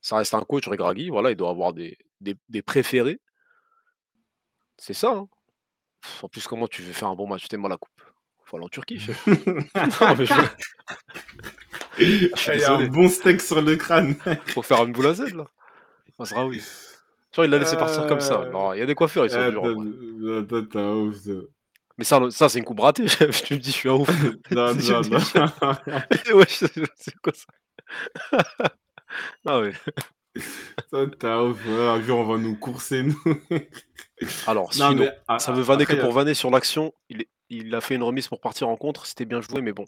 ça 0.00 0.16
reste 0.16 0.34
un 0.34 0.42
coach, 0.42 0.66
Regragui, 0.68 1.10
voilà, 1.10 1.30
il 1.30 1.36
doit 1.36 1.50
avoir 1.50 1.72
des, 1.72 1.98
des, 2.20 2.36
des 2.48 2.62
préférés. 2.62 3.20
C'est 4.78 4.94
ça. 4.94 5.10
hein. 5.10 5.28
En 6.22 6.28
plus, 6.28 6.46
comment 6.46 6.68
tu 6.68 6.82
veux 6.82 6.92
faire 6.92 7.08
un 7.08 7.14
bon 7.14 7.26
match? 7.26 7.48
T'aimes 7.48 7.66
la 7.68 7.76
coupe 7.76 8.02
Faut 8.44 8.56
aller 8.56 8.66
en 8.66 8.68
Turquie, 8.68 9.00
Il 11.98 12.30
y 12.60 12.64
a 12.64 12.74
un 12.74 12.86
bon 12.88 13.08
steak 13.08 13.40
sur 13.40 13.60
le 13.62 13.76
crâne. 13.76 14.16
Faut 14.48 14.62
faire 14.62 14.84
une 14.84 14.92
boule 14.92 15.06
à 15.08 15.14
Z, 15.14 15.34
là. 15.34 15.46
Vois, 17.34 17.44
il 17.46 17.50
l'a 17.50 17.58
laissé 17.58 17.76
partir 17.76 18.06
comme 18.06 18.20
ça. 18.20 18.40
Euh, 18.40 18.72
il 18.74 18.78
y 18.78 18.82
a 18.82 18.86
des 18.86 18.94
coiffeurs, 18.94 19.26
ils 19.26 19.30
sont 19.30 19.50
durs. 19.50 19.62
ouf, 21.02 21.16
ça. 21.16 21.32
Mais 21.98 22.04
ça, 22.04 22.20
ça 22.30 22.48
c'est 22.48 22.58
une 22.58 22.64
coupe 22.64 22.80
ratée. 22.80 23.06
Tu 23.44 23.54
me 23.54 23.58
dis, 23.58 23.70
je 23.70 23.76
suis 23.76 23.88
un 23.88 23.94
ouf. 23.94 24.08
Non, 24.50 24.74
non, 24.74 25.00
non. 25.10 25.18
c'est 26.96 27.16
quoi 27.22 27.32
ça 27.34 27.46
Ah 29.46 29.60
Un 30.92 32.00
jour, 32.02 32.18
on 32.18 32.24
va 32.24 32.38
nous 32.38 32.56
courser, 32.56 33.02
nous. 33.02 33.18
Alors, 34.46 34.64
Non, 34.64 34.70
sinon, 34.90 34.94
mais 34.94 35.10
a- 35.28 35.38
ça 35.38 35.52
a- 35.52 35.54
veut 35.54 35.62
vanner 35.62 35.86
que 35.86 35.92
après, 35.92 36.04
pour 36.04 36.12
vanner 36.12 36.34
sur 36.34 36.50
l'action. 36.50 36.92
Il, 37.48 37.74
a 37.74 37.80
fait 37.80 37.94
une 37.94 38.02
remise 38.02 38.28
pour 38.28 38.40
partir 38.40 38.68
en 38.68 38.76
contre. 38.76 39.06
C'était 39.06 39.24
bien 39.24 39.40
joué, 39.40 39.60
mais 39.62 39.72
bon. 39.72 39.84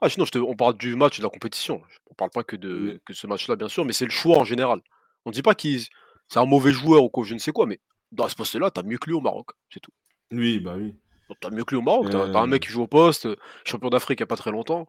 Ah, 0.00 0.08
sinon, 0.10 0.26
je 0.26 0.32
te- 0.32 0.38
on 0.38 0.54
parle 0.54 0.76
du 0.76 0.94
match 0.96 1.18
et 1.18 1.22
de 1.22 1.26
la 1.26 1.30
compétition. 1.30 1.80
On 2.10 2.14
parle 2.14 2.30
pas 2.30 2.44
que 2.44 2.56
de 2.56 2.68
Mais- 2.94 2.98
que 3.06 3.14
ce 3.14 3.26
match-là, 3.26 3.56
bien 3.56 3.68
sûr, 3.68 3.84
mais 3.84 3.92
c'est 3.94 4.04
le 4.04 4.10
choix 4.10 4.38
en 4.38 4.44
général. 4.44 4.80
On 5.24 5.30
dit 5.30 5.42
pas 5.42 5.54
qu'il 5.54 5.80
c'est 6.28 6.38
un 6.38 6.44
mauvais 6.46 6.72
joueur 6.72 7.02
ou 7.02 7.08
quoi, 7.08 7.24
je 7.24 7.34
ne 7.34 7.38
sais 7.38 7.52
quoi, 7.52 7.66
mais 7.66 7.80
dans 8.12 8.28
ce 8.28 8.34
poste-là, 8.34 8.70
t'as 8.70 8.82
mieux 8.82 8.98
que 8.98 9.06
lui 9.06 9.14
au 9.14 9.20
Maroc. 9.20 9.48
C'est 9.72 9.80
tout. 9.80 9.92
Oui, 10.30 10.58
bah 10.60 10.74
oui. 10.76 10.94
Donc, 11.28 11.38
T'as 11.40 11.50
mieux 11.50 11.64
que 11.64 11.70
lui 11.70 11.78
au 11.78 11.82
Maroc. 11.82 12.08
T'as 12.10 12.28
t'as 12.30 12.38
un 12.38 12.44
Euh, 12.44 12.46
mec 12.46 12.62
qui 12.62 12.68
joue 12.70 12.82
au 12.82 12.86
poste, 12.86 13.26
euh, 13.26 13.36
champion 13.64 13.88
d'Afrique 13.88 14.20
il 14.20 14.22
n'y 14.22 14.24
a 14.24 14.28
pas 14.28 14.36
très 14.36 14.50
longtemps, 14.50 14.86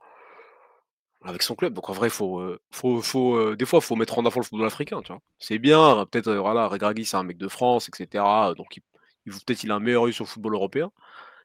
avec 1.26 1.42
son 1.44 1.56
club. 1.56 1.74
Donc 1.74 1.90
en 1.90 1.94
vrai, 1.94 2.10
faut, 2.10 2.40
euh, 2.40 2.60
faut, 2.72 3.02
faut, 3.02 3.36
euh, 3.38 3.56
des 3.56 3.66
fois, 3.66 3.82
faut 3.82 3.96
mettre 3.96 4.18
en 4.20 4.26
avant 4.26 4.40
le 4.42 4.46
football 4.46 4.68
africain. 4.68 5.02
tu 5.02 5.12
vois. 5.12 5.22
C'est 5.40 5.60
bien, 5.60 6.00
euh, 6.00 6.06
peut-être, 6.06 6.28
euh, 6.28 6.40
voilà, 6.40 6.68
Regragui, 6.68 7.06
c'est 7.06 7.18
un 7.18 7.24
mec 7.24 7.38
de 7.38 7.48
France, 7.48 7.90
etc. 7.90 8.54
Donc 8.56 8.78
il, 8.78 8.84
il- 9.26 9.34
peut-être 9.34 9.64
il 9.64 9.72
a 9.72 9.76
un 9.76 9.80
meilleur 9.80 10.04
œil 10.06 10.14
sur 10.14 10.26
le 10.26 10.30
football 10.30 10.54
européen. 10.56 10.92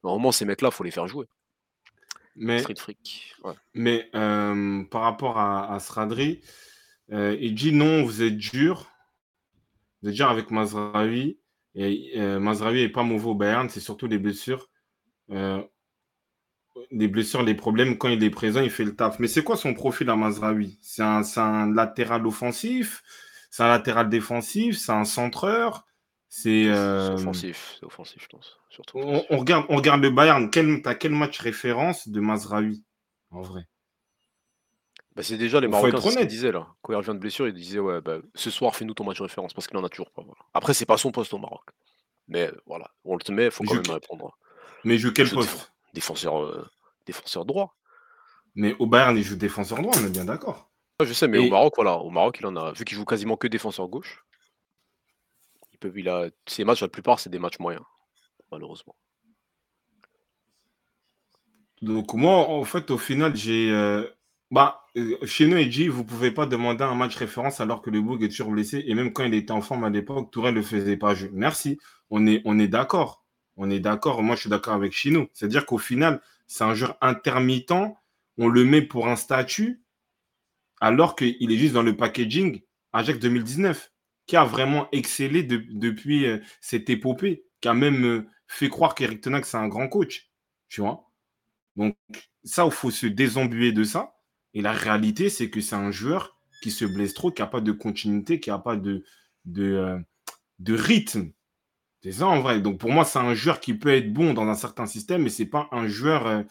Mais 0.03 0.09
Normalement, 0.09 0.33
ces 0.33 0.45
mecs-là, 0.45 0.71
faut 0.71 0.85
les 0.85 0.91
faire 0.91 1.07
jouer. 1.09 1.27
Mais, 2.37 2.61
Street 2.61 2.75
freak. 2.79 3.35
Ouais. 3.45 3.55
mais 3.75 4.09
par 4.13 5.03
rapport 5.03 5.39
à, 5.39 5.73
à 5.75 5.79
Sradri, 5.81 6.41
il 7.11 7.55
dit 7.55 7.73
non, 7.73 8.05
vous 8.05 8.23
êtes 8.23 8.37
dur. 8.37 8.87
Vous 10.03 10.09
êtes 10.11 10.15
dur 10.15 10.29
avec 10.31 10.51
Mazraoui. 10.51 11.39
Et 11.75 12.19
Mazraoui 12.39 12.83
n'est 12.83 12.89
pas 12.89 13.03
mauvais 13.03 13.27
au 13.27 13.35
Bayern, 13.35 13.69
c'est 13.69 13.81
surtout 13.81 14.07
les 14.07 14.19
blessures. 14.19 14.69
Les 16.91 17.09
blessures, 17.09 17.43
les 17.43 17.55
problèmes, 17.55 17.99
quand 17.99 18.09
il 18.09 18.23
est 18.23 18.31
présent, 18.31 18.61
il 18.61 18.71
fait 18.71 18.85
le 18.85 18.95
taf. 18.95 19.19
Mais 19.19 19.29
c'est 19.29 19.43
quoi 19.43 19.57
son 19.57 19.75
profil 19.75 20.09
à 20.11 20.17
Mazraoui? 20.17 20.79
C'est 20.81 21.03
un, 21.03 21.23
un 21.37 21.73
latéral 21.73 22.27
offensif? 22.27 23.03
C'est 23.51 23.63
un 23.65 23.69
latéral 23.69 24.09
défensif? 24.09 24.79
C'est 24.79 24.93
un 24.93 25.05
centreur? 25.05 25.87
C'est 26.29 26.69
euh, 26.69 27.15
offensif, 27.15 27.75
c'est 27.81 27.87
offensif, 27.87 28.23
je 28.23 28.29
pense. 28.29 28.57
Surtout 28.71 28.99
on, 28.99 29.09
offensif. 29.09 29.27
on 29.31 29.39
regarde, 29.39 29.67
on 29.69 29.77
regarde 29.77 30.01
le 30.01 30.11
Bayern. 30.11 30.49
Quel, 30.49 30.81
t'as 30.81 30.95
quel 30.95 31.11
match 31.13 31.39
référence 31.41 32.07
de 32.09 32.21
Mazraoui 32.21 32.85
En 33.31 33.43
vrai? 33.43 33.67
Bah, 35.17 35.25
c'est 35.25 35.37
déjà 35.37 35.61
les 35.61 35.67
Faut 35.67 35.73
Marocains, 35.73 35.99
être 35.99 36.03
c'est 36.03 36.11
ce 36.11 36.19
qu'ils 36.19 36.19
honnête. 36.19 36.29
disaient 36.29 36.53
là. 36.53 36.69
Quand 36.83 36.93
il 36.93 36.97
revient 36.97 37.15
de 37.15 37.19
blessure, 37.19 37.49
ils 37.49 37.53
disaient 37.55 37.81
ouais, 37.81 38.01
bah, 38.01 38.19
ce 38.37 38.49
soir, 38.51 38.77
fais-nous 38.77 38.95
ton 38.95 39.03
match 39.05 39.19
de 39.19 39.25
référence 39.25 39.53
parce 39.53 39.67
qu'il 39.67 39.77
en 39.77 39.85
a 39.85 39.89
toujours 39.89 40.13
pas. 40.13 40.23
voilà. 40.23 40.41
Après, 40.55 40.73
c'est 40.73 40.87
pas 40.87 40.97
son 40.97 41.11
poste 41.11 41.35
au 41.35 41.39
Maroc. 41.39 41.65
Mais 42.29 42.53
voilà, 42.67 42.91
on 43.05 43.17
le 43.17 43.23
te 43.23 43.33
met, 43.33 43.47
il 43.47 43.51
faut 43.51 43.65
Il 43.65 43.69
quand 43.69 43.75
joue 43.75 43.83
même 43.83 43.91
répondre. 43.95 44.39
Mais 44.85 44.95
il 44.95 44.99
joue 45.01 45.13
quel 45.13 45.27
Il 45.27 45.35
poste? 45.35 45.70
Défenseur, 45.95 46.43
euh, 46.43 46.69
défenseur 47.07 47.45
droit. 47.45 47.77
Mais 48.55 48.75
au 48.79 48.87
Bayern, 48.87 49.17
il 49.17 49.23
joue 49.23 49.37
défenseur 49.37 49.81
droit, 49.81 49.95
on 49.97 50.07
est 50.07 50.11
bien 50.11 50.25
d'accord. 50.25 50.71
Ah, 50.99 51.05
je 51.05 51.13
sais, 51.13 51.29
mais 51.29 51.39
au 51.39 51.49
Maroc, 51.49 51.75
voilà, 51.77 51.97
au 51.97 52.11
Maroc, 52.11 52.39
il 52.41 52.47
en 52.47 52.57
a, 52.57 52.73
vu 52.73 52.85
qu'il 52.85 52.97
joue 52.97 53.05
quasiment 53.05 53.37
que 53.37 53.47
défenseur 53.47 53.89
gauche, 53.89 54.25
il 55.73 55.79
peut, 55.79 55.93
il 55.97 56.09
a, 56.09 56.29
ses 56.47 56.65
matchs, 56.65 56.83
la 56.83 56.89
plupart, 56.89 57.21
c'est 57.21 57.31
des 57.31 57.39
matchs 57.39 57.59
moyens, 57.59 57.85
malheureusement. 58.51 58.95
Donc 61.81 62.13
moi, 62.13 62.49
en 62.49 62.65
fait, 62.65 62.91
au 62.91 62.99
final, 62.99 63.35
j'ai... 63.35 63.71
euh, 63.71 64.07
Bah, 64.51 64.85
euh, 64.97 65.17
chez 65.25 65.47
nous, 65.47 65.57
Edgy, 65.57 65.89
vous 65.89 66.05
pouvez 66.05 66.31
pas 66.33 66.45
demander 66.45 66.85
un 66.85 66.95
match 66.95 67.17
référence 67.17 67.61
alors 67.61 67.81
que 67.81 67.91
le 67.91 68.03
Bourg 68.03 68.19
est 68.23 68.29
toujours 68.29 68.51
blessé. 68.51 68.83
Et 68.87 68.95
même 68.95 69.13
quand 69.13 69.25
il 69.25 69.33
était 69.35 69.53
en 69.53 69.63
forme 69.63 69.85
à 69.85 69.91
l'époque, 69.91 70.31
Tourelle 70.33 70.55
ne 70.55 70.61
le 70.61 70.67
faisait 70.67 70.97
pas 70.97 71.15
jouer. 71.15 71.31
Merci. 71.33 71.79
On 72.11 72.27
est, 72.27 72.43
on 72.45 72.59
est 72.59 72.69
d'accord. 72.69 73.20
On 73.61 73.71
est 73.71 73.79
d'accord. 73.79 74.25
Moi, 74.25 74.35
je 74.35 74.41
suis 74.43 74.51
d'accord 74.51 74.75
avec 74.75 74.93
Chino. 74.93 75.29
C'est-à-dire 75.35 75.67
qu'au 75.67 75.79
final, 75.79 76.21
c'est 76.49 76.65
un 76.65 76.75
joueur 76.75 76.99
intermittent. 77.01 77.73
On 78.39 78.49
le 78.49 78.65
met 78.65 78.83
pour 78.83 79.07
un 79.09 79.15
statut 79.17 79.83
alors 80.81 81.17
qu'il 81.17 81.53
est 81.53 81.57
juste 81.59 81.75
dans 81.75 81.83
le 81.83 81.97
packaging 81.97 82.63
Ajax 82.93 83.19
2019, 83.19 83.93
qui 84.27 84.37
a 84.37 84.45
vraiment 84.45 84.89
excellé 84.93 85.43
de- 85.43 85.65
depuis 85.71 86.27
euh, 86.27 86.39
cette 86.61 86.89
épopée, 86.91 87.45
qui 87.61 87.69
a 87.69 87.75
même 87.75 88.05
euh, 88.05 88.27
fait 88.47 88.69
croire 88.69 88.95
qu'Eric 88.95 89.21
Tenac, 89.21 89.45
c'est 89.45 89.57
un 89.59 89.69
grand 89.69 89.89
coach. 89.89 90.31
Tu 90.69 90.81
vois 90.81 91.07
donc, 91.77 91.97
ça, 92.45 92.65
il 92.67 92.73
faut 92.73 92.91
se 92.91 93.07
désembuer 93.07 93.73
de 93.73 93.85
ça. 93.85 94.15
Et 94.55 94.63
la 94.63 94.73
réalité, 94.73 95.31
c'est 95.31 95.51
que 95.51 95.61
c'est 95.61 95.77
un 95.77 95.91
joueur 95.93 96.39
qui 96.63 96.71
se 96.73 96.85
blesse 96.85 97.15
trop, 97.15 97.33
qui 97.33 97.43
n'a 97.43 97.49
pas 97.49 97.61
de 97.63 97.73
continuité, 97.73 98.41
qui 98.41 98.51
n'a 98.51 98.59
pas 98.59 98.77
de, 98.77 99.05
euh, 99.59 99.99
de 100.61 100.75
rythme. 100.75 101.33
C'est 102.03 102.13
ça 102.13 102.27
en 102.29 102.41
vrai. 102.41 102.61
Donc, 102.61 102.79
pour 102.79 102.91
moi, 102.91 103.05
c'est 103.05 103.19
un 103.19 103.35
joueur 103.35 103.61
qui 103.61 103.75
peut 103.75 103.95
être 103.95 104.13
bon 104.13 104.33
dans 104.35 104.49
un 104.49 104.55
certain 104.55 104.87
système, 104.87 105.23
mais 105.23 105.29
ce 105.31 105.43
n'est 105.43 105.49
pas 105.49 105.69
un 105.73 105.87
joueur, 105.87 106.27
euh, 106.27 106.43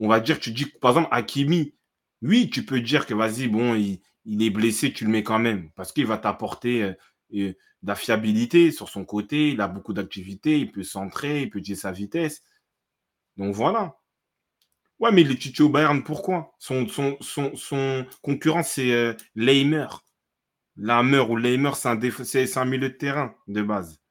on 0.00 0.08
va 0.08 0.20
dire, 0.20 0.40
tu 0.40 0.50
dis, 0.52 0.66
par 0.66 0.92
exemple, 0.92 1.08
Hakimi, 1.12 1.74
oui, 2.22 2.50
tu 2.50 2.64
peux 2.64 2.80
dire 2.80 3.06
que 3.06 3.14
vas-y, 3.14 3.48
bon, 3.48 3.74
il, 3.74 4.00
est 4.42 4.50
blessé, 4.50 4.92
tu 4.92 5.04
le 5.04 5.10
mets 5.10 5.22
quand 5.22 5.38
même, 5.38 5.70
parce 5.72 5.92
qu'il 5.92 6.06
va 6.06 6.18
t'apporter 6.18 6.82
euh, 6.84 6.94
euh, 7.34 7.52
de 7.82 7.88
la 7.88 7.94
fiabilité 7.96 8.70
sur 8.70 8.88
son 8.88 9.04
côté, 9.04 9.50
il 9.50 9.60
a 9.60 9.68
beaucoup 9.68 9.92
d'activité, 9.92 10.58
il 10.60 10.72
peut 10.72 10.84
centrer, 10.84 11.42
il 11.42 11.50
peut 11.50 11.58
utiliser 11.58 11.82
sa 11.82 11.92
vitesse. 11.92 12.42
Donc 13.36 13.54
voilà. 13.54 13.96
Ouais, 15.00 15.12
mais 15.12 15.22
est 15.22 15.38
titulaire 15.38 15.68
au 15.68 15.72
Bayern, 15.72 16.04
pourquoi? 16.04 16.54
Son, 16.58 16.86
concurrent, 18.22 18.62
c'est 18.62 19.16
Leimer. 19.34 19.86
Leimer 20.76 21.18
ou 21.20 21.36
Leimer, 21.36 21.72
c'est 21.74 21.88
un, 21.88 22.00
c'est 22.24 22.46
c'est 22.46 22.60
un 22.60 22.64
milieu 22.64 22.88
de 22.88 22.94
terrain 22.94 23.34
de 23.48 23.62
base. 23.62 24.01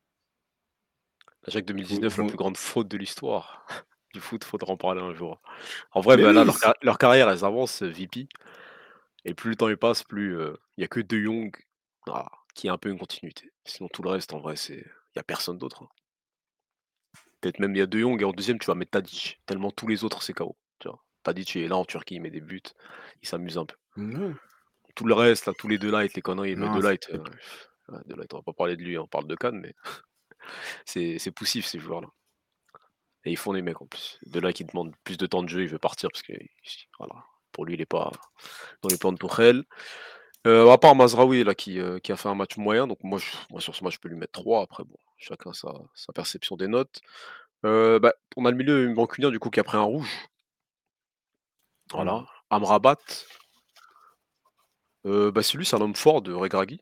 L'Ajax 1.48 1.66
2019, 1.66 2.18
la 2.18 2.24
plus 2.26 2.38
grande 2.38 2.58
faute 2.58 2.88
de 2.88 2.98
l'histoire 2.98 3.66
du 4.14 4.20
foot, 4.20 4.44
faudra 4.44 4.74
en 4.74 4.78
parler 4.78 5.02
un 5.02 5.14
jour. 5.14 5.42
En 5.92 6.02
vrai, 6.02 6.18
bah, 6.18 6.32
là, 6.34 6.44
leur, 6.44 6.56
c'est- 6.56 6.62
car- 6.62 6.76
leur 6.82 6.98
carrière, 6.98 7.30
elles 7.30 7.44
avancent, 7.46 7.82
euh, 7.84 7.90
VP. 7.90 8.28
Et 9.26 9.34
plus 9.34 9.52
le 9.52 9.56
temps 9.56 9.70
il 9.70 9.78
passe, 9.78 10.04
plus 10.04 10.38
euh, 10.38 10.56
il 10.78 10.82
y 10.82 10.84
a 10.84 10.88
que 10.88 11.00
De 11.00 11.18
Jong 11.20 11.56
ah, 12.08 12.30
qui 12.56 12.68
a 12.70 12.74
un 12.74 12.78
peu 12.78 12.90
une 12.90 12.98
continuité. 13.00 13.52
Sinon, 13.66 13.88
tout 13.94 14.02
le 14.02 14.10
reste, 14.10 14.34
en 14.34 14.40
vrai, 14.40 14.56
c'est 14.56 14.78
il 15.14 15.18
y 15.18 15.20
a 15.20 15.24
personne 15.24 15.58
d'autre. 15.58 15.84
hein. 15.84 15.90
Peut-être 17.40 17.60
même 17.60 17.76
il 17.76 17.80
y 17.80 17.82
a 17.82 17.86
De 17.88 18.00
Jong 18.00 18.20
et 18.22 18.26
en 18.26 18.32
deuxième, 18.32 18.60
tu 18.60 18.66
vas 18.68 18.76
mettre 18.76 18.92
Tadic. 18.92 19.40
Tellement 19.46 19.72
tous 19.72 19.88
les 19.88 20.04
autres, 20.04 20.22
c'est 20.24 20.34
KO. 20.34 20.56
Tu 20.80 20.88
vois. 20.88 21.04
Tadic 21.24 21.56
est 21.56 21.68
là 21.68 21.76
en 21.78 21.86
Turquie, 21.86 22.16
il 22.16 22.22
met 22.22 22.30
des 22.32 22.42
buts, 22.42 22.62
il 23.22 23.28
s'amuse 23.28 23.58
un 23.58 23.66
peu. 23.66 23.76
Tout 24.96 25.06
le 25.06 25.14
reste, 25.14 25.46
là, 25.46 25.54
tous 25.58 25.68
les 25.68 25.78
deux 25.78 25.92
light, 25.92 26.14
les 26.16 26.22
conneries, 26.22 26.56
le 26.56 26.66
Non, 26.66 26.76
De 26.76 26.82
c'est- 26.82 26.88
light, 26.88 27.10
euh, 27.12 27.18
ouais, 27.90 28.00
De 28.06 28.16
Ligt, 28.16 28.34
on 28.34 28.38
va 28.38 28.44
pas 28.44 28.54
parler 28.54 28.76
de 28.76 28.82
lui, 28.84 28.98
on 28.98 29.08
parle 29.08 29.28
de 29.28 29.36
Cannes, 29.36 29.60
mais 29.60 29.74
c'est 30.86 31.20
c'est 31.20 31.32
poussif 31.32 31.66
ces 31.66 31.80
joueurs-là. 31.80 32.08
Et 33.26 33.32
ils 33.32 33.38
font 33.38 33.54
des 33.54 33.62
mecs 33.62 33.82
en 33.82 33.86
plus. 33.86 34.20
De 34.26 34.40
là 34.40 34.52
qui 34.54 34.66
demande 34.66 34.94
plus 35.04 35.18
de 35.18 35.26
temps 35.28 35.44
de 35.44 35.50
jeu, 35.50 35.62
il 35.62 35.68
veut 35.70 35.78
partir 35.80 36.10
parce 36.12 36.24
que 36.24 36.34
voilà, 36.98 37.14
pour 37.52 37.66
lui, 37.66 37.76
il 37.76 37.82
est 37.82 37.86
pas 37.86 38.12
dans 38.82 38.90
les 38.90 38.98
plans 38.98 39.12
de 39.12 39.18
Tourelle. 39.18 39.64
Euh, 40.48 40.70
à 40.72 40.78
part 40.80 40.96
Mazraoui 40.96 41.44
là, 41.44 41.56
qui, 41.56 41.80
euh, 41.80 42.00
qui 42.00 42.12
a 42.12 42.18
fait 42.18 42.30
un 42.30 42.36
match 42.36 42.58
moyen, 42.58 42.88
donc 42.88 43.00
moi, 43.04 43.20
je- 43.20 43.28
moi 43.52 43.62
sur 43.62 43.76
ce 43.76 43.84
match 43.84 43.96
je 43.96 44.00
peux 44.00 44.10
lui 44.10 44.18
mettre 44.18 44.34
3, 44.42 44.64
après 44.64 44.84
bon, 44.86 44.98
chacun 45.18 45.54
sa, 45.54 45.74
sa 45.96 46.14
perception 46.14 46.58
des 46.58 46.68
notes. 46.68 47.02
Euh, 47.66 48.00
bah, 48.00 48.14
on 48.38 48.46
a 48.46 48.52
le 48.52 48.58
milieu 48.58 48.94
mancunien 48.94 49.32
du 49.32 49.40
coup 49.40 49.50
qui 49.52 49.60
a 49.62 49.64
pris 49.66 49.78
un 49.78 49.84
rouge. 49.84 50.10
Voilà. 51.92 52.26
Amrabat. 52.50 52.98
Euh, 55.06 55.32
bah, 55.32 55.44
c'est 55.44 55.58
lui, 55.58 55.66
c'est 55.66 55.76
un 55.76 55.82
homme 55.82 55.96
fort 55.96 56.22
de 56.22 56.34
Regragui. 56.34 56.82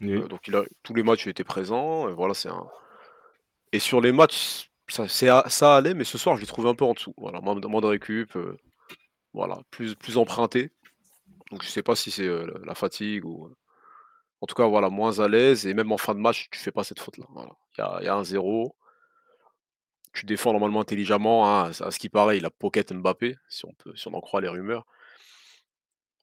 Oui. 0.00 0.12
Euh, 0.14 0.28
donc 0.28 0.46
il 0.48 0.56
a 0.56 0.64
tous 0.82 0.94
les 0.94 1.02
matchs 1.02 1.26
il 1.26 1.30
était 1.30 1.44
présent. 1.44 2.08
et 2.08 2.12
voilà, 2.12 2.34
c'est 2.34 2.48
un. 2.48 2.66
Et 3.72 3.78
sur 3.78 4.00
les 4.00 4.12
matchs, 4.12 4.70
ça, 4.88 5.08
c'est 5.08 5.28
a- 5.28 5.48
ça 5.48 5.76
allait, 5.76 5.94
mais 5.94 6.04
ce 6.04 6.18
soir 6.18 6.36
je 6.36 6.40
l'ai 6.40 6.46
trouvé 6.46 6.68
un 6.68 6.74
peu 6.74 6.84
en 6.84 6.94
dessous. 6.94 7.14
Voilà, 7.16 7.40
moins, 7.40 7.54
de- 7.56 7.66
moins 7.68 7.80
de 7.80 7.86
récup, 7.86 8.34
euh, 8.36 8.56
voilà, 9.34 9.58
plus, 9.70 9.94
plus 9.96 10.16
emprunté. 10.18 10.70
Donc 11.50 11.62
je 11.62 11.68
sais 11.68 11.82
pas 11.82 11.96
si 11.96 12.10
c'est 12.10 12.26
euh, 12.26 12.46
la- 12.64 12.74
fatigue 12.74 13.24
ou. 13.24 13.50
En 14.42 14.46
tout 14.46 14.54
cas, 14.54 14.66
voilà, 14.66 14.88
moins 14.90 15.18
à 15.20 15.28
l'aise. 15.28 15.66
Et 15.66 15.74
même 15.74 15.92
en 15.92 15.98
fin 15.98 16.14
de 16.14 16.20
match, 16.20 16.48
tu 16.50 16.58
fais 16.58 16.72
pas 16.72 16.84
cette 16.84 17.00
faute-là. 17.00 17.26
Voilà. 17.30 17.50
Il 17.76 17.80
y 17.80 17.84
a, 17.84 17.98
il 18.00 18.04
y 18.06 18.08
a 18.08 18.14
un 18.16 18.24
zéro. 18.24 18.74
Tu 20.12 20.26
défends 20.26 20.52
normalement 20.52 20.80
intelligemment. 20.80 21.46
hein, 21.48 21.70
À 21.80 21.90
ce 21.90 21.98
qui 21.98 22.08
paraît, 22.08 22.38
il 22.38 22.44
a 22.46 22.50
pocket 22.50 22.92
Mbappé, 22.92 23.36
si 23.48 23.64
on 23.66 23.72
peut, 23.74 23.94
si 23.96 24.08
on 24.08 24.14
en 24.14 24.20
croit 24.20 24.40
les 24.40 24.48
rumeurs. 24.48 24.86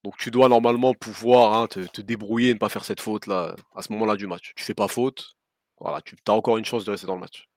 Donc 0.03 0.17
tu 0.17 0.31
dois 0.31 0.49
normalement 0.49 0.93
pouvoir 0.93 1.53
hein, 1.53 1.67
te, 1.67 2.01
débrouiller 2.01 2.49
et 2.49 2.53
ne 2.53 2.59
pas 2.59 2.69
faire 2.69 2.85
cette 2.85 3.01
faute-là 3.01 3.55
à 3.75 3.81
ce 3.81 3.91
moment-là 3.93 4.15
du 4.15 4.27
match. 4.27 4.53
Tu 4.55 4.63
fais 4.63 4.73
pas 4.73 4.87
faute, 4.87 5.35
voilà, 5.79 6.01
tu 6.01 6.15
as 6.27 6.31
encore 6.31 6.57
une 6.57 6.65
chance 6.65 6.85
de 6.85 6.91
rester 6.91 7.07
dans 7.07 7.15
le 7.15 7.21
match. 7.21 7.49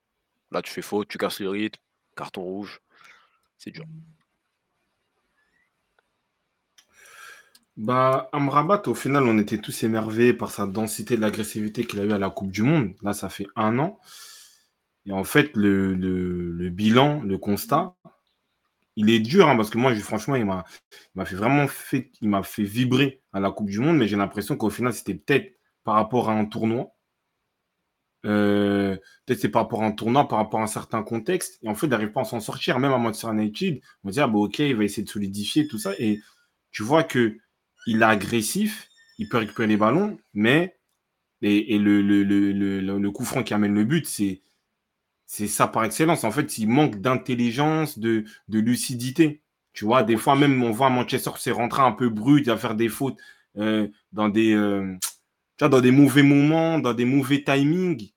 Là, 0.51 0.63
tu 0.63 0.73
fais 0.73 0.83
faute, 0.83 1.09
tu 1.09 1.19
casses 1.19 1.41
le 1.41 1.49
rythme, 1.49 1.81
carton 2.17 2.43
rouge, 2.43 2.81
c'est 3.59 3.71
dur. 3.71 3.85
Bah, 7.77 8.29
Amrabat, 8.33 8.83
au 8.87 8.95
final, 8.95 9.25
on 9.25 9.39
était 9.39 9.59
tous 9.59 9.85
émerveillés 9.85 10.35
par 10.35 10.51
sa 10.51 10.67
densité 10.67 11.17
de 11.17 11.21
l'agressivité 11.21 11.87
qu'il 11.87 12.01
a 12.01 12.05
eu 12.05 12.13
à 12.13 12.19
la 12.19 12.31
Coupe 12.31 12.51
du 12.51 12.63
Monde. 12.63 12.95
Là, 13.03 13.15
ça 13.15 13.29
fait 13.29 13.47
un 13.57 13.79
an. 13.79 13.99
Et 15.07 15.13
en 15.13 15.25
fait, 15.25 15.53
le 15.55 16.69
bilan, 16.69 17.23
le 17.23 17.39
constat, 17.39 17.95
il 18.97 19.11
est 19.11 19.21
dur, 19.21 19.49
hein, 19.49 19.57
parce 19.57 19.71
que 19.71 19.79
moi, 19.79 19.95
franchement, 19.97 20.37
il 20.37 20.45
m'a 20.45 20.65
fait 21.25 21.37
vraiment 21.37 21.67
fait, 21.69 22.11
il 22.21 22.31
fait 22.45 22.65
vibrer 22.65 23.23
à 23.33 23.41
la 23.41 23.51
Coupe 23.51 23.71
du 23.71 23.79
Monde, 23.79 23.97
mais 23.97 24.09
j'ai 24.09 24.17
l'impression 24.17 24.57
qu'au 24.57 24.71
final, 24.71 24.93
c'était 24.93 25.15
peut-être 25.15 25.59
par 25.85 25.95
rapport 25.95 26.31
à 26.31 26.35
un 26.35 26.45
tournoi. 26.45 26.95
Euh, 28.27 28.97
peut-être 29.25 29.41
c'est 29.41 29.49
par 29.49 29.63
rapport 29.63 29.83
à 29.83 29.87
un 29.87 29.93
tournoi, 29.93 30.29
par 30.29 30.39
rapport 30.39 30.61
à 30.61 30.65
un 30.65 30.67
certain 30.67 31.03
contexte. 31.03 31.59
Et 31.63 31.69
en 31.69 31.75
fait, 31.75 31.87
il 31.87 31.91
n'arrive 31.91 32.13
pas 32.13 32.23
à 32.23 32.25
s'en 32.25 32.41
sortir. 32.41 32.79
Même 32.79 32.93
à 32.93 32.99
Manchester 32.99 33.31
United, 33.33 33.81
on 34.05 34.11
dit, 34.11 34.21
ah, 34.21 34.27
bah, 34.27 34.39
ok, 34.39 34.59
il 34.59 34.77
va 34.77 34.85
essayer 34.85 35.05
de 35.05 35.09
solidifier 35.09 35.67
tout 35.67 35.79
ça. 35.79 35.93
Et 35.99 36.21
tu 36.71 36.83
vois 36.83 37.05
que 37.05 37.39
il 37.87 38.03
est 38.03 38.05
agressif, 38.05 38.89
il 39.19 39.29
peut 39.29 39.39
récupérer 39.39 39.69
les 39.69 39.77
ballons, 39.77 40.19
mais 40.35 40.79
et, 41.43 41.79
le 41.79 43.09
coup 43.11 43.25
franc 43.25 43.43
qui 43.43 43.55
amène 43.55 43.75
le 43.75 43.85
but, 43.85 44.07
c'est 44.07 44.43
c'est 45.33 45.47
ça 45.47 45.69
par 45.69 45.85
excellence. 45.85 46.25
En 46.25 46.33
fait, 46.33 46.59
il 46.59 46.69
manque 46.69 46.97
d'intelligence, 47.01 48.01
de, 48.01 48.25
de 48.49 48.59
lucidité. 48.59 49.43
Tu 49.73 49.85
vois, 49.85 50.03
des 50.03 50.17
fois 50.17 50.35
même, 50.35 50.61
on 50.65 50.73
voit 50.73 50.91
Manchester 50.91 51.31
c'est 51.39 51.53
rentrer 51.53 51.83
un 51.83 51.93
peu 51.93 52.09
brut, 52.09 52.45
il 52.45 52.51
va 52.51 52.57
faire 52.57 52.75
des 52.75 52.89
fautes 52.89 53.17
euh, 53.57 53.87
dans 54.11 54.29
des 54.29 54.53
euh, 54.55 54.97
tu 55.57 55.61
vois, 55.61 55.69
dans 55.69 55.81
des 55.81 55.93
mauvais 55.93 56.25
moments, 56.25 56.81
dans 56.81 56.95
des 56.95 57.05
mauvais 57.05 57.45
timings. 57.45 58.11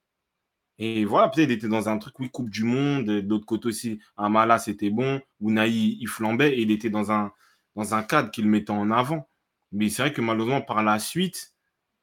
Et 0.78 1.04
voilà, 1.04 1.28
peut-être 1.28 1.50
il 1.50 1.52
était 1.52 1.68
dans 1.68 1.88
un 1.88 1.98
truc, 1.98 2.18
oui, 2.18 2.30
Coupe 2.30 2.50
du 2.50 2.64
Monde. 2.64 3.04
De 3.06 3.28
l'autre 3.28 3.46
côté 3.46 3.68
aussi, 3.68 4.00
Amala, 4.16 4.58
c'était 4.58 4.90
bon. 4.90 5.20
Unai, 5.40 5.70
il 5.70 6.08
flambait 6.08 6.54
et 6.58 6.62
il 6.62 6.72
était 6.72 6.90
dans 6.90 7.12
un, 7.12 7.30
dans 7.76 7.94
un 7.94 8.02
cadre 8.02 8.32
qu'il 8.32 8.48
mettait 8.48 8.72
en 8.72 8.90
avant. 8.90 9.28
Mais 9.70 9.88
c'est 9.88 10.02
vrai 10.02 10.12
que 10.12 10.20
malheureusement, 10.20 10.62
par 10.62 10.82
la 10.82 10.98
suite, 10.98 11.54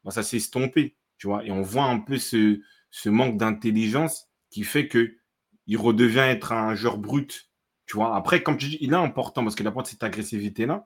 bah, 0.06 0.12
ça 0.12 0.24
s'est 0.24 0.38
estompé. 0.38 0.96
Tu 1.18 1.28
vois, 1.28 1.44
et 1.46 1.52
on 1.52 1.64
voit 1.64 1.86
un 1.86 2.00
peu 2.00 2.18
ce, 2.18 2.62
ce 2.92 3.10
manque 3.10 3.36
d'intelligence 3.36 4.31
qui 4.52 4.64
fait 4.64 4.88
que 4.88 5.16
il 5.66 5.78
redevient 5.78 6.20
être 6.20 6.52
un 6.52 6.76
joueur 6.76 6.98
brut. 6.98 7.50
Tu 7.88 7.96
vois, 7.96 8.16
après, 8.16 8.44
comme 8.44 8.58
tu 8.58 8.68
dis, 8.68 8.78
il 8.82 8.94
est 8.94 8.96
important 8.96 9.44
parce 9.44 9.56
qu'il 9.56 9.66
apporte 9.68 9.88
cette 9.88 10.04
agressivité-là. 10.04 10.86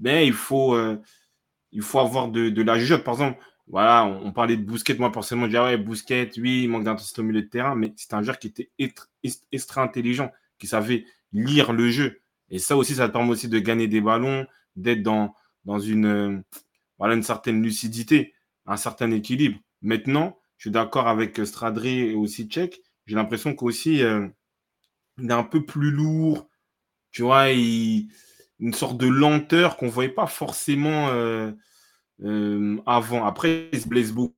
Mais 0.00 0.26
il 0.26 0.32
faut, 0.32 0.74
euh, 0.74 1.00
il 1.72 1.82
faut 1.82 1.98
avoir 2.00 2.28
de, 2.28 2.62
la 2.62 2.78
jugeote. 2.78 3.04
Par 3.04 3.14
exemple, 3.14 3.38
voilà, 3.66 4.06
on, 4.06 4.32
parlait 4.32 4.56
de 4.56 4.62
Bousquet. 4.62 4.94
Moi, 4.94 5.12
personnellement, 5.12 5.46
je 5.46 5.50
disais, 5.50 5.62
ouais, 5.62 5.76
Bousquet, 5.76 6.30
oui, 6.38 6.64
il 6.64 6.68
manque 6.68 6.84
d'intensité 6.84 7.20
au 7.20 7.24
milieu 7.24 7.42
de 7.42 7.48
terrain, 7.48 7.74
mais 7.74 7.92
c'est 7.96 8.14
un 8.14 8.22
joueur 8.22 8.38
qui 8.38 8.48
était 8.48 8.70
extra 9.52 9.82
intelligent, 9.82 10.30
qui 10.58 10.66
savait 10.66 11.04
lire 11.32 11.72
le 11.72 11.90
jeu. 11.90 12.22
Et 12.50 12.58
ça 12.58 12.76
aussi, 12.76 12.94
ça 12.94 13.08
permet 13.08 13.30
aussi 13.30 13.48
de 13.48 13.58
gagner 13.58 13.88
des 13.88 14.00
ballons, 14.00 14.46
d'être 14.76 15.02
dans, 15.02 15.34
dans 15.64 15.78
une, 15.78 16.42
voilà, 16.98 17.14
une 17.14 17.22
certaine 17.22 17.62
lucidité, 17.62 18.34
un 18.64 18.76
certain 18.76 19.10
équilibre. 19.10 19.58
Maintenant, 19.82 20.37
je 20.58 20.64
suis 20.64 20.70
d'accord 20.70 21.08
avec 21.08 21.38
Stradri 21.46 22.00
et 22.00 22.14
aussi 22.14 22.44
Tchèque. 22.46 22.82
J'ai 23.06 23.16
l'impression 23.16 23.54
qu'aussi, 23.54 24.02
euh, 24.02 24.28
il 25.18 25.30
est 25.30 25.34
un 25.34 25.44
peu 25.44 25.64
plus 25.64 25.90
lourd. 25.90 26.48
Tu 27.10 27.22
vois, 27.22 27.50
il, 27.50 28.12
une 28.58 28.74
sorte 28.74 28.98
de 28.98 29.06
lenteur 29.06 29.76
qu'on 29.76 29.86
ne 29.86 29.90
voyait 29.90 30.10
pas 30.10 30.26
forcément. 30.26 31.08
Euh, 31.08 31.52
euh, 32.22 32.80
avant. 32.86 33.24
Après, 33.24 33.68
il 33.72 33.80
se 33.80 33.88
blesse 33.88 34.12
beaucoup 34.12 34.34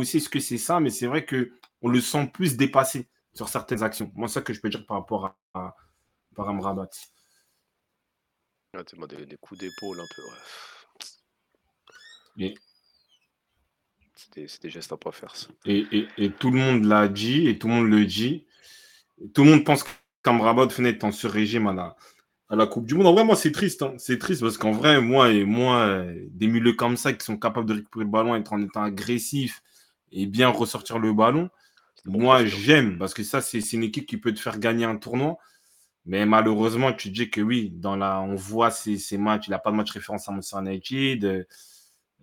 aussi. 0.00 0.18
Est-ce 0.18 0.28
que 0.28 0.40
c'est 0.40 0.58
ça? 0.58 0.80
Mais 0.80 0.90
c'est 0.90 1.06
vrai 1.06 1.26
qu'on 1.26 1.88
le 1.88 2.00
sent 2.00 2.30
plus 2.32 2.56
dépassé 2.56 3.08
sur 3.34 3.48
certaines 3.48 3.82
actions. 3.82 4.10
Moi, 4.14 4.28
c'est 4.28 4.34
ça 4.34 4.42
que 4.42 4.52
je 4.52 4.60
peux 4.60 4.68
dire 4.68 4.86
par 4.86 4.98
rapport 4.98 5.26
à, 5.26 5.36
à 5.54 5.76
par 6.34 6.48
Amrabat. 6.48 6.90
des, 8.74 9.26
des, 9.26 9.36
coups 9.38 9.60
d'épaule 9.60 10.00
un 10.00 10.06
peu. 10.14 10.22
Ouais. 12.44 12.54
C'est 14.34 14.62
des 14.62 14.70
gestes 14.70 14.92
à 14.92 14.96
pas 14.96 15.12
faire. 15.12 15.34
Ça. 15.34 15.48
Et, 15.64 15.86
et, 15.92 16.08
et, 16.18 16.30
tout 16.30 16.50
le 16.50 16.58
monde 16.58 16.84
l'a 16.84 17.08
dit, 17.08 17.48
et 17.48 17.58
tout 17.58 17.68
le 17.68 17.74
monde 17.74 17.90
le 17.90 18.04
dit. 18.04 18.46
Tout 19.34 19.44
le 19.44 19.50
monde 19.50 19.64
pense 19.64 19.84
qu'Amrabat 20.22 20.66
venait 20.66 21.02
en 21.04 21.12
ce 21.12 21.26
régime 21.26 21.66
à 21.66 21.72
la, 21.72 21.96
à 22.48 22.56
la 22.56 22.66
Coupe 22.66 22.86
du 22.86 22.94
Monde. 22.94 23.06
En 23.06 23.14
vrai, 23.14 23.24
moi, 23.24 23.36
c'est 23.36 23.52
triste. 23.52 23.82
Hein. 23.82 23.94
C'est 23.98 24.18
triste 24.18 24.42
parce 24.42 24.58
qu'en 24.58 24.72
vrai, 24.72 25.00
moi 25.00 25.30
et 25.30 25.44
moi, 25.44 26.02
des 26.30 26.46
milieux 26.46 26.74
comme 26.74 26.96
ça 26.96 27.12
qui 27.12 27.24
sont 27.24 27.38
capables 27.38 27.66
de 27.66 27.74
récupérer 27.74 28.04
le 28.04 28.10
ballon, 28.10 28.36
être 28.36 28.52
en 28.52 28.62
étant 28.62 28.82
agressif 28.82 29.62
et 30.12 30.26
bien 30.26 30.48
ressortir 30.48 30.98
le 30.98 31.12
ballon, 31.12 31.50
moi, 32.04 32.44
j'aime 32.44 32.98
parce 32.98 33.14
que 33.14 33.24
ça, 33.24 33.40
c'est 33.40 33.60
une 33.72 33.82
équipe 33.82 34.06
qui 34.06 34.16
peut 34.16 34.32
te 34.32 34.40
faire 34.40 34.58
gagner 34.58 34.84
un 34.84 34.96
tournoi. 34.96 35.38
Mais 36.04 36.24
malheureusement, 36.24 36.92
tu 36.92 37.10
dis 37.10 37.30
que 37.30 37.40
oui, 37.40 37.70
dans 37.70 37.96
la, 37.96 38.20
on 38.20 38.36
voit 38.36 38.70
ces, 38.70 38.96
ces 38.96 39.18
matchs, 39.18 39.48
il 39.48 39.50
n'a 39.50 39.58
pas 39.58 39.72
de 39.72 39.76
match 39.76 39.90
référence 39.90 40.28
à 40.28 40.32
Manchester 40.32 40.58
United. 40.60 41.48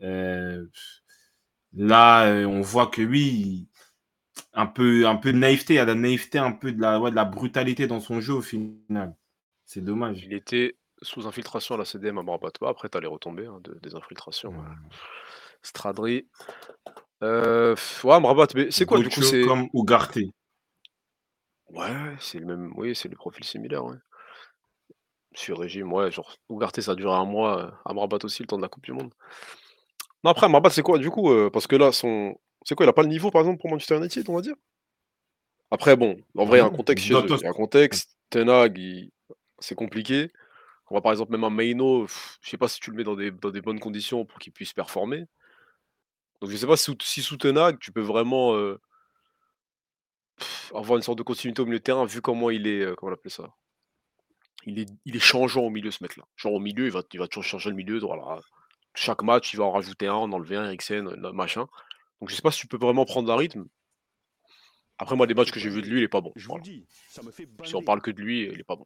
Euh, 0.01 0.65
là, 1.75 2.25
euh, 2.27 2.45
on 2.45 2.61
voit 2.61 2.87
que 2.87 3.01
oui, 3.01 3.67
un 4.53 4.65
peu, 4.65 5.07
un 5.07 5.15
peu 5.15 5.33
de 5.33 5.37
naïveté, 5.37 5.75
il 5.75 5.77
y 5.77 5.79
a 5.79 5.85
de 5.85 5.91
la 5.91 5.95
naïveté, 5.99 6.39
un 6.39 6.51
peu 6.51 6.71
de 6.71 6.81
la, 6.81 6.99
ouais, 6.99 7.11
de 7.11 7.15
la 7.15 7.25
brutalité 7.25 7.87
dans 7.87 7.99
son 7.99 8.21
jeu 8.21 8.33
au 8.33 8.41
final. 8.41 9.15
C'est 9.65 9.81
dommage. 9.83 10.23
Il 10.23 10.33
était 10.33 10.77
sous 11.01 11.27
infiltration 11.27 11.75
à 11.75 11.77
la 11.79 11.85
CDM 11.85 12.17
à 12.17 12.23
Marabato. 12.23 12.65
Après, 12.65 12.89
tu 12.89 12.99
les 12.99 13.07
retombées 13.07 13.47
hein, 13.47 13.59
de, 13.63 13.77
des 13.81 13.95
infiltrations. 13.95 14.53
Stradri. 15.61 16.27
Euh, 17.23 17.75
ouais, 18.03 18.19
Marabat, 18.19 18.47
mais 18.55 18.69
c'est 18.69 18.85
quoi 18.85 18.99
du 18.99 19.09
coup 19.09 19.21
c'est... 19.21 19.43
comme 19.43 19.69
Ugarte. 19.73 20.19
Ouais, 21.69 22.15
c'est 22.19 22.39
le 22.39 22.45
même. 22.45 22.73
Oui, 22.75 22.95
c'est 22.95 23.09
le 23.09 23.15
profil 23.15 23.43
similaire, 23.45 23.85
ouais. 23.85 23.97
Sur 25.35 25.59
régime, 25.59 25.91
ouais, 25.91 26.11
genre 26.11 26.35
Ugarte, 26.49 26.81
ça 26.81 26.91
a 26.91 26.95
duré 26.95 27.15
un 27.15 27.25
mois. 27.25 27.65
Euh, 27.65 27.71
à 27.85 27.93
Marabat 27.93 28.19
aussi, 28.23 28.43
le 28.43 28.47
temps 28.47 28.57
de 28.57 28.61
la 28.61 28.67
Coupe 28.67 28.83
du 28.83 28.93
Monde. 28.93 29.13
Non, 30.23 30.31
après, 30.31 30.47
Marabat, 30.47 30.69
c'est 30.69 30.81
quoi 30.81 30.97
du 30.97 31.09
coup 31.09 31.31
euh, 31.31 31.49
Parce 31.49 31.67
que 31.67 31.75
là, 31.75 31.91
son. 31.91 32.37
C'est 32.65 32.75
quoi 32.75 32.85
Il 32.85 32.89
a 32.89 32.93
pas 32.93 33.03
le 33.03 33.09
niveau, 33.09 33.29
par 33.29 33.41
exemple, 33.41 33.59
pour 33.59 33.69
Manchester 33.69 33.97
United, 33.97 34.29
on 34.29 34.35
va 34.35 34.41
dire? 34.41 34.55
Après, 35.69 35.95
bon, 35.97 36.17
en 36.37 36.45
vrai, 36.45 36.59
il 36.59 36.61
y 36.61 36.63
a 36.63 36.67
un 36.67 36.69
contexte 36.75 37.05
chez 37.05 37.13
eux. 37.13 37.25
Il 37.25 37.41
y 37.41 37.45
a 37.45 37.49
un 37.49 37.53
contexte. 37.53 38.15
Tenag, 38.29 38.77
il 38.77 39.11
c'est 39.59 39.75
compliqué. 39.75 40.31
On 40.89 40.95
voit 40.95 41.01
par 41.01 41.11
exemple 41.11 41.31
même 41.31 41.43
un 41.43 41.49
Maino, 41.49 42.07
je 42.41 42.49
sais 42.49 42.57
pas 42.57 42.67
si 42.67 42.79
tu 42.79 42.91
le 42.91 42.97
mets 42.97 43.03
dans 43.03 43.15
des, 43.15 43.61
bonnes 43.61 43.79
conditions 43.79 44.25
pour 44.25 44.39
qu'il 44.39 44.51
puisse 44.51 44.73
performer. 44.73 45.25
Donc 46.41 46.51
je 46.51 46.57
sais 46.57 46.67
pas 46.67 46.77
si, 46.77 46.95
si 47.01 47.21
sous 47.21 47.37
Tenag, 47.37 47.79
tu 47.79 47.91
peux 47.91 48.01
vraiment 48.01 48.53
euh, 48.55 48.79
avoir 50.75 50.97
une 50.97 51.03
sorte 51.03 51.17
de 51.17 51.23
continuité 51.23 51.61
au 51.61 51.65
milieu 51.65 51.79
de 51.79 51.83
terrain, 51.83 52.05
vu 52.05 52.21
comment 52.21 52.49
il 52.49 52.67
est, 52.67 52.81
euh, 52.81 52.95
comment 52.95 53.11
on 53.11 53.15
appelle 53.15 53.31
ça? 53.31 53.53
Il 54.65 54.79
est, 54.79 54.89
il 55.05 55.15
est 55.15 55.19
changeant 55.19 55.61
au 55.61 55.69
milieu, 55.69 55.91
ce 55.91 56.03
mec-là. 56.03 56.25
Genre 56.35 56.53
au 56.53 56.59
milieu, 56.59 56.85
il 56.85 56.91
va, 56.91 57.01
il 57.11 57.19
va 57.19 57.27
toujours 57.27 57.43
changer 57.43 57.69
le 57.69 57.75
milieu. 57.75 57.99
Voilà. 57.99 58.41
Chaque 58.95 59.23
match, 59.23 59.53
il 59.53 59.57
va 59.57 59.65
en 59.65 59.71
rajouter 59.71 60.07
un, 60.07 60.13
en 60.13 60.31
enlever 60.31 60.55
un, 60.55 60.65
Eriksen, 60.65 61.15
machin. 61.33 61.67
Donc 62.19 62.29
je 62.29 62.35
sais 62.35 62.41
pas 62.41 62.51
si 62.51 62.59
tu 62.59 62.67
peux 62.67 62.77
vraiment 62.77 63.05
prendre 63.05 63.31
un 63.31 63.35
rythme. 63.35 63.65
Après, 64.99 65.15
moi, 65.15 65.27
des 65.27 65.33
matchs 65.33 65.51
que 65.51 65.59
j'ai 65.59 65.69
vu 65.69 65.81
de 65.81 65.87
lui, 65.87 66.01
il 66.01 66.03
est 66.03 66.07
pas 66.07 66.21
bon. 66.21 66.31
Je 66.35 66.47
dis, 66.61 66.85
ça 67.09 67.23
me 67.23 67.31
fait 67.31 67.49
si 67.63 67.75
on 67.75 67.83
parle 67.83 68.01
que 68.01 68.11
de 68.11 68.21
lui, 68.21 68.43
il 68.43 68.59
est 68.59 68.63
pas 68.63 68.75
bon. 68.75 68.85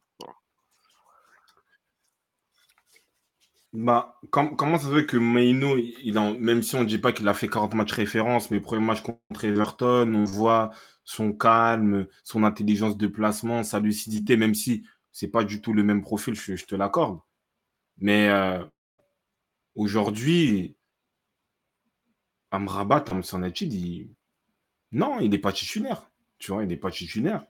Bah, 3.74 4.18
comment 4.30 4.78
ça 4.78 4.88
se 4.88 4.94
fait 4.94 5.06
que 5.06 5.18
Maino, 5.18 5.76
il 5.76 6.14
même 6.40 6.62
si 6.62 6.74
on 6.74 6.80
ne 6.80 6.86
dit 6.86 6.98
pas 6.98 7.12
qu'il 7.12 7.28
a 7.28 7.34
fait 7.34 7.48
40 7.48 7.74
matchs 7.74 7.92
référence, 7.92 8.50
mais 8.50 8.60
premier 8.60 8.84
match 8.84 9.02
contre 9.02 9.44
Everton, 9.44 10.14
on 10.14 10.24
voit 10.24 10.70
son 11.04 11.32
calme, 11.32 12.06
son 12.24 12.44
intelligence 12.44 12.96
de 12.96 13.06
placement, 13.06 13.62
sa 13.62 13.78
lucidité, 13.78 14.38
même 14.38 14.54
si 14.54 14.84
c'est 15.12 15.28
pas 15.28 15.44
du 15.44 15.60
tout 15.60 15.74
le 15.74 15.82
même 15.82 16.00
profil, 16.00 16.34
je, 16.34 16.64
te 16.64 16.74
l'accorde. 16.74 17.20
Mais 17.98 18.28
euh, 18.28 18.64
aujourd'hui, 19.78 20.76
Amrabat, 22.50 23.04
son 23.22 23.40
dit 23.40 24.10
non, 24.92 25.20
il 25.20 25.30
n'est 25.30 25.38
pas 25.38 25.52
titulaire. 25.52 26.10
Tu 26.38 26.52
vois, 26.52 26.62
il 26.62 26.68
n'est 26.68 26.76
pas 26.76 26.90
titulaire. 26.90 27.46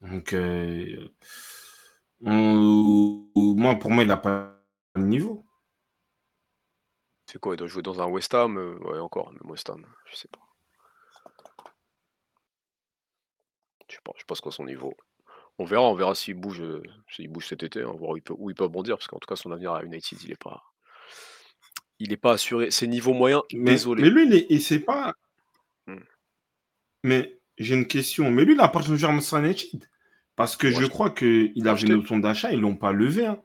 Donc, 0.00 0.32
euh, 0.32 1.08
moi, 2.20 3.74
pour 3.76 3.90
moi, 3.90 4.02
il 4.02 4.08
n'a 4.08 4.16
pas 4.16 4.60
niveau. 4.96 5.46
C'est 7.26 7.38
quoi? 7.38 7.54
Il 7.54 7.58
doit 7.58 7.66
jouer 7.66 7.82
dans 7.82 8.00
un 8.00 8.06
West 8.06 8.34
Ham? 8.34 8.56
Euh, 8.56 8.78
ouais, 8.78 8.98
encore, 8.98 9.32
même 9.32 9.50
West 9.50 9.68
Ham, 9.70 9.84
je 10.10 10.16
sais 10.16 10.28
pas. 10.28 10.40
Je 13.88 13.94
sais 13.94 14.00
pas, 14.02 14.12
je 14.16 14.34
ce 14.34 14.42
qu'est 14.42 14.50
son 14.50 14.64
niveau. 14.64 14.94
On 15.58 15.64
verra, 15.64 15.84
on 15.84 15.94
verra 15.94 16.14
s'il 16.14 16.34
bouge, 16.34 16.60
euh, 16.60 16.82
s'il 17.08 17.28
bouge 17.28 17.48
cet 17.48 17.62
été, 17.62 17.84
on 17.84 17.92
va 17.92 17.98
voir 17.98 18.10
où 18.10 18.16
il 18.16 18.22
peut, 18.22 18.34
où 18.36 18.50
il 18.50 18.56
peut 18.56 18.64
rebondir, 18.64 18.96
parce 18.96 19.06
qu'en 19.06 19.18
tout 19.18 19.28
cas, 19.28 19.36
son 19.36 19.52
avenir 19.52 19.72
à 19.72 19.84
United, 19.84 20.22
il 20.22 20.32
est 20.32 20.42
pas, 20.42 20.62
il 21.98 22.12
est 22.12 22.16
pas 22.16 22.32
assuré. 22.32 22.70
C'est 22.70 22.86
niveau 22.86 23.12
moyen, 23.12 23.42
Mais, 23.52 23.72
désolé. 23.72 24.02
mais 24.02 24.10
lui, 24.10 24.46
il 24.50 24.60
c'est 24.62 24.80
pas. 24.80 25.14
Hmm. 25.86 25.96
Mais 27.02 27.38
j'ai 27.58 27.74
une 27.74 27.86
question. 27.86 28.30
Mais 28.30 28.44
lui, 28.44 28.54
il 28.54 28.60
a 28.60 28.68
pas 28.68 28.82
changé 28.82 29.06
à 29.06 29.10
United. 29.40 29.88
Parce 30.34 30.56
que 30.56 30.70
je 30.70 30.84
crois 30.84 31.10
qu'il 31.10 31.66
avait 31.66 31.80
une 31.82 31.92
option 31.94 32.18
d'achat, 32.18 32.52
ils 32.52 32.60
l'ont 32.60 32.76
pas 32.76 32.92
levé. 32.92 33.26
Hein. 33.26 33.40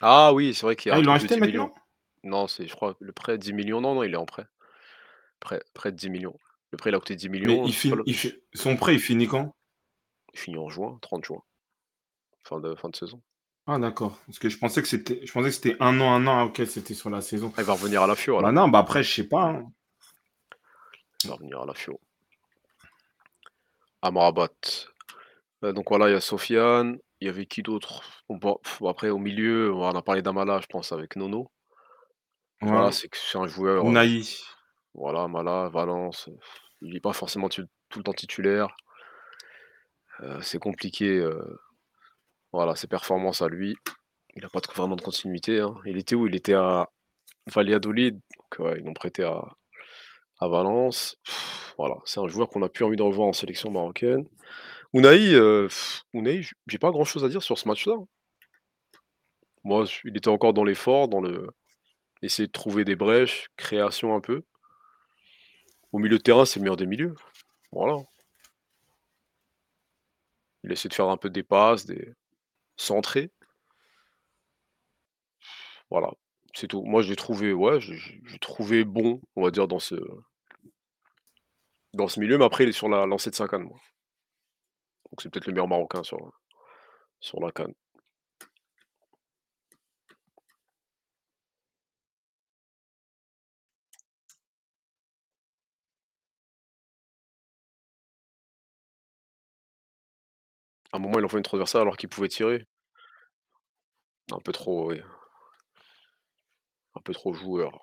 Ah 0.00 0.32
oui, 0.32 0.54
c'est 0.54 0.62
vrai 0.64 0.74
qu'il 0.76 0.90
a 0.90 0.94
Ah, 0.94 0.98
un 0.98 1.00
ils 1.00 1.04
l'ont 1.04 1.12
acheté 1.12 1.34
10 1.34 1.40
millions. 1.40 1.66
maintenant? 1.66 1.74
Non, 2.22 2.46
c'est, 2.48 2.66
je 2.66 2.74
crois, 2.74 2.96
le 3.00 3.12
prêt 3.12 3.36
10 3.36 3.52
millions. 3.52 3.82
Non, 3.82 3.94
non, 3.94 4.02
il 4.02 4.14
est 4.14 4.16
en 4.16 4.24
prêt. 4.24 4.46
Prêt, 5.40 5.62
prêt 5.74 5.92
de 5.92 5.96
10 5.96 6.08
millions. 6.08 6.38
Le 6.70 6.78
prêt, 6.78 6.90
il 6.90 6.94
a 6.94 6.98
coûté 6.98 7.14
10 7.14 7.28
Mais 7.28 7.38
millions. 7.40 7.66
il 7.66 7.74
il 8.06 8.40
son 8.54 8.76
prêt, 8.76 8.94
il 8.94 9.00
finit 9.00 9.28
quand? 9.28 9.54
il 10.32 10.40
finit 10.40 10.58
en 10.58 10.68
juin, 10.70 10.98
30 11.02 11.24
juin. 11.26 11.42
Fin 12.42 12.58
de, 12.60 12.74
fin 12.74 12.88
de 12.88 12.96
saison. 12.96 13.22
Ah, 13.66 13.78
d'accord. 13.78 14.18
Parce 14.26 14.38
que 14.38 14.48
je 14.48 14.58
pensais 14.58 14.82
que 14.82 14.88
c'était, 14.88 15.24
je 15.24 15.32
pensais 15.32 15.48
que 15.48 15.54
c'était 15.54 15.76
un 15.80 15.98
an, 16.00 16.12
un 16.12 16.26
an. 16.26 16.38
Ah, 16.40 16.44
ok, 16.44 16.62
c'était 16.66 16.94
sur 16.94 17.08
la 17.08 17.20
saison. 17.22 17.52
il 17.56 17.64
va 17.64 17.72
revenir 17.72 18.02
à 18.02 18.06
la 18.06 18.14
FIO. 18.14 18.40
Bah 18.40 18.52
non, 18.52 18.68
bah 18.68 18.80
après, 18.80 19.02
je 19.02 19.14
sais 19.14 19.28
pas. 19.28 19.44
hein. 19.44 19.66
Il 21.22 21.28
va 21.30 21.36
revenir 21.36 21.62
à 21.62 21.66
la 21.66 21.74
FIO. 21.74 21.98
Amrabat. 24.02 24.50
Euh, 25.64 25.72
donc 25.72 25.88
voilà, 25.88 26.10
il 26.10 26.12
y 26.12 26.16
a 26.16 26.20
Sofiane. 26.20 26.98
Il 27.20 27.26
y 27.26 27.30
avait 27.30 27.46
qui 27.46 27.62
d'autre? 27.62 28.02
Après, 28.86 29.08
au 29.08 29.18
milieu, 29.18 29.72
on 29.72 29.88
a 29.88 30.02
parlé 30.02 30.20
d'Amala, 30.20 30.60
je 30.60 30.66
pense, 30.66 30.92
avec 30.92 31.16
Nono. 31.16 31.50
Voilà, 32.60 32.92
c'est 32.92 33.08
un 33.34 33.46
joueur. 33.46 33.86
Euh, 33.86 34.20
voilà, 34.94 35.22
Amala, 35.22 35.70
Valence. 35.70 36.28
Il 36.82 36.92
n'est 36.92 37.00
pas 37.00 37.14
forcément 37.14 37.48
tout 37.48 37.66
le 37.96 38.02
temps 38.02 38.12
titulaire. 38.12 38.68
Euh, 40.20 40.40
c'est 40.42 40.58
compliqué. 40.58 41.18
Euh, 41.18 41.58
voilà, 42.54 42.76
ses 42.76 42.86
performances 42.86 43.42
à 43.42 43.48
lui. 43.48 43.74
Il 44.36 44.42
n'a 44.42 44.48
pas 44.48 44.60
vraiment 44.76 44.94
de 44.94 45.02
continuité. 45.02 45.58
Hein. 45.60 45.74
Il 45.86 45.96
était 45.98 46.14
où? 46.14 46.28
Il 46.28 46.36
était 46.36 46.54
à 46.54 46.88
Valladolid. 47.52 48.14
Donc, 48.14 48.76
ils 48.78 48.84
l'ont 48.84 48.94
prêté 48.94 49.24
à, 49.24 49.42
à 50.38 50.48
Valence. 50.48 51.16
voilà, 51.78 51.96
c'est 52.04 52.20
un 52.20 52.28
joueur 52.28 52.48
qu'on 52.48 52.62
a 52.62 52.68
plus 52.68 52.84
envie 52.84 52.96
de 52.96 53.02
revoir 53.02 53.26
en 53.26 53.32
sélection 53.32 53.72
marocaine. 53.72 54.28
Unai, 54.92 55.34
euh, 55.34 55.68
j'ai 56.68 56.78
pas 56.78 56.92
grand 56.92 57.04
chose 57.04 57.24
à 57.24 57.28
dire 57.28 57.42
sur 57.42 57.58
ce 57.58 57.66
match-là. 57.66 57.96
Moi, 59.64 59.86
il 60.04 60.16
était 60.16 60.28
encore 60.28 60.54
dans 60.54 60.64
l'effort, 60.64 61.08
dans 61.08 61.20
le. 61.20 61.48
Essayer 62.22 62.46
de 62.46 62.52
trouver 62.52 62.84
des 62.84 62.94
brèches, 62.94 63.48
création 63.56 64.14
un 64.14 64.20
peu. 64.20 64.42
Au 65.90 65.98
milieu 65.98 66.18
de 66.18 66.22
terrain, 66.22 66.44
c'est 66.44 66.60
le 66.60 66.62
meilleur 66.62 66.76
des 66.76 66.86
milieux. 66.86 67.14
Voilà. 67.72 67.96
Il 70.62 70.70
essaie 70.70 70.88
de 70.88 70.94
faire 70.94 71.08
un 71.08 71.16
peu 71.16 71.30
des 71.30 71.42
passes, 71.42 71.84
des 71.84 72.14
centrés. 72.76 73.30
Voilà, 75.90 76.10
c'est 76.54 76.68
tout. 76.68 76.82
Moi, 76.82 77.02
j'ai 77.02 77.16
trouvé, 77.16 77.52
ouais, 77.52 77.80
j'ai 77.80 78.38
trouvé 78.40 78.84
bon, 78.84 79.20
on 79.36 79.42
va 79.42 79.50
dire, 79.50 79.68
dans 79.68 79.78
ce, 79.78 79.96
dans 81.94 82.08
ce 82.08 82.20
milieu, 82.20 82.38
mais 82.38 82.44
après, 82.44 82.64
il 82.64 82.70
est 82.70 82.72
sur 82.72 82.88
la 82.88 83.06
lancée 83.06 83.30
de 83.30 83.34
5 83.34 83.52
moi. 83.54 83.78
Donc 85.10 85.22
c'est 85.22 85.30
peut-être 85.30 85.46
le 85.46 85.52
meilleur 85.52 85.68
Marocain 85.68 86.02
sur, 86.02 86.18
sur 87.20 87.40
la 87.40 87.52
canne. 87.52 87.74
À 100.94 100.96
un 100.96 101.00
moment, 101.00 101.18
il 101.18 101.24
envoie 101.24 101.38
une 101.40 101.44
transversale 101.44 101.82
alors 101.82 101.96
qu'il 101.96 102.08
pouvait 102.08 102.28
tirer. 102.28 102.68
Un 104.30 104.38
peu 104.38 104.52
trop, 104.52 104.90
oui. 104.92 105.00
Un 106.94 107.00
peu 107.00 107.12
trop 107.12 107.34
joueur. 107.34 107.74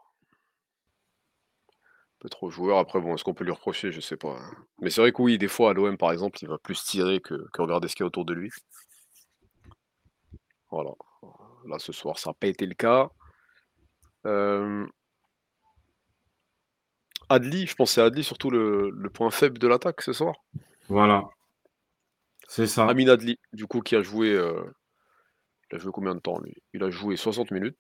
Un 1.72 2.20
peu 2.20 2.30
trop 2.30 2.50
joueur. 2.50 2.78
Après, 2.78 3.02
bon, 3.02 3.14
est-ce 3.14 3.26
qu'on 3.26 3.34
peut 3.34 3.44
lui 3.44 3.52
reprocher? 3.52 3.92
Je 3.92 4.00
sais 4.00 4.16
pas. 4.16 4.38
hein. 4.40 4.56
Mais 4.80 4.90
c'est 4.90 5.02
vrai 5.02 5.12
que 5.12 5.22
oui, 5.22 5.38
des 5.38 5.50
fois, 5.50 5.72
à 5.72 5.74
l'OM, 5.74 5.98
par 5.98 6.14
exemple, 6.14 6.40
il 6.42 6.48
va 6.48 6.58
plus 6.58 6.82
tirer 6.86 7.20
que, 7.20 7.34
regarder 7.58 7.90
ce 7.90 7.98
qu'il 7.98 8.06
y 8.06 8.06
a 8.06 8.08
autour 8.08 8.24
de 8.24 8.34
lui. 8.34 8.50
Voilà. 10.70 10.92
Là, 11.66 11.80
ce 11.80 11.92
soir, 11.92 12.18
ça 12.18 12.30
n'a 12.30 12.34
pas 12.34 12.48
été 12.48 12.66
le 12.66 12.76
cas. 12.76 13.10
Adli, 17.28 17.68
je 17.68 17.76
pensais 17.76 18.00
à 18.00 18.06
Adli, 18.06 18.24
surtout 18.24 18.50
le, 18.50 18.90
le 18.90 19.10
point 19.10 19.32
faible 19.32 19.60
de 19.60 19.68
l'attaque 19.68 20.02
ce 20.02 20.14
soir. 20.14 20.36
Voilà. 20.88 21.26
C'est 22.54 22.68
ça. 22.68 22.86
Amin 22.86 23.08
Adli, 23.08 23.40
du 23.54 23.66
coup, 23.66 23.80
qui 23.80 23.96
a 23.96 24.02
joué. 24.02 24.34
euh, 24.34 24.62
il 25.72 25.78
a 25.78 25.80
joué 25.80 25.94
combien 25.94 26.14
de 26.14 26.20
temps, 26.20 26.38
lui? 26.42 26.54
Il 26.74 26.84
a 26.84 26.90
joué 26.90 27.16
60 27.16 27.52
minutes. 27.52 27.78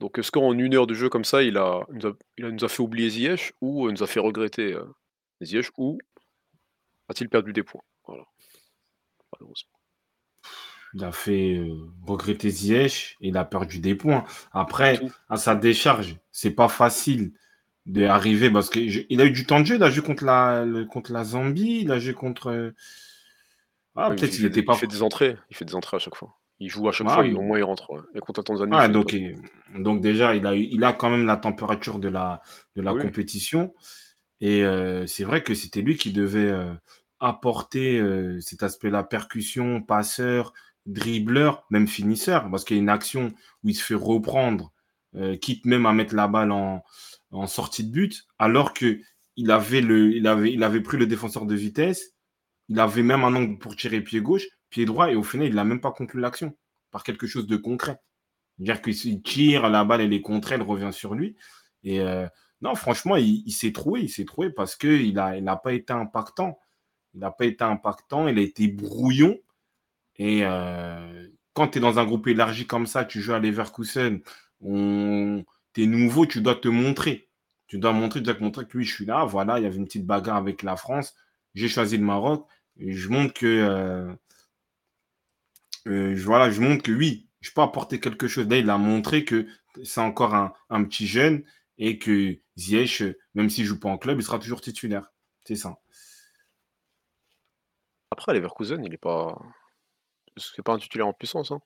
Donc, 0.00 0.18
est-ce 0.18 0.30
qu'en 0.30 0.52
une 0.52 0.74
heure 0.74 0.86
de 0.86 0.92
jeu 0.92 1.08
comme 1.08 1.24
ça, 1.24 1.42
il, 1.42 1.56
a, 1.56 1.80
il 1.90 1.96
nous, 1.96 2.06
a, 2.08 2.12
il 2.36 2.44
a- 2.44 2.50
nous 2.50 2.62
a 2.64 2.68
fait 2.68 2.82
oublier 2.82 3.08
Ziyech 3.08 3.54
ou 3.62 3.86
euh, 3.86 3.90
nous 3.92 4.02
a 4.02 4.06
fait 4.06 4.20
regretter 4.20 4.74
euh, 4.74 4.84
Ziyech 5.42 5.70
ou 5.78 5.96
a-t-il 7.08 7.30
perdu 7.30 7.54
des 7.54 7.62
points? 7.62 7.80
Voilà. 8.06 8.24
Malheureusement. 9.32 9.70
Il 10.92 11.02
a 11.04 11.12
fait 11.12 11.56
euh, 11.56 11.74
regretter 12.06 12.50
Ziyech 12.50 13.16
et 13.22 13.28
il 13.28 13.36
a 13.38 13.46
perdu 13.46 13.78
des 13.78 13.94
points. 13.94 14.24
Après, 14.52 14.98
Tout. 14.98 15.10
à 15.30 15.38
sa 15.38 15.54
décharge, 15.54 16.16
c'est 16.32 16.50
pas 16.50 16.68
facile 16.68 17.32
d'arriver 17.86 18.50
parce 18.50 18.68
qu'il 18.68 19.20
a 19.22 19.24
eu 19.24 19.30
du 19.30 19.46
temps 19.46 19.60
de 19.60 19.64
jeu. 19.64 19.76
Il 19.76 19.82
a 19.82 19.88
joué 19.90 20.04
contre 20.04 20.24
la, 20.26 20.66
le- 20.66 20.84
contre 20.84 21.12
la 21.14 21.24
Zambie, 21.24 21.80
il 21.80 21.90
a 21.92 21.98
joué 21.98 22.12
contre. 22.12 22.48
euh, 22.50 22.74
Ah, 23.96 24.10
peut-être 24.10 24.38
il 24.38 24.44
n'était 24.44 24.60
il 24.60 24.64
pas. 24.64 24.74
fait 24.74 24.86
des 24.86 25.02
entrées. 25.02 25.36
Il 25.50 25.56
fait 25.56 25.64
des 25.64 25.74
entrées 25.74 25.96
à 25.96 26.00
chaque 26.00 26.14
fois. 26.14 26.36
Il 26.58 26.68
joue 26.68 26.88
à 26.88 26.92
chaque 26.92 27.06
Ah, 27.10 27.14
fois, 27.16 27.26
il- 27.26 27.34
au 27.36 27.40
moins 27.42 27.58
il 27.58 27.62
rentre. 27.64 27.90
ouais. 27.90 28.00
Et 28.14 28.20
contre 28.20 28.42
Tanzanie, 28.42 28.72
Ah, 28.74 28.88
donc, 28.88 29.10
pas- 29.10 29.16
il- 29.16 29.36
donc 29.82 30.00
déjà, 30.00 30.34
il 30.34 30.46
a, 30.46 30.54
il 30.54 30.84
a 30.84 30.92
quand 30.92 31.10
même 31.10 31.26
la 31.26 31.36
température 31.36 31.98
de 31.98 32.08
la, 32.08 32.42
de 32.76 32.82
la 32.82 32.92
Oui. 32.94 33.02
compétition. 33.02 33.74
Et 34.40 34.64
euh, 34.64 35.06
c'est 35.06 35.24
vrai 35.24 35.42
que 35.42 35.54
c'était 35.54 35.82
lui 35.82 35.96
qui 35.96 36.12
devait 36.12 36.48
euh, 36.50 36.72
apporter 37.18 37.98
euh, 37.98 38.40
cet 38.40 38.62
aspect-là, 38.62 39.02
percussion, 39.04 39.82
passeur, 39.82 40.52
dribbleur, 40.86 41.64
même 41.70 41.86
finisseur, 41.88 42.50
parce 42.50 42.64
qu'il 42.64 42.76
y 42.76 42.80
a 42.80 42.82
une 42.82 42.88
action 42.88 43.32
où 43.64 43.68
il 43.68 43.74
se 43.74 43.84
fait 43.84 43.94
reprendre, 43.94 44.72
quitte 45.40 45.66
même 45.66 45.86
à 45.86 45.92
mettre 45.92 46.14
la 46.14 46.28
balle 46.28 46.52
en, 46.52 46.82
en 47.32 47.46
sortie 47.46 47.84
de 47.84 47.90
but, 47.90 48.26
alors 48.38 48.72
que 48.72 49.00
il 49.36 49.50
avait, 49.50 49.80
le, 49.80 50.12
il, 50.14 50.26
avait, 50.26 50.52
il 50.52 50.62
avait 50.62 50.80
pris 50.80 50.96
le 50.98 51.06
défenseur 51.06 51.46
de 51.46 51.54
vitesse, 51.54 52.12
il 52.70 52.78
avait 52.78 53.02
même 53.02 53.24
un 53.24 53.34
angle 53.34 53.58
pour 53.58 53.74
tirer 53.74 54.00
pied 54.00 54.20
gauche, 54.20 54.46
pied 54.70 54.84
droit, 54.84 55.10
et 55.10 55.16
au 55.16 55.24
final, 55.24 55.48
il 55.48 55.54
n'a 55.56 55.64
même 55.64 55.80
pas 55.80 55.90
conclu 55.90 56.20
l'action 56.20 56.56
par 56.92 57.02
quelque 57.02 57.26
chose 57.26 57.48
de 57.48 57.56
concret. 57.56 58.00
C'est-à-dire 58.56 58.80
qu'il 58.80 59.22
tire, 59.22 59.68
la 59.68 59.84
balle, 59.84 60.02
elle 60.02 60.12
est 60.12 60.22
contrée, 60.22 60.54
elle 60.54 60.62
revient 60.62 60.92
sur 60.92 61.14
lui. 61.14 61.36
Et 61.82 62.00
euh, 62.00 62.28
non, 62.60 62.76
franchement, 62.76 63.16
il, 63.16 63.50
s'est 63.50 63.72
trouvé, 63.72 64.02
il 64.02 64.08
s'est 64.08 64.24
trouvé 64.24 64.50
parce 64.50 64.76
qu'il 64.76 65.14
n'a 65.14 65.36
il 65.36 65.48
a 65.48 65.56
pas 65.56 65.72
été 65.72 65.92
impactant. 65.92 66.58
Il 67.14 67.20
n'a 67.20 67.32
pas 67.32 67.46
été 67.46 67.64
impactant, 67.64 68.28
il 68.28 68.38
a 68.38 68.42
été 68.42 68.68
brouillon. 68.68 69.36
Et 70.16 70.44
euh, 70.44 71.28
quand 71.54 71.68
tu 71.68 71.78
es 71.78 71.80
dans 71.80 71.98
un 71.98 72.04
groupe 72.04 72.28
élargi 72.28 72.68
comme 72.68 72.86
ça, 72.86 73.04
tu 73.04 73.20
joues 73.20 73.32
à 73.32 73.40
Leverkusen, 73.40 74.20
tu 74.62 75.82
es 75.82 75.86
nouveau, 75.86 76.24
tu 76.26 76.40
dois 76.40 76.54
te 76.54 76.68
montrer. 76.68 77.28
Tu 77.66 77.78
dois 77.78 77.92
montrer, 77.92 78.20
tu 78.20 78.26
dois 78.26 78.34
te 78.34 78.42
montrer 78.44 78.66
que 78.66 78.78
oui, 78.78 78.84
je 78.84 78.94
suis 78.94 79.06
là. 79.06 79.24
Voilà, 79.24 79.58
il 79.58 79.64
y 79.64 79.66
avait 79.66 79.76
une 79.76 79.86
petite 79.86 80.06
bagarre 80.06 80.36
avec 80.36 80.62
la 80.62 80.76
France. 80.76 81.16
J'ai 81.54 81.68
choisi 81.68 81.96
le 81.96 82.04
Maroc. 82.04 82.46
Je 82.80 83.08
montre 83.08 83.34
que. 83.34 83.46
euh, 83.46 84.14
euh, 85.86 86.14
voilà, 86.16 86.50
je 86.50 86.60
montre 86.60 86.82
que 86.82 86.92
oui, 86.92 87.28
je 87.40 87.50
peux 87.52 87.62
apporter 87.62 88.00
quelque 88.00 88.28
chose. 88.28 88.48
Là, 88.48 88.58
il 88.58 88.68
a 88.70 88.78
montré 88.78 89.24
que 89.24 89.46
c'est 89.84 90.00
encore 90.00 90.34
un, 90.34 90.84
petit 90.84 91.06
jeune 91.06 91.44
et 91.78 91.98
que 91.98 92.38
Ziyech, 92.56 93.02
même 93.34 93.50
s'il 93.50 93.64
joue 93.64 93.78
pas 93.80 93.88
en 93.88 93.98
club, 93.98 94.18
il 94.18 94.24
sera 94.24 94.38
toujours 94.38 94.60
titulaire. 94.60 95.10
C'est 95.44 95.56
ça. 95.56 95.80
Après, 98.10 98.34
Leverkusen, 98.34 98.84
il 98.84 98.92
est 98.92 98.98
pas. 98.98 99.40
C'est 100.36 100.62
pas 100.62 100.72
un 100.74 100.78
titulaire 100.78 101.06
en 101.08 101.12
puissance. 101.12 101.50
hein. 101.50 101.60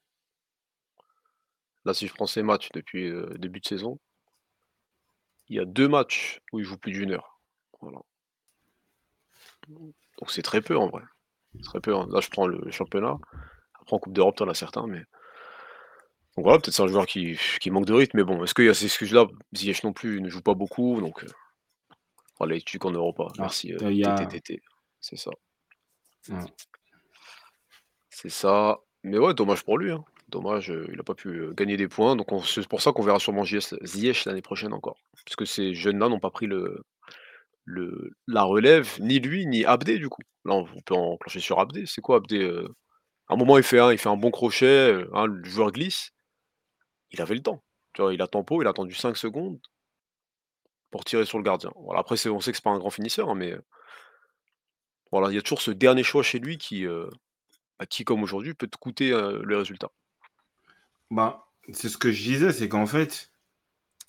Là, 1.85 1.95
si 1.95 2.07
je 2.07 2.15
prends 2.15 2.27
ses 2.27 2.43
matchs 2.43 2.71
depuis 2.73 3.09
euh, 3.09 3.37
début 3.39 3.61
de 3.61 3.67
saison, 3.67 3.99
il 5.49 5.57
y 5.57 5.61
a 5.61 5.65
deux 5.65 5.89
matchs 5.89 6.41
où 6.53 6.59
il 6.59 6.65
joue 6.65 6.79
plus 6.79 6.93
d'une 6.93 7.13
heure. 7.13 7.41
Voilà. 7.81 8.01
Donc 9.69 10.31
c'est 10.31 10.43
très 10.43 10.61
peu 10.61 10.77
en 10.77 10.89
vrai. 10.89 11.03
Très 11.63 11.81
peu. 11.81 11.95
hein. 11.95 12.07
Là, 12.11 12.21
je 12.21 12.29
prends 12.31 12.47
le 12.47 12.71
championnat. 12.71 13.17
Après, 13.81 13.97
en 13.97 13.99
Coupe 13.99 14.13
d'Europe, 14.13 14.37
t'en 14.37 14.49
as 14.49 14.55
certains, 14.55 14.87
mais. 14.87 15.01
Donc 16.37 16.45
voilà, 16.47 16.59
peut-être 16.59 16.75
c'est 16.75 16.83
un 16.83 16.89
joueur 16.89 17.07
qui, 17.07 17.39
qui 17.61 17.71
manque 17.71 17.85
de 17.87 17.93
rythme, 17.95 18.17
mais 18.19 18.25
bon, 18.25 18.43
est-ce 18.43 18.55
qu'il 18.55 18.65
y 18.65 18.69
a 18.69 18.75
ces 18.75 18.87
excuses-là? 18.87 19.27
Ziyech 19.55 19.85
non 19.85 19.93
plus 19.93 20.17
il 20.17 20.23
ne 20.23 20.29
joue 20.29 20.43
pas 20.43 20.55
beaucoup, 20.55 21.01
donc. 21.01 21.23
Euh... 21.25 21.29
Voilà, 22.39 22.59
tu 22.61 22.79
qu'en 22.81 22.91
Europa. 22.91 23.27
Ah, 23.29 23.35
Merci. 23.43 23.73
euh, 23.73 23.79
TTTT. 24.27 24.61
C'est 25.01 25.17
ça. 25.17 25.31
C'est 28.11 28.31
ça. 28.31 28.79
Mais 29.05 29.19
ouais, 29.19 29.35
dommage 29.35 29.63
pour 29.65 29.79
lui. 29.79 29.93
hein. 29.93 30.05
Dommage, 30.29 30.71
euh, 30.71 30.87
il 30.91 30.97
n'a 30.97 31.03
pas 31.05 31.15
pu 31.15 31.29
euh, 31.29 31.53
gagner 31.53 31.77
des 31.77 31.87
points. 31.87 32.17
Donc 32.17 32.33
on- 32.33 32.43
c'est 32.43 32.67
pour 32.67 32.81
ça 32.81 32.93
qu'on 32.93 33.03
verra 33.03 33.19
sûrement 33.21 33.45
Ziyech 33.45 34.25
l'année 34.25 34.43
prochaine 34.43 34.73
encore. 34.73 34.97
Parce 35.25 35.37
que 35.37 35.45
ces 35.45 35.75
jeunes-là 35.75 36.09
n'ont 36.09 36.19
pas 36.21 36.31
pris 36.31 36.47
le, 36.47 36.83
la 37.67 38.43
relève, 38.43 38.97
ni 39.01 39.21
lui, 39.21 39.47
ni 39.47 39.65
Abdé 39.65 39.99
du 39.99 40.09
coup. 40.09 40.23
Là, 40.45 40.55
on, 40.55 40.65
peut 40.83 40.95
enclencher 40.95 41.41
sur 41.41 41.59
Abdé. 41.59 41.87
C'est 41.87 42.01
quoi 42.01 42.17
Abdé 42.17 42.43
euh? 42.43 42.69
À 43.29 43.35
un 43.35 43.37
moment, 43.37 43.57
il 43.57 43.65
fait 43.65 43.81
un, 43.81 43.93
il 43.93 43.99
fait 43.99 44.11
un 44.11 44.17
bon 44.17 44.31
crochet, 44.31 44.67
euh, 44.67 45.09
hein, 45.15 45.27
le 45.27 45.43
joueur 45.45 45.73
glisse. 45.73 46.11
Il 47.11 47.21
avait 47.23 47.35
le 47.35 47.43
temps. 47.43 47.63
Tu 47.95 48.03
vois, 48.03 48.13
il 48.13 48.21
a 48.21 48.29
tempo, 48.29 48.61
il 48.61 48.67
a 48.67 48.71
attendu 48.71 48.95
5 48.95 49.17
secondes 49.17 49.59
pour 50.91 51.05
tirer 51.05 51.25
sur 51.25 51.39
le 51.39 51.45
gardien. 51.45 51.73
Voilà, 51.77 52.01
après, 52.01 52.15
on 52.29 52.41
sait 52.41 52.51
que 52.53 52.57
c'est 52.57 52.65
pas 52.65 52.71
un 52.71 52.79
grand 52.79 52.91
finisseur, 52.91 53.31
hein, 53.31 53.35
mais 53.35 53.53
euh, 53.53 53.63
voilà, 55.11 55.31
il 55.31 55.35
y 55.35 55.39
a 55.39 55.43
toujours 55.43 55.63
ce 55.63 55.71
dernier 55.71 56.03
choix 56.03 56.23
chez 56.23 56.39
lui 56.39 56.59
qui, 56.59 56.87
euh, 56.87 57.09
bah, 57.79 57.87
qui 57.87 58.05
comme 58.05 58.23
aujourd'hui, 58.23 58.55
peut 58.55 58.67
te 58.67 58.77
coûter 58.77 59.11
le 59.11 59.57
résultat. 59.57 59.91
Bah, 61.11 61.47
c'est 61.73 61.89
ce 61.89 61.97
que 61.97 62.13
je 62.13 62.23
disais, 62.23 62.53
c'est 62.53 62.69
qu'en 62.69 62.87
fait, 62.87 63.31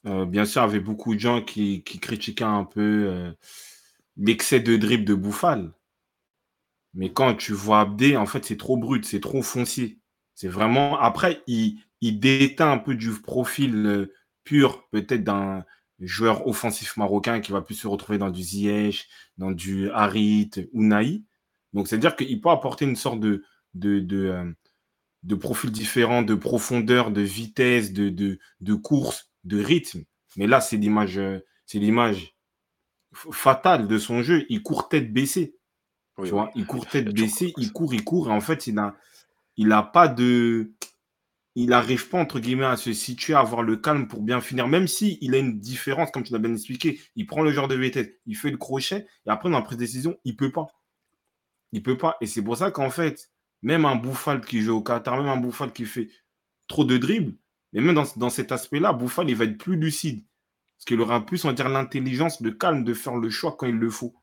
euh, 0.05 0.25
bien 0.25 0.45
sûr, 0.45 0.61
il 0.61 0.65
y 0.65 0.69
avait 0.69 0.79
beaucoup 0.79 1.15
de 1.15 1.19
gens 1.19 1.41
qui, 1.41 1.83
critiquaient 1.83 2.43
un 2.43 2.63
peu 2.63 3.07
euh, 3.07 3.31
l'excès 4.17 4.59
de 4.59 4.77
dribble 4.77 5.05
de 5.05 5.15
Bouffal. 5.15 5.73
Mais 6.93 7.11
quand 7.11 7.35
tu 7.35 7.53
vois 7.53 7.81
Abdé, 7.81 8.15
en 8.17 8.25
fait, 8.25 8.45
c'est 8.45 8.57
trop 8.57 8.77
brut, 8.77 9.05
c'est 9.05 9.19
trop 9.19 9.41
foncier. 9.41 9.99
C'est 10.35 10.47
vraiment. 10.47 10.99
Après, 10.99 11.43
il, 11.47 11.81
déteint 12.01 12.71
un 12.71 12.77
peu 12.77 12.95
du 12.95 13.11
profil 13.21 13.75
euh, 13.85 14.13
pur, 14.43 14.87
peut-être 14.91 15.23
d'un 15.23 15.65
joueur 15.99 16.47
offensif 16.47 16.97
marocain 16.97 17.39
qui 17.39 17.51
va 17.51 17.61
plus 17.61 17.75
se 17.75 17.87
retrouver 17.87 18.17
dans 18.19 18.29
du 18.29 18.43
Ziyech, 18.43 19.07
dans 19.37 19.51
du 19.51 19.89
Harit, 19.91 20.51
Unai. 20.73 21.23
Donc, 21.73 21.87
c'est-à-dire 21.87 22.15
qu'il 22.15 22.39
peut 22.41 22.49
apporter 22.49 22.85
une 22.85 22.95
sorte 22.95 23.19
de, 23.19 23.43
de, 23.73 23.99
de, 23.99 24.55
de 25.23 25.35
profil 25.35 25.71
différent, 25.71 26.21
de 26.21 26.35
profondeur, 26.35 27.11
de 27.11 27.21
vitesse, 27.21 27.91
de 27.91 28.73
course, 28.75 29.31
de 29.45 29.61
rythme. 29.63 30.03
Mais 30.35 30.47
là, 30.47 30.61
c'est 30.61 30.77
l'image, 30.77 31.17
euh, 31.17 31.39
c'est 31.65 31.79
l'image 31.79 32.35
fatale 33.13 33.87
de 33.87 33.97
son 33.97 34.21
jeu. 34.23 34.45
Il 34.49 34.61
court 34.63 34.89
tête 34.89 35.13
baissée. 35.13 35.55
Oui, 36.17 36.29
Tu 36.29 36.33
oui. 36.33 36.39
vois, 36.39 36.51
il 36.55 36.65
court 36.65 36.87
tête 36.87 37.09
baissée, 37.13 37.53
il 37.57 37.71
court, 37.71 37.93
il 37.93 38.03
court, 38.03 38.29
et 38.29 38.31
en 38.33 38.41
fait, 38.41 38.67
il 38.67 38.77
a, 38.79 38.95
il 39.57 39.71
a 39.71 39.83
pas 39.83 40.07
de, 40.07 40.73
il 41.55 41.69
n'arrive 41.69 42.09
pas 42.09 42.19
entre 42.19 42.39
guillemets 42.39 42.65
à 42.65 42.77
se 42.77 42.91
situer, 42.93 43.33
à 43.33 43.39
avoir 43.39 43.63
le 43.63 43.77
calme 43.77 44.07
pour 44.07 44.21
bien 44.21 44.41
finir, 44.41 44.67
même 44.67 44.87
si 44.87 45.17
il 45.21 45.33
a 45.35 45.37
une 45.37 45.59
différence, 45.59 46.11
comme 46.11 46.23
tu 46.23 46.33
l'as 46.33 46.39
bien 46.39 46.53
expliqué. 46.53 47.01
Il 47.15 47.25
prend 47.27 47.41
le 47.43 47.51
genre 47.51 47.67
de 47.67 47.75
vitesse, 47.75 48.09
il 48.25 48.35
fait 48.35 48.51
le 48.51 48.57
crochet, 48.57 49.07
et 49.25 49.29
après 49.29 49.49
dans 49.49 49.57
la 49.57 49.63
prise 49.63 49.77
de 49.77 49.83
décision, 49.83 50.17
il 50.25 50.35
peut 50.35 50.51
pas, 50.51 50.67
il 51.71 51.81
peut 51.83 51.97
pas, 51.97 52.17
et 52.21 52.27
c'est 52.27 52.41
pour 52.43 52.57
ça 52.57 52.71
qu'en 52.71 52.89
fait, 52.89 53.31
même 53.61 53.85
un 53.85 53.95
Bouffal 53.95 54.41
qui 54.41 54.61
joue 54.61 54.75
au 54.77 54.81
Qatar, 54.81 55.17
même 55.17 55.27
un 55.27 55.37
Bouffal 55.37 55.71
qui 55.71 55.85
fait 55.85 56.09
trop 56.67 56.83
de 56.83 56.97
dribbles, 56.97 57.35
mais 57.75 57.81
même 57.81 57.95
dans, 57.95 58.05
dans 58.15 58.29
cet 58.29 58.51
aspect-là, 58.51 58.93
Bouffal 58.93 59.29
il 59.29 59.35
va 59.35 59.45
être 59.45 59.57
plus 59.57 59.75
lucide, 59.75 60.23
parce 60.77 60.85
qu'il 60.85 60.99
aura 61.01 61.25
plus, 61.25 61.45
on 61.45 61.49
va 61.49 61.53
dire, 61.53 61.69
l'intelligence, 61.69 62.41
le 62.41 62.51
calme 62.51 62.83
de 62.83 62.93
faire 62.93 63.15
le 63.17 63.29
choix 63.29 63.55
quand 63.57 63.67
il 63.67 63.75
le 63.75 63.89
faut. 63.89 64.15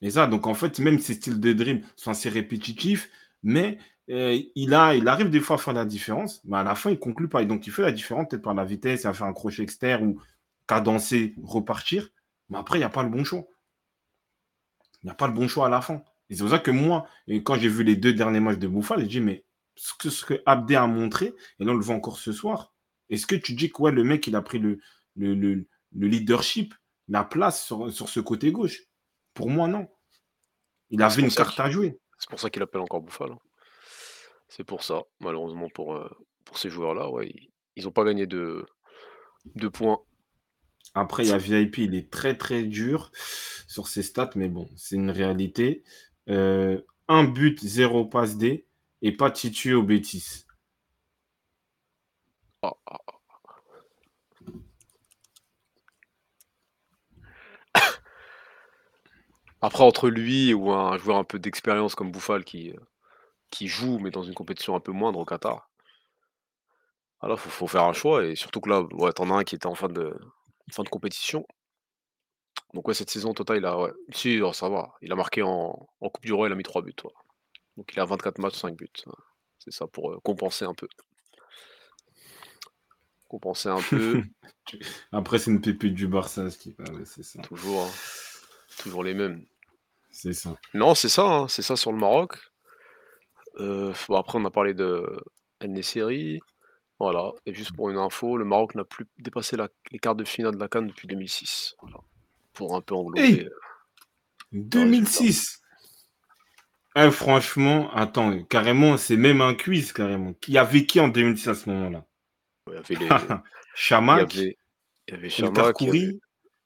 Et 0.00 0.10
ça, 0.10 0.26
donc 0.26 0.46
en 0.46 0.54
fait, 0.54 0.78
même 0.80 0.98
ces 0.98 1.14
styles 1.14 1.40
de 1.40 1.52
dribble 1.52 1.86
sont 1.96 2.10
assez 2.10 2.28
répétitifs, 2.28 3.10
mais 3.42 3.78
euh, 4.10 4.38
il, 4.54 4.74
a, 4.74 4.94
il 4.94 5.08
arrive 5.08 5.30
des 5.30 5.40
fois 5.40 5.56
à 5.56 5.58
faire 5.58 5.72
la 5.72 5.84
différence, 5.84 6.42
mais 6.44 6.58
à 6.58 6.62
la 6.62 6.74
fin, 6.74 6.90
il 6.90 6.94
ne 6.94 6.98
conclut 6.98 7.28
pas. 7.28 7.42
Et 7.42 7.46
donc, 7.46 7.66
il 7.66 7.72
fait 7.72 7.82
la 7.82 7.92
différence 7.92 8.28
peut-être 8.28 8.42
par 8.42 8.54
la 8.54 8.64
vitesse, 8.64 9.02
il 9.02 9.06
va 9.06 9.14
faire 9.14 9.26
un 9.26 9.32
crochet 9.32 9.62
externe 9.62 10.06
ou 10.08 10.20
cadencer, 10.66 11.34
repartir. 11.42 12.08
Mais 12.50 12.58
après, 12.58 12.78
il 12.78 12.80
n'y 12.80 12.84
a 12.84 12.90
pas 12.90 13.02
le 13.02 13.08
bon 13.08 13.24
choix. 13.24 13.46
Il 15.02 15.06
n'y 15.06 15.10
a 15.10 15.14
pas 15.14 15.26
le 15.26 15.32
bon 15.32 15.48
choix 15.48 15.66
à 15.66 15.68
la 15.70 15.80
fin. 15.80 16.02
Et 16.28 16.34
c'est 16.34 16.42
pour 16.42 16.50
ça 16.50 16.58
que 16.58 16.70
moi, 16.70 17.06
quand 17.44 17.56
j'ai 17.56 17.68
vu 17.68 17.84
les 17.84 17.96
deux 17.96 18.12
derniers 18.12 18.40
matchs 18.40 18.58
de 18.58 18.68
Bouffal, 18.68 19.00
j'ai 19.00 19.06
dit, 19.06 19.20
mais 19.20 19.44
ce 19.76 19.92
que, 19.98 20.10
ce 20.10 20.24
que 20.24 20.42
Abdé 20.46 20.76
a 20.76 20.86
montré, 20.86 21.34
et 21.58 21.64
là, 21.64 21.72
on 21.72 21.74
le 21.76 21.84
voit 21.84 21.94
encore 21.96 22.18
ce 22.18 22.32
soir, 22.32 22.72
est-ce 23.10 23.26
que 23.26 23.34
tu 23.36 23.54
dis 23.54 23.70
que 23.70 23.82
ouais, 23.82 23.92
le 23.92 24.04
mec, 24.04 24.26
il 24.26 24.36
a 24.36 24.42
pris 24.42 24.58
le, 24.58 24.78
le, 25.16 25.34
le- 25.34 25.66
le 25.96 26.08
leadership, 26.08 26.74
la 27.08 27.22
place 27.24 27.64
sur, 27.64 27.92
sur 27.92 28.08
ce 28.08 28.20
côté 28.20 28.50
gauche? 28.50 28.82
Pour 29.34 29.50
moi, 29.50 29.68
non. 29.68 29.88
Il 30.90 31.02
avait 31.02 31.22
une 31.22 31.30
carte 31.30 31.58
à 31.60 31.70
jouer. 31.70 31.98
C'est 32.18 32.30
pour 32.30 32.40
ça 32.40 32.50
qu'il 32.50 32.62
appelle 32.62 32.80
encore 32.80 33.00
Bouffal. 33.00 33.32
hein. 33.32 33.38
C'est 34.48 34.64
pour 34.64 34.84
ça, 34.84 35.02
malheureusement 35.20 35.68
pour, 35.68 35.96
euh, 35.96 36.08
pour 36.44 36.58
ces 36.58 36.70
joueurs-là, 36.70 37.10
ouais, 37.10 37.28
ils- 37.28 37.50
ils 37.76 37.84
n'ont 37.84 37.90
pas 37.92 38.04
gagné 38.04 38.26
de, 38.26 38.64
de 39.56 39.68
points. 39.68 40.00
Après, 40.94 41.24
il 41.24 41.30
y 41.30 41.32
a 41.32 41.38
VIP, 41.38 41.78
il 41.78 41.94
est 41.94 42.10
très 42.10 42.36
très 42.36 42.62
dur 42.62 43.10
sur 43.66 43.88
ses 43.88 44.02
stats, 44.02 44.30
mais 44.36 44.48
bon, 44.48 44.68
c'est 44.76 44.94
une 44.96 45.10
réalité. 45.10 45.82
Euh, 46.28 46.80
un 47.08 47.24
but, 47.24 47.60
zéro 47.64 48.04
passe 48.04 48.36
D 48.36 48.66
et 49.04 49.12
pas 49.12 49.30
titulé 49.30 49.74
au 49.74 49.82
Bétis. 49.82 50.46
Ah, 52.62 52.72
ah, 52.86 52.98
ah. 57.74 57.80
Après, 59.60 59.84
entre 59.84 60.08
lui 60.08 60.54
ou 60.54 60.72
un 60.72 60.96
joueur 60.98 61.18
un 61.18 61.24
peu 61.24 61.38
d'expérience 61.38 61.94
comme 61.94 62.10
Bouffal 62.10 62.44
qui, 62.44 62.74
joue, 63.60 63.98
mais 63.98 64.10
dans 64.10 64.22
une 64.22 64.34
compétition 64.34 64.74
un 64.74 64.80
peu 64.80 64.92
moindre 64.92 65.18
au 65.18 65.24
Qatar, 65.24 65.70
alors 67.20 67.40
faut, 67.40 67.50
faut 67.50 67.66
faire 67.66 67.84
un 67.84 67.92
choix. 67.92 68.24
Et 68.24 68.36
surtout 68.36 68.60
que 68.60 68.70
là, 68.70 68.82
ouais, 68.92 69.12
t'en 69.12 69.30
as 69.30 69.34
un 69.34 69.44
qui 69.44 69.54
était 69.54 69.66
en 69.66 69.74
fin 69.74 69.88
de, 69.88 70.18
fin 70.70 70.82
de 70.82 70.88
compétition. 70.88 71.46
Donc 72.74 72.88
ouais, 72.88 72.94
cette 72.94 73.10
saison 73.10 73.34
total, 73.34 73.58
il 73.58 73.66
a, 73.66 73.76
si, 74.12 74.40
oh, 74.40 74.52
ça 74.52 74.68
va. 74.68 74.94
Il 75.02 75.12
a 75.12 75.16
marqué 75.16 75.42
en, 75.42 75.88
Coupe 76.00 76.24
du 76.24 76.32
Roi, 76.32 76.48
il 76.48 76.52
a 76.52 76.56
mis 76.56 76.62
3 76.62 76.82
buts. 76.82 76.94
Donc 77.76 77.92
il 77.92 78.00
a 78.00 78.04
24 78.04 78.38
matchs, 78.38 78.56
5 78.56 78.76
buts. 78.76 78.88
ouais. 79.06 79.12
C'est 79.58 79.72
ça 79.72 79.86
pour 79.86 80.12
euh, 80.12 80.18
compenser 80.22 80.64
un 80.64 80.74
peu. 80.74 80.88
Compenser 83.28 83.68
un 83.70 83.80
peu, 83.82 84.22
Après, 85.12 85.38
c'est 85.38 85.50
une 85.50 85.60
pépite 85.60 85.94
du 85.94 86.06
Barça, 86.06 86.50
ce 86.50 86.58
qui 86.58 86.76
ouais, 86.78 87.04
c'est 87.04 87.22
ça. 87.24 87.42
toujours, 87.42 87.84
hein, 87.86 87.90
toujours 88.78 89.02
les 89.02 89.14
mêmes. 89.14 89.44
C'est 90.10 90.32
ça. 90.34 90.56
Non, 90.72 90.94
c'est 90.94 91.08
ça, 91.08 91.24
hein, 91.24 91.48
c'est 91.48 91.62
ça 91.62 91.74
sur 91.74 91.90
le 91.90 91.98
Maroc. 91.98 92.38
Euh, 93.58 93.92
bon, 94.08 94.16
après, 94.16 94.38
on 94.38 94.44
a 94.44 94.50
parlé 94.50 94.74
de 94.74 95.04
El 95.60 95.80
Voilà. 97.00 97.32
Et 97.46 97.54
juste 97.54 97.74
pour 97.74 97.90
une 97.90 97.96
info, 97.98 98.36
le 98.36 98.44
Maroc 98.44 98.74
n'a 98.76 98.84
plus 98.84 99.06
dépassé 99.18 99.56
la- 99.56 99.68
les 99.90 99.98
quarts 99.98 100.14
de 100.14 100.24
finale 100.24 100.54
de 100.54 100.60
la 100.60 100.68
Cannes 100.68 100.86
depuis 100.86 101.08
2006. 101.08 101.74
Voilà. 101.80 101.96
Pour 102.52 102.76
un 102.76 102.80
peu 102.82 102.94
englober. 102.94 103.20
Hey 103.22 103.40
euh, 103.46 103.50
2006 104.52 105.60
Eh, 106.96 107.10
franchement, 107.10 107.92
attends, 107.92 108.42
carrément, 108.44 108.96
c'est 108.96 109.16
même 109.16 109.40
un 109.40 109.54
quiz, 109.54 109.92
carrément. 109.92 110.32
Qui 110.34 110.56
avait 110.58 110.86
qui 110.86 111.00
en 111.00 111.08
2006 111.08 111.48
à 111.48 111.54
ce 111.54 111.68
moment-là? 111.70 112.04
Il 112.68 112.74
y 112.74 112.76
avait 112.76 112.94
les, 112.94 113.06
il 113.06 113.06
y 113.06 113.38
Chamac, 113.74 114.34
avait, 114.36 114.56
il 115.08 115.14
y 115.14 115.16
avait 115.16 115.26
El 115.26 115.30
Chamac, 115.30 115.80
il 115.80 115.86
y 115.86 115.88
avait, 115.88 116.18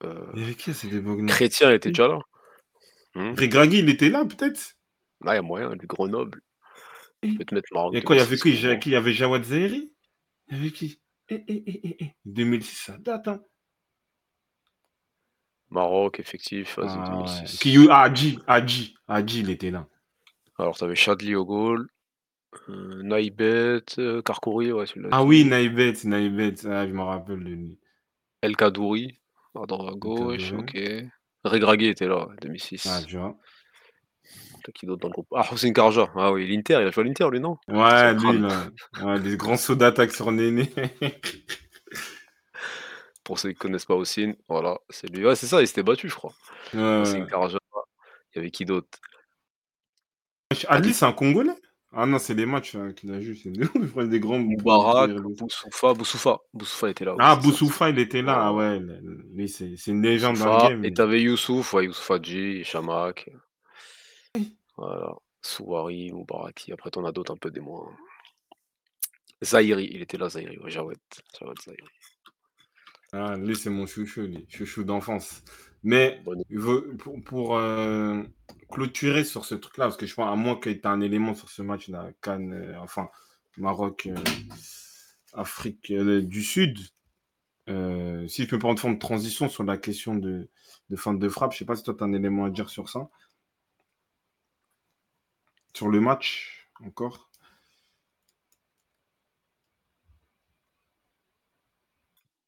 euh, 0.03 0.25
Il 0.35 0.41
y 0.41 0.43
avait 0.43 0.55
qui 0.55 0.69
à 0.69 0.73
cette 0.73 0.93
époque 0.93 1.25
Chrétien 1.27 1.71
était 1.71 1.89
déjà 1.89 2.07
là. 2.07 2.19
Regragui, 3.15 3.79
il 3.79 3.89
était 3.89 4.09
là, 4.09 4.23
peut-être? 4.23 4.75
Là, 5.21 5.33
il 5.33 5.35
y 5.37 5.39
a 5.39 5.41
moyen, 5.41 5.75
du 5.75 5.87
Grenoble. 5.87 6.41
Je 7.23 7.35
peux 7.35 7.45
te 7.45 7.55
mettre. 7.55 7.67
Il 7.91 7.95
y 7.95 7.97
a 7.97 8.01
quoi 8.01 8.15
Il 8.15 8.19
y 8.19 8.21
avait 8.21 8.37
2006, 8.37 8.79
qui? 8.79 8.89
Il 8.89 8.93
y 8.93 8.95
avait 8.95 9.13
Jawad 9.13 9.43
Zahiri? 9.43 9.91
Il 10.47 10.57
y 10.57 10.59
avait 10.59 10.71
qui? 10.71 11.01
Eh, 11.29 11.43
eh, 11.47 11.95
eh. 12.03 12.15
2006, 12.25 12.75
ça 12.75 12.97
date, 12.97 13.27
hein 13.27 13.41
Maroc, 15.69 16.19
effectif, 16.19 16.79
Ah, 16.81 16.85
ouais. 16.85 17.25
2006. 17.25 17.89
Ah, 17.89 18.03
Hadji, 18.03 18.39
Hadji, 18.47 18.95
Hadji, 19.07 19.39
il 19.41 19.49
était 19.49 19.71
là. 19.71 19.87
Alors, 20.59 20.77
tu 20.77 20.83
avais 20.83 20.95
Chadli 20.95 21.35
au 21.35 21.45
goal, 21.45 21.87
euh, 22.67 23.01
Naïbet, 23.01 23.81
euh, 23.97 24.21
Karkouri, 24.21 24.73
ouais, 24.73 24.85
celui-là. 24.85 25.07
Ah 25.13 25.23
oui, 25.23 25.45
Naïbet, 25.45 25.93
Naïbet, 26.03 26.55
ah, 26.65 26.85
je 26.85 26.91
me 26.91 27.01
rappelle 27.01 27.45
de 27.45 27.49
lui. 27.49 27.79
El 28.41 28.57
Kadouri, 28.57 29.17
à 29.55 29.65
gauche, 29.95 30.51
ok. 30.51 30.77
Regragui 31.45 31.87
était 31.87 32.07
là, 32.07 32.27
2006. 32.41 32.87
Ah, 32.89 33.01
tu 33.01 33.17
vois. 33.17 33.37
T'as 34.65 34.73
qui 34.73 34.85
d'autre 34.85 35.01
dans 35.01 35.07
le 35.07 35.13
groupe 35.13 35.27
Ah, 35.33 35.47
Hossein 35.49 35.71
Karja. 35.71 36.11
Ah 36.15 36.33
oui, 36.33 36.45
l'Inter, 36.45 36.79
il 36.81 36.87
a 36.87 36.91
joué 36.91 37.03
à 37.03 37.07
l'Inter, 37.07 37.29
lui, 37.31 37.39
non? 37.39 37.57
Ouais, 37.69 38.13
lui, 38.15 38.39
là. 38.39 38.67
Ouais, 39.01 39.19
des 39.21 39.37
grands 39.37 39.55
sauts 39.55 39.75
d'attaque 39.75 40.11
sur 40.11 40.29
Néné. 40.33 40.69
Pour 43.23 43.39
ceux 43.39 43.51
qui 43.51 43.55
connaissent 43.55 43.85
pas 43.85 43.95
Hossein, 43.95 44.33
voilà, 44.49 44.77
c'est 44.89 45.09
lui. 45.09 45.25
Ouais, 45.25 45.35
c'est 45.35 45.47
ça, 45.47 45.61
il 45.61 45.67
s'était 45.67 45.83
battu, 45.83 46.09
je 46.09 46.15
crois. 46.15 46.33
Ouais, 46.73 47.01
Hossein 47.01 47.21
ouais. 47.21 47.29
Karja. 47.29 47.59
Il 48.33 48.37
y 48.37 48.39
avait 48.39 48.51
qui 48.51 48.65
d'autre? 48.65 48.99
Ali, 50.67 50.93
c'est 50.93 51.05
un 51.05 51.13
Congolais? 51.13 51.53
Ah 51.91 52.05
non, 52.05 52.19
c'est 52.19 52.33
les 52.33 52.45
matchs 52.45 52.75
hein, 52.75 52.93
qu'il 52.93 53.11
a 53.11 53.21
joué. 53.21 53.35
C'est 53.35 53.51
des, 53.51 54.07
des 54.07 54.19
grands. 54.19 54.39
Moubarak, 54.39 55.11
Boussoufa, 55.11 55.93
Boussoufa. 55.93 56.37
Boussoufa 56.53 56.89
était 56.89 57.05
là. 57.05 57.15
Ah. 57.19 57.35
Boussoufa, 57.35 57.89
il 57.89 57.99
était 57.99 58.21
là. 58.21 58.35
Ah 58.45 58.53
ouais, 58.53 58.79
lui, 58.79 59.49
c'est 59.49 59.75
une 59.87 60.01
légende 60.01 60.37
dans 60.37 60.45
le 60.45 60.51
Boussoufa, 60.51 60.69
game. 60.69 60.85
Et 60.85 60.93
t'avais 60.93 61.21
Youssouf, 61.21 61.73
ouais, 61.73 61.85
Youssouf 61.85 62.11
Hadji, 62.11 62.63
Chamak. 62.63 63.29
Voilà. 64.77 65.15
Souari, 65.41 66.11
Moubaraki. 66.11 66.73
Après, 66.73 66.89
t'en 66.89 67.05
as 67.05 67.11
d'autres 67.11 67.33
un 67.33 67.37
peu 67.37 67.51
des 67.51 67.59
moins. 67.59 67.89
Zahiri, 69.43 69.87
il 69.91 70.01
était 70.01 70.17
là, 70.17 70.29
Zahiri. 70.29 70.57
Ouais, 70.59 70.69
Jawed. 70.69 70.97
Jawed 71.39 71.59
Zahiri. 71.61 71.87
Ah, 73.13 73.35
lui, 73.37 73.55
c'est 73.55 73.69
mon 73.69 73.87
chouchou, 73.87 74.21
lui. 74.21 74.45
Chouchou 74.49 74.83
d'enfance. 74.83 75.43
Mais 75.83 76.21
pour, 76.99 77.21
pour, 77.23 77.57
euh, 77.57 78.21
clôturer 78.71 79.23
sur 79.23 79.45
ce 79.45 79.55
truc-là, 79.55 79.85
parce 79.85 79.97
que 79.97 80.05
je 80.05 80.13
pense, 80.13 80.31
à 80.31 80.35
moins 80.35 80.55
qu'il 80.59 80.73
y 80.73 80.75
ait 80.75 80.87
un 80.87 81.01
élément 81.01 81.33
sur 81.33 81.49
ce 81.49 81.61
match-là, 81.61 82.09
Cannes, 82.21 82.53
euh, 82.53 82.79
enfin, 82.79 83.09
Maroc, 83.57 84.07
euh, 84.07 84.15
Afrique 85.33 85.91
du 85.93 86.43
Sud, 86.43 86.77
si 87.67 88.43
je 88.43 88.47
peux 88.47 88.59
prendre 88.59 88.79
forme 88.79 88.95
de 88.95 88.99
transition 88.99 89.47
sur 89.49 89.63
la 89.63 89.77
question 89.77 90.15
de, 90.15 90.49
de 90.89 90.95
fin 90.95 91.13
de 91.13 91.29
frappe, 91.29 91.53
je 91.53 91.59
sais 91.59 91.65
pas 91.65 91.75
si 91.75 91.83
toi, 91.83 91.93
tu 91.97 92.03
as 92.03 92.07
un 92.07 92.13
élément 92.13 92.45
à 92.45 92.49
dire 92.49 92.69
sur 92.69 92.89
ça. 92.89 93.09
Sur 95.73 95.87
le 95.87 95.99
match, 95.99 96.69
encore. 96.85 97.27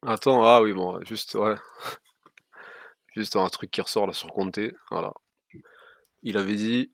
Attends, 0.06 0.44
ah 0.46 0.62
oui, 0.62 0.74
bon, 0.74 1.04
juste, 1.06 1.34
ouais. 1.36 1.56
Juste 3.12 3.36
un 3.36 3.48
truc 3.50 3.72
qui 3.72 3.82
ressort 3.82 4.08
là 4.08 4.14
sur 4.14 4.30
Comté. 4.34 4.74
Voilà. 4.90 5.14
Il 6.24 6.38
avait 6.38 6.56
dit 6.56 6.92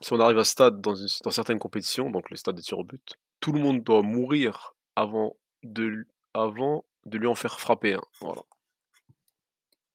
si 0.00 0.12
on 0.12 0.20
arrive 0.20 0.38
à 0.38 0.44
ce 0.44 0.52
stade 0.52 0.80
dans, 0.80 0.94
une- 0.94 1.08
dans 1.24 1.30
certaines 1.30 1.58
compétitions, 1.58 2.10
donc 2.10 2.30
le 2.30 2.36
stade 2.36 2.56
des 2.56 2.62
tirs 2.62 2.78
au 2.78 2.84
but, 2.84 3.14
tout 3.40 3.52
le 3.52 3.60
monde 3.60 3.82
doit 3.82 4.02
mourir 4.02 4.74
avant 4.96 5.36
de, 5.62 6.06
avant 6.34 6.84
de 7.06 7.18
lui 7.18 7.26
en 7.26 7.34
faire 7.34 7.60
frapper 7.60 7.94
un. 7.94 8.00
Voilà. 8.20 8.42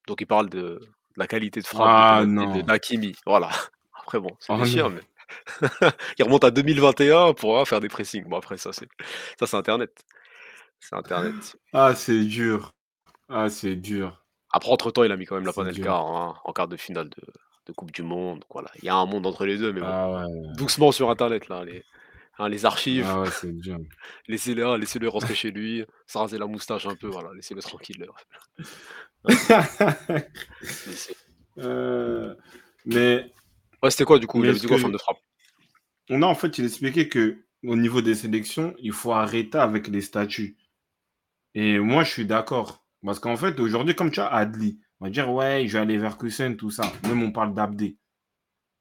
Donc 0.08 0.22
il 0.22 0.28
parle 0.28 0.50
de, 0.50 0.60
de 0.60 0.88
la 1.16 1.28
qualité 1.28 1.62
de 1.62 1.66
frappe 1.68 1.88
Ah, 1.90 2.26
de, 2.26 2.72
Hakimi. 2.72 3.16
Voilà. 3.26 3.50
Après, 4.00 4.20
bon, 4.20 4.30
c'est 4.40 4.54
Oh, 4.54 4.58
non. 4.58 4.90
mais. 4.90 5.02
il 6.20 6.24
remonte 6.24 6.44
à 6.44 6.52
2021 6.52 7.34
pour 7.34 7.60
hein, 7.60 7.66
faire 7.66 7.80
des 7.80 7.88
pressings. 7.90 8.26
Bon, 8.26 8.38
après, 8.38 8.58
ça, 8.58 8.72
c'est 8.72 8.88
ça, 9.40 9.48
c'est 9.48 9.58
Internet. 9.58 10.06
C'est 10.80 10.96
Internet. 10.96 11.58
Ah, 11.74 11.96
c'est 11.96 12.24
dur. 12.26 12.74
Ah, 13.30 13.50
c'est 13.50 13.76
dur. 13.76 14.24
Après, 14.56 14.72
entre-temps, 14.72 15.04
il 15.04 15.12
a 15.12 15.18
mis 15.18 15.26
quand 15.26 15.36
même 15.36 15.46
la 15.46 15.52
Panelka 15.52 15.82
dur. 15.82 15.94
en, 15.94 16.54
quart 16.54 16.70
de 16.70 16.78
finale 16.78 17.10
de, 17.10 17.22
de 17.68 17.74
Coupe 17.74 17.92
du 17.92 18.04
Monde. 18.04 18.46
Voilà. 18.50 18.72
Il 18.82 18.86
y 18.86 18.90
a 18.90 18.96
un 18.96 19.06
monde 19.06 19.28
entre 19.28 19.46
les 19.46 19.58
deux, 19.58 19.74
mais 19.74 19.82
bon. 19.82 19.88
Ah 19.90 20.10
ouais, 20.28 20.54
Doucement 20.56 20.94
sur 20.94 21.10
Internet, 21.10 21.50
là. 21.50 21.66
Les, 21.66 21.84
hein, 22.40 22.48
les 22.48 22.66
archives, 22.66 23.06
ah 23.06 23.20
ouais, 23.22 23.30
c'est 23.32 23.52
dur. 23.52 23.78
laissez-le 24.30 24.66
hein, 24.66 24.78
laissez-le 24.78 25.10
rentrer 25.10 25.36
chez 25.36 25.52
lui, 25.52 25.84
se 26.08 26.18
raser 26.18 26.38
la 26.38 26.48
moustache 26.48 26.86
un 26.86 26.96
peu, 26.96 27.08
voilà. 27.08 27.32
Laissez-le 27.36 27.62
tranquille. 27.62 27.98
là. 29.26 29.36
Laissez- 30.62 31.16
Euh, 31.58 32.34
mais 32.86 33.32
Ouais, 33.84 33.92
c'était 33.92 34.04
quoi, 34.06 34.20
du 34.20 34.28
coup? 34.28 34.40
Il 34.40 34.48
avait 34.48 34.54
est-ce 34.56 34.62
dit 34.62 34.68
quoi, 34.68 34.78
que- 34.78 34.84
fin 34.84 34.90
de 34.90 34.98
frappe? 34.98 35.18
On 36.10 36.22
a 36.22 36.26
en 36.28 36.36
fait, 36.36 36.58
il 36.60 36.66
expliquait 36.66 37.10
que 37.10 37.44
au 37.66 37.76
niveau 37.76 38.02
des 38.02 38.16
sélections, 38.16 38.74
il 38.80 38.92
faut 38.94 39.12
arrêter 39.12 39.58
avec 39.58 39.88
les 39.88 40.02
statuts. 40.02 40.56
Et 41.56 41.80
moi, 41.80 42.04
je 42.04 42.12
suis 42.12 42.26
d'accord. 42.26 42.85
Parce 43.06 43.20
qu'en 43.20 43.38
fait, 43.38 43.60
aujourd'hui, 43.60 43.96
comme 43.96 44.12
tu 44.12 44.20
as 44.20 44.28
Adli, 44.34 44.80
on 45.00 45.06
va 45.06 45.12
dire, 45.12 45.32
ouais, 45.32 45.68
je 45.68 45.74
vais 45.74 45.80
aller 45.80 45.98
vers 45.98 46.18
Kusen, 46.18 46.58
tout 46.58 46.72
ça. 46.72 46.92
Même 47.04 47.22
on 47.22 47.32
parle 47.32 47.54
d'Abdé. 47.54 47.98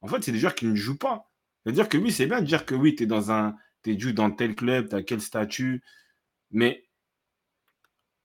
En 0.01 0.09
fait, 0.09 0.23
c'est 0.23 0.33
des 0.33 0.39
joueurs 0.39 0.55
qui 0.55 0.67
ne 0.67 0.75
jouent 0.75 0.99
pas. 0.99 1.31
C'est-à-dire 1.63 1.89
que 1.89 1.99
oui, 1.99 2.11
c'est 2.13 2.27
bien 2.27 2.41
de 2.41 2.47
dire 2.47 2.65
que 2.67 2.75
oui, 2.75 2.95
tu 2.95 3.03
es 3.05 3.07
dans 3.07 3.31
un. 3.31 3.55
Tu 3.83 3.99
joues 4.01 4.13
dans 4.13 4.31
tel 4.31 4.55
club, 4.55 4.89
tu 4.89 4.95
as 4.97 5.03
quel 5.03 5.21
statut. 5.21 5.83
Mais 6.51 6.89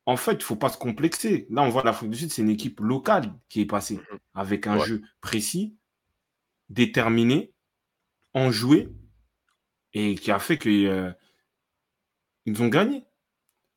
en 0.06 0.16
fait, 0.18 0.34
il 0.34 0.38
ne 0.38 0.44
faut 0.44 0.56
pas 0.56 0.70
se 0.70 0.78
complexer. 0.78 1.48
Là, 1.50 1.62
on 1.64 1.70
voit 1.70 1.84
l'Afrique 1.84 2.10
du 2.12 2.18
Sud, 2.18 2.32
c'est 2.32 2.42
une 2.42 2.50
équipe 2.50 2.80
locale 2.80 3.34
qui 3.50 3.62
est 3.62 3.66
passée 3.66 3.96
Mhm. 3.98 4.20
avec 4.34 4.68
un 4.68 4.78
Ouais. 4.78 4.86
jeu 4.86 5.02
précis, 5.22 5.76
déterminé, 6.70 7.54
enjoué, 8.34 8.90
et 9.94 10.16
qui 10.16 10.32
a 10.32 10.40
fait 10.40 10.58
qu'ils 10.58 11.16
ils 12.46 12.62
ont 12.64 12.68
gagné. 12.70 13.04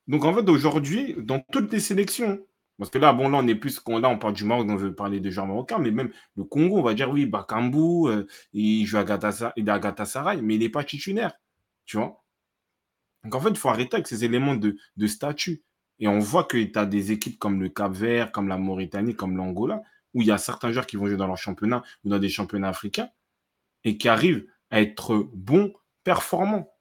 Donc 0.09 0.25
en 0.25 0.35
fait, 0.35 0.49
aujourd'hui, 0.49 1.15
dans 1.19 1.41
toutes 1.53 1.73
les 1.73 1.81
sélections, 1.81 2.41
parce 2.79 2.91
que 2.91 2.99
là, 2.99 3.13
bon, 3.13 3.29
là, 3.29 3.39
on 3.39 3.47
est 3.47 3.55
plus, 3.55 3.79
qu'on- 3.81 3.99
là, 3.99 4.09
on 4.09 4.19
parle 4.19 4.35
du 4.35 4.45
Maroc, 4.45 4.67
on 4.69 4.77
veut 4.77 4.95
parler 4.95 5.21
des 5.21 5.31
joueurs 5.31 5.47
marocains, 5.47 5.79
mais 5.79 5.91
même 5.91 6.11
le 6.37 6.45
Congo, 6.45 6.79
on 6.79 6.83
va 6.83 6.95
dire, 6.95 7.11
oui, 7.11 7.27
Bakambu, 7.27 8.09
euh, 8.09 8.27
il 8.53 8.85
joue 8.87 8.99
à 8.99 9.05
Galatasaray, 9.05 10.43
mais 10.43 10.55
il 10.57 10.61
n'est 10.61 10.69
pas 10.69 10.85
titulaire, 10.85 11.33
tu 11.87 11.97
vois. 11.99 12.23
Donc 13.25 13.35
en 13.35 13.41
fait, 13.41 13.51
il 13.51 13.57
faut 13.57 13.69
arrêter 13.69 13.97
avec 13.97 14.09
ces 14.09 14.25
éléments 14.25 14.57
de, 14.57 14.77
de 14.97 15.07
statut. 15.07 15.63
Et 15.99 16.09
on 16.09 16.19
voit 16.19 16.45
que 16.45 16.63
tu 16.63 16.79
as 16.79 16.87
des 16.87 17.13
équipes 17.13 17.39
comme 17.39 17.63
le 17.63 17.69
Cap 17.69 17.93
Vert, 17.93 18.33
comme 18.33 18.49
la 18.49 18.59
Mauritanie, 18.59 19.15
comme 19.15 19.37
l'Angola, 19.37 19.83
où 20.15 20.23
il 20.23 20.27
y 20.29 20.33
a 20.33 20.39
certains 20.39 20.73
joueurs 20.73 20.87
qui 20.87 20.97
vont 20.97 21.07
jouer 21.07 21.17
dans 21.17 21.27
leur 21.29 21.39
championnat 21.39 21.83
ou 22.05 22.09
dans 22.09 22.19
des 22.19 22.29
championnats 22.29 22.69
africains 22.69 23.09
et 23.85 23.99
qui 23.99 24.09
arrivent 24.09 24.47
à 24.71 24.81
être 24.83 25.29
bons, 25.35 25.75
performants. 26.05 26.72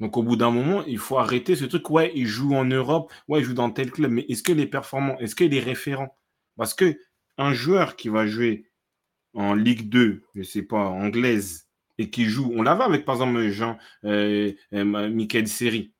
Donc 0.00 0.16
au 0.16 0.22
bout 0.22 0.36
d'un 0.36 0.50
moment, 0.50 0.84
il 0.86 0.98
faut 0.98 1.18
arrêter 1.18 1.56
ce 1.56 1.64
truc. 1.64 1.88
Ouais, 1.90 2.12
il 2.14 2.26
joue 2.26 2.54
en 2.54 2.64
Europe, 2.64 3.12
ouais, 3.28 3.40
il 3.40 3.44
joue 3.44 3.54
dans 3.54 3.70
tel 3.70 3.90
club, 3.90 4.10
mais 4.10 4.26
est-ce 4.28 4.42
qu'il 4.42 4.60
est 4.60 4.66
performant? 4.66 5.18
Est-ce 5.18 5.34
qu'il 5.34 5.54
est 5.54 5.60
référent? 5.60 6.16
Parce 6.56 6.74
que 6.74 6.98
un 7.38 7.52
joueur 7.52 7.96
qui 7.96 8.08
va 8.08 8.26
jouer 8.26 8.70
en 9.34 9.54
Ligue 9.54 9.88
2, 9.88 10.22
je 10.34 10.40
ne 10.40 10.44
sais 10.44 10.62
pas, 10.62 10.88
anglaise, 10.88 11.68
et 11.98 12.10
qui 12.10 12.24
joue, 12.24 12.52
on 12.54 12.62
l'avait 12.62 12.84
avec 12.84 13.04
par 13.04 13.16
exemple 13.16 13.48
Jean, 13.48 13.78
euh, 14.04 14.52
euh, 14.72 14.84
Michael 15.10 15.48
Seri. 15.48 15.92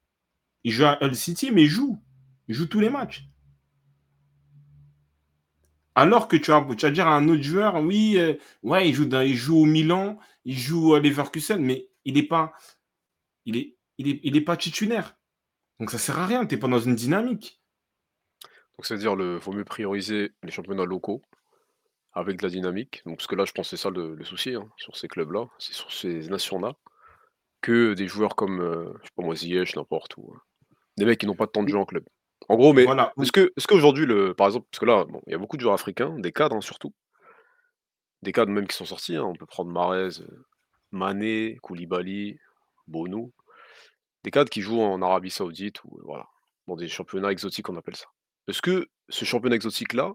Il 0.64 0.72
joue 0.72 0.84
à 0.84 0.98
Hull 1.02 1.14
City, 1.14 1.50
mais 1.52 1.62
il 1.64 1.68
joue. 1.68 1.98
Il 2.48 2.54
joue 2.54 2.66
tous 2.66 2.80
les 2.80 2.90
matchs. 2.90 3.26
Alors 5.94 6.28
que 6.28 6.36
tu 6.36 6.50
vas, 6.50 6.66
tu 6.76 6.84
vas 6.84 6.92
dire 6.92 7.06
à 7.06 7.16
un 7.16 7.28
autre 7.28 7.42
joueur, 7.42 7.76
oui, 7.82 8.16
euh, 8.18 8.34
ouais, 8.62 8.88
il 8.88 8.94
joue, 8.94 9.08
il 9.22 9.34
joue 9.34 9.58
au 9.58 9.64
Milan, 9.64 10.18
il 10.44 10.58
joue 10.58 10.94
à 10.94 11.00
Leverkusen, 11.00 11.58
mais 11.58 11.88
il 12.04 12.14
n'est 12.14 12.22
pas, 12.22 12.52
il 13.46 13.56
est, 13.56 13.75
il 13.98 14.36
est, 14.36 14.40
pas 14.40 14.56
titulaire. 14.56 15.16
Donc 15.80 15.90
ça 15.90 15.98
sert 15.98 16.18
à 16.18 16.26
rien, 16.26 16.46
tu 16.46 16.54
n'es 16.54 16.60
pas 16.60 16.68
dans 16.68 16.80
une 16.80 16.94
dynamique. 16.94 17.60
Donc 18.76 18.86
c'est-à-dire 18.86 19.16
le 19.16 19.40
faut 19.40 19.52
mieux 19.52 19.64
prioriser 19.64 20.32
les 20.42 20.50
championnats 20.50 20.84
locaux 20.84 21.22
avec 22.12 22.38
de 22.38 22.42
la 22.42 22.50
dynamique. 22.50 23.02
Donc 23.06 23.18
parce 23.18 23.26
que 23.26 23.34
là, 23.34 23.44
je 23.44 23.52
pense 23.52 23.70
que 23.70 23.76
c'est 23.76 23.82
ça 23.82 23.90
le, 23.90 24.22
souci 24.24 24.54
hein, 24.54 24.68
sur 24.76 24.96
ces 24.96 25.08
clubs-là, 25.08 25.46
c'est 25.58 25.74
sur 25.74 25.92
ces 25.92 26.28
nations-là, 26.28 26.74
que 27.60 27.94
des 27.94 28.06
joueurs 28.08 28.36
comme, 28.36 28.60
euh, 28.60 28.92
je 29.00 29.06
sais 29.06 29.12
pas 29.16 29.22
moi, 29.22 29.34
Ziyech, 29.34 29.76
n'importe 29.76 30.16
où. 30.16 30.32
Hein. 30.34 30.40
Des 30.96 31.04
mecs 31.04 31.20
qui 31.20 31.26
n'ont 31.26 31.36
pas 31.36 31.46
de 31.46 31.50
temps 31.50 31.62
de 31.62 31.68
jeu 31.68 31.76
en 31.76 31.84
club. 31.84 32.04
En 32.48 32.56
gros, 32.56 32.72
mais 32.72 32.84
voilà. 32.84 33.12
est-ce 33.20 33.32
que 33.32 33.52
est 33.56 33.66
qu'aujourd'hui, 33.66 34.06
le 34.06 34.34
par 34.34 34.46
exemple, 34.46 34.66
parce 34.70 34.80
que 34.80 34.86
là, 34.86 35.04
bon, 35.04 35.20
il 35.26 35.32
y 35.32 35.34
a 35.34 35.38
beaucoup 35.38 35.56
de 35.56 35.62
joueurs 35.62 35.74
africains, 35.74 36.18
des 36.18 36.32
cadres, 36.32 36.56
hein, 36.56 36.60
surtout. 36.60 36.94
Des 38.22 38.32
cadres 38.32 38.52
même 38.52 38.66
qui 38.66 38.76
sont 38.76 38.84
sortis. 38.84 39.18
On 39.18 39.34
peut 39.34 39.46
prendre 39.46 39.70
Mahrez, 39.70 40.20
euh, 40.20 40.46
Mané, 40.90 41.58
Koulibaly, 41.62 42.38
Bono. 42.86 43.32
Des 44.26 44.32
cadres 44.32 44.50
qui 44.50 44.60
jouent 44.60 44.82
en 44.82 45.00
Arabie 45.02 45.30
Saoudite 45.30 45.84
ou 45.84 46.00
voilà, 46.02 46.26
dans 46.66 46.74
des 46.74 46.88
championnats 46.88 47.30
exotiques, 47.30 47.68
on 47.68 47.76
appelle 47.76 47.94
ça. 47.94 48.06
Est-ce 48.48 48.60
que 48.60 48.88
ce 49.08 49.24
championnat 49.24 49.54
exotique-là 49.54 50.14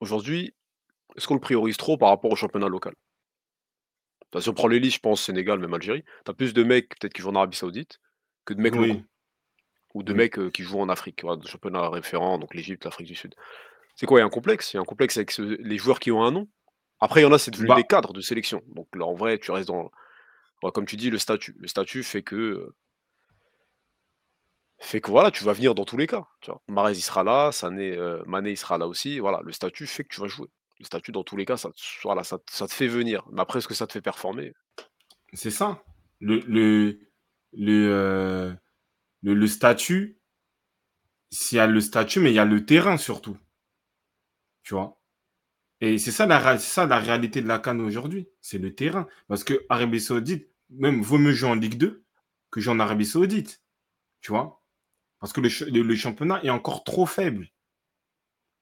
aujourd'hui, 0.00 0.56
est-ce 1.14 1.28
qu'on 1.28 1.34
le 1.34 1.40
priorise 1.40 1.76
trop 1.76 1.96
par 1.96 2.08
rapport 2.08 2.32
au 2.32 2.36
championnat 2.36 2.66
local? 2.66 2.94
si 4.40 4.48
on 4.48 4.54
prend 4.54 4.66
les 4.66 4.80
listes, 4.80 4.96
je 4.96 5.00
pense 5.02 5.22
Sénégal, 5.22 5.60
même 5.60 5.72
Algérie, 5.72 6.02
tu 6.24 6.30
as 6.32 6.34
plus 6.34 6.52
de 6.52 6.64
mecs 6.64 6.88
peut-être 6.98 7.12
qui 7.12 7.22
jouent 7.22 7.30
en 7.30 7.36
Arabie 7.36 7.56
Saoudite 7.56 8.00
que 8.44 8.54
de 8.54 8.60
mecs 8.60 8.74
locaux. 8.74 9.00
Ou 9.94 10.02
de 10.02 10.12
mecs 10.12 10.50
qui 10.50 10.64
jouent 10.64 10.80
en 10.80 10.88
Afrique, 10.88 11.22
voilà, 11.22 11.36
de 11.40 11.46
championnats 11.46 11.88
référents, 11.90 12.40
donc 12.40 12.54
l'Égypte, 12.54 12.84
l'Afrique 12.84 13.06
du 13.06 13.14
Sud. 13.14 13.36
C'est 13.94 14.06
quoi? 14.06 14.18
Il 14.18 14.22
y 14.22 14.24
a 14.24 14.26
un 14.26 14.30
complexe? 14.30 14.72
Il 14.72 14.78
y 14.78 14.78
a 14.78 14.80
un 14.80 14.84
complexe 14.84 15.16
avec 15.16 15.38
les 15.38 15.78
joueurs 15.78 16.00
qui 16.00 16.10
ont 16.10 16.24
un 16.24 16.32
nom. 16.32 16.48
Après, 16.98 17.20
il 17.20 17.22
y 17.22 17.26
en 17.26 17.32
a, 17.32 17.38
c'est 17.38 17.52
devenu 17.52 17.68
bah 17.68 17.76
des 17.76 17.84
cadres 17.84 18.12
de 18.12 18.20
sélection. 18.20 18.64
Donc 18.66 18.88
là, 18.96 19.06
en 19.06 19.14
vrai, 19.14 19.38
tu 19.38 19.52
restes 19.52 19.68
dans. 19.68 19.92
Comme 20.72 20.86
tu 20.86 20.96
dis, 20.96 21.10
le 21.10 21.18
statut. 21.18 21.56
Le 21.58 21.68
statut 21.68 22.02
fait 22.02 22.22
que. 22.22 22.72
Fait 24.78 25.00
que 25.00 25.10
voilà, 25.10 25.30
tu 25.30 25.44
vas 25.44 25.52
venir 25.52 25.74
dans 25.74 25.84
tous 25.84 25.96
les 25.96 26.06
cas. 26.06 26.26
Tu 26.40 26.50
vois. 26.50 26.60
Marez, 26.68 26.92
il 26.92 27.02
sera 27.02 27.24
là, 27.24 27.52
Sané, 27.52 27.96
Mané, 28.26 28.50
il 28.52 28.56
sera 28.56 28.78
là 28.78 28.86
aussi. 28.88 29.18
Voilà, 29.18 29.40
le 29.42 29.52
statut 29.52 29.86
fait 29.86 30.04
que 30.04 30.14
tu 30.14 30.20
vas 30.20 30.28
jouer. 30.28 30.48
Le 30.80 30.84
statut, 30.84 31.12
dans 31.12 31.22
tous 31.22 31.36
les 31.36 31.44
cas, 31.44 31.56
ça, 31.56 31.70
voilà, 32.02 32.24
ça, 32.24 32.38
te 32.38 32.72
fait 32.72 32.88
venir. 32.88 33.24
Mais 33.32 33.40
après, 33.40 33.58
est-ce 33.58 33.68
que 33.68 33.74
ça 33.74 33.86
te 33.86 33.92
fait 33.92 34.00
performer? 34.00 34.52
C'est 35.32 35.50
ça. 35.50 35.82
Le, 36.20 36.40
le, 36.40 36.98
le, 37.52 38.56
le, 39.22 39.46
statut, 39.46 40.18
s'il 41.30 41.56
y 41.56 41.60
a 41.60 41.66
le 41.66 41.80
statut, 41.80 42.20
mais 42.20 42.30
il 42.30 42.34
y 42.34 42.40
a 42.40 42.44
le 42.44 42.64
terrain 42.66 42.96
surtout. 42.96 43.36
Tu 44.62 44.74
vois? 44.74 45.00
Et 45.80 45.98
c'est 45.98 46.12
ça, 46.12 46.26
la, 46.26 46.58
ça 46.58 46.86
la 46.86 46.98
réalité 46.98 47.40
de 47.40 47.48
la 47.48 47.58
Cannes 47.58 47.80
aujourd'hui. 47.80 48.28
C'est 48.40 48.58
le 48.58 48.74
terrain. 48.74 49.06
Parce 49.28 49.44
que 49.44 49.64
Arabie 49.68 50.00
Saoudite, 50.00 50.48
même 50.76 51.02
vaut 51.02 51.18
mieux 51.18 51.32
jouer 51.32 51.50
en 51.50 51.54
Ligue 51.54 51.78
2 51.78 52.04
que 52.50 52.60
jouer 52.60 52.74
en 52.74 52.80
Arabie 52.80 53.06
Saoudite. 53.06 53.62
Tu 54.20 54.30
vois? 54.30 54.62
Parce 55.18 55.32
que 55.32 55.40
le, 55.40 55.82
le, 55.82 55.96
championnat 55.96 56.42
est 56.44 56.50
encore 56.50 56.84
trop 56.84 57.06
faible. 57.06 57.48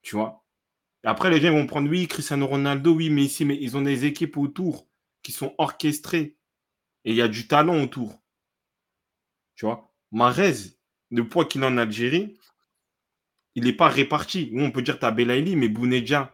Tu 0.02 0.16
vois? 0.16 0.44
Après, 1.04 1.30
les 1.30 1.40
gens 1.40 1.52
vont 1.52 1.66
prendre, 1.66 1.90
oui, 1.90 2.06
Cristiano 2.06 2.46
Ronaldo, 2.46 2.94
oui, 2.94 3.10
mais 3.10 3.24
ici, 3.24 3.44
mais 3.44 3.58
ils 3.60 3.76
ont 3.76 3.82
des 3.82 4.04
équipes 4.04 4.36
autour 4.36 4.86
qui 5.22 5.32
sont 5.32 5.54
orchestrées. 5.58 6.36
Et 7.04 7.10
il 7.10 7.16
y 7.16 7.22
a 7.22 7.28
du 7.28 7.48
talent 7.48 7.82
autour. 7.82 8.22
Tu 9.56 9.64
vois? 9.64 9.92
Marez, 10.12 10.54
le 11.10 11.28
poids 11.28 11.44
qu'il 11.44 11.64
a 11.64 11.66
en 11.66 11.78
Algérie, 11.78 12.38
il 13.54 13.64
n'est 13.64 13.72
pas 13.72 13.88
réparti. 13.88 14.52
on 14.54 14.70
peut 14.70 14.82
dire 14.82 14.98
tu 14.98 15.04
as 15.04 15.10
Belaïli, 15.10 15.56
mais 15.56 15.68
Bounedja, 15.68 16.32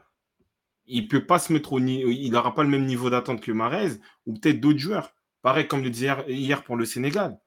il 0.86 1.04
ne 1.04 1.08
peut 1.08 1.26
pas 1.26 1.38
se 1.38 1.52
mettre 1.52 1.72
au 1.72 1.80
niveau. 1.80 2.10
Il 2.10 2.30
n'aura 2.30 2.54
pas 2.54 2.62
le 2.62 2.68
même 2.68 2.86
niveau 2.86 3.10
d'attente 3.10 3.40
que 3.40 3.52
Marez, 3.52 3.98
ou 4.26 4.34
peut-être 4.34 4.60
d'autres 4.60 4.78
joueurs. 4.78 5.14
Pareil 5.42 5.68
comme 5.68 5.82
le 5.82 5.90
disais 5.90 6.12
hier 6.28 6.62
pour 6.64 6.76
le 6.76 6.84
Sénégal. 6.84 7.38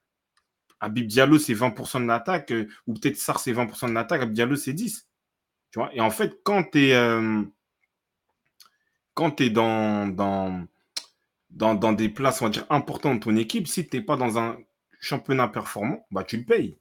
Abib 0.80 1.08
Diallo, 1.08 1.38
c'est 1.38 1.54
20% 1.54 2.02
de 2.02 2.08
l'attaque, 2.08 2.52
euh, 2.52 2.68
ou 2.88 2.96
peut-être 2.96 3.18
Sar, 3.18 3.40
c'est 3.40 3.54
20% 3.54 3.90
de 3.90 3.94
l'attaque, 3.94 4.22
Abib 4.24 4.34
Diallo, 4.34 4.56
c'est 4.56 4.74
10. 4.74 5.08
Tu 5.72 5.80
vois? 5.80 5.94
Et 5.94 6.02
en 6.02 6.10
fait, 6.10 6.40
quand 6.44 6.64
tu 6.72 6.88
es, 6.88 6.94
euh, 6.96 7.44
dans, 9.16 10.08
dans, 10.08 10.66
dans, 11.52 11.76
dans, 11.76 11.94
des 11.94 12.10
places, 12.10 12.42
on 12.42 12.46
va 12.46 12.52
dire, 12.52 12.66
importantes 12.70 13.20
de 13.20 13.24
ton 13.24 13.36
équipe, 13.36 13.68
si 13.68 13.88
tu 13.88 13.98
n'es 13.98 14.04
pas 14.04 14.18
dans 14.18 14.40
un 14.40 14.58
championnat 15.00 15.48
performant, 15.48 16.06
bah, 16.12 16.24
tu 16.24 16.38
le 16.38 16.46
payes. 16.46 16.80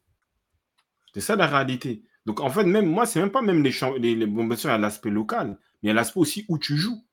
C'est 1.12 1.20
ça 1.20 1.36
la 1.36 1.46
réalité. 1.46 2.02
Donc 2.26 2.40
en 2.40 2.50
fait, 2.50 2.64
même 2.64 2.86
moi, 2.86 3.06
c'est 3.06 3.20
même 3.20 3.30
pas 3.30 3.42
même 3.42 3.62
les, 3.62 3.72
les, 4.14 4.26
bon, 4.26 4.48
il 4.48 4.64
y 4.64 4.66
a 4.68 4.78
l'aspect 4.78 5.10
local, 5.10 5.58
mais 5.82 5.84
il 5.84 5.86
y 5.88 5.90
a 5.90 5.94
l'aspect 5.94 6.20
aussi 6.20 6.44
où 6.48 6.58
tu 6.58 6.76
joues. 6.76 7.04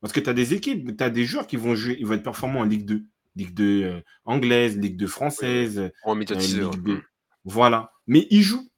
Parce 0.00 0.12
que 0.12 0.20
tu 0.20 0.28
as 0.28 0.34
des 0.34 0.54
équipes, 0.54 0.96
tu 0.96 1.04
as 1.04 1.10
des 1.10 1.24
joueurs 1.24 1.46
qui 1.46 1.56
vont 1.56 1.74
jouer, 1.74 1.96
ils 1.98 2.06
vont 2.06 2.14
être 2.14 2.22
performants 2.22 2.60
en 2.60 2.64
Ligue 2.64 2.84
2. 2.84 3.04
Ligue 3.36 3.54
2 3.54 3.82
euh, 3.84 4.00
anglaise, 4.24 4.78
Ligue 4.78 4.96
2 4.96 5.06
française. 5.06 5.92
en 6.04 6.16
euh, 6.16 6.20
Ligue 6.20 6.82
2. 6.82 7.02
Voilà. 7.44 7.92
Mais 8.06 8.26
ils 8.30 8.42
jouent. 8.42 8.68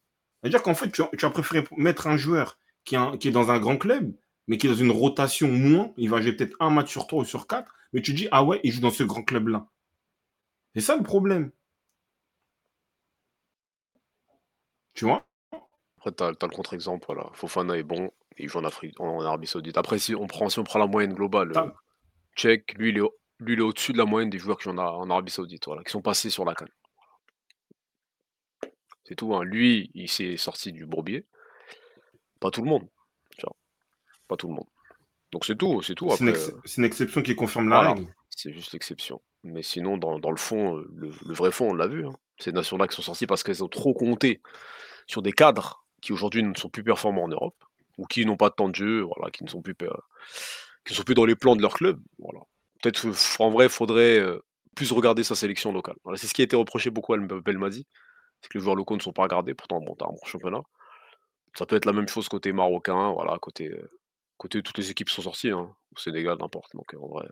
C'est-à-dire 0.41 0.63
qu'en 0.63 0.75
fait, 0.75 0.91
tu 0.91 1.03
as, 1.03 1.11
tu 1.19 1.25
as, 1.25 1.31
préféré 1.31 1.67
mettre 1.77 2.07
un 2.07 2.17
joueur 2.17 2.59
qui, 2.85 2.97
qui, 3.21 3.29
est 3.29 3.33
dans 3.33 3.51
un 3.51 3.59
grand 3.59 3.77
club, 3.77 4.15
mais 4.47 4.59
qui 4.59 4.67
est 4.67 4.71
dans 4.71 4.77
une 4.77 4.91
rotation 4.91 5.49
moins. 5.49 5.93
Il 5.97 6.11
va 6.11 6.21
jouer 6.21 6.33
peut-être 6.33 6.57
un 6.61 6.71
match 6.71 6.91
sur 6.91 7.07
trois 7.07 7.23
ou 7.23 7.27
sur 7.27 7.47
quatre. 7.47 7.73
Mais 7.93 8.03
tu 8.03 8.13
dis, 8.13 8.29
ah 8.31 8.45
ouais, 8.45 8.61
il 8.65 8.73
joue 8.73 8.81
dans 8.81 8.91
ce 8.91 9.03
grand 9.03 9.23
club-là. 9.23 9.67
C'est 10.75 10.83
ça 10.83 10.97
le 10.97 11.03
problème. 11.03 11.51
Tu 14.95 15.05
vois? 15.05 15.27
Après, 15.99 16.13
tu 16.13 16.23
as, 16.23 16.31
le 16.31 16.55
contre-exemple. 16.55 17.05
Voilà. 17.07 17.31
Fofana 17.35 17.77
est 17.77 17.83
bon, 17.83 18.11
il 18.39 18.49
joue 18.49 18.59
en, 18.59 18.65
Afrique, 18.65 18.99
en, 19.01 19.21
Arabie 19.23 19.47
Saoudite. 19.47 19.77
Après, 19.77 19.99
si 19.99 20.15
on 20.15 20.27
prend, 20.27 20.49
si 20.49 20.59
on 20.59 20.65
prend 20.65 20.79
la 20.79 20.87
moyenne 20.87 21.15
globale, 21.15 21.53
euh, 21.57 21.71
Tchèque, 22.37 22.75
lui, 22.79 22.91
il 22.91 22.99
est, 22.99 23.03
lui, 23.39 23.55
il 23.55 23.59
est 23.59 23.63
au-dessus 23.63 23.93
de 23.93 23.99
la 23.99 24.05
moyenne 24.05 24.31
des 24.31 24.39
joueurs 24.39 24.57
qui 24.57 24.65
sont 24.65 24.79
en 24.79 25.11
Arabie 25.11 25.31
Saoudite, 25.31 25.67
voilà, 25.67 25.83
qui 25.83 25.91
sont 25.91 26.03
passés 26.03 26.31
sur 26.31 26.45
la 26.45 26.55
canne. 26.55 26.71
C'est 29.05 29.15
tout. 29.15 29.35
Hein. 29.35 29.45
Lui, 29.45 29.91
il 29.95 30.09
s'est 30.09 30.37
sorti 30.37 30.73
du 30.73 30.85
bourbier. 30.85 31.27
Pas 32.41 32.51
tout 32.51 32.63
le 32.63 32.69
monde. 32.69 32.89
Pas 34.29 34.37
tout 34.37 34.49
le 34.49 34.55
monde. 34.55 34.67
Donc 35.31 35.45
c'est 35.45 35.57
tout, 35.57 35.83
c'est 35.83 35.95
tout. 35.95 36.11
C'est 36.11 36.77
une, 36.77 36.85
exception 36.85 37.23
qui 37.23 37.37
confirme 37.37 37.69
la 37.69 37.93
règle. 37.93 38.13
C'est 38.31 38.53
juste 38.53 38.73
l'exception. 38.73 39.23
Mais 39.45 39.63
sinon, 39.63 39.97
dans, 39.97 40.31
le 40.31 40.37
fond, 40.37 40.79
euh, 40.79 40.89
le, 40.93 41.11
vrai 41.33 41.53
fond, 41.53 41.71
on 41.71 41.75
l'a 41.75 41.87
vu. 41.87 42.07
Hein. 42.07 42.13
Ces 42.39 42.53
nations-là 42.53 42.89
qui 42.89 42.97
sont 42.97 43.03
sorties 43.03 43.27
parce 43.27 43.45
qu'elles 43.45 43.63
ont 43.63 43.69
trop 43.69 43.95
compté 43.95 44.41
sur 45.07 45.23
des 45.23 45.33
cadres 45.33 45.87
qui 46.03 46.13
aujourd'hui 46.13 46.43
ne 46.43 46.55
sont 46.55 46.69
plus 46.69 46.83
performants 46.83 47.25
en 47.25 47.29
Europe 47.29 47.57
ou 47.99 48.07
qui 48.07 48.27
n'ont 48.27 48.37
pas 48.37 48.51
de 48.51 48.55
temps 48.55 48.69
de 48.69 48.75
jeu, 48.75 49.03
voilà, 49.03 49.31
qui 49.31 49.45
ne 49.45 49.49
sont 49.49 49.63
plus 49.63 49.77
qui 50.85 50.95
sont 50.95 51.05
plus 51.05 51.15
dans 51.15 51.25
les 51.25 51.37
plans 51.37 51.55
de 51.55 51.63
leur 51.63 51.75
club. 51.75 52.01
Voilà. 52.19 52.41
Peut-être 52.83 53.07
en 53.39 53.51
vrai, 53.51 53.67
il 53.67 53.71
faudrait 53.71 54.23
plus 54.75 54.93
regarder 54.93 55.25
sa 55.25 55.35
sélection 55.35 55.73
locale. 55.73 55.97
Voilà, 56.05 56.19
c'est 56.19 56.27
ce 56.27 56.35
qui 56.35 56.43
a 56.43 56.45
été 56.45 56.57
reproché 56.57 56.91
beaucoup 56.91 57.15
à 57.15 57.19
Belmadi, 57.19 57.87
c'est 58.41 58.49
que 58.49 58.59
les 58.59 58.63
joueurs 58.63 58.77
locaux 58.77 58.97
ne 58.97 59.03
sont 59.03 59.13
pas 59.13 59.23
regardés. 59.23 59.55
Pourtant, 59.55 59.81
bon, 59.81 59.95
t'as 59.95 60.07
un 60.07 60.11
bon 60.11 60.25
championnat. 60.25 60.63
Ça 61.57 61.65
peut 61.67 61.77
être 61.77 61.87
la 61.87 61.93
même 61.93 62.09
chose 62.09 62.29
côté 62.29 62.53
marocain, 62.53 63.13
voilà, 63.13 63.39
côté, 63.39 63.75
côté 64.37 64.63
toutes 64.63 64.79
les 64.79 64.91
équipes 64.91 65.09
sont 65.09 65.23
sorties, 65.23 65.51
hein, 65.51 65.75
au 65.95 65.99
Sénégal, 65.99 66.37
n'importe. 66.39 66.75
Donc 66.75 66.95
en 66.95 67.09
vrai, 67.09 67.27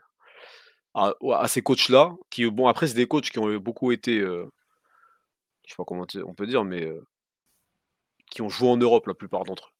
à, 0.94 1.48
ces 1.48 1.62
coachs-là, 1.62 2.14
qui, 2.30 2.48
bon, 2.50 2.68
après, 2.68 2.86
c'est 2.86 2.94
des 2.94 3.06
coachs 3.06 3.30
qui 3.30 3.38
ont 3.38 3.56
beaucoup 3.58 3.92
été, 3.92 4.20
je 4.20 4.46
sais 5.66 5.76
pas 5.76 5.84
comment 5.84 6.06
on 6.24 6.34
peut 6.34 6.46
dire, 6.46 6.64
mais 6.64 6.90
qui 8.30 8.42
ont 8.42 8.48
joué 8.48 8.68
en 8.68 8.76
Europe 8.76 9.06
la 9.06 9.14
plupart 9.14 9.44
d'entre 9.44 9.68
eux. 9.68 9.70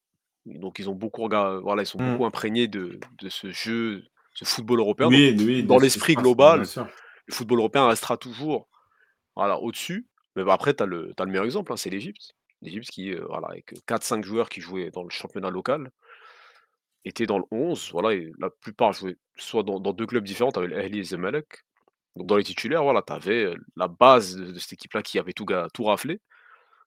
Donc 0.59 0.79
ils 0.79 0.89
ont 0.89 0.95
beaucoup 0.95 1.27
voilà, 1.27 1.81
ils 1.81 1.87
sont 1.87 1.99
mmh. 1.99 2.11
beaucoup 2.11 2.25
imprégnés 2.25 2.67
de, 2.67 2.99
de, 3.19 3.29
ce 3.29 3.51
jeu, 3.51 4.03
ce 4.35 4.45
football 4.45 4.79
européen. 4.79 5.09
dans 5.63 5.79
l'esprit 5.79 6.15
global, 6.15 6.65
le 7.27 7.33
football 7.33 7.59
européen 7.59 7.87
restera 7.87 8.17
toujours 8.17 8.67
voilà, 9.35 9.59
au-dessus. 9.59 10.07
Mais 10.35 10.43
bah, 10.43 10.53
après, 10.53 10.73
tu 10.73 10.83
as, 10.83 10.85
le 10.85 11.13
meilleur 11.25 11.45
exemple, 11.45 11.71
hein, 11.71 11.77
c'est 11.77 11.89
l'Égypte. 11.89 12.35
L'Égypte 12.61 12.89
qui, 12.89 13.13
euh, 13.13 13.25
voilà, 13.27 13.47
avec 13.47 13.73
4-5 13.87 14.23
joueurs 14.23 14.49
qui 14.49 14.61
jouaient 14.61 14.91
dans 14.91 15.03
le 15.03 15.09
championnat 15.09 15.49
local, 15.49 15.91
était 17.05 17.25
dans 17.25 17.37
le 17.37 17.45
11. 17.51 17.91
Voilà, 17.91 18.13
et 18.13 18.31
la 18.39 18.49
plupart 18.49 18.93
jouaient 18.93 19.17
soit 19.37 19.63
dans, 19.63 19.79
deux 19.79 20.05
clubs 20.05 20.23
différents, 20.23 20.51
tu 20.51 20.59
avais 20.59 20.67
l'Ahli 20.67 20.99
et 20.99 21.03
Zemalek. 21.03 21.63
Donc 22.15 22.27
dans 22.27 22.37
les 22.37 22.43
titulaires, 22.43 22.83
voilà, 22.83 23.01
tu 23.01 23.13
avais 23.13 23.45
euh, 23.45 23.55
la 23.75 23.87
base 23.87 24.35
de, 24.35 24.57
cette 24.59 24.73
équipe-là 24.73 25.01
qui 25.01 25.19
avait 25.19 25.33
tout, 25.33 25.45
tout 25.73 25.83
raflé, 25.83 26.21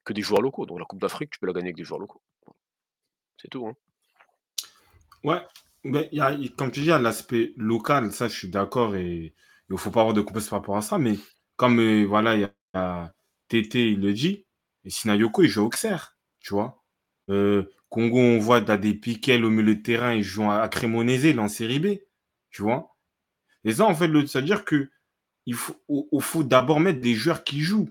que 0.05 0.13
des 0.13 0.23
joueurs 0.23 0.43
locaux. 0.43 0.67
Donc 0.67 0.79
la 0.79 0.85
Coupe 0.85 1.01
d'Afrique, 1.01 1.31
tu 1.31 1.39
peux 1.39 1.47
la 1.47 1.53
gagner 1.53 1.69
avec 1.69 1.77
des 1.77 1.85
joueurs 1.85 2.01
locaux. 2.01 2.23
C'est 3.41 3.49
tout. 3.49 3.67
Hein. 3.67 3.75
Ouais, 5.25 5.41
comme 6.57 6.71
tu 6.71 6.81
dis, 6.81 6.87
l'aspect 6.89 7.53
local, 7.57 8.13
ça 8.13 8.29
je 8.29 8.35
suis 8.35 8.49
d'accord 8.49 8.97
et 8.97 9.35
il 9.69 9.73
ne 9.73 9.77
faut 9.79 9.91
pas 9.91 10.01
avoir 10.01 10.15
de 10.15 10.21
complexe 10.21 10.49
par 10.49 10.61
rapport 10.61 10.77
à 10.77 10.83
ça, 10.83 10.99
mais 10.99 11.19
comme 11.57 11.79
euh, 11.81 12.05
voilà, 12.07 12.35
il 12.37 12.41
y 12.43 12.49
a 12.75 13.13
Tété, 13.49 13.91
il 13.93 14.01
le 14.01 14.13
dit, 14.13 14.47
et 14.85 14.91
Sinayoko, 14.91 15.43
il 15.43 15.49
joue 15.49 15.63
au 15.63 15.67
Auxerre, 15.67 16.17
tu 16.41 16.55
vois. 16.55 16.83
Euh, 17.31 17.65
Congo, 17.89 18.19
on 18.19 18.39
voit, 18.39 18.61
t'as 18.61 18.77
des 18.77 18.95
piquets 18.95 19.43
au 19.43 19.51
milieu 19.51 19.75
de 19.75 19.83
terrain, 19.83 20.15
ils 20.15 20.23
jouent 20.23 20.51
à, 20.51 20.63
à 20.63 20.69
est 20.69 21.39
en 21.39 21.49
série 21.49 21.79
B, 21.79 21.87
tu 22.51 22.63
vois. 22.63 22.95
Et 23.65 23.73
ça, 23.75 23.87
en 23.87 23.95
fait, 23.95 24.11
c'est-à-dire 24.29 24.65
que 24.65 24.91
il 25.47 25.55
faut, 25.55 25.77
au- 25.89 26.09
au- 26.13 26.21
faut 26.21 26.45
d'abord 26.45 26.81
mettre 26.81 27.01
des 27.01 27.15
joueurs 27.15 27.45
qui 27.45 27.61
jouent. 27.63 27.91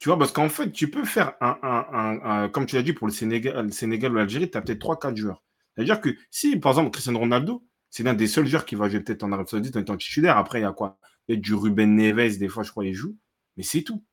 Tu 0.00 0.08
vois, 0.10 0.18
parce 0.18 0.32
qu'en 0.32 0.48
fait, 0.50 0.72
tu 0.72 0.90
peux 0.90 1.04
faire 1.06 1.34
un, 1.42 2.50
comme 2.52 2.66
tu 2.66 2.76
l'as 2.76 2.82
dit 2.84 2.94
pour 2.94 3.08
le 3.08 3.14
Sénégal, 3.14 3.66
le 3.66 3.72
Sénégal 3.72 4.12
ou 4.12 4.16
l'Algérie, 4.16 4.50
tu 4.50 4.58
as 4.58 4.62
peut-être 4.62 4.80
trois 4.80 4.98
quatre 5.00 5.16
joueurs. 5.18 5.44
C'est-à-dire 5.76 6.00
que 6.00 6.16
si, 6.30 6.56
par 6.56 6.72
exemple, 6.72 6.90
Cristiano 6.90 7.18
Ronaldo, 7.18 7.66
c'est 7.90 8.02
l'un 8.02 8.14
des 8.14 8.26
seuls 8.26 8.46
joueurs 8.46 8.64
qui 8.64 8.74
va 8.74 8.88
jouer 8.88 9.00
peut-être 9.00 9.22
en 9.22 9.32
Arabie 9.32 9.50
Saoudite 9.50 9.76
en 9.76 9.80
étant 9.80 9.96
titulaire. 9.96 10.38
Après, 10.38 10.60
il 10.60 10.62
y 10.62 10.66
a 10.66 10.72
quoi? 10.72 10.98
Peut-être 11.26 11.40
du 11.40 11.54
Ruben 11.54 11.94
Neves, 11.94 12.38
des 12.38 12.48
fois, 12.48 12.62
je 12.62 12.70
crois, 12.70 12.84
il 12.86 12.94
joue. 12.94 13.16
Mais 13.56 13.62
c'est 13.62 13.82
tout. 13.82 14.04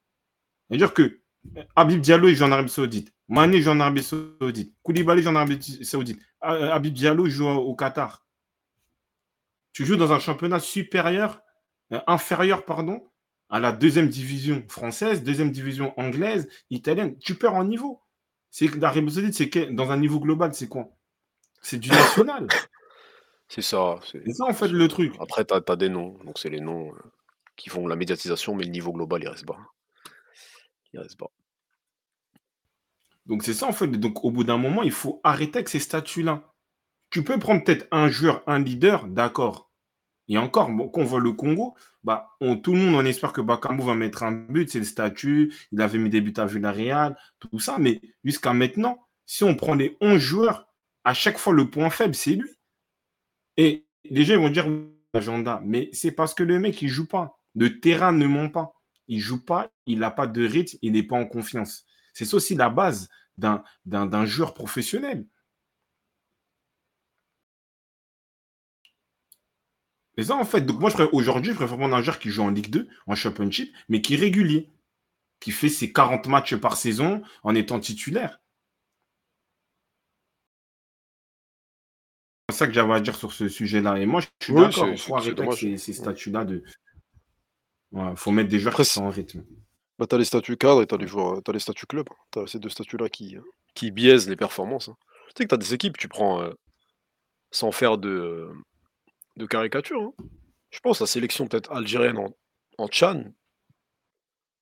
C'est-à-dire 0.70 0.94
que 0.94 1.22
euh, 1.58 1.64
Habib 1.76 2.02
Diallo, 2.02 2.28
il 2.28 2.36
joue 2.36 2.46
en 2.46 2.52
Arabie 2.52 2.70
Saoudite. 2.70 3.14
Mané 3.28 3.62
joue 3.62 3.72
en 3.72 3.80
Arabie 3.80 4.04
Saoudite. 4.04 4.74
Koulibaly 4.84 5.24
joue 5.24 5.30
en 5.30 5.36
Arabie 5.36 5.62
Saoudite. 5.84 6.20
Euh, 6.44 6.72
Habib 6.72 6.94
Diallo 6.94 7.28
joue 7.28 7.48
au 7.48 7.76
Qatar. 7.76 8.26
Tu 9.72 9.86
joues 9.86 9.96
dans 9.96 10.12
un 10.12 10.20
championnat 10.20 10.60
supérieur, 10.60 11.42
euh, 11.92 12.00
inférieur, 12.08 12.66
pardon, 12.66 13.10
à 13.50 13.60
la 13.60 13.72
deuxième 13.72 14.08
division 14.08 14.64
française, 14.68 15.24
deuxième 15.24 15.52
division 15.52 15.98
anglaise, 16.00 16.48
italienne. 16.70 17.18
Tu 17.20 17.36
perds 17.36 17.56
en 17.56 17.64
niveau. 17.64 18.02
C'est 18.50 18.74
l'Arabie 18.76 19.12
Saoudite, 19.12 19.34
c'est 19.34 19.74
dans 19.74 19.92
un 19.92 19.98
niveau 19.98 20.20
global, 20.20 20.54
c'est 20.54 20.68
quoi? 20.68 20.90
C'est 21.64 21.80
du 21.80 21.90
national. 21.90 22.48
C'est 23.50 23.62
ça. 23.62 24.00
c'est- 24.04 24.34
ça, 24.34 24.46
en 24.46 24.54
fait, 24.54 24.70
le 24.70 24.88
truc. 24.88 25.14
Après, 25.20 25.46
tu 25.46 25.54
as, 25.54 25.76
des 25.76 25.90
noms. 25.90 26.18
Donc, 26.24 26.40
c'est 26.40 26.50
les 26.50 26.60
noms 26.60 26.92
euh, 26.92 26.98
qui 27.56 27.70
font 27.70 27.86
la 27.86 27.96
médiatisation, 27.96 28.56
mais 28.56 28.64
le 28.64 28.72
niveau 28.72 28.92
global, 28.92 29.22
il 29.22 29.28
reste 29.28 29.46
bas. 29.46 29.60
Il 30.92 31.00
reste 31.00 31.20
bas. 31.20 31.30
Donc, 33.28 33.44
c'est 33.44 33.54
ça, 33.54 33.68
en 33.68 33.72
fait. 33.74 33.86
Donc, 33.88 34.24
au 34.24 34.32
bout 34.32 34.44
d'un 34.44 34.58
moment, 34.58 34.82
il 34.82 34.92
faut 34.92 35.22
arrêter 35.24 35.58
avec 35.58 35.70
ces 35.70 35.80
statuts-là. 35.80 36.52
Tu 37.12 37.24
peux 37.24 37.38
prendre 37.38 37.64
peut-être 37.64 37.86
un 37.92 38.08
joueur, 38.08 38.42
un 38.48 38.58
leader, 38.58 39.08
d'accord. 39.08 39.70
Et 40.30 40.38
encore, 40.40 40.70
bon, 40.70 40.90
quand 40.90 41.02
on 41.02 41.06
voit 41.06 41.20
le 41.20 41.34
Congo, 41.34 41.76
bah, 42.04 42.32
on, 42.42 42.58
tout 42.58 42.74
le 42.74 42.80
monde, 42.80 42.96
on 42.96 43.06
espère 43.06 43.34
que 43.34 43.42
Bakambu 43.42 43.84
va 43.84 43.94
mettre 43.94 44.24
un 44.24 44.32
but, 44.32 44.70
c'est 44.72 44.80
le 44.80 44.86
statut, 44.86 45.54
il 45.72 45.82
avait 45.82 46.00
mis 46.00 46.10
des 46.10 46.22
buts 46.22 46.34
à 46.38 46.46
Villarreal, 46.46 47.18
tout 47.40 47.60
ça, 47.60 47.78
mais 47.78 48.02
jusqu'à 48.24 48.54
maintenant, 48.54 49.06
si 49.28 49.44
on 49.44 49.56
prend 49.56 49.76
les 49.76 49.96
11 50.02 50.20
joueurs, 50.20 50.73
à 51.04 51.14
chaque 51.14 51.38
fois, 51.38 51.54
le 51.54 51.70
point 51.70 51.90
faible, 51.90 52.16
c'est 52.16 52.36
lui. 52.36 52.50
Et 53.58 53.86
les 54.06 54.26
gens 54.26 54.34
ils 54.34 54.40
vont 54.40 54.50
dire 54.50 54.68
agenda, 55.14 55.62
mais 55.64 55.90
c'est 55.94 56.12
parce 56.12 56.34
que 56.34 56.44
le 56.44 56.60
mec, 56.60 56.82
il 56.82 56.90
joue 56.90 57.08
pas. 57.08 57.40
Le 57.56 57.80
terrain 57.80 58.12
ne 58.12 58.26
ment 58.26 58.50
pas. 58.50 58.74
Il 59.08 59.20
joue 59.20 59.44
pas, 59.44 59.70
il 59.86 60.00
n'a 60.00 60.12
pas 60.12 60.28
de 60.28 60.46
rythme, 60.46 60.78
il 60.82 60.94
n'est 60.94 61.04
pas 61.04 61.18
en 61.18 61.26
confiance. 61.26 61.86
C'est 62.14 62.26
ça 62.26 62.38
aussi 62.38 62.56
la 62.56 62.70
base 62.70 63.10
d'un 63.38 64.26
joueur 64.26 64.54
professionnel. 64.54 65.28
Et 70.16 70.24
ça, 70.24 70.36
en 70.36 70.46
fait, 70.46 70.62
donc 70.62 70.80
moi, 70.80 70.92
aujourd'hui, 71.12 71.52
je 71.52 71.58
préfère 71.58 71.78
prendre 71.78 71.96
un 71.96 72.02
joueur 72.02 72.20
qui 72.20 72.30
joue 72.30 72.44
en 72.44 72.50
Ligue 72.50 72.70
2, 72.70 72.88
en 73.08 73.16
Championship, 73.16 73.76
mais 73.90 74.02
qui 74.02 74.14
est 74.14 74.18
régulier, 74.18 74.72
qui 75.40 75.52
fait 75.52 75.70
ses 75.70 75.92
40 75.92 76.28
matchs 76.28 76.56
par 76.56 76.78
saison 76.78 77.24
en 77.42 77.56
étant 77.56 77.80
titulaire. 77.80 78.40
C'est 82.50 82.58
ça 82.58 82.68
que 82.68 82.74
j'avais 82.74 82.94
à 82.94 83.00
dire 83.00 83.16
sur 83.16 83.32
ce 83.32 83.48
sujet-là. 83.48 83.98
Et 84.00 84.06
moi, 84.06 84.20
je 84.22 84.28
suis 84.44 84.54
Oui, 84.54 84.62
d'accord, 84.62 84.84
arrêter 84.84 85.34
c'est 85.36 85.42
avec 85.42 85.54
ces, 85.54 85.78
ces 85.78 85.94
statuts-là 85.94 86.44
de. 86.46 86.64
Il 87.94 88.14
faut 88.16 88.32
mettre 88.32 88.50
des 88.50 88.60
joueurs 88.60 88.74
Après, 88.74 88.84
qui 88.84 88.90
sont 88.90 89.06
en 89.06 89.10
rythme. 89.10 89.46
Bah, 90.00 90.08
tu 90.08 90.16
as 90.16 90.18
les 90.18 90.26
statuts 90.26 90.58
cadres 90.58 90.82
et 90.82 90.88
tu 90.88 90.96
as 90.96 90.98
les 90.98 91.08
joueurs, 91.08 91.42
t'as 91.44 91.54
les 91.54 91.60
statuts 91.60 91.86
clubs. 91.86 92.10
Tu 92.32 92.40
as 92.40 92.48
ces 92.48 92.60
deux 92.60 92.70
statuts-là 92.70 93.08
qui, 93.10 93.38
qui 93.76 93.92
biaisent 93.92 94.28
les 94.28 94.36
performances. 94.36 94.90
hein. 94.90 94.98
Tu 95.28 95.34
sais 95.38 95.44
que 95.46 95.50
tu 95.50 95.56
as 95.56 95.58
des 95.58 95.74
équipes, 95.74 95.98
tu 95.98 96.08
prends 96.10 96.42
euh, 96.42 96.52
sans 97.52 97.72
faire 97.72 97.98
de, 97.98 98.10
euh, 98.10 98.54
de 99.38 99.46
caricature. 99.46 100.02
hein. 100.02 100.14
Je 100.72 100.80
pense 100.80 101.00
la 101.00 101.08
sélection 101.08 101.48
peut-être 101.48 101.72
algérienne 101.72 102.18
en, 102.18 102.36
en 102.80 102.88
Tchad, 102.88 103.32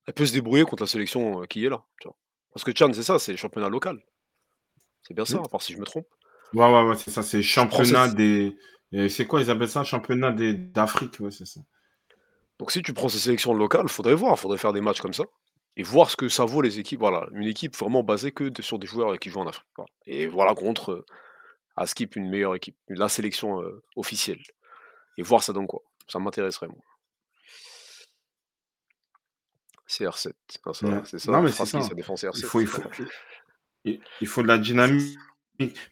elle 0.07 0.13
peut 0.13 0.25
se 0.25 0.33
débrouiller 0.33 0.65
contre 0.65 0.83
la 0.83 0.87
sélection 0.87 1.41
euh, 1.41 1.45
qui 1.45 1.65
est 1.65 1.69
là. 1.69 1.83
tu 2.01 2.09
vois. 2.09 2.17
Parce 2.53 2.65
que 2.65 2.71
Tchad, 2.73 2.93
c'est 2.93 3.03
ça, 3.03 3.17
c'est 3.17 3.31
le 3.31 3.37
championnat 3.37 3.69
local. 3.69 4.03
C'est 5.03 5.13
bien 5.13 5.25
ça, 5.25 5.39
Mm. 5.39 5.45
à 5.45 5.47
part 5.47 5.61
si 5.61 5.71
je 5.73 5.77
me 5.79 5.85
trompe. 5.85 6.07
Ouais, 6.53 6.65
ouais, 6.65 6.83
ouais, 6.89 6.95
c'est 6.97 7.11
ça. 7.11 7.23
C'est 7.23 7.41
championnat 7.41 8.09
des. 8.09 8.57
euh, 8.93 9.07
C'est 9.09 9.25
quoi, 9.25 9.41
ils 9.41 9.49
appellent 9.49 9.69
ça 9.69 9.83
Championnat 9.83 10.31
des- 10.31 10.53
d'Afrique, 10.53 11.19
ouais, 11.19 11.31
c'est 11.31 11.45
ça. 11.45 11.61
Donc 12.59 12.71
si 12.71 12.81
tu 12.83 12.93
prends 12.93 13.09
ces 13.09 13.17
sélections 13.19 13.53
locales, 13.53 13.87
faudrait 13.89 14.13
voir, 14.15 14.37
faudrait 14.37 14.57
faire 14.57 14.73
des 14.73 14.81
matchs 14.81 15.01
comme 15.01 15.13
ça 15.13 15.23
et 15.77 15.83
voir 15.83 16.09
ce 16.11 16.17
que 16.17 16.27
ça 16.29 16.45
vaut 16.45 16.61
les 16.61 16.77
équipes. 16.79 16.99
Voilà, 16.99 17.25
une 17.33 17.47
équipe 17.47 17.75
vraiment 17.75 18.03
basée 18.03 18.31
que 18.31 18.51
sur 18.61 18.77
des 18.79 18.85
joueurs 18.87 19.17
qui 19.17 19.29
jouent 19.29 19.39
en 19.39 19.47
Afrique. 19.47 19.65
voilà. 19.77 19.89
Et 20.05 20.27
voilà 20.27 20.53
contre 20.53 20.91
euh, 20.91 21.05
à 21.77 21.87
Skip 21.87 22.15
une 22.17 22.29
meilleure 22.29 22.53
équipe, 22.55 22.75
la 22.89 23.07
sélection 23.09 23.61
euh, 23.63 23.81
officielle. 23.95 24.41
Et 25.17 25.23
voir 25.23 25.41
ça 25.41 25.53
donne 25.53 25.67
quoi. 25.67 25.81
Ça 26.07 26.19
m'intéresserait 26.19 26.67
moi. 26.67 26.77
CR7. 29.87 30.33
Ah, 30.65 30.69
Ouais. 30.83 31.01
C'est 31.05 31.19
ça, 31.19 31.31
Non, 31.31 31.41
mais 31.41 31.51
ça. 31.51 31.65
ça 31.65 31.79
défend 31.95 32.13
CR7. 32.15 32.31
Il 32.39 32.43
faut, 32.45 32.61
il 32.61 32.67
faut, 32.67 32.81
il 33.85 34.27
faut 34.27 34.41
de 34.43 34.47
la 34.47 34.57
dynamique. 34.57 35.17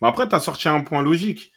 Mais 0.01 0.07
après, 0.07 0.27
tu 0.27 0.35
as 0.35 0.39
sorti 0.39 0.69
un 0.69 0.81
point 0.81 1.01
logique. 1.01 1.51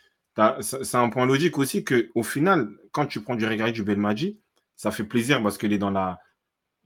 C'est 0.61 0.95
un 0.97 1.11
point 1.11 1.27
logique 1.27 1.59
aussi 1.59 1.85
que 1.85 2.11
au 2.15 2.23
final, 2.23 2.71
quand 2.93 3.07
tu 3.07 3.21
prends 3.21 3.37
du 3.37 3.47
Regragui, 3.47 3.73
du 3.73 3.83
Belmadi, 3.83 4.39
ça 4.77 4.91
fait 4.91 5.05
plaisir 5.05 5.43
parce 5.43 5.59
qu'il 5.59 5.73
est 5.73 5.79
dans 5.79 5.91
la. 5.91 6.21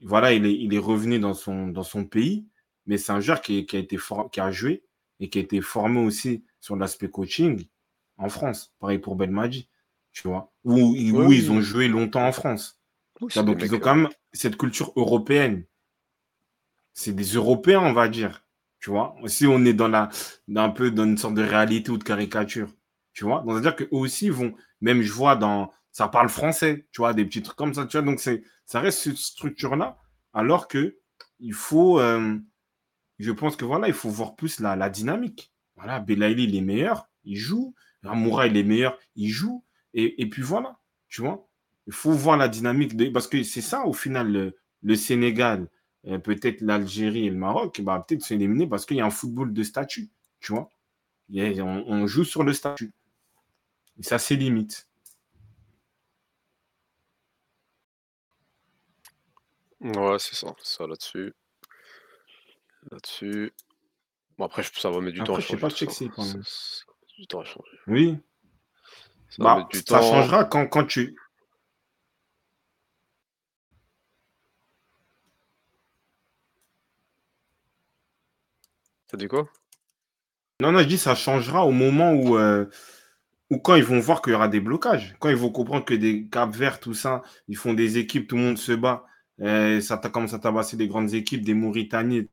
Voilà, 0.01 0.33
il 0.33 0.45
est, 0.45 0.53
il 0.53 0.73
est 0.73 0.79
revenu 0.79 1.19
dans 1.19 1.33
son, 1.33 1.67
dans 1.67 1.83
son 1.83 2.05
pays, 2.05 2.45
mais 2.85 2.97
c'est 2.97 3.11
un 3.11 3.19
joueur 3.19 3.41
qui, 3.41 3.65
qui 3.65 3.77
a 3.77 3.79
été 3.79 3.97
for- 3.97 4.29
qui 4.31 4.39
a 4.39 4.51
joué 4.51 4.83
et 5.19 5.29
qui 5.29 5.39
a 5.39 5.41
été 5.41 5.61
formé 5.61 5.99
aussi 5.99 6.43
sur 6.59 6.75
l'aspect 6.75 7.09
coaching 7.09 7.65
en 8.17 8.29
France. 8.29 8.73
Pareil 8.79 8.99
pour 8.99 9.15
Belmadi, 9.15 9.69
tu 10.11 10.27
vois. 10.27 10.51
Où, 10.63 10.95
Oui, 11.13 11.37
ils 11.37 11.51
ont 11.51 11.61
joué 11.61 11.87
longtemps 11.87 12.27
en 12.27 12.31
France. 12.31 12.79
Oui, 13.21 13.31
donc, 13.43 13.61
ils 13.63 13.73
ont 13.73 13.79
quand 13.79 13.95
même 13.95 14.09
cette 14.33 14.57
culture 14.57 14.93
européenne. 14.95 15.65
C'est 16.93 17.13
des 17.13 17.33
Européens, 17.35 17.79
on 17.81 17.93
va 17.93 18.09
dire. 18.09 18.45
Tu 18.87 18.91
vois, 18.91 19.17
si 19.25 19.45
on 19.45 19.65
est 19.65 19.73
dans 19.73 19.89
la, 19.89 20.07
un 20.55 20.69
peu 20.69 20.91
dans 20.91 21.03
une 21.03 21.17
sorte 21.17 21.33
de 21.33 21.41
réalité 21.41 21.91
ou 21.91 21.97
de 21.97 22.05
caricature, 22.05 22.69
tu 23.11 23.25
vois, 23.25 23.41
donc 23.41 23.51
c'est-à-dire 23.51 23.75
qu'eux 23.75 23.89
aussi 23.91 24.29
vont, 24.29 24.53
même 24.79 25.01
je 25.01 25.11
vois 25.11 25.35
dans, 25.35 25.73
ça 25.91 26.07
parle 26.07 26.29
français, 26.29 26.87
tu 26.93 27.01
vois, 27.01 27.13
des 27.13 27.25
petits 27.25 27.41
trucs 27.41 27.57
comme 27.57 27.73
ça, 27.73 27.85
tu 27.85 27.97
vois, 27.97 28.05
donc 28.05 28.21
c'est, 28.21 28.43
ça 28.65 28.79
reste 28.79 28.99
cette 28.99 29.17
structure-là, 29.17 29.97
alors 30.31 30.69
que 30.69 30.99
il 31.41 31.51
faut, 31.51 31.99
euh, 31.99 32.37
je 33.19 33.31
pense 33.33 33.57
que 33.57 33.65
voilà, 33.65 33.89
il 33.89 33.93
faut 33.93 34.09
voir 34.09 34.37
plus 34.37 34.61
la, 34.61 34.89
dynamique. 34.89 35.51
Voilà, 35.75 35.99
Belaïli, 35.99 36.45
il 36.45 36.55
est 36.55 36.61
meilleur, 36.61 37.09
il 37.25 37.35
joue, 37.35 37.75
Amoura, 38.05 38.47
il 38.47 38.55
est 38.55 38.63
meilleur, 38.63 38.97
il 39.17 39.27
joue, 39.27 39.65
et, 39.95 40.29
puis 40.29 40.43
voilà, 40.43 40.79
tu 41.09 41.19
vois, 41.19 41.45
il 41.87 41.93
faut 41.93 42.13
voir 42.13 42.37
la 42.37 42.47
dynamique, 42.47 42.95
de, 42.95 43.09
parce 43.09 43.27
que 43.27 43.43
c'est 43.43 43.59
ça, 43.59 43.85
au 43.85 43.91
final, 43.91 44.53
le, 44.81 44.95
Sénégal, 44.95 45.67
peut-être 46.23 46.61
l'Algérie 46.61 47.27
et 47.27 47.29
le 47.29 47.35
Maroc, 47.37 47.81
bah, 47.81 48.03
peut-être 48.07 48.21
sont 48.23 48.35
éliminés 48.35 48.67
parce 48.67 48.85
qu'il 48.85 48.97
y 48.97 49.01
a 49.01 49.05
un 49.05 49.09
football 49.09 49.53
de 49.53 49.63
statut, 49.63 50.09
tu 50.39 50.53
vois. 50.53 50.69
On, 51.33 51.83
on 51.87 52.07
joue 52.07 52.23
sur 52.23 52.43
le 52.43 52.53
statut. 52.53 52.93
Et 53.99 54.03
ça, 54.03 54.17
c'est 54.19 54.35
limite. 54.35 54.87
Ouais, 59.81 60.17
c'est 60.19 60.35
ça, 60.35 60.53
ça 60.63 60.87
là-dessus. 60.87 61.33
Là-dessus. 62.91 63.53
Bon, 64.37 64.45
après, 64.45 64.63
je- 64.63 64.71
ça 64.79 64.89
va 64.89 64.99
mettre 65.01 65.13
du 65.15 65.23
temps 65.23 65.33
à 65.35 65.37
Après, 65.37 65.41
je 65.41 65.47
sais 65.47 65.53
changer. 65.59 65.61
pas 65.61 65.69
check 65.69 65.89
ça. 65.91 65.95
c'est 65.97 66.09
quand 66.09 66.23
même. 66.25 66.43
Ça- 66.43 66.49
ça- 66.49 66.83
Du 67.17 67.27
temps 67.27 67.39
à 67.41 67.45
changer. 67.45 67.77
Oui. 67.87 68.17
Ça 69.29 69.43
Bah, 69.43 69.67
du 69.71 69.83
temps. 69.83 70.01
changera 70.01 70.45
quand, 70.45 70.67
quand 70.67 70.85
tu. 70.85 71.17
T'as 79.07 79.17
dit 79.17 79.27
quoi? 79.27 79.47
Non, 80.61 80.71
non, 80.71 80.79
je 80.79 80.85
dis 80.85 80.97
ça 80.97 81.15
changera 81.15 81.65
au 81.65 81.71
moment 81.71 82.13
où, 82.13 82.37
euh, 82.37 82.65
où 83.49 83.59
quand 83.59 83.75
ils 83.75 83.83
vont 83.83 83.99
voir 83.99 84.21
qu'il 84.21 84.33
y 84.33 84.35
aura 84.35 84.47
des 84.47 84.59
blocages. 84.59 85.15
Quand 85.19 85.29
ils 85.29 85.35
vont 85.35 85.51
comprendre 85.51 85.85
que 85.85 85.93
des 85.93 86.27
Cap 86.27 86.53
Verts, 86.55 86.79
tout 86.79 86.93
ça, 86.93 87.21
ils 87.47 87.57
font 87.57 87.73
des 87.73 87.97
équipes, 87.97 88.27
tout 88.27 88.35
le 88.35 88.41
monde 88.41 88.57
se 88.57 88.71
bat. 88.71 89.05
euh, 89.41 89.81
ça 89.81 89.97
commence 89.97 90.33
à 90.33 90.39
tabasser 90.39 90.77
des 90.77 90.87
grandes 90.87 91.13
équipes, 91.13 91.43
des 91.43 91.53
Mauritaniens, 91.53 92.23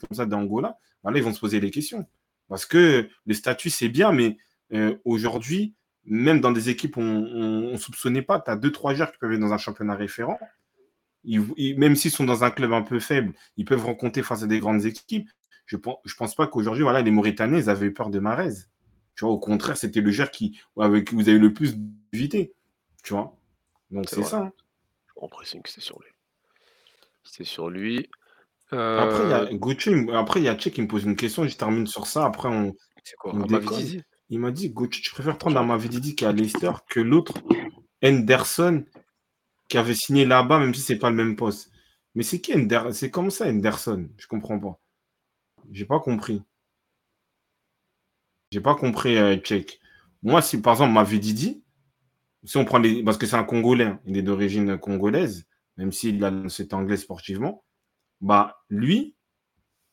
comme 0.00 0.16
ça, 0.16 0.26
d'Angola. 0.26 0.78
Voilà, 1.02 1.18
ils 1.18 1.24
vont 1.24 1.32
se 1.34 1.40
poser 1.40 1.60
des 1.60 1.70
questions. 1.70 2.06
Parce 2.48 2.66
que 2.66 3.08
le 3.26 3.34
statut, 3.34 3.70
c'est 3.70 3.88
bien, 3.88 4.12
mais 4.12 4.36
euh, 4.72 4.96
aujourd'hui, 5.04 5.74
même 6.04 6.40
dans 6.40 6.52
des 6.52 6.68
équipes 6.70 6.96
on 6.96 7.72
ne 7.72 7.76
soupçonnait 7.76 8.22
pas, 8.22 8.40
tu 8.40 8.50
as 8.50 8.56
deux, 8.56 8.72
trois 8.72 8.94
joueurs 8.94 9.12
qui 9.12 9.18
peuvent 9.18 9.32
être 9.32 9.40
dans 9.40 9.52
un 9.52 9.58
championnat 9.58 9.94
référent. 9.94 10.38
Même 11.24 11.96
s'ils 11.96 12.10
sont 12.10 12.24
dans 12.24 12.44
un 12.44 12.50
club 12.50 12.72
un 12.72 12.82
peu 12.82 13.00
faible, 13.00 13.34
ils 13.56 13.64
peuvent 13.64 13.84
rencontrer 13.84 14.22
face 14.22 14.42
à 14.42 14.46
des 14.46 14.60
grandes 14.60 14.86
équipes. 14.86 15.28
Je 15.70 15.76
ne 15.76 16.16
pense 16.18 16.34
pas 16.34 16.46
qu'aujourd'hui, 16.46 16.82
voilà, 16.82 17.00
les 17.02 17.10
Mauritaniens, 17.10 17.58
ils 17.58 17.70
avaient 17.70 17.86
eu 17.86 17.92
peur 17.92 18.10
de 18.10 18.18
Marez. 18.18 18.54
Tu 19.14 19.24
vois, 19.24 19.32
au 19.34 19.38
contraire, 19.38 19.76
c'était 19.76 20.00
le 20.00 20.10
joueur 20.10 20.30
qui, 20.30 20.60
avec 20.78 21.08
qui 21.08 21.14
vous 21.14 21.28
avez 21.28 21.38
le 21.38 21.52
plus 21.52 21.76
d'évité. 22.12 22.52
Tu 23.04 23.12
vois? 23.14 23.36
Donc 23.90 24.08
C'est 24.08 24.22
ça. 24.22 24.42
hein. 24.44 24.52
En 25.16 25.28
pressing, 25.28 25.60
c'était 25.66 25.80
sur 25.80 26.00
lui. 26.00 26.08
C'était 27.22 27.44
sur 27.44 27.68
lui. 27.70 28.08
Après, 28.72 29.24
il 29.24 29.30
y 29.30 29.32
Euh, 29.32 29.46
a 29.48 29.54
Gauthier, 29.54 29.92
il 29.92 29.98
me- 30.06 30.14
après, 30.14 30.40
il 30.40 30.44
y 30.44 30.48
a 30.48 30.54
Tchèque 30.56 30.74
qui 30.74 30.82
me 30.82 30.88
pose 30.88 31.04
une 31.04 31.16
question, 31.16 31.46
je 31.46 31.56
termine 31.56 31.86
sur 31.86 32.06
ça. 32.06 32.24
Après, 32.24 32.48
on, 32.48 32.72
c'est 33.04 33.16
quoi? 33.16 33.34
on 33.34 33.40
déconne. 33.40 33.78
Didi 33.78 34.02
Il 34.30 34.38
m'a 34.38 34.52
dit, 34.52 34.70
Gauthier, 34.70 35.02
tu 35.02 35.10
préfères 35.10 35.36
prendre 35.38 35.58
Amavididi 35.58 36.14
qui 36.14 36.24
est 36.24 36.28
à 36.28 36.32
Leicester 36.32 36.70
que 36.88 37.00
l'autre, 37.00 37.34
Henderson, 38.02 38.84
qui 39.68 39.76
avait 39.78 39.94
signé 39.94 40.24
là-bas, 40.24 40.58
même 40.60 40.72
si 40.74 40.80
c'est 40.80 40.98
pas 40.98 41.10
le 41.10 41.16
même 41.16 41.36
poste. 41.36 41.70
Mais 42.14 42.22
c'est 42.22 42.40
qui 42.40 42.54
Henderson 42.54 42.92
C'est 42.92 43.10
comme 43.10 43.30
ça, 43.30 43.46
Henderson? 43.48 44.08
Je 44.16 44.26
comprends 44.26 44.58
pas. 44.58 44.78
J'ai 45.70 45.84
pas 45.84 46.00
compris. 46.00 46.42
J'ai 48.50 48.60
pas 48.60 48.74
compris, 48.74 49.16
euh. 49.16 49.36
Moi, 50.22 50.42
si 50.42 50.60
par 50.60 50.74
exemple 50.74 50.92
Mavididi, 50.92 51.62
si 52.44 52.56
on 52.56 52.64
prend 52.64 52.78
les. 52.78 53.02
Parce 53.02 53.18
que 53.18 53.26
c'est 53.26 53.36
un 53.36 53.44
Congolais, 53.44 53.84
hein, 53.84 54.00
il 54.06 54.16
est 54.16 54.22
d'origine 54.22 54.78
congolaise, 54.78 55.46
même 55.76 55.92
s'il 55.92 56.22
a 56.24 56.48
cet 56.48 56.74
anglais 56.74 56.96
sportivement, 56.96 57.64
bah 58.20 58.62
lui, 58.70 59.16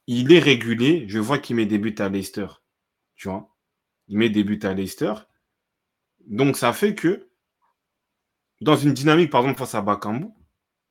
il 0.07 0.31
est 0.33 0.39
régulé. 0.39 1.05
Je 1.09 1.19
vois 1.19 1.39
qu'il 1.39 1.55
met 1.57 1.65
des 1.65 1.77
buts 1.79 1.95
à 1.99 2.09
Leicester. 2.09 2.47
Tu 3.15 3.29
vois 3.29 3.55
Il 4.07 4.17
met 4.17 4.29
des 4.29 4.43
buts 4.43 4.59
à 4.63 4.73
Leicester. 4.73 5.13
Donc 6.27 6.57
ça 6.57 6.73
fait 6.73 6.95
que 6.95 7.29
dans 8.61 8.75
une 8.75 8.93
dynamique, 8.93 9.29
par 9.31 9.41
exemple, 9.41 9.59
face 9.59 9.75
à 9.75 9.81
Bakambu, 9.81 10.27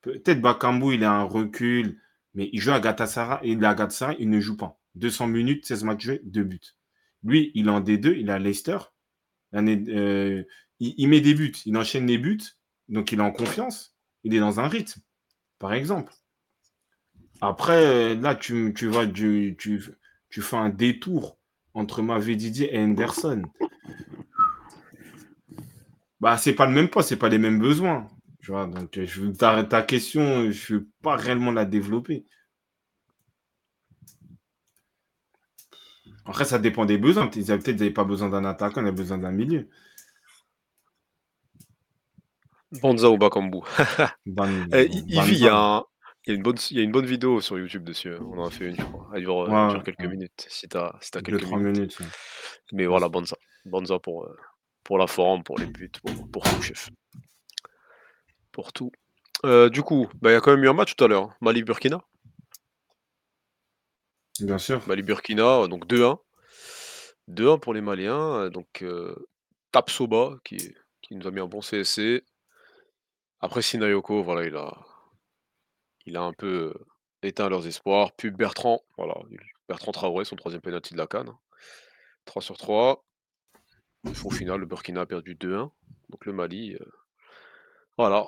peut-être 0.01 0.41
Bakambu, 0.41 0.95
il 0.95 1.03
a 1.03 1.11
un 1.13 1.23
recul, 1.23 1.99
mais 2.37 2.51
il 2.53 2.61
joue 2.61 2.71
à 2.71 2.79
Galatasaray 2.79 3.49
et 3.49 3.53
à 3.53 3.55
Galatasaray, 3.55 4.15
il 4.19 4.29
ne 4.29 4.39
joue 4.39 4.55
pas. 4.55 4.79
200 4.93 5.27
minutes, 5.27 5.65
16 5.65 5.83
matchs 5.85 6.03
joués, 6.03 6.21
2 6.23 6.43
buts. 6.43 6.75
Lui, 7.23 7.51
il 7.55 7.65
est 7.65 7.71
en 7.71 7.81
D2, 7.81 8.15
il 8.15 8.29
est 8.29 8.31
à 8.31 8.37
Leicester. 8.37 8.77
Euh, 9.55 10.43
il, 10.79 11.07
met 11.07 11.19
des 11.19 11.33
buts, 11.33 11.55
il 11.65 11.75
enchaîne 11.75 12.05
les 12.05 12.19
buts, 12.19 12.43
donc 12.89 13.11
il 13.11 13.17
est 13.17 13.23
en 13.23 13.31
confiance, 13.31 13.95
il 14.23 14.35
est 14.35 14.39
dans 14.39 14.59
un 14.59 14.67
rythme, 14.67 15.01
par 15.57 15.73
exemple. 15.73 16.13
Après, 17.41 17.83
euh, 17.83 18.15
là, 18.15 18.35
tu, 18.35 18.71
tu 18.75 18.91
tu, 19.57 19.83
tu 20.29 20.41
fais 20.41 20.57
un 20.57 20.69
détour 20.69 21.39
entre 21.73 22.03
Mavedidi 22.03 22.65
et 22.65 22.77
Henderson. 22.77 23.41
Bah, 26.19 26.37
c'est 26.37 26.53
pas 26.53 26.67
le 26.67 26.73
même 26.73 26.89
poste, 26.89 27.09
c'est 27.09 27.15
pas 27.15 27.29
les 27.29 27.39
mêmes 27.39 27.59
besoins. 27.59 28.07
Tu 28.47 28.53
vois, 28.53 28.65
donc 28.65 28.97
euh, 28.97 29.05
je, 29.05 29.25
ta, 29.25 29.61
ta 29.65 29.81
question, 29.81 30.49
je 30.53 30.75
ne 30.75 30.79
vais 30.79 30.85
pas 31.01 31.17
réellement 31.17 31.51
la 31.51 31.65
développer. 31.65 32.25
Après, 36.25 36.45
ça 36.45 36.57
dépend 36.57 36.85
des 36.85 36.97
besoins. 36.97 37.29
Ils 37.35 37.51
avaient- 37.51 37.61
Peut-être 37.61 37.93
pas 37.93 38.05
besoin 38.05 38.29
d'un 38.29 38.45
attaquant, 38.45 38.79
ils 38.79 38.87
avaient 38.87 38.95
besoin 38.95 39.17
d'un 39.17 39.33
milieu. 39.33 39.67
Banza 42.81 43.09
ou 43.09 43.17
Bakambu 43.17 43.59
Eh, 44.71 44.87
il 44.93 45.13
y, 45.13 45.19
a 45.19 45.25
il 45.27 45.39
y 45.41 45.49
a 45.49 45.83
une 46.33 46.41
bonne, 46.41 46.55
il 46.71 46.77
y 46.77 46.79
a 46.79 46.83
une 46.83 46.91
bonne 46.93 47.05
vidéo 47.05 47.41
sur 47.41 47.59
YouTube 47.59 47.83
dessus. 47.83 48.13
hein. 48.13 48.19
On 48.31 48.39
en 48.39 48.47
a 48.47 48.49
fait 48.49 48.69
une, 48.69 48.77
je 48.77 48.81
crois. 48.83 49.09
Elle 49.13 49.23
dure, 49.23 49.39
Ouais, 49.39 49.67
dure 49.73 49.83
quelques 49.83 49.99
ouais. 49.99 50.07
minutes, 50.07 50.47
si 50.47 50.69
tu 50.69 50.77
as, 50.77 50.95
si 51.01 51.11
quelques 51.11 51.43
minutes. 51.43 51.75
minutes. 51.75 51.99
ouais. 51.99 52.05
Mais 52.71 52.85
voilà, 52.85 53.09
Banza. 53.09 53.35
Banza 53.65 53.99
pour, 53.99 54.23
euh, 54.23 54.37
pour 54.85 54.97
la 54.97 55.07
forme, 55.07 55.43
pour 55.43 55.59
les 55.59 55.65
buts, 55.65 55.91
pour, 56.01 56.29
pour 56.29 56.43
tout, 56.43 56.61
chef. 56.61 56.89
Pour 58.57 58.73
tout. 58.73 58.91
Euh, 59.45 59.69
du 59.69 59.83
coup, 59.83 60.09
bah, 60.21 60.31
il 60.31 60.33
y 60.33 60.35
a 60.35 60.41
quand 60.41 60.51
même 60.51 60.65
eu 60.65 60.69
un 60.69 60.73
match 60.73 60.97
tout 60.97 61.03
à 61.05 61.07
l'heure. 61.07 61.23
hein. 61.29 61.35
Mali-Burkina. 61.39 62.01
Bien 64.39 64.57
sûr. 64.57 64.87
Mali-Burkina, 64.87 65.67
donc 65.67 65.87
2-1. 65.87 66.19
2-1 67.27 67.59
pour 67.59 67.73
les 67.73 67.81
Maliens. 67.81 68.35
euh, 68.45 68.49
Donc, 68.49 68.81
euh, 68.81 69.15
Tapsoba, 69.71 70.37
qui, 70.43 70.57
qui 71.01 71.15
nous 71.15 71.27
a 71.27 71.31
mis 71.31 71.39
un 71.39 71.47
bon 71.47 71.61
CSC. 71.61 72.23
Après, 73.39 73.61
Sinayoko, 73.61 74.23
voilà, 74.23 74.45
il 74.47 74.55
a, 74.55 74.73
il 76.07 76.17
a 76.17 76.21
un 76.23 76.33
peu 76.33 76.73
éteint 77.23 77.49
leurs 77.49 77.67
espoirs. 77.67 78.11
Puis 78.15 78.31
Bertrand, 78.31 78.81
voilà, 78.97 79.15
il- 79.29 79.39
Bertrand 79.69 79.91
Traoré, 79.91 80.25
son 80.25 80.35
troisième 80.35 80.61
penalty 80.61 80.93
de 80.93 80.97
la 80.97 81.07
Cannes. 81.07 81.31
3 82.25 82.41
sur 82.41 82.57
3. 82.57 83.03
Au 84.23 84.31
final, 84.31 84.59
le 84.61 84.65
Burkina 84.65 85.01
a 85.01 85.05
perdu 85.05 85.35
2-1. 85.35 85.71
Donc 86.09 86.25
le 86.25 86.33
Mali, 86.33 86.75
euh, 86.75 86.85
voilà, 87.97 88.27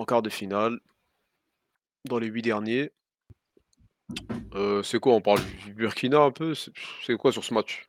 en 0.00 0.04
quart 0.04 0.22
de 0.22 0.30
finale, 0.30 0.80
dans 2.04 2.18
les 2.18 2.26
huit 2.26 2.42
derniers. 2.42 2.92
Euh, 4.54 4.82
c'est 4.82 4.98
quoi, 5.00 5.14
on 5.14 5.20
parle 5.20 5.40
du 5.64 5.74
Burkina 5.74 6.20
un 6.20 6.30
peu? 6.30 6.54
C'est 6.54 6.72
c'est 7.04 7.16
quoi 7.16 7.32
sur 7.32 7.44
ce 7.44 7.54
match? 7.54 7.88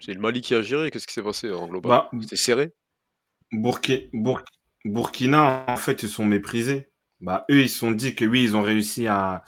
C'est 0.00 0.14
le 0.14 0.20
Mali 0.20 0.40
qui 0.42 0.54
a 0.54 0.62
géré 0.62 0.90
Qu'est-ce 0.90 1.06
qui 1.06 1.14
s'est 1.14 1.22
passé 1.22 1.50
en 1.52 1.68
global? 1.68 1.90
Bah, 1.90 2.10
C'était 2.22 2.36
serré? 2.36 2.72
Burki- 3.52 4.10
Bur- 4.12 4.44
Burkina, 4.84 5.64
en 5.68 5.76
fait, 5.76 6.02
ils 6.02 6.08
sont 6.08 6.24
méprisés. 6.24 6.90
Bah, 7.20 7.44
eux, 7.50 7.62
ils 7.62 7.70
se 7.70 7.78
sont 7.78 7.92
dit 7.92 8.14
que 8.14 8.24
oui, 8.24 8.42
ils 8.44 8.56
ont 8.56 8.62
réussi 8.62 9.06
à, 9.06 9.44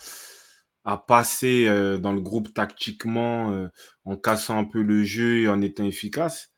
à 0.85 0.99
passer 0.99 1.67
euh, 1.69 1.99
dans 1.99 2.13
le 2.13 2.21
groupe 2.21 2.53
tactiquement, 2.55 3.53
euh, 3.53 3.69
en 4.05 4.17
cassant 4.17 4.59
un 4.59 4.65
peu 4.65 4.83
le 4.83 5.05
jeu 5.05 5.41
et 5.41 5.49
en 5.49 5.61
étant 5.63 5.85
efficaces. 5.85 6.53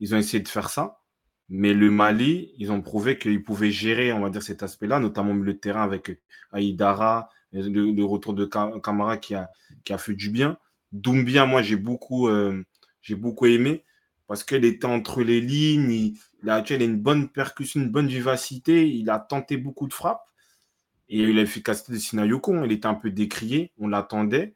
Ils 0.00 0.14
ont 0.14 0.18
essayé 0.18 0.42
de 0.42 0.48
faire 0.48 0.70
ça. 0.70 1.00
Mais 1.48 1.74
le 1.74 1.90
Mali, 1.90 2.52
ils 2.58 2.72
ont 2.72 2.82
prouvé 2.82 3.18
qu'ils 3.18 3.42
pouvaient 3.42 3.70
gérer, 3.70 4.12
on 4.12 4.20
va 4.20 4.30
dire, 4.30 4.42
cet 4.42 4.62
aspect-là, 4.62 4.98
notamment 4.98 5.34
le 5.34 5.58
terrain 5.58 5.82
avec 5.82 6.20
Aïdara, 6.52 7.30
le, 7.52 8.02
retour 8.02 8.34
de 8.34 8.44
Kamara 8.44 9.16
qui 9.16 9.34
a, 9.34 9.48
qui 9.84 9.92
a 9.92 9.98
fait 9.98 10.14
du 10.14 10.30
bien. 10.30 10.58
Doumbia, 10.92 11.46
moi, 11.46 11.62
j'ai 11.62 11.76
beaucoup, 11.76 12.28
euh, 12.28 12.64
j'ai 13.00 13.14
beaucoup 13.14 13.46
aimé 13.46 13.84
parce 14.26 14.44
qu'il 14.44 14.64
était 14.64 14.86
entre 14.86 15.22
les 15.22 15.40
lignes. 15.40 16.16
Il, 16.42 16.50
a, 16.50 16.64
une 16.70 16.98
bonne 16.98 17.28
percussion, 17.28 17.80
une 17.80 17.90
bonne 17.90 18.08
vivacité. 18.08 18.88
Il 18.88 19.10
a 19.10 19.18
tenté 19.18 19.56
beaucoup 19.56 19.86
de 19.86 19.94
frappes. 19.94 20.24
Et 21.08 21.18
il 21.18 21.24
a 21.24 21.28
eu 21.28 21.32
l'efficacité 21.32 21.92
de 21.92 21.98
Sinayoko. 21.98 22.64
Il 22.64 22.72
était 22.72 22.86
un 22.86 22.94
peu 22.94 23.10
décrié. 23.10 23.72
On 23.78 23.88
l'attendait. 23.88 24.54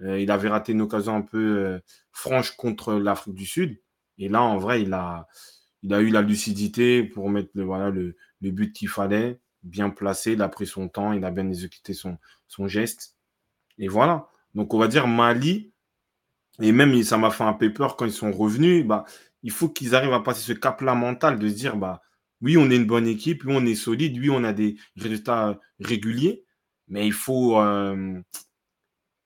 Euh, 0.00 0.20
il 0.20 0.30
avait 0.30 0.48
raté 0.48 0.72
une 0.72 0.80
occasion 0.80 1.14
un 1.14 1.22
peu 1.22 1.58
euh, 1.58 1.80
franche 2.12 2.52
contre 2.56 2.94
l'Afrique 2.94 3.34
du 3.34 3.46
Sud. 3.46 3.80
Et 4.18 4.28
là, 4.28 4.42
en 4.42 4.58
vrai, 4.58 4.82
il 4.82 4.92
a, 4.92 5.26
il 5.82 5.94
a 5.94 6.00
eu 6.00 6.10
la 6.10 6.22
lucidité 6.22 7.02
pour 7.04 7.30
mettre 7.30 7.50
le, 7.54 8.14
but 8.40 8.72
qu'il 8.72 8.88
fallait, 8.88 9.40
bien 9.62 9.90
placé. 9.90 10.32
Il 10.32 10.42
a 10.42 10.48
pris 10.48 10.66
son 10.66 10.88
temps. 10.88 11.12
Il 11.12 11.24
a 11.24 11.30
bien 11.30 11.48
exécuté 11.48 11.94
son, 11.94 12.18
geste. 12.66 13.16
Et 13.78 13.88
voilà. 13.88 14.28
Donc, 14.54 14.74
on 14.74 14.78
va 14.78 14.88
dire 14.88 15.06
Mali. 15.06 15.72
Et 16.60 16.72
même, 16.72 17.02
ça 17.02 17.16
m'a 17.16 17.30
fait 17.30 17.44
un 17.44 17.54
peu 17.54 17.72
peur 17.72 17.96
quand 17.96 18.04
ils 18.04 18.12
sont 18.12 18.32
revenus. 18.32 18.86
Bah, 18.86 19.04
il 19.42 19.50
faut 19.50 19.68
qu'ils 19.68 19.94
arrivent 19.94 20.12
à 20.12 20.20
passer 20.20 20.42
ce 20.42 20.52
cap-là 20.52 20.94
mental 20.94 21.38
de 21.38 21.48
se 21.48 21.54
dire 21.54 21.76
bah, 21.76 22.02
oui, 22.42 22.56
on 22.56 22.70
est 22.70 22.76
une 22.76 22.86
bonne 22.86 23.06
équipe, 23.06 23.44
oui, 23.44 23.54
on 23.56 23.64
est 23.66 23.74
solide, 23.74 24.18
oui, 24.18 24.30
on 24.30 24.44
a 24.44 24.52
des 24.52 24.76
résultats 24.96 25.58
réguliers, 25.78 26.44
mais 26.88 27.06
il 27.06 27.12
faut, 27.12 27.58
euh, 27.60 28.20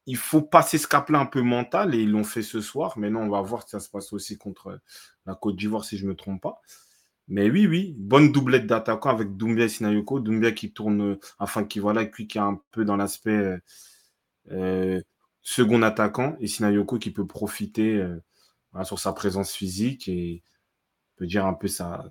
il 0.06 0.16
faut 0.16 0.42
passer 0.42 0.78
ce 0.78 0.86
cap-là 0.86 1.20
un 1.20 1.26
peu 1.26 1.42
mental 1.42 1.94
et 1.94 2.02
ils 2.02 2.10
l'ont 2.10 2.24
fait 2.24 2.42
ce 2.42 2.60
soir. 2.60 2.98
Maintenant, 2.98 3.22
on 3.22 3.28
va 3.30 3.40
voir 3.42 3.62
si 3.62 3.70
ça 3.70 3.80
se 3.80 3.88
passe 3.88 4.12
aussi 4.12 4.36
contre 4.36 4.80
la 5.26 5.34
Côte 5.34 5.56
d'Ivoire, 5.56 5.84
si 5.84 5.96
je 5.96 6.04
ne 6.04 6.10
me 6.10 6.16
trompe 6.16 6.42
pas. 6.42 6.60
Mais 7.28 7.50
oui, 7.50 7.66
oui, 7.66 7.94
bonne 7.98 8.32
doublette 8.32 8.66
d'attaquants 8.66 9.10
avec 9.10 9.36
Doumbia 9.36 9.64
et 9.64 9.68
Sinayoko. 9.68 10.20
Doumbia 10.20 10.52
qui 10.52 10.72
tourne, 10.72 11.18
enfin, 11.38 11.64
qui 11.64 11.78
voilà, 11.78 12.04
qui 12.04 12.22
est 12.22 12.38
un 12.38 12.60
peu 12.70 12.84
dans 12.84 12.96
l'aspect 12.96 13.58
euh, 14.50 15.00
second 15.42 15.82
attaquant 15.82 16.36
et 16.40 16.48
Sinayoko 16.48 16.98
qui 16.98 17.10
peut 17.10 17.26
profiter 17.26 17.96
euh, 17.96 18.20
sur 18.84 18.98
sa 18.98 19.12
présence 19.12 19.52
physique 19.52 20.08
et 20.08 20.42
peut 21.16 21.26
dire 21.26 21.46
un 21.46 21.54
peu 21.54 21.68
sa, 21.68 22.10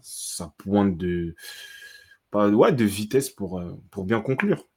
pointe 0.58 0.98
de, 0.98 1.36
de 2.32 2.84
vitesse 2.86 3.36
euh, 3.42 3.76
pour 3.92 4.06
bien 4.06 4.22
conclure. 4.22 4.68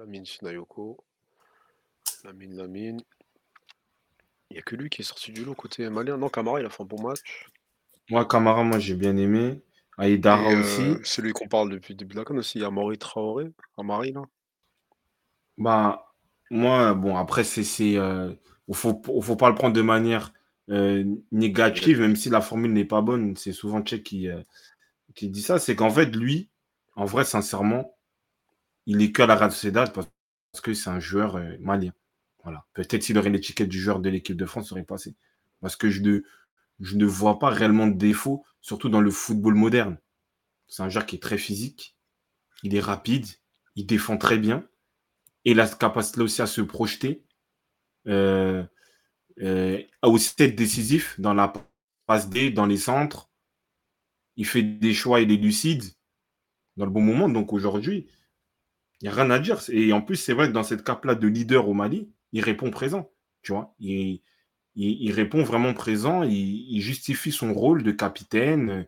Lamine 0.00 0.24
Sinayoko. 0.24 0.96
Lamine, 2.24 2.56
Lamine. 2.56 3.02
Il 4.48 4.54
n'y 4.54 4.58
a 4.58 4.62
que 4.62 4.74
lui 4.74 4.88
qui 4.88 5.02
est 5.02 5.04
sorti 5.04 5.30
du 5.30 5.44
lot 5.44 5.54
côté 5.54 5.86
malien. 5.90 6.16
Non, 6.16 6.30
Camara, 6.30 6.58
il 6.58 6.64
a 6.64 6.70
fait 6.70 6.82
un 6.82 6.86
bon 6.86 7.02
match. 7.02 7.46
Moi, 8.08 8.24
Camara, 8.24 8.64
moi, 8.64 8.78
j'ai 8.78 8.94
bien 8.94 9.14
aimé. 9.18 9.60
Aïdara 9.98 10.52
euh, 10.52 10.60
aussi. 10.60 10.96
celui 11.04 11.32
qu'on 11.32 11.48
parle 11.48 11.68
depuis 11.70 11.92
le 11.92 11.98
début 11.98 12.14
de 12.14 12.20
la 12.20 12.24
canne 12.24 12.38
aussi, 12.38 12.56
il 12.58 12.62
y 12.62 12.64
a 12.64 12.70
Maury 12.70 12.96
Traoré. 12.96 13.52
Amari, 13.76 14.12
là. 14.12 14.22
Bah, 15.58 16.14
moi, 16.50 16.94
bon, 16.94 17.16
après, 17.18 17.44
c'est. 17.44 17.98
euh, 17.98 18.32
il 18.68 18.74
faut, 18.74 19.02
faut 19.20 19.36
pas 19.36 19.50
le 19.50 19.54
prendre 19.54 19.74
de 19.74 19.82
manière 19.82 20.32
euh, 20.70 21.04
négative, 21.30 22.00
même 22.00 22.16
si 22.16 22.30
la 22.30 22.40
formule 22.40 22.72
n'est 22.72 22.86
pas 22.86 23.02
bonne. 23.02 23.36
C'est 23.36 23.52
souvent 23.52 23.82
Tchèque 23.82 24.04
qui, 24.04 24.28
qui 25.14 25.28
dit 25.28 25.42
ça. 25.42 25.58
C'est 25.58 25.76
qu'en 25.76 25.90
fait, 25.90 26.16
lui, 26.16 26.48
en 26.96 27.04
vrai, 27.04 27.24
sincèrement, 27.24 27.98
il 28.86 29.02
est 29.02 29.12
que 29.12 29.22
à 29.22 29.26
la 29.26 29.50
Sociedad 29.50 29.92
parce 29.92 30.08
que 30.62 30.74
c'est 30.74 30.90
un 30.90 31.00
joueur 31.00 31.36
euh, 31.36 31.56
malien. 31.60 31.92
Voilà. 32.42 32.66
Peut-être 32.74 33.02
s'il 33.02 33.18
aurait 33.18 33.30
l'étiquette 33.30 33.68
du 33.68 33.80
joueur 33.80 34.00
de 34.00 34.08
l'équipe 34.08 34.36
de 34.36 34.46
France, 34.46 34.68
ça 34.68 34.74
aurait 34.74 34.84
passé. 34.84 35.14
Parce 35.60 35.76
que 35.76 35.90
je 35.90 36.00
ne, 36.00 37.04
vois 37.04 37.38
pas 37.38 37.50
réellement 37.50 37.86
de 37.86 37.96
défaut, 37.96 38.44
surtout 38.60 38.88
dans 38.88 39.00
le 39.00 39.10
football 39.10 39.54
moderne. 39.54 39.98
C'est 40.66 40.82
un 40.82 40.88
joueur 40.88 41.06
qui 41.06 41.16
est 41.16 41.22
très 41.22 41.38
physique, 41.38 41.96
il 42.62 42.74
est 42.74 42.80
rapide, 42.80 43.26
il 43.76 43.86
défend 43.86 44.16
très 44.16 44.38
bien. 44.38 44.66
Et 45.44 45.54
la 45.54 45.68
capacité 45.68 46.20
aussi 46.22 46.42
à 46.42 46.46
se 46.46 46.60
projeter. 46.60 47.24
Euh, 48.06 48.64
euh, 49.42 49.82
à 50.02 50.08
aussi 50.08 50.34
être 50.38 50.54
décisif 50.54 51.18
dans 51.18 51.34
la 51.34 51.52
passe 52.06 52.28
D, 52.28 52.50
dans 52.50 52.66
les 52.66 52.76
centres. 52.76 53.30
Il 54.36 54.46
fait 54.46 54.62
des 54.62 54.94
choix, 54.94 55.20
il 55.20 55.30
est 55.30 55.36
lucide 55.36 55.84
dans 56.76 56.84
le 56.84 56.90
bon 56.90 57.02
moment. 57.02 57.28
Donc 57.28 57.52
aujourd'hui, 57.52 58.08
il 59.00 59.04
n'y 59.04 59.08
a 59.08 59.14
rien 59.14 59.30
à 59.30 59.38
dire. 59.38 59.60
Et 59.70 59.92
en 59.92 60.02
plus, 60.02 60.16
c'est 60.16 60.32
vrai 60.34 60.48
que 60.48 60.52
dans 60.52 60.62
cette 60.62 60.84
cape-là 60.84 61.14
de 61.14 61.26
leader 61.26 61.68
au 61.68 61.74
Mali, 61.74 62.10
il 62.32 62.42
répond 62.42 62.70
présent. 62.70 63.10
Tu 63.42 63.52
vois, 63.52 63.74
il, 63.78 64.20
répond 65.12 65.42
vraiment 65.42 65.72
présent. 65.72 66.22
Il, 66.22 66.80
justifie 66.80 67.32
son 67.32 67.54
rôle 67.54 67.82
de 67.82 67.92
capitaine. 67.92 68.86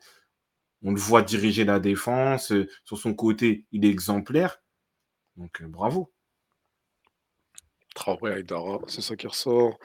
On 0.83 0.93
le 0.93 1.01
voit 1.01 1.23
diriger 1.23 1.65
la 1.65 1.81
défense. 1.81 2.53
Sur 2.85 2.99
son 2.99 3.15
côté, 3.15 3.65
il 3.73 3.85
est 3.87 3.91
exemplaire. 3.91 4.61
Donc, 5.37 5.63
euh, 5.63 5.67
bravo. 5.67 6.13
Traoré 7.95 8.35
Aïdara, 8.35 8.81
c'est 8.89 9.03
ça 9.03 9.17
qui 9.17 9.27
ressort. 9.27 9.79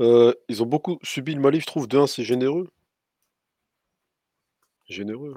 Euh, 0.00 0.34
ils 0.48 0.62
ont 0.62 0.66
beaucoup 0.66 0.98
subi 1.02 1.34
le 1.34 1.40
Mali, 1.40 1.60
je 1.60 1.66
trouve. 1.66 1.88
De 1.88 1.98
1, 1.98 2.06
c'est 2.06 2.24
généreux. 2.24 2.70
Généreux. 4.88 5.36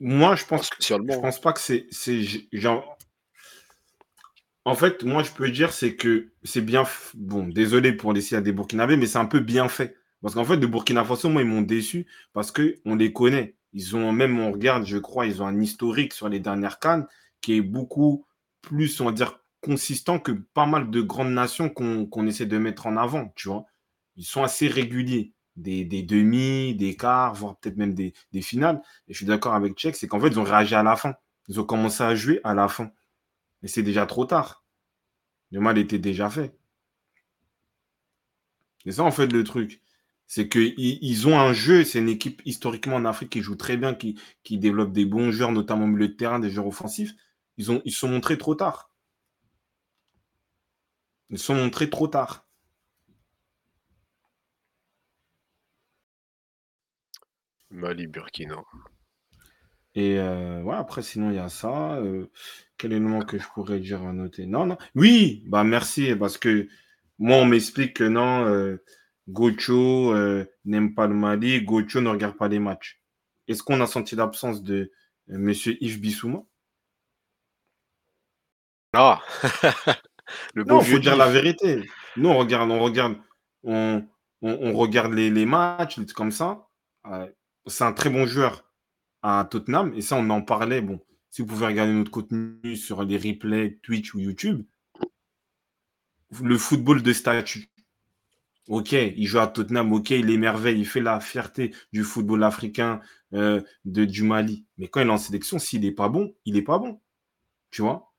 Moi, 0.00 0.36
je 0.36 0.44
pense, 0.44 0.70
je 0.80 0.94
hein. 0.94 1.20
pense 1.20 1.40
pas 1.40 1.52
que 1.52 1.60
c'est 1.60 1.86
genre. 2.52 2.98
En 4.64 4.74
fait, 4.74 5.04
moi, 5.04 5.22
je 5.22 5.30
peux 5.30 5.48
dire, 5.50 5.72
c'est 5.72 5.94
que 5.94 6.32
c'est 6.42 6.60
bien. 6.60 6.84
Bon, 7.14 7.46
désolé 7.46 7.92
pour 7.92 8.12
laisser 8.12 8.36
à 8.36 8.40
des 8.40 8.52
Burkinabés, 8.52 8.96
mais 8.96 9.06
c'est 9.06 9.18
un 9.18 9.26
peu 9.26 9.40
bien 9.40 9.68
fait. 9.68 9.96
Parce 10.22 10.34
qu'en 10.34 10.44
fait, 10.44 10.56
de 10.56 10.66
Burkina 10.66 11.04
Faso, 11.04 11.28
moi, 11.28 11.42
ils 11.42 11.48
m'ont 11.48 11.62
déçu 11.62 12.06
parce 12.32 12.50
qu'on 12.50 12.96
les 12.96 13.12
connaît. 13.12 13.54
Ils 13.72 13.94
ont, 13.94 14.10
même, 14.10 14.40
on 14.40 14.50
regarde, 14.52 14.84
je 14.86 14.98
crois, 14.98 15.26
ils 15.26 15.42
ont 15.42 15.46
un 15.46 15.60
historique 15.60 16.12
sur 16.12 16.28
les 16.28 16.40
dernières 16.40 16.78
cannes 16.78 17.06
qui 17.40 17.56
est 17.56 17.62
beaucoup 17.62 18.26
plus, 18.62 19.00
on 19.00 19.04
va 19.04 19.12
dire, 19.12 19.38
consistant 19.60 20.18
que 20.18 20.32
pas 20.32 20.66
mal 20.66 20.90
de 20.90 21.00
grandes 21.00 21.32
nations 21.32 21.68
qu'on 21.68 22.26
essaie 22.26 22.46
de 22.46 22.58
mettre 22.58 22.86
en 22.86 22.96
avant, 22.96 23.32
tu 23.36 23.48
vois. 23.48 23.66
Ils 24.16 24.24
sont 24.24 24.42
assez 24.42 24.66
réguliers. 24.66 25.32
Des, 25.56 25.84
demi, 25.84 26.74
des 26.74 26.96
quarts, 26.96 27.34
voire 27.34 27.56
peut-être 27.56 27.76
même 27.78 27.94
des, 27.94 28.12
finales. 28.42 28.82
Et 29.08 29.12
je 29.14 29.18
suis 29.18 29.26
d'accord 29.26 29.54
avec 29.54 29.74
Tchèque, 29.74 29.96
c'est 29.96 30.06
qu'en 30.06 30.20
fait, 30.20 30.28
ils 30.28 30.38
ont 30.38 30.44
réagi 30.44 30.74
à 30.74 30.82
la 30.82 30.96
fin. 30.96 31.14
Ils 31.48 31.60
ont 31.60 31.64
commencé 31.64 32.02
à 32.02 32.14
jouer 32.14 32.40
à 32.44 32.54
la 32.54 32.68
fin. 32.68 32.90
Mais 33.62 33.68
c'est 33.68 33.82
déjà 33.82 34.06
trop 34.06 34.26
tard. 34.26 34.64
Le 35.52 35.60
mal 35.60 35.78
était 35.78 35.98
déjà 35.98 36.28
fait. 36.28 36.56
C'est 38.84 38.92
ça, 38.92 39.04
en 39.04 39.10
fait, 39.10 39.32
le 39.32 39.44
truc. 39.44 39.80
C'est 40.26 40.48
qu'ils 40.48 40.74
ils 40.78 41.28
ont 41.28 41.38
un 41.38 41.52
jeu, 41.52 41.84
c'est 41.84 42.00
une 42.00 42.08
équipe 42.08 42.42
historiquement 42.44 42.96
en 42.96 43.04
Afrique 43.04 43.30
qui 43.30 43.42
joue 43.42 43.56
très 43.56 43.76
bien, 43.76 43.94
qui, 43.94 44.16
développe 44.50 44.92
des 44.92 45.04
bons 45.04 45.30
joueurs, 45.30 45.52
notamment 45.52 45.84
au 45.84 45.88
milieu 45.88 46.08
de 46.08 46.14
terrain, 46.14 46.38
des 46.40 46.50
joueurs 46.50 46.66
offensifs. 46.66 47.14
Ils, 47.58 47.70
ont, 47.70 47.80
ils 47.84 47.92
se 47.92 48.00
sont 48.00 48.08
montrés 48.08 48.38
trop 48.38 48.54
tard. 48.54 48.90
Ils 51.30 51.38
sont 51.38 51.54
montrés 51.54 51.90
trop 51.90 52.08
tard. 52.08 52.45
Mali, 57.76 58.06
Burkina. 58.06 58.64
Et 59.94 60.18
euh, 60.18 60.62
ouais, 60.62 60.74
après, 60.74 61.02
sinon, 61.02 61.30
il 61.30 61.36
y 61.36 61.38
a 61.38 61.48
ça. 61.48 61.96
Euh, 61.96 62.30
quel 62.76 62.92
élément 62.92 63.22
que 63.22 63.38
je 63.38 63.46
pourrais 63.54 63.80
dire 63.80 64.02
à 64.02 64.12
noter? 64.12 64.46
Non, 64.46 64.66
non. 64.66 64.76
Oui, 64.94 65.44
bah 65.46 65.64
merci, 65.64 66.14
parce 66.16 66.38
que 66.38 66.68
moi, 67.18 67.36
on 67.36 67.46
m'explique 67.46 67.94
que 67.94 68.04
non, 68.04 68.46
euh, 68.46 68.82
Gocho 69.28 70.14
n'aime 70.64 70.94
pas 70.94 71.06
le 71.06 71.14
Mali, 71.14 71.62
Gocho 71.62 72.00
ne 72.00 72.10
regarde 72.10 72.36
pas 72.36 72.48
les 72.48 72.58
matchs. 72.58 73.00
Est-ce 73.48 73.62
qu'on 73.62 73.80
a 73.80 73.86
senti 73.86 74.16
l'absence 74.16 74.62
de 74.62 74.92
M. 75.28 75.50
Yves 75.80 76.00
Bissouma? 76.00 76.42
Ah 78.92 79.20
non, 80.54 80.80
il 80.80 80.86
faut 80.86 80.98
dire 80.98 81.16
la 81.16 81.30
vérité. 81.30 81.88
Nous, 82.16 82.28
on 82.28 82.38
regarde, 82.38 82.70
on 82.70 82.80
regarde, 82.80 83.16
on, 83.62 84.06
regarde 84.42 85.12
les, 85.12 85.46
matchs, 85.46 86.00
comme 86.14 86.32
ça. 86.32 86.66
C'est 87.66 87.84
un 87.84 87.92
très 87.92 88.10
bon 88.10 88.26
joueur 88.26 88.64
à 89.22 89.46
Tottenham. 89.50 89.92
Et 89.94 90.00
ça, 90.02 90.16
on 90.16 90.30
en 90.30 90.42
parlait. 90.42 90.80
Bon, 90.80 91.00
si 91.30 91.42
vous 91.42 91.48
pouvez 91.48 91.66
regarder 91.66 91.92
notre 91.92 92.10
contenu 92.10 92.76
sur 92.76 93.02
les 93.02 93.16
replays 93.16 93.78
Twitch 93.82 94.14
ou 94.14 94.20
YouTube, 94.20 94.64
le 96.42 96.58
football 96.58 97.02
de 97.02 97.12
statut. 97.12 97.70
Ok, 98.68 98.92
il 98.92 99.26
joue 99.26 99.38
à 99.38 99.46
Tottenham, 99.46 99.92
ok, 99.92 100.10
il 100.10 100.28
émerveille, 100.28 100.80
il 100.80 100.86
fait 100.86 101.00
la 101.00 101.20
fierté 101.20 101.72
du 101.92 102.02
football 102.02 102.42
africain 102.42 103.00
euh, 103.32 103.60
de, 103.84 104.04
du 104.04 104.24
Mali. 104.24 104.66
Mais 104.76 104.88
quand 104.88 105.00
il 105.00 105.06
est 105.06 105.10
en 105.10 105.18
sélection, 105.18 105.58
s'il 105.60 105.82
n'est 105.82 105.92
pas 105.92 106.08
bon, 106.08 106.34
il 106.44 106.54
n'est 106.54 106.62
pas 106.62 106.78
bon. 106.78 107.00
Tu 107.70 107.82
vois? 107.82 108.12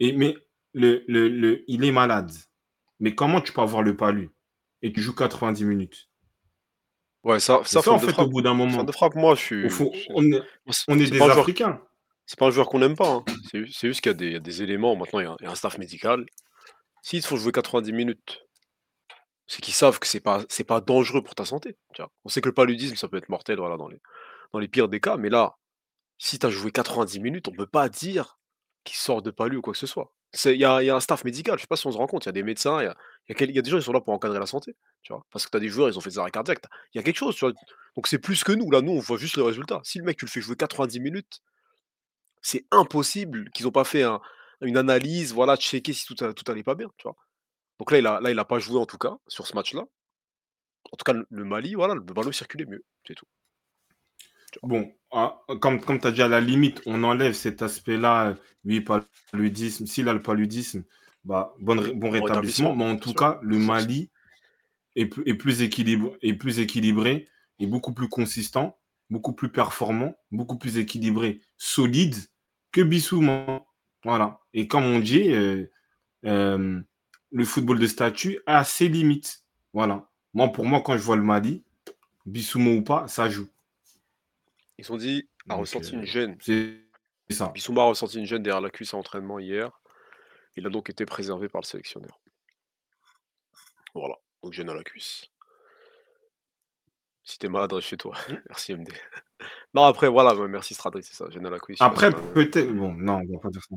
Et, 0.00 0.12
Mais 0.12 0.36
le, 0.72 1.04
le, 1.08 1.64
il 1.68 1.84
est 1.84 1.92
malade. 1.92 2.32
Mais 3.00 3.14
comment 3.14 3.40
tu 3.40 3.52
peux 3.52 3.60
avoir 3.60 3.82
le 3.82 3.96
palu 3.96 4.30
et 4.82 4.92
tu 4.92 5.02
joues 5.02 5.14
90 5.14 5.64
minutes? 5.64 6.07
Ouais, 7.28 7.40
ça, 7.40 7.60
ça, 7.64 7.80
en 7.90 7.98
fait, 7.98 8.18
au 8.18 8.26
bout 8.26 8.40
d'un 8.40 8.54
moment. 8.54 8.84
de 8.84 8.90
frappe, 8.90 9.14
moi, 9.14 9.34
je 9.34 9.40
suis. 9.40 9.66
on 10.14 10.24
est, 10.32 10.40
on 10.88 10.98
est, 10.98 11.10
des 11.10 11.20
Africains. 11.20 11.78
C'est 12.24 12.38
pas 12.38 12.46
un 12.46 12.50
joueur 12.50 12.70
qu'on 12.70 12.78
n'aime 12.78 12.96
pas. 12.96 13.16
Hein. 13.16 13.24
C'est 13.52 13.88
juste 13.88 14.00
qu'il 14.00 14.32
y, 14.32 14.34
a 14.34 14.38
des 14.38 14.62
éléments. 14.62 14.96
Maintenant, 14.96 15.20
il 15.20 15.24
y, 15.24 15.46
a, 15.46 15.50
un 15.50 15.54
staff 15.54 15.76
médical. 15.76 16.24
S'il 17.02 17.22
faut 17.22 17.36
jouer 17.36 17.52
90 17.52 17.92
minutes, 17.92 18.46
c'est 19.46 19.60
qu'ils 19.60 19.74
savent 19.74 19.98
que 19.98 20.06
c'est 20.06 20.20
pas, 20.20 20.46
pas 20.66 20.80
dangereux 20.80 21.22
pour 21.22 21.34
ta 21.34 21.44
santé. 21.44 21.76
On 22.24 22.30
sait 22.30 22.40
que 22.40 22.48
le 22.48 22.54
paludisme, 22.54 22.96
ça 22.96 23.08
peut 23.08 23.18
être 23.18 23.28
mortel 23.28 23.58
voilà, 23.58 23.76
dans, 23.76 23.88
les, 23.88 24.00
dans 24.54 24.58
les 24.58 24.68
pires 24.68 24.88
des 24.88 25.00
cas. 25.00 25.18
Mais 25.18 25.28
là, 25.28 25.58
si 26.16 26.38
tu 26.38 26.46
as 26.46 26.50
joué 26.50 26.72
90 26.72 27.20
minutes, 27.20 27.48
on 27.48 27.52
peut 27.52 27.66
pas 27.66 27.90
dire 27.90 28.38
qu'il 28.84 28.96
sort 28.96 29.20
de 29.20 29.30
palu 29.30 29.58
ou 29.58 29.60
quoi 29.60 29.74
que 29.74 29.78
ce 29.78 29.86
soit. 29.86 30.14
Il 30.44 30.56
y 30.56 30.64
a, 30.64 30.76
un 30.76 31.00
staff 31.00 31.24
médical, 31.24 31.56
je 31.56 31.62
sais 31.62 31.66
pas 31.66 31.76
si 31.76 31.86
on 31.86 31.92
se 31.92 31.96
rend 31.96 32.06
compte, 32.06 32.26
il 32.26 32.28
y 32.28 32.30
a 32.30 32.32
des 32.32 32.42
médecins, 32.42 32.82
il 32.82 32.84
y 32.84 32.88
a, 33.32 33.62
des 33.62 33.70
gens 33.70 33.78
qui 33.78 33.84
sont 33.84 33.92
là 33.92 34.00
pour 34.00 34.12
encadrer 34.12 34.38
la 34.38 34.46
santé, 34.46 34.76
tu 35.02 35.12
vois. 35.12 35.24
Parce 35.30 35.46
que 35.46 35.50
tu 35.50 35.56
as 35.56 35.60
des 35.60 35.68
joueurs, 35.68 35.88
ils 35.88 35.96
ont 35.96 36.02
fait 36.02 36.10
des 36.10 36.18
arrêts 36.18 36.30
cardiaques. 36.30 36.62
Il 36.92 36.98
y 36.98 37.00
a 37.00 37.02
quelque 37.02 37.16
chose, 37.16 37.34
tu 37.34 37.46
vois. 37.46 37.54
Donc 37.96 38.06
c'est 38.06 38.18
plus 38.18 38.44
que 38.44 38.52
nous. 38.52 38.70
Là, 38.70 38.82
nous, 38.82 38.92
on 38.92 39.00
voit 39.00 39.16
juste 39.16 39.36
le 39.38 39.42
résultat. 39.42 39.80
Si 39.84 39.98
le 39.98 40.04
mec, 40.04 40.18
tu 40.18 40.26
le 40.26 40.30
fais 40.30 40.42
jouer 40.42 40.54
90 40.56 41.00
minutes, 41.00 41.40
c'est 42.42 42.66
impossible 42.70 43.50
qu'ils 43.50 43.66
n'ont 43.66 43.72
pas 43.72 43.84
fait 43.84 44.04
une 44.60 44.76
analyse, 44.76 45.32
voilà, 45.32 45.56
checker 45.56 45.92
si 45.92 46.04
tout, 46.06 46.16
allait 46.22 46.62
pas 46.62 46.74
bien, 46.74 46.88
tu 46.98 47.04
vois. 47.04 47.16
Donc 47.78 47.90
là, 47.92 47.98
il 48.30 48.38
a, 48.38 48.44
pas 48.44 48.58
joué 48.58 48.78
en 48.78 48.86
tout 48.86 48.98
cas 48.98 49.16
sur 49.28 49.46
ce 49.46 49.54
match-là. 49.54 49.84
En 50.92 50.96
tout 50.96 51.04
cas, 51.04 51.14
le 51.28 51.44
Mali, 51.44 51.74
voilà, 51.74 51.94
le 51.94 52.00
ballon 52.00 52.32
circulait 52.32 52.66
mieux, 52.66 52.84
c'est 53.06 53.14
tout. 53.14 53.26
Bon, 54.62 54.92
ah, 55.10 55.40
comme, 55.60 55.80
comme 55.80 56.00
tu 56.00 56.06
as 56.06 56.12
dit, 56.12 56.22
à 56.22 56.28
la 56.28 56.40
limite, 56.40 56.82
on 56.86 57.04
enlève 57.04 57.32
cet 57.32 57.62
aspect-là, 57.62 58.36
lui, 58.64 58.82
paludisme. 58.82 59.86
S'il 59.86 60.08
a 60.08 60.12
le 60.12 60.22
paludisme, 60.22 60.84
bah, 61.24 61.54
bon, 61.60 61.76
bon 61.94 62.10
rétablissement. 62.10 62.74
Mais 62.74 62.84
en 62.84 62.96
tout 62.96 63.14
cas, 63.14 63.38
le 63.42 63.58
Mali 63.58 64.10
est, 64.96 65.06
plus 65.06 65.62
équilibré, 65.62 66.12
est 66.22 66.34
plus 66.34 66.58
équilibré, 66.58 67.28
est 67.58 67.66
beaucoup 67.66 67.92
plus 67.92 68.08
consistant, 68.08 68.78
beaucoup 69.10 69.32
plus 69.32 69.50
performant, 69.50 70.14
beaucoup 70.30 70.58
plus 70.58 70.78
équilibré, 70.78 71.40
solide 71.56 72.16
que 72.72 72.80
Bissouma. 72.80 73.64
Voilà. 74.04 74.40
Et 74.52 74.68
comme 74.68 74.84
on 74.84 74.98
dit, 74.98 75.32
euh, 75.32 75.70
euh, 76.24 76.80
le 77.30 77.44
football 77.44 77.78
de 77.78 77.86
statut 77.86 78.40
a 78.46 78.64
ses 78.64 78.88
limites. 78.88 79.44
Voilà. 79.72 80.08
Moi, 80.34 80.52
pour 80.52 80.66
moi, 80.66 80.82
quand 80.82 80.96
je 80.96 81.02
vois 81.02 81.16
le 81.16 81.22
Mali, 81.22 81.64
Bissouma 82.26 82.70
ou 82.70 82.82
pas, 82.82 83.08
ça 83.08 83.30
joue. 83.30 83.48
Ils 84.78 84.92
ont 84.92 84.96
dit 84.96 85.28
a 85.48 85.56
ressenti 85.56 85.92
une 85.92 86.04
gêne. 86.04 86.36
C'est 86.40 86.84
ça. 87.30 87.48
Bissouma 87.48 87.82
a 87.82 87.86
ressenti 87.86 88.18
une 88.18 88.26
gêne 88.26 88.42
derrière 88.42 88.60
la 88.60 88.70
cuisse 88.70 88.94
à 88.94 88.96
entraînement 88.96 89.38
hier. 89.38 89.70
Il 90.56 90.66
a 90.66 90.70
donc 90.70 90.88
été 90.90 91.04
préservé 91.04 91.48
par 91.48 91.60
le 91.60 91.66
sélectionneur. 91.66 92.20
Voilà, 93.94 94.14
donc 94.42 94.52
gêne 94.52 94.70
à 94.70 94.74
la 94.74 94.84
cuisse. 94.84 95.26
Si 97.24 97.38
t'es 97.38 97.48
malade, 97.48 97.72
reste 97.72 97.88
chez 97.88 97.96
toi. 97.96 98.16
Mmh. 98.28 98.34
merci 98.48 98.74
MD. 98.74 98.88
non, 99.74 99.84
après, 99.84 100.08
voilà, 100.08 100.34
merci 100.46 100.74
Stradri, 100.74 101.02
c'est 101.02 101.14
ça, 101.14 101.28
gêne 101.30 101.46
à 101.46 101.50
la 101.50 101.58
cuisse. 101.58 101.80
Après, 101.80 102.10
peut-être. 102.10 102.72
Bon, 102.72 102.92
non, 102.94 103.20
on 103.28 103.32
va 103.34 103.38
pas 103.40 103.50
dire 103.50 103.62
ça. 103.62 103.76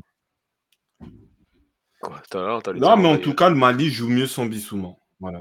Quoi, 2.00 2.20
as, 2.34 2.72
non, 2.72 2.96
mais 2.96 3.08
en 3.08 3.18
tout 3.18 3.34
cas, 3.34 3.48
le 3.48 3.54
Mali 3.54 3.90
joue 3.90 4.08
mieux 4.08 4.26
sans 4.26 4.46
Bissouma. 4.46 4.96
Voilà. 5.20 5.40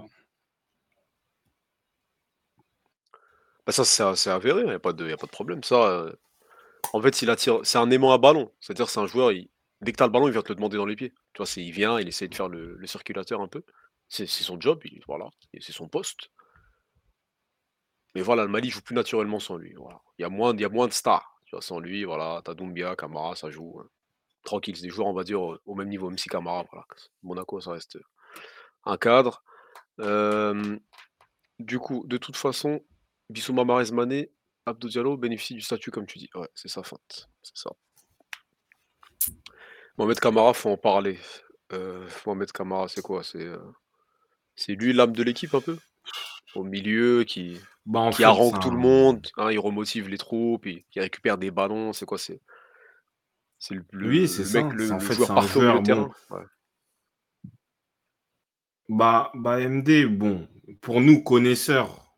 Bah, 3.71 3.85
ça, 3.85 4.15
c'est 4.17 4.29
avéré, 4.29 4.61
il 4.61 4.67
n'y 4.67 4.73
a, 4.73 4.79
pas 4.79 4.91
de, 4.91 5.09
a 5.13 5.15
pas 5.15 5.27
de 5.27 5.31
problème. 5.31 5.63
Ça, 5.63 5.75
euh, 5.89 6.13
en 6.91 7.01
fait. 7.01 7.15
C'est 7.15 7.77
un 7.77 7.89
aimant 7.89 8.11
à 8.11 8.17
ballon. 8.17 8.51
C'est-à-dire, 8.59 8.89
c'est 8.89 8.99
un 8.99 9.07
joueur, 9.07 9.31
dès 9.81 9.91
que 9.93 9.97
tu 9.97 10.03
as 10.03 10.07
le 10.07 10.11
ballon, 10.11 10.27
il 10.27 10.33
vient 10.33 10.41
te 10.41 10.49
le 10.49 10.55
demander 10.55 10.75
dans 10.75 10.85
les 10.85 10.97
pieds. 10.97 11.13
Tu 11.33 11.41
vois, 11.41 11.49
il 11.55 11.71
vient, 11.71 11.97
il 11.99 12.07
essaie 12.07 12.27
de 12.27 12.35
faire 12.35 12.49
le, 12.49 12.85
circulateur 12.85 13.39
un 13.39 13.47
peu. 13.47 13.63
C'est 14.09 14.27
son 14.27 14.59
job, 14.59 14.83
voilà, 15.07 15.29
c'est 15.61 15.71
son 15.71 15.87
poste. 15.87 16.31
Mais 18.13 18.21
voilà, 18.21 18.43
le 18.43 18.49
Mali 18.49 18.69
joue 18.69 18.81
plus 18.81 18.93
naturellement 18.93 19.39
sans 19.39 19.55
lui. 19.55 19.73
Il, 20.17 20.21
y 20.21 20.25
a 20.25 20.29
moins, 20.29 20.53
il 20.53 20.59
y 20.59 20.65
a 20.65 20.69
moins 20.69 20.87
de 20.87 20.93
stars. 20.93 21.39
Sans 21.61 21.79
lui, 21.79 22.03
voilà, 22.03 22.41
t'as 22.43 22.53
Doumbia, 22.53 22.97
Camara, 22.97 23.35
ça 23.37 23.51
joue. 23.51 23.79
Hein. 23.79 23.87
Tranquille, 24.43 24.75
c'est 24.75 24.83
des 24.83 24.89
joueurs, 24.89 25.07
on 25.07 25.13
va 25.13 25.23
dire, 25.23 25.41
au 25.41 25.75
même 25.75 25.87
niveau, 25.87 26.09
même 26.09 26.17
si 26.17 26.27
Camara, 26.27 26.65
voilà. 26.71 26.85
Monaco, 27.23 27.61
ça 27.61 27.71
reste 27.71 27.97
un 28.83 28.97
cadre. 28.97 29.45
du 31.59 31.79
coup, 31.79 32.03
de 32.05 32.17
toute 32.17 32.35
façon, 32.35 32.81
Bissouma 33.31 33.63
Mahrez 33.63 33.91
Mané, 33.91 34.31
Abdou 34.65 34.89
Diallo 34.89 35.17
bénéficie 35.17 35.53
du 35.53 35.61
statut 35.61 35.89
comme 35.91 36.05
tu 36.05 36.19
dis. 36.19 36.29
Ouais, 36.35 36.49
c'est 36.53 36.67
sa 36.67 36.83
feinte. 36.83 37.29
C'est 37.41 37.57
ça. 37.57 37.71
Mohamed 39.97 40.19
Camara, 40.19 40.53
faut 40.53 40.69
en 40.69 40.77
parler. 40.77 41.19
Euh, 41.73 42.07
Mohamed 42.25 42.51
Camara, 42.51 42.87
c'est 42.87 43.01
quoi? 43.01 43.23
C'est 43.23 43.45
euh, 43.45 43.59
c'est 44.55 44.73
lui 44.73 44.93
l'âme 44.93 45.13
de 45.13 45.23
l'équipe 45.23 45.53
un 45.55 45.61
peu? 45.61 45.77
Au 46.55 46.63
milieu, 46.63 47.23
qui, 47.23 47.57
Bah, 47.85 47.99
en 48.01 48.09
qui 48.09 48.23
fait, 48.23 48.59
tout 48.61 48.71
le 48.71 48.77
monde, 48.77 49.25
hein, 49.37 49.51
il 49.51 49.59
remotive 49.59 50.09
les 50.09 50.17
troupes, 50.17 50.65
il, 50.65 50.83
il 50.93 51.01
récupère 51.01 51.37
des 51.37 51.49
ballons, 51.49 51.93
c'est 51.93 52.05
quoi? 52.05 52.17
C'est 52.17 52.41
c'est 53.57 53.75
le, 53.75 53.85
Oui, 53.93 54.27
c'est 54.27 54.39
le 54.39 54.47
ça. 54.47 54.63
mec, 54.63 54.73
le, 54.73 54.91
en 54.91 54.99
fait, 54.99 55.13
joueur 55.13 55.33
parfait 55.33 55.65
au 55.65 55.81
terrain. 55.81 56.11
Ouais. 56.31 56.41
Bah, 58.89 59.31
bah 59.35 59.59
MD, 59.59 60.05
bon, 60.07 60.49
pour 60.81 60.99
nous 60.99 61.23
connaisseurs, 61.23 62.10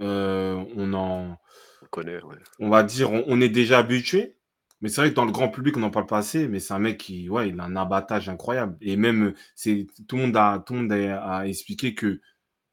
euh, 0.00 0.64
on 0.76 0.92
en, 0.94 1.38
On 1.82 1.86
connaît, 1.90 2.22
ouais. 2.22 2.36
on 2.58 2.68
va 2.68 2.82
dire, 2.82 3.12
on, 3.12 3.24
on 3.26 3.40
est 3.40 3.48
déjà 3.48 3.78
habitué. 3.78 4.36
Mais 4.82 4.88
c'est 4.88 5.02
vrai 5.02 5.10
que 5.10 5.14
dans 5.14 5.26
le 5.26 5.32
grand 5.32 5.50
public, 5.50 5.76
on 5.76 5.80
n'en 5.80 5.90
parle 5.90 6.06
pas 6.06 6.18
assez. 6.18 6.48
Mais 6.48 6.58
c'est 6.58 6.72
un 6.72 6.78
mec 6.78 6.98
qui, 6.98 7.28
ouais, 7.28 7.50
il 7.50 7.60
a 7.60 7.64
un 7.64 7.76
abattage 7.76 8.28
incroyable. 8.30 8.78
Et 8.80 8.96
même, 8.96 9.34
c'est 9.54 9.86
tout 10.08 10.16
le 10.16 10.22
monde 10.22 10.36
a, 10.36 10.62
tout 10.64 10.72
le 10.72 10.80
monde 10.80 10.92
a, 10.92 11.22
a 11.22 11.46
expliqué 11.46 11.94
que 11.94 12.20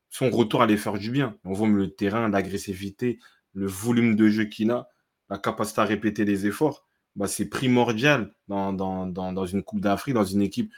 son 0.09 0.29
retour 0.29 0.61
allait 0.61 0.77
faire 0.77 0.97
du 0.97 1.11
bien. 1.11 1.35
On 1.43 1.53
voit 1.53 1.67
le 1.67 1.89
terrain, 1.93 2.29
l'agressivité, 2.29 3.19
le 3.53 3.67
volume 3.67 4.15
de 4.15 4.29
jeu 4.29 4.45
qu'il 4.45 4.71
a, 4.71 4.87
la 5.29 5.37
capacité 5.37 5.81
à 5.81 5.85
répéter 5.85 6.23
les 6.23 6.45
efforts. 6.47 6.85
Bah, 7.17 7.27
c'est 7.27 7.49
primordial 7.49 8.33
dans, 8.47 8.71
dans, 8.71 9.05
dans, 9.05 9.33
dans 9.33 9.45
une 9.45 9.63
Coupe 9.63 9.81
d'Afrique, 9.81 10.13
dans 10.13 10.23
une 10.23 10.41
équipe 10.41 10.71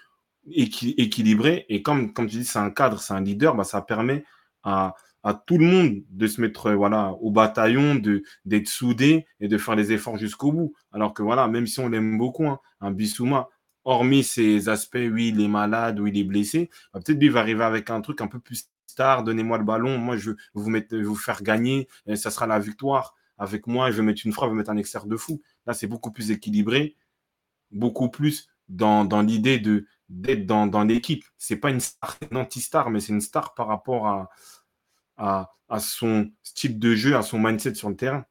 équi- 0.47 0.95
équilibré. 0.97 1.65
Et 1.69 1.83
comme, 1.83 2.11
comme 2.13 2.27
tu 2.27 2.37
dis, 2.37 2.45
c'est 2.45 2.59
un 2.59 2.71
cadre, 2.71 2.99
c'est 3.01 3.13
un 3.13 3.21
leader, 3.21 3.55
bah, 3.55 3.65
ça 3.65 3.81
permet 3.83 4.23
à, 4.63 4.95
à 5.23 5.33
tout 5.33 5.57
le 5.57 5.65
monde 5.65 6.03
de 6.09 6.27
se 6.27 6.41
mettre 6.41 6.67
euh, 6.67 6.75
voilà, 6.75 7.11
au 7.21 7.31
bataillon, 7.31 7.95
de, 7.95 8.23
d'être 8.45 8.67
soudé 8.67 9.25
et 9.39 9.47
de 9.47 9.57
faire 9.57 9.75
les 9.75 9.91
efforts 9.91 10.17
jusqu'au 10.17 10.51
bout. 10.51 10.73
Alors 10.91 11.13
que 11.13 11.23
voilà, 11.23 11.47
même 11.47 11.67
si 11.67 11.79
on 11.79 11.89
l'aime 11.89 12.17
beaucoup, 12.17 12.47
hein, 12.47 12.59
un 12.79 12.91
Bissouma, 12.91 13.49
hormis 13.83 14.23
ses 14.23 14.69
aspects, 14.69 14.95
oui, 15.11 15.29
il 15.29 15.41
est 15.41 15.47
malade 15.47 15.99
ou 15.99 16.07
il 16.07 16.17
est 16.17 16.23
blessé, 16.23 16.69
bah, 16.93 17.01
peut-être 17.03 17.19
lui 17.19 17.29
va 17.29 17.41
arriver 17.41 17.63
avec 17.63 17.89
un 17.89 18.01
truc 18.01 18.21
un 18.21 18.27
peu 18.27 18.39
plus 18.39 18.69
star, 18.87 19.23
donnez-moi 19.23 19.57
le 19.57 19.63
ballon, 19.63 19.97
moi 19.97 20.17
je 20.17 20.31
veux 20.31 20.37
vous, 20.53 20.71
vous 21.03 21.15
faire 21.15 21.43
gagner, 21.43 21.87
et 22.05 22.15
ça 22.15 22.31
sera 22.31 22.47
la 22.47 22.59
victoire. 22.59 23.15
Avec 23.37 23.67
moi, 23.67 23.89
je 23.89 23.97
vais 23.97 24.03
mettre 24.03 24.23
une 24.25 24.33
frappe, 24.33 24.49
je 24.49 24.53
vais 24.53 24.57
mettre 24.57 24.69
un 24.69 24.77
externe 24.77 25.07
de 25.07 25.15
fou. 25.15 25.41
Là, 25.65 25.73
c'est 25.73 25.87
beaucoup 25.87 26.11
plus 26.11 26.29
équilibré, 26.29 26.97
beaucoup 27.71 28.09
plus 28.09 28.49
dans, 28.67 29.05
dans 29.05 29.21
l'idée 29.21 29.59
de 29.59 29.85
d'être 30.09 30.45
dans, 30.45 30.65
dans 30.67 30.83
l'équipe. 30.83 31.23
C'est 31.37 31.55
pas 31.55 31.69
une 31.69 31.79
star, 31.79 32.17
une 32.31 32.37
anti-star, 32.37 32.89
mais 32.89 32.99
c'est 32.99 33.13
une 33.13 33.21
star 33.21 33.53
par 33.53 33.67
rapport 33.67 34.07
à, 34.07 34.29
à, 35.19 35.53
à 35.67 35.79
son 35.79 36.31
style 36.41 36.79
de 36.79 36.95
jeu, 36.95 37.15
à 37.15 37.21
son 37.21 37.37
mindset 37.39 37.75
sur 37.75 37.89
le 37.89 37.95
terrain. 37.95 38.25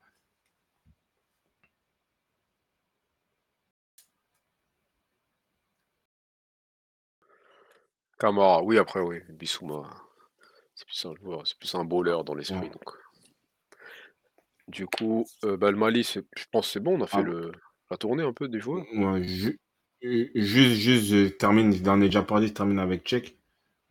Camara, 8.18 8.62
oui, 8.62 8.78
après, 8.78 9.00
oui. 9.00 9.20
Bissouma, 9.28 9.88
c'est 10.74 10.86
plus 10.86 11.06
un 11.06 11.14
joueur, 11.14 11.46
c'est 11.46 11.58
plus 11.58 11.72
un 11.74 11.84
bowler 11.84 12.18
dans 12.26 12.34
l'esprit. 12.34 12.58
Ouais. 12.58 12.70
Donc. 12.70 12.90
Du 14.66 14.86
coup, 14.86 15.24
euh, 15.44 15.56
bah, 15.56 15.70
le 15.70 15.76
Mali, 15.76 16.02
je 16.02 16.44
pense 16.50 16.70
c'est 16.70 16.80
bon, 16.80 16.98
on 16.98 17.04
a 17.04 17.06
fait 17.06 17.18
Ah. 17.18 17.22
le, 17.22 17.52
la 17.90 17.96
tournée 17.96 18.22
un 18.22 18.32
peu 18.32 18.48
des 18.48 18.60
joueurs. 18.60 18.84
Ouais, 18.92 19.22
juste, 19.22 19.58
juste, 20.02 21.06
je 21.06 21.28
termine, 21.28 21.72
j'en 21.72 22.00
ai 22.00 22.06
déjà 22.06 22.22
parlé, 22.22 22.48
je 22.48 22.52
termine 22.52 22.78
avec 22.78 23.04
Tchèque. 23.04 23.38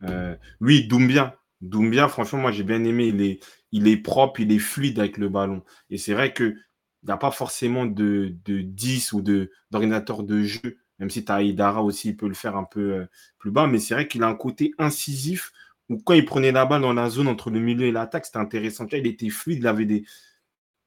Euh, 0.04 0.36
oui, 0.60 0.86
Doumbia. 0.86 1.40
Doumbia, 1.60 2.08
franchement, 2.08 2.38
moi 2.40 2.52
j'ai 2.52 2.62
bien 2.64 2.82
aimé. 2.84 3.06
Il 3.08 3.20
est, 3.22 3.40
il 3.72 3.88
est 3.88 3.96
propre, 3.96 4.40
il 4.40 4.52
est 4.52 4.58
fluide 4.58 4.98
avec 5.00 5.18
le 5.18 5.28
ballon. 5.28 5.62
Et 5.90 5.98
c'est 5.98 6.14
vrai 6.14 6.32
qu'il 6.32 6.56
n'y 7.04 7.10
a 7.12 7.16
pas 7.16 7.30
forcément 7.30 7.86
de, 7.86 8.34
de 8.44 8.60
10 8.60 9.12
ou 9.12 9.22
d'ordinateur 9.22 10.22
de 10.22 10.42
jeu, 10.42 10.78
même 10.98 11.10
si 11.10 11.24
tu 11.24 11.32
as 11.32 11.82
aussi, 11.82 12.10
il 12.10 12.16
peut 12.16 12.28
le 12.28 12.34
faire 12.34 12.56
un 12.56 12.64
peu 12.64 12.92
euh, 12.94 13.06
plus 13.38 13.50
bas. 13.50 13.66
Mais 13.66 13.78
c'est 13.78 13.94
vrai 13.94 14.08
qu'il 14.08 14.22
a 14.22 14.28
un 14.28 14.34
côté 14.34 14.72
incisif 14.78 15.52
où 15.88 15.98
quand 15.98 16.14
il 16.14 16.24
prenait 16.24 16.52
la 16.52 16.66
balle 16.66 16.82
dans 16.82 16.92
la 16.92 17.08
zone 17.10 17.28
entre 17.28 17.50
le 17.50 17.60
milieu 17.60 17.86
et 17.86 17.92
l'attaque, 17.92 18.26
c'était 18.26 18.38
intéressant. 18.38 18.86
Il 18.92 19.06
était 19.06 19.30
fluide, 19.30 19.58
il 19.60 19.66
avait 19.66 19.86
des, 19.86 20.04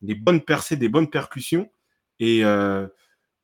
des 0.02 0.16
bonnes 0.16 0.42
percées, 0.42 0.78
des 0.78 0.90
bonnes 0.90 1.10
percussions. 1.10 1.70
Et, 2.20 2.46
euh, 2.46 2.88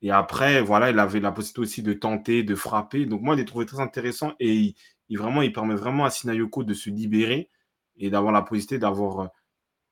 et 0.01 0.11
après, 0.11 0.61
voilà, 0.61 0.91
il 0.91 0.99
avait 0.99 1.19
la 1.19 1.31
possibilité 1.31 1.61
aussi 1.61 1.83
de 1.83 1.93
tenter, 1.93 2.43
de 2.43 2.55
frapper. 2.55 3.05
Donc 3.05 3.21
moi, 3.21 3.35
je 3.35 3.41
l'ai 3.41 3.45
trouvé 3.45 3.65
très 3.65 3.79
intéressant 3.79 4.33
et 4.39 4.53
il, 4.55 4.75
il 5.09 5.17
vraiment, 5.17 5.41
il 5.41 5.53
permet 5.53 5.75
vraiment 5.75 6.05
à 6.05 6.09
Sinayoko 6.09 6.63
de 6.63 6.73
se 6.73 6.89
libérer 6.89 7.49
et 7.97 8.09
d'avoir 8.09 8.31
la 8.33 8.41
possibilité 8.41 8.77
d'avoir 8.79 9.19
euh, 9.19 9.27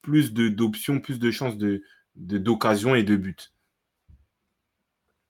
plus 0.01 0.33
d'options, 0.33 0.99
plus 0.99 1.19
de 1.19 1.31
chances 1.31 1.57
de, 1.57 1.81
d'occasions 2.15 2.95
et 2.95 3.03
de 3.03 3.15
buts. 3.15 3.35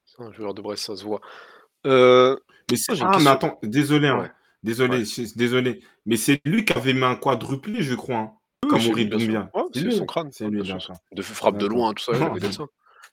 C'est 0.05 0.21
un 0.21 0.31
joueur 0.31 0.53
de 0.53 0.61
Brest, 0.61 0.85
ça 0.85 0.95
se 0.95 1.03
voit. 1.03 1.21
Euh, 1.85 2.37
Mais 2.71 2.77
une 2.77 2.95
ah, 3.01 3.17
mais 3.19 3.27
attends, 3.27 3.59
désolé, 3.63 4.07
hein. 4.07 4.19
ouais. 4.21 4.31
désolé, 4.63 4.97
Ouais. 4.99 5.25
désolé. 5.35 5.83
Mais 6.05 6.17
c'est 6.17 6.39
lui 6.45 6.65
qui 6.65 6.73
avait 6.73 6.93
mis 6.93 7.03
un 7.03 7.15
quadruplé, 7.15 7.81
je 7.81 7.95
crois, 7.95 8.17
hein, 8.17 8.33
Oui, 8.63 8.69
comme 8.69 8.79
c'est 8.79 8.85
lui, 8.87 8.91
Aurid 8.93 9.09
bien. 9.09 9.17
Doumbia. 9.19 9.51
Ouais, 9.53 9.63
C'est 9.73 9.91
son 9.91 10.05
crâne. 10.05 10.31
C'est 10.31 10.47
lui, 10.49 10.61
bien. 10.61 10.77
De 11.11 11.21
frappe 11.21 11.57
de 11.57 11.65
loin, 11.67 11.93
tout 11.93 12.03
ça. 12.03 12.13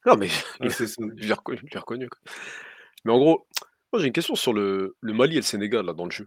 Non, 0.07 0.17
mais 0.17 0.29
je 0.61 1.27
l'ai 1.27 1.35
reconnu. 1.35 2.09
quoi. 2.09 2.19
Mais 3.05 3.13
en 3.13 3.19
gros, 3.19 3.47
moi 3.93 4.01
j'ai 4.01 4.07
une 4.07 4.13
question 4.13 4.35
sur 4.35 4.53
le, 4.53 4.97
le 5.01 5.13
Mali 5.13 5.35
et 5.35 5.41
le 5.41 5.43
Sénégal 5.43 5.87
là, 5.87 5.93
dans 5.93 6.05
le 6.07 6.11
jeu. 6.11 6.27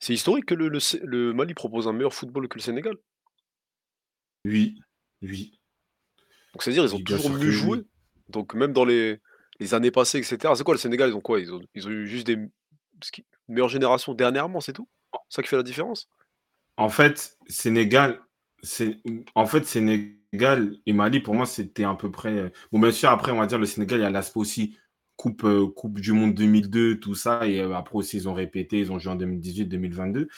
C'est 0.00 0.14
historique 0.14 0.46
que 0.46 0.54
le, 0.54 0.68
le 0.68 0.80
Sé- 0.80 1.00
le 1.04 1.32
Mali 1.32 1.54
propose 1.54 1.86
un 1.86 1.92
meilleur 1.92 2.12
football 2.12 2.48
que 2.48 2.58
le 2.58 2.62
Sénégal? 2.62 2.96
Oui, 4.44 4.78
oui. 5.22 5.58
Donc 6.52 6.62
c'est-à-dire 6.62 6.84
ils 6.84 6.94
ont 6.94 6.98
Oui, 6.98 7.04
bien 7.04 7.18
toujours 7.18 7.18
sûr 7.18 7.36
mieux 7.38 7.50
joué. 7.50 7.78
oui. 7.78 7.86
Donc 8.28 8.54
même 8.54 8.72
dans 8.72 8.84
les, 8.84 9.20
les 9.60 9.74
années 9.74 9.90
passées, 9.90 10.18
etc. 10.18 10.56
C'est 10.56 10.64
quoi 10.64 10.74
le 10.74 10.78
Sénégal 10.80 11.10
Ils 11.10 11.14
ont 11.14 11.20
quoi? 11.20 11.40
Ils 11.40 11.52
ont, 11.52 11.60
ils 11.74 11.86
ont 11.86 11.90
eu 11.90 12.06
juste 12.06 12.26
des 12.26 12.36
ce 13.02 13.10
qui- 13.12 13.24
une 13.48 13.54
meilleure 13.54 13.68
génération 13.68 14.14
dernièrement, 14.14 14.60
c'est 14.60 14.72
tout? 14.72 14.88
C'est 15.28 15.36
ça 15.36 15.42
qui 15.42 15.48
fait 15.48 15.56
la 15.56 15.62
différence? 15.62 16.08
En 16.76 16.88
fait, 16.88 17.36
Sénégal, 17.48 18.20
c'est 18.62 18.96
en 19.34 19.46
fait 19.46 19.64
Sénégal 19.66 20.76
et 20.86 20.92
Mali 20.92 21.20
pour 21.20 21.34
moi 21.34 21.46
c'était 21.46 21.84
à 21.84 21.94
peu 21.94 22.10
près. 22.10 22.32
euh, 22.38 22.50
Bon, 22.72 22.78
bien 22.78 22.92
sûr 22.92 23.10
après 23.10 23.32
on 23.32 23.38
va 23.38 23.46
dire 23.46 23.58
le 23.58 23.66
Sénégal 23.66 23.98
il 24.00 24.02
y 24.02 24.06
a 24.06 24.10
l'aspect 24.10 24.40
aussi 24.40 24.78
coupe 25.20 25.44
euh, 25.44 25.66
coupe 25.66 26.00
du 26.00 26.14
monde 26.14 26.34
2002 26.34 26.98
tout 26.98 27.14
ça 27.14 27.46
et 27.46 27.60
euh, 27.60 27.76
après 27.76 27.96
aussi 27.96 28.16
ils 28.16 28.26
ont 28.26 28.32
répété 28.32 28.78
ils 28.78 28.90
ont 28.90 28.98
joué 28.98 29.12
en 29.12 29.16
2018 29.16 29.66
2022. 29.66 30.28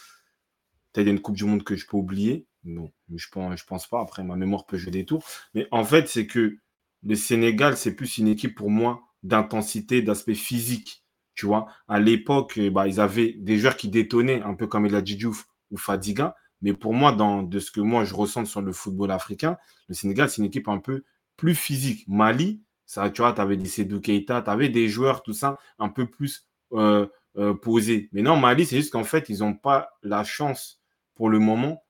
Peut-être 0.92 1.06
une 1.06 1.20
coupe 1.20 1.36
du 1.36 1.44
monde 1.44 1.62
que 1.62 1.76
je 1.76 1.86
peux 1.86 1.96
oublier. 1.96 2.48
Bon, 2.64 2.90
je 3.14 3.28
pense 3.30 3.60
je 3.60 3.64
pense 3.64 3.86
pas 3.86 4.00
après 4.00 4.24
ma 4.24 4.34
mémoire 4.34 4.66
peut 4.66 4.76
jouer 4.76 4.90
des 4.90 5.04
tours. 5.04 5.24
Mais 5.54 5.68
en 5.70 5.84
fait 5.84 6.08
c'est 6.08 6.26
que 6.26 6.56
le 7.04 7.14
Sénégal 7.14 7.76
c'est 7.76 7.94
plus 7.94 8.18
une 8.18 8.26
équipe 8.26 8.56
pour 8.56 8.70
moi 8.70 9.02
d'intensité 9.22 10.02
d'aspect 10.02 10.34
physique. 10.34 11.04
Tu 11.34 11.46
vois, 11.46 11.66
à 11.88 11.98
l'époque, 11.98 12.60
bah, 12.72 12.86
ils 12.88 13.00
avaient 13.00 13.34
des 13.38 13.56
joueurs 13.56 13.76
qui 13.76 13.88
détonnaient, 13.88 14.42
un 14.42 14.54
peu 14.54 14.66
comme 14.66 14.84
Eladji 14.84 15.16
Diouf 15.16 15.46
ou 15.70 15.78
Fadiga. 15.78 16.34
Mais 16.60 16.74
pour 16.74 16.92
moi, 16.92 17.12
dans, 17.12 17.42
de 17.42 17.58
ce 17.58 17.70
que 17.70 17.80
moi 17.80 18.04
je 18.04 18.14
ressens 18.14 18.44
sur 18.44 18.60
le 18.60 18.72
football 18.72 19.10
africain, 19.12 19.56
le 19.88 19.94
Sénégal, 19.94 20.28
c'est 20.28 20.38
une 20.42 20.46
équipe 20.46 20.68
un 20.68 20.78
peu 20.78 21.04
plus 21.38 21.54
physique. 21.54 22.06
Mali, 22.06 22.60
ça, 22.92 23.08
tu 23.08 23.22
vois, 23.22 23.32
tu 23.32 23.40
avais 23.40 23.56
des 23.56 23.68
Sedou 23.68 24.00
Keita, 24.02 24.42
tu 24.42 24.50
avais 24.50 24.68
des 24.68 24.86
joueurs, 24.86 25.22
tout 25.22 25.32
ça, 25.32 25.56
un 25.78 25.88
peu 25.88 26.06
plus 26.06 26.46
euh, 26.72 27.06
euh, 27.38 27.54
posés. 27.54 28.10
Mais 28.12 28.20
non, 28.20 28.36
Mali, 28.36 28.66
c'est 28.66 28.76
juste 28.76 28.92
qu'en 28.92 29.02
fait, 29.02 29.30
ils 29.30 29.38
n'ont 29.38 29.54
pas 29.54 29.88
la 30.02 30.24
chance 30.24 30.82
pour 31.14 31.30
le 31.30 31.38
moment 31.38 31.82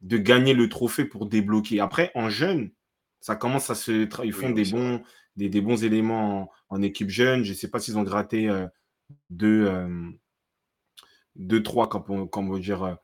de 0.00 0.18
gagner 0.18 0.54
le 0.54 0.68
trophée 0.68 1.04
pour 1.04 1.26
débloquer. 1.26 1.78
Après, 1.78 2.10
en 2.16 2.28
jeune, 2.28 2.72
ça 3.20 3.36
commence 3.36 3.70
à 3.70 3.76
se. 3.76 4.06
tra- 4.06 4.26
Ils 4.26 4.32
font 4.32 4.48
oui, 4.48 4.54
des, 4.54 4.64
bons, 4.72 5.00
des, 5.36 5.48
des 5.48 5.60
bons 5.60 5.84
éléments 5.84 6.50
en, 6.68 6.76
en 6.76 6.82
équipe 6.82 7.08
jeune. 7.10 7.44
Je 7.44 7.50
ne 7.50 7.56
sais 7.56 7.70
pas 7.70 7.78
s'ils 7.78 7.96
ont 7.96 8.02
gratté 8.02 8.48
euh, 8.48 8.66
deux, 9.30 9.72
deux, 11.36 11.62
trois, 11.62 11.88
comme 11.88 12.28
comme 12.28 12.50
on 12.50 12.54
veut 12.54 12.60
dire, 12.60 12.98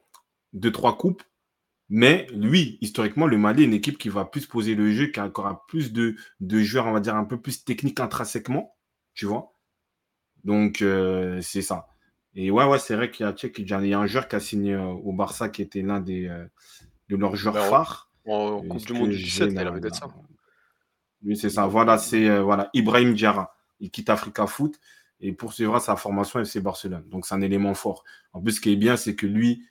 deux, 0.52 0.72
trois 0.72 0.98
coupes. 0.98 1.22
Mais 1.90 2.26
lui, 2.32 2.78
historiquement, 2.80 3.26
le 3.26 3.36
Mali 3.38 3.62
est 3.62 3.66
une 3.66 3.74
équipe 3.74 3.98
qui 3.98 4.08
va 4.08 4.24
plus 4.24 4.46
poser 4.46 4.74
le 4.74 4.90
jeu, 4.90 5.08
qui 5.08 5.20
a 5.20 5.24
encore 5.26 5.66
plus 5.66 5.92
de, 5.92 6.16
de 6.40 6.58
joueurs, 6.60 6.86
on 6.86 6.92
va 6.92 7.00
dire, 7.00 7.14
un 7.14 7.24
peu 7.24 7.40
plus 7.40 7.64
techniques 7.64 8.00
intrinsèquement, 8.00 8.74
tu 9.14 9.26
vois. 9.26 9.52
Donc, 10.44 10.82
euh, 10.82 11.40
c'est 11.42 11.62
ça. 11.62 11.86
Et 12.34 12.50
ouais, 12.50 12.64
ouais, 12.64 12.78
c'est 12.78 12.96
vrai 12.96 13.10
qu'il 13.10 13.24
y 13.26 13.28
a, 13.28 13.80
y 13.82 13.94
un 13.94 14.06
joueur 14.06 14.28
qui 14.28 14.36
a 14.36 14.40
signé 14.40 14.74
euh, 14.74 14.84
au 14.86 15.12
Barça 15.12 15.48
qui 15.48 15.62
était 15.62 15.82
l'un 15.82 16.00
des, 16.00 16.26
euh, 16.28 16.46
de 17.08 17.16
leurs 17.16 17.36
joueurs 17.36 17.54
Bah, 17.54 17.66
en- 17.66 17.70
phares. 17.70 18.10
En 18.26 18.62
Est-ce 18.62 18.68
Coupe 18.68 18.86
du 18.86 18.92
Monde 18.94 19.10
du 19.10 19.16
j'ai 19.18 19.24
17, 19.24 19.54
là, 19.54 19.62
il 19.62 19.68
avait 19.68 19.80
d'être 19.80 19.94
ça. 19.94 20.08
Oui, 21.24 21.36
c'est 21.36 21.50
ça. 21.50 21.66
Voilà, 21.66 21.98
c'est 21.98 22.28
euh, 22.28 22.42
voilà, 22.42 22.70
Ibrahim 22.74 23.14
Diarra. 23.14 23.54
Il 23.80 23.90
quitte 23.90 24.10
Africa 24.10 24.46
Foot 24.46 24.78
et 25.20 25.32
poursuivra 25.32 25.80
sa 25.80 25.96
formation 25.96 26.40
FC 26.40 26.60
Barcelone. 26.60 27.04
Donc, 27.08 27.26
c'est 27.26 27.34
un 27.34 27.40
élément 27.40 27.74
fort. 27.74 28.04
En 28.32 28.42
plus, 28.42 28.52
ce 28.52 28.60
qui 28.60 28.72
est 28.72 28.76
bien, 28.76 28.96
c'est 28.96 29.14
que 29.14 29.26
lui, 29.26 29.64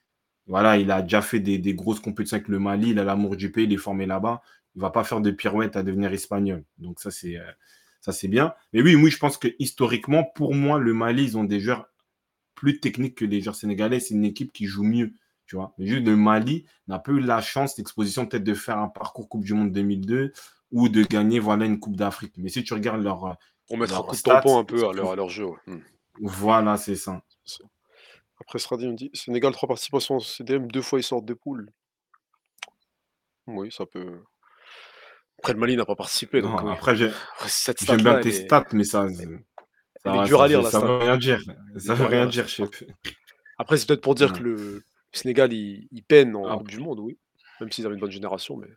voilà, 0.48 0.78
il 0.78 0.92
a 0.92 1.02
déjà 1.02 1.22
fait 1.22 1.40
des, 1.40 1.58
des 1.58 1.74
grosses 1.74 2.00
compétitions 2.00 2.36
avec 2.36 2.48
le 2.48 2.60
Mali. 2.60 2.90
Il 2.90 3.00
a 3.00 3.04
l'amour 3.04 3.36
du 3.36 3.52
pays, 3.52 3.66
il 3.66 3.74
est 3.74 3.78
formé 3.78 4.06
là-bas. 4.06 4.42
Il 4.76 4.82
va 4.82 4.90
pas 4.90 5.04
faire 5.04 5.22
de 5.22 5.32
pirouette 5.32 5.76
à 5.76 5.84
devenir 5.84 6.12
espagnol. 6.12 6.64
Donc, 6.80 7.00
ça, 7.00 7.12
c'est 7.12 7.38
euh, 7.38 7.52
ça 8.02 8.12
c'est 8.12 8.28
bien. 8.28 8.54
Mais 8.74 8.82
oui, 8.82 8.96
oui, 8.96 9.10
je 9.10 9.18
pense 9.18 9.38
que 9.38 9.48
historiquement, 9.60 10.24
pour 10.24 10.54
moi, 10.54 10.80
le 10.80 10.94
Mali, 10.94 11.24
ils 11.24 11.38
ont 11.38 11.44
des 11.46 11.60
joueurs 11.60 11.88
plus 12.56 12.80
techniques 12.80 13.16
que 13.16 13.26
les 13.26 13.42
joueurs 13.42 13.56
sénégalais. 13.56 14.00
C'est 14.00 14.14
une 14.14 14.26
équipe 14.26 14.52
qui 14.52 14.66
joue 14.66 14.84
mieux. 14.84 15.14
Tu 15.46 15.56
vois. 15.56 15.74
Mais 15.78 15.88
juste 15.88 16.06
le 16.06 16.16
Mali 16.16 16.66
n'a 16.88 17.00
pas 17.00 17.12
eu 17.12 17.20
la 17.20 17.42
chance, 17.42 17.78
l'exposition 17.78 18.26
peut-être 18.26 18.44
de 18.44 18.54
faire 18.54 18.78
un 18.78 18.88
parcours 18.88 19.28
Coupe 19.28 19.44
du 19.44 19.54
Monde 19.54 19.72
2002 19.72 20.32
ou 20.72 20.90
de 20.90 21.04
gagner 21.04 21.40
voilà, 21.40 21.66
une 21.66 21.80
Coupe 21.80 21.96
d'Afrique. 21.96 22.34
Mais 22.38 22.50
si 22.50 22.64
tu 22.64 22.74
regardes 22.74 23.04
leur. 23.04 23.38
Pour 23.68 23.78
mettre 23.78 23.94
un 23.94 23.98
leur 23.98 24.08
coup 24.08 24.16
de 24.16 24.22
tampon 24.22 24.60
un 24.60 24.64
peu 24.64 24.88
à 24.88 24.94
leur, 24.94 25.12
à 25.12 25.16
leur 25.16 25.30
jeu. 25.30 25.46
ouais. 25.46 25.58
Hmm. 25.68 25.80
Voilà, 26.20 26.78
c'est 26.78 26.96
ça. 26.96 27.22
Après, 28.44 28.60
Stradi 28.60 28.88
me 28.88 28.94
dit 28.96 29.10
Sénégal, 29.14 29.54
trois 29.54 29.68
participations 29.68 30.16
en 30.16 30.20
CDM, 30.20 30.68
deux 30.68 30.82
fois 30.82 31.00
ils 31.00 31.04
sortent 31.04 31.26
de 31.26 31.34
poule. 31.34 31.72
Oui, 33.48 33.72
ça 33.72 33.86
peut. 33.86 34.22
Après, 35.40 35.54
le 35.54 35.60
Mali 35.60 35.76
n'a 35.76 35.86
pas 35.86 35.96
participé. 35.96 36.42
Non, 36.42 36.52
donc, 36.52 36.62
oui. 36.64 36.72
après, 36.72 36.96
j'ai- 36.96 37.08
Après, 37.10 37.50
cette 37.50 37.80
j'aime 37.80 38.00
stat-là, 38.00 38.04
bien 38.04 38.18
elle 38.18 38.24
tes 38.24 38.30
est- 38.30 38.46
stats, 38.46 38.66
mais 38.74 38.84
ça. 38.84 39.08
Ça, 39.10 39.22
elle 40.06 40.12
est 40.16 40.18
va, 40.18 40.26
dure 40.26 40.38
ça 40.40 40.44
à 40.44 40.48
lire, 40.48 40.60
fait- 40.60 40.64
la 40.66 40.72
ça 40.72 40.78
stat. 40.80 40.88
veut 40.88 40.98
rien 40.98 41.18
dire. 41.18 41.40
Ça 41.78 41.96
veut 41.96 42.06
rien 42.06 42.26
dire, 42.28 42.50
stat. 42.50 42.66
chef. 42.72 42.84
Après, 43.58 43.78
c'est 43.78 43.88
peut-être 43.88 44.02
pour 44.02 44.16
dire 44.16 44.32
Ouais. 44.32 44.38
que 44.38 44.44
le, 44.44 44.56
le 44.56 44.84
Sénégal, 45.14 45.52
il, 45.54 45.88
il 45.92 46.04
peine 46.04 46.36
en 46.36 46.46
Ah. 46.46 46.58
Coupe 46.58 46.68
du 46.70 46.80
Monde, 46.80 47.00
oui. 47.00 47.18
Même 47.60 47.72
s'ils 47.72 47.86
avaient 47.86 47.96
une 47.96 48.02
bonne 48.02 48.12
génération, 48.12 48.58
mais. 48.58 48.68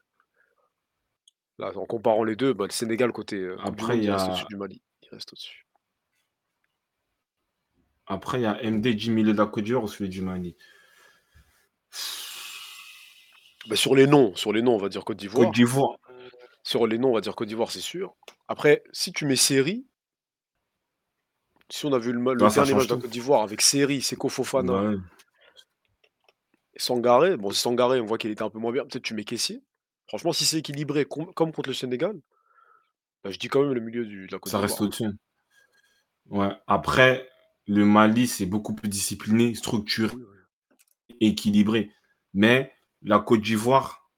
Là, 1.58 1.72
en 1.76 1.86
comparant 1.86 2.24
les 2.24 2.36
deux, 2.36 2.52
bah, 2.52 2.66
le 2.66 2.70
Sénégal, 2.72 3.12
côté 3.12 3.36
euh, 3.36 3.56
Coupe 3.56 3.76
du 3.76 3.82
Après, 3.82 3.94
Monde, 3.94 4.02
il 4.02 4.04
il 4.04 4.08
y 4.08 4.10
reste 4.12 4.24
a- 4.26 4.28
au-dessus 4.30 4.44
du 4.46 4.56
Mali. 4.56 4.82
Il 5.02 5.08
reste 5.10 5.32
au-dessus. 5.32 5.65
Après, 8.06 8.38
il 8.38 8.42
y 8.42 8.46
a 8.46 8.62
MD 8.62 8.94
10 8.94 9.06
000 9.06 9.16
de 9.26 9.32
la 9.32 9.46
Côte 9.46 9.64
d'Ivoire 9.64 9.84
ou 9.84 9.88
celui 9.88 10.08
du 10.08 10.22
Mali. 10.22 10.56
Bah, 13.68 13.76
sur 13.76 13.94
les 13.94 14.06
noms, 14.06 14.34
sur 14.36 14.52
les 14.52 14.62
noms, 14.62 14.74
on 14.74 14.78
va 14.78 14.88
dire 14.88 15.04
Côte 15.04 15.16
d'Ivoire. 15.16 15.46
Côte 15.46 15.54
d'Ivoire. 15.54 15.98
Sur 16.62 16.86
les 16.86 16.98
noms, 16.98 17.10
on 17.10 17.14
va 17.14 17.20
dire 17.20 17.34
Côte 17.34 17.48
d'Ivoire, 17.48 17.70
c'est 17.70 17.80
sûr. 17.80 18.14
Après, 18.48 18.82
si 18.92 19.12
tu 19.12 19.24
mets 19.26 19.36
série, 19.36 19.86
si 21.68 21.84
on 21.86 21.92
a 21.92 21.98
vu 21.98 22.12
le, 22.12 22.20
le 22.20 22.42
Ouais, 22.42 22.50
ça 22.50 22.62
dernier 22.62 22.74
match 22.74 22.86
de 22.88 22.94
la. 22.94 23.00
Côte 23.00 23.10
d'Ivoire 23.10 23.42
avec 23.42 23.60
série, 23.60 24.02
Seko 24.02 24.28
Fofana 24.28 24.72
Ouais. 24.90 24.96
et 26.74 26.78
Sangaré, 26.78 27.36
bon, 27.36 27.50
Sangaré, 27.50 28.00
on 28.00 28.06
voit 28.06 28.18
qu'il 28.18 28.30
était 28.30 28.42
un 28.42 28.50
peu 28.50 28.58
moins 28.60 28.72
bien. 28.72 28.84
Peut-être 28.84 29.02
tu 29.02 29.14
mets 29.14 29.24
Caissier. 29.24 29.62
Franchement, 30.08 30.32
si 30.32 30.44
c'est 30.44 30.58
équilibré 30.58 31.04
com- 31.06 31.32
comme 31.34 31.50
contre 31.52 31.70
le 31.70 31.74
Sénégal, 31.74 32.14
bah, 33.24 33.30
je 33.32 33.38
dis 33.38 33.48
quand 33.48 33.62
même 33.62 33.72
le 33.72 33.80
milieu 33.80 34.04
du, 34.06 34.26
de 34.28 34.32
la 34.32 34.38
Côte 34.38 34.52
Ça 34.52 34.60
reste 34.60 34.74
d'Ivoire. 34.80 34.88
au-dessus. 34.88 35.18
Ouais. 36.30 36.50
Après, 36.68 37.28
le 37.66 37.84
Mali, 37.84 38.26
c'est 38.26 38.46
beaucoup 38.46 38.74
plus 38.74 38.88
discipliné, 38.88 39.54
structuré, 39.54 40.14
équilibré. 41.20 41.90
Mais 42.34 42.72
la 43.02 43.18
Côte 43.18 43.42
d'Ivoire 43.42 44.10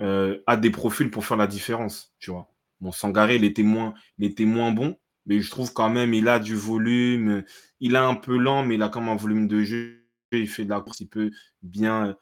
euh, 0.00 0.42
a 0.46 0.56
des 0.56 0.70
profils 0.70 1.10
pour 1.10 1.24
faire 1.24 1.36
la 1.36 1.46
différence, 1.46 2.14
tu 2.18 2.30
vois. 2.30 2.52
Bon, 2.80 2.92
Sangaré, 2.92 3.36
il 3.36 3.44
était 3.44 3.62
moins, 3.62 3.94
il 4.18 4.26
était 4.26 4.44
moins 4.44 4.72
bon, 4.72 4.98
mais 5.26 5.40
je 5.40 5.50
trouve 5.50 5.72
quand 5.72 5.90
même 5.90 6.14
il 6.14 6.28
a 6.28 6.38
du 6.38 6.54
volume. 6.54 7.44
Il 7.80 7.94
est 7.94 7.98
un 7.98 8.14
peu 8.14 8.36
lent, 8.36 8.64
mais 8.64 8.74
il 8.74 8.82
a 8.82 8.88
quand 8.88 9.00
même 9.00 9.10
un 9.10 9.16
volume 9.16 9.48
de 9.48 9.62
jeu. 9.62 10.06
Il 10.32 10.48
fait 10.48 10.64
de 10.64 10.70
la 10.70 10.80
course, 10.80 11.00
il 11.00 11.08
peut 11.08 11.30
bien 11.62 12.16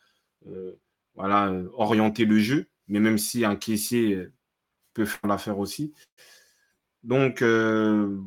euh, 0.46 0.72
voilà, 1.14 1.52
orienter 1.74 2.24
le 2.24 2.38
jeu. 2.38 2.68
Mais 2.88 3.00
même 3.00 3.18
si 3.18 3.44
un 3.44 3.56
caissier 3.56 4.14
euh, 4.14 4.32
peut 4.94 5.04
faire 5.04 5.26
l'affaire 5.28 5.58
aussi. 5.58 5.94
Donc, 7.02 7.42
euh, 7.42 8.18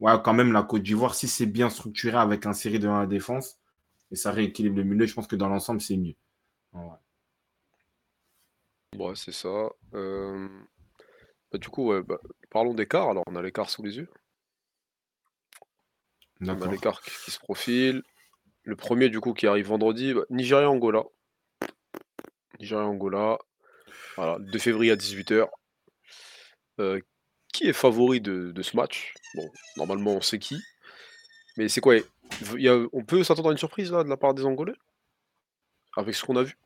ouais, 0.00 0.12
quand 0.22 0.34
même, 0.34 0.52
la 0.52 0.62
Côte 0.62 0.82
d'Ivoire, 0.82 1.14
si 1.14 1.28
c'est 1.28 1.46
bien 1.46 1.70
structuré 1.70 2.16
avec 2.16 2.46
un 2.46 2.52
série 2.52 2.78
de 2.78 2.88
la 2.88 3.06
défense, 3.06 3.58
et 4.10 4.16
ça 4.16 4.32
rééquilibre 4.32 4.76
le 4.76 4.84
milieu, 4.84 5.06
je 5.06 5.14
pense 5.14 5.26
que 5.26 5.36
dans 5.36 5.48
l'ensemble, 5.48 5.80
c'est 5.80 5.96
mieux. 5.96 6.14
Ouais. 6.72 6.96
Ouais, 8.96 9.12
c'est 9.14 9.32
ça. 9.32 9.70
Euh, 9.94 10.48
bah, 11.52 11.58
du 11.58 11.68
coup, 11.68 11.88
ouais, 11.88 12.02
bah, 12.02 12.18
parlons 12.50 12.74
d'écart. 12.74 13.10
Alors, 13.10 13.24
on 13.26 13.36
a 13.36 13.42
l'écart 13.42 13.70
sous 13.70 13.82
les 13.82 13.96
yeux. 13.96 14.08
On 16.40 16.48
a 16.48 16.70
l'écart 16.70 17.02
qui, 17.02 17.10
qui 17.24 17.30
se 17.30 17.38
profile. 17.38 18.02
Le 18.62 18.76
premier, 18.76 19.08
du 19.08 19.20
coup, 19.20 19.34
qui 19.34 19.46
arrive 19.46 19.66
vendredi, 19.66 20.14
bah, 20.14 20.24
Nigeria-Angola. 20.30 21.04
Nigeria-Angola. 22.60 23.38
Voilà, 24.16 24.38
le 24.38 24.50
2 24.50 24.58
février 24.58 24.92
à 24.92 24.96
18h. 24.96 25.48
Qui 27.58 27.68
est 27.68 27.72
favori 27.72 28.20
de, 28.20 28.54
ce 28.62 28.76
match? 28.76 29.14
Bon, 29.34 29.50
normalement, 29.76 30.12
on 30.12 30.20
sait 30.20 30.38
qui. 30.38 30.62
Mais 31.56 31.68
c'est 31.68 31.80
quoi 31.80 31.96
On 32.92 33.04
peut 33.04 33.24
s'attendre 33.24 33.48
à 33.48 33.52
une 33.52 33.58
surprise, 33.58 33.90
là, 33.90 34.04
de 34.04 34.08
la 34.08 34.16
part 34.16 34.32
des 34.32 34.44
Angolais? 34.44 34.76
Avec 35.96 36.14
ce 36.14 36.24
qu'on 36.24 36.36
a 36.36 36.44
vu? 36.44 36.56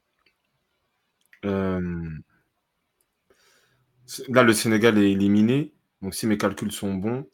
Euh, 1.47 2.11
Là, 4.29 4.43
le 4.43 4.53
Sénégal 4.53 4.99
est 4.99 5.13
éliminé. 5.13 5.73
Donc, 6.03 6.15
si 6.15 6.27
mes 6.27 6.37
calculs 6.37 6.73
sont 6.73 6.93
bons, 6.95 7.27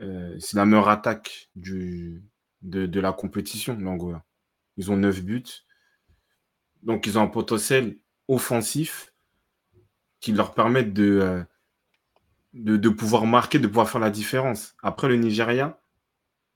euh, 0.00 0.36
c'est 0.40 0.56
la 0.56 0.66
meilleure 0.66 0.88
attaque 0.88 1.50
du, 1.54 2.24
de, 2.62 2.86
de 2.86 3.00
la 3.00 3.12
compétition, 3.12 3.76
l'Angola. 3.78 4.24
Ils 4.76 4.90
ont 4.90 4.96
9 4.96 5.22
buts. 5.22 5.44
Donc, 6.82 7.06
ils 7.06 7.16
ont 7.16 7.22
un 7.22 7.28
potentiel 7.28 7.96
offensif 8.26 9.12
qui 10.18 10.32
leur 10.32 10.52
permet 10.54 10.82
de, 10.82 11.04
euh, 11.04 11.44
de, 12.52 12.88
pouvoir 12.88 13.26
marquer, 13.26 13.58
de 13.58 13.66
pouvoir 13.66 13.88
faire 13.88 14.00
la 14.00 14.10
différence. 14.10 14.74
Après, 14.82 15.08
le 15.08 15.16
Nigeria, 15.16 15.80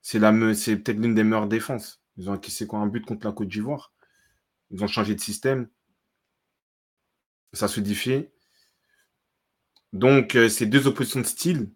c'est 0.03 0.19
peut-être 0.21 0.99
l'une 0.99 1.15
des 1.15 1.25
meilleures 1.25 1.49
défenses. 1.49 2.03
Ils 2.17 2.29
ont 2.29 2.35
encaissé 2.35 2.67
quoi 2.67 2.81
un 2.81 2.87
but 2.87 3.05
contre 3.05 3.27
la 3.27 3.33
Côte 3.33 3.49
d'Ivoire. 3.49 3.93
Ils 4.71 4.83
ont 4.83 4.87
changé 4.87 5.15
de 5.15 5.21
système. 5.21 5.69
Ça 7.53 7.69
se 7.69 7.81
diffie. 7.81 8.27
Donc, 9.93 10.35
euh, 10.35 10.49
ces 10.49 10.67
deux 10.67 10.89
oppositions 10.89 11.21
de 11.21 11.27
style, 11.27 11.71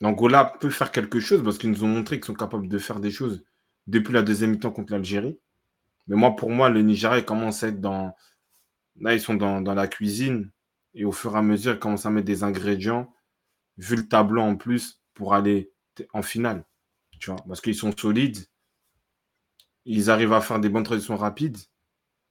l'Angola 0.00 0.56
peut 0.60 0.70
faire 0.70 0.90
quelque 0.90 1.20
chose 1.20 1.42
parce 1.44 1.58
qu'ils 1.58 1.70
nous 1.70 1.84
ont 1.84 1.88
montré 1.88 2.16
qu'ils 2.16 2.26
sont 2.26 2.34
capables 2.34 2.68
de 2.68 2.78
faire 2.78 2.98
des 2.98 3.12
choses 3.12 3.44
depuis 3.86 4.12
la 4.12 4.22
deuxième 4.22 4.50
mi-temps 4.50 4.72
contre 4.72 4.92
l'Algérie. 4.92 5.38
Mais 6.08 6.16
moi, 6.16 6.34
pour 6.34 6.50
moi, 6.50 6.68
le 6.68 6.82
Nigeria 6.82 7.22
commence 7.22 7.62
à 7.62 7.68
être 7.68 7.80
dans. 7.80 8.14
Là, 9.00 9.14
ils 9.14 9.20
sont 9.20 9.34
dans 9.34 9.74
la 9.74 9.86
cuisine. 9.86 10.50
Et 10.96 11.04
au 11.04 11.12
fur 11.12 11.34
et 11.34 11.38
à 11.38 11.42
mesure, 11.42 11.74
ils 11.74 11.78
commencent 11.78 12.06
à 12.06 12.10
mettre 12.10 12.26
des 12.26 12.42
ingrédients, 12.42 13.14
vu 13.76 13.94
le 13.96 14.08
tableau 14.08 14.40
en 14.42 14.56
plus, 14.56 15.00
pour 15.14 15.34
aller 15.34 15.70
en 16.12 16.22
finale. 16.22 16.64
Tu 17.20 17.30
vois, 17.30 17.38
parce 17.46 17.60
qu'ils 17.60 17.74
sont 17.76 17.94
solides. 17.96 18.38
Ils 19.84 20.10
arrivent 20.10 20.32
à 20.32 20.40
faire 20.40 20.58
des 20.58 20.68
bonnes 20.68 20.82
transitions 20.84 21.16
rapides 21.16 21.58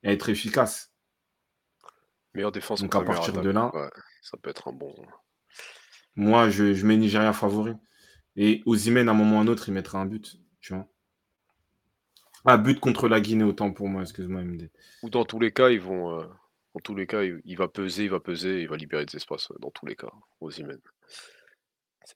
et 0.04 0.10
à 0.10 0.12
être 0.12 0.30
efficaces. 0.30 0.92
Meilleure 2.34 2.52
défense 2.52 2.82
Donc, 2.82 2.94
à 2.96 3.02
partir 3.02 3.34
de 3.42 3.50
là- 3.50 3.72
Ouais, 3.74 3.90
ça 4.22 4.36
peut 4.38 4.50
être 4.50 4.68
un 4.68 4.74
bon. 4.74 4.94
Moi, 6.16 6.50
je, 6.50 6.74
je 6.74 6.86
mets 6.86 6.98
Nigeria 6.98 7.32
favori. 7.34 7.74
Et 8.36 8.62
Osimhen, 8.66 9.08
à 9.08 9.12
un 9.12 9.16
moment 9.16 9.38
ou 9.38 9.40
à 9.40 9.42
un 9.44 9.48
autre, 9.48 9.70
il 9.70 9.74
mettra 9.74 10.00
un 10.00 10.06
but. 10.06 10.38
Tu 10.60 10.74
vois. 10.74 10.88
Ah, 12.46 12.58
but 12.58 12.80
contre 12.80 13.08
la 13.08 13.22
Guinée, 13.22 13.44
autant 13.44 13.72
pour 13.72 13.88
moi, 13.88 14.02
excuse-moi, 14.02 14.42
MD. 14.44 14.70
Ou 15.04 15.10
dans 15.10 15.24
tous 15.24 15.40
les 15.40 15.52
cas, 15.54 15.70
ils 15.70 15.80
vont. 15.80 16.20
euh, 16.20 16.28
dans 16.76 16.82
tous 16.82 16.94
les 16.94 17.08
cas, 17.08 17.24
il, 17.24 17.58
va 17.58 17.70
peser, 17.70 18.04
il 18.04 18.10
va 18.10 18.20
peser, 18.20 18.62
il 18.62 18.68
va 18.68 18.76
libérer 18.76 19.06
des 19.06 19.16
espaces. 19.16 19.48
dans 19.60 19.72
tous 19.72 19.86
les 19.86 19.96
cas, 19.96 20.12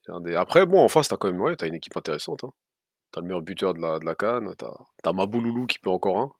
un 0.09 0.19
des... 0.19 0.35
Après, 0.35 0.65
bon, 0.65 0.83
en 0.83 0.89
face, 0.89 1.07
t'as 1.07 1.15
quand 1.15 1.31
même 1.31 1.39
ouais, 1.39 1.55
t'as 1.55 1.67
une 1.67 1.75
équipe 1.75 1.95
intéressante. 1.95 2.43
Hein. 2.43 2.51
T'as 3.11 3.21
le 3.21 3.27
meilleur 3.27 3.41
buteur 3.41 3.73
de 3.73 3.79
la, 3.79 3.99
de 3.99 4.05
la 4.05 4.15
Cannes, 4.15 4.53
t'as 4.57 4.73
as 5.03 5.13
Mabouloulou 5.13 5.65
qui 5.65 5.79
peut 5.79 5.89
encore 5.89 6.37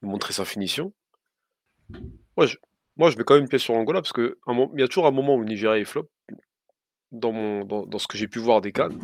montrer 0.00 0.32
sa 0.32 0.46
finition. 0.46 0.94
Moi 2.36 2.46
je, 2.46 2.56
mets 2.96 3.24
quand 3.24 3.34
même 3.34 3.42
une 3.42 3.48
pièce 3.50 3.62
sur 3.62 3.74
l'Angola 3.74 4.00
parce 4.00 4.14
qu'il 4.14 4.34
y 4.76 4.82
a 4.82 4.88
toujours 4.88 5.06
un 5.06 5.10
moment 5.10 5.34
où 5.36 5.40
le 5.40 5.46
Nigeria 5.46 5.78
est 5.78 5.84
flop 5.84 6.08
dans, 7.12 7.32
mon, 7.32 7.64
dans, 7.64 7.84
dans 7.86 7.98
ce 7.98 8.08
que 8.08 8.16
j'ai 8.16 8.28
pu 8.28 8.38
voir 8.38 8.62
des 8.62 8.72
Cannes. 8.72 8.98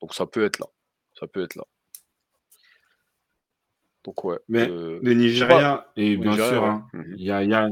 Donc 0.00 0.12
ça 0.12 0.26
peut 0.26 0.44
être 0.44 0.58
là. 0.58 0.66
Ça 1.14 1.28
peut 1.28 1.42
être 1.44 1.54
là. 1.54 1.64
Donc 4.04 4.24
ouais. 4.24 4.38
Mais 4.48 4.68
euh, 4.68 4.98
Le 5.02 5.12
Nigeria, 5.12 5.90
et 5.96 6.16
bien 6.16 6.30
Nigeria, 6.30 6.48
sûr, 6.50 6.64
hein, 6.64 6.86
Mhm. 6.94 7.14
il 7.18 7.24
y 7.24 7.30
a. 7.30 7.44
il 7.44 7.50
y 7.50 7.54
a- 7.54 7.68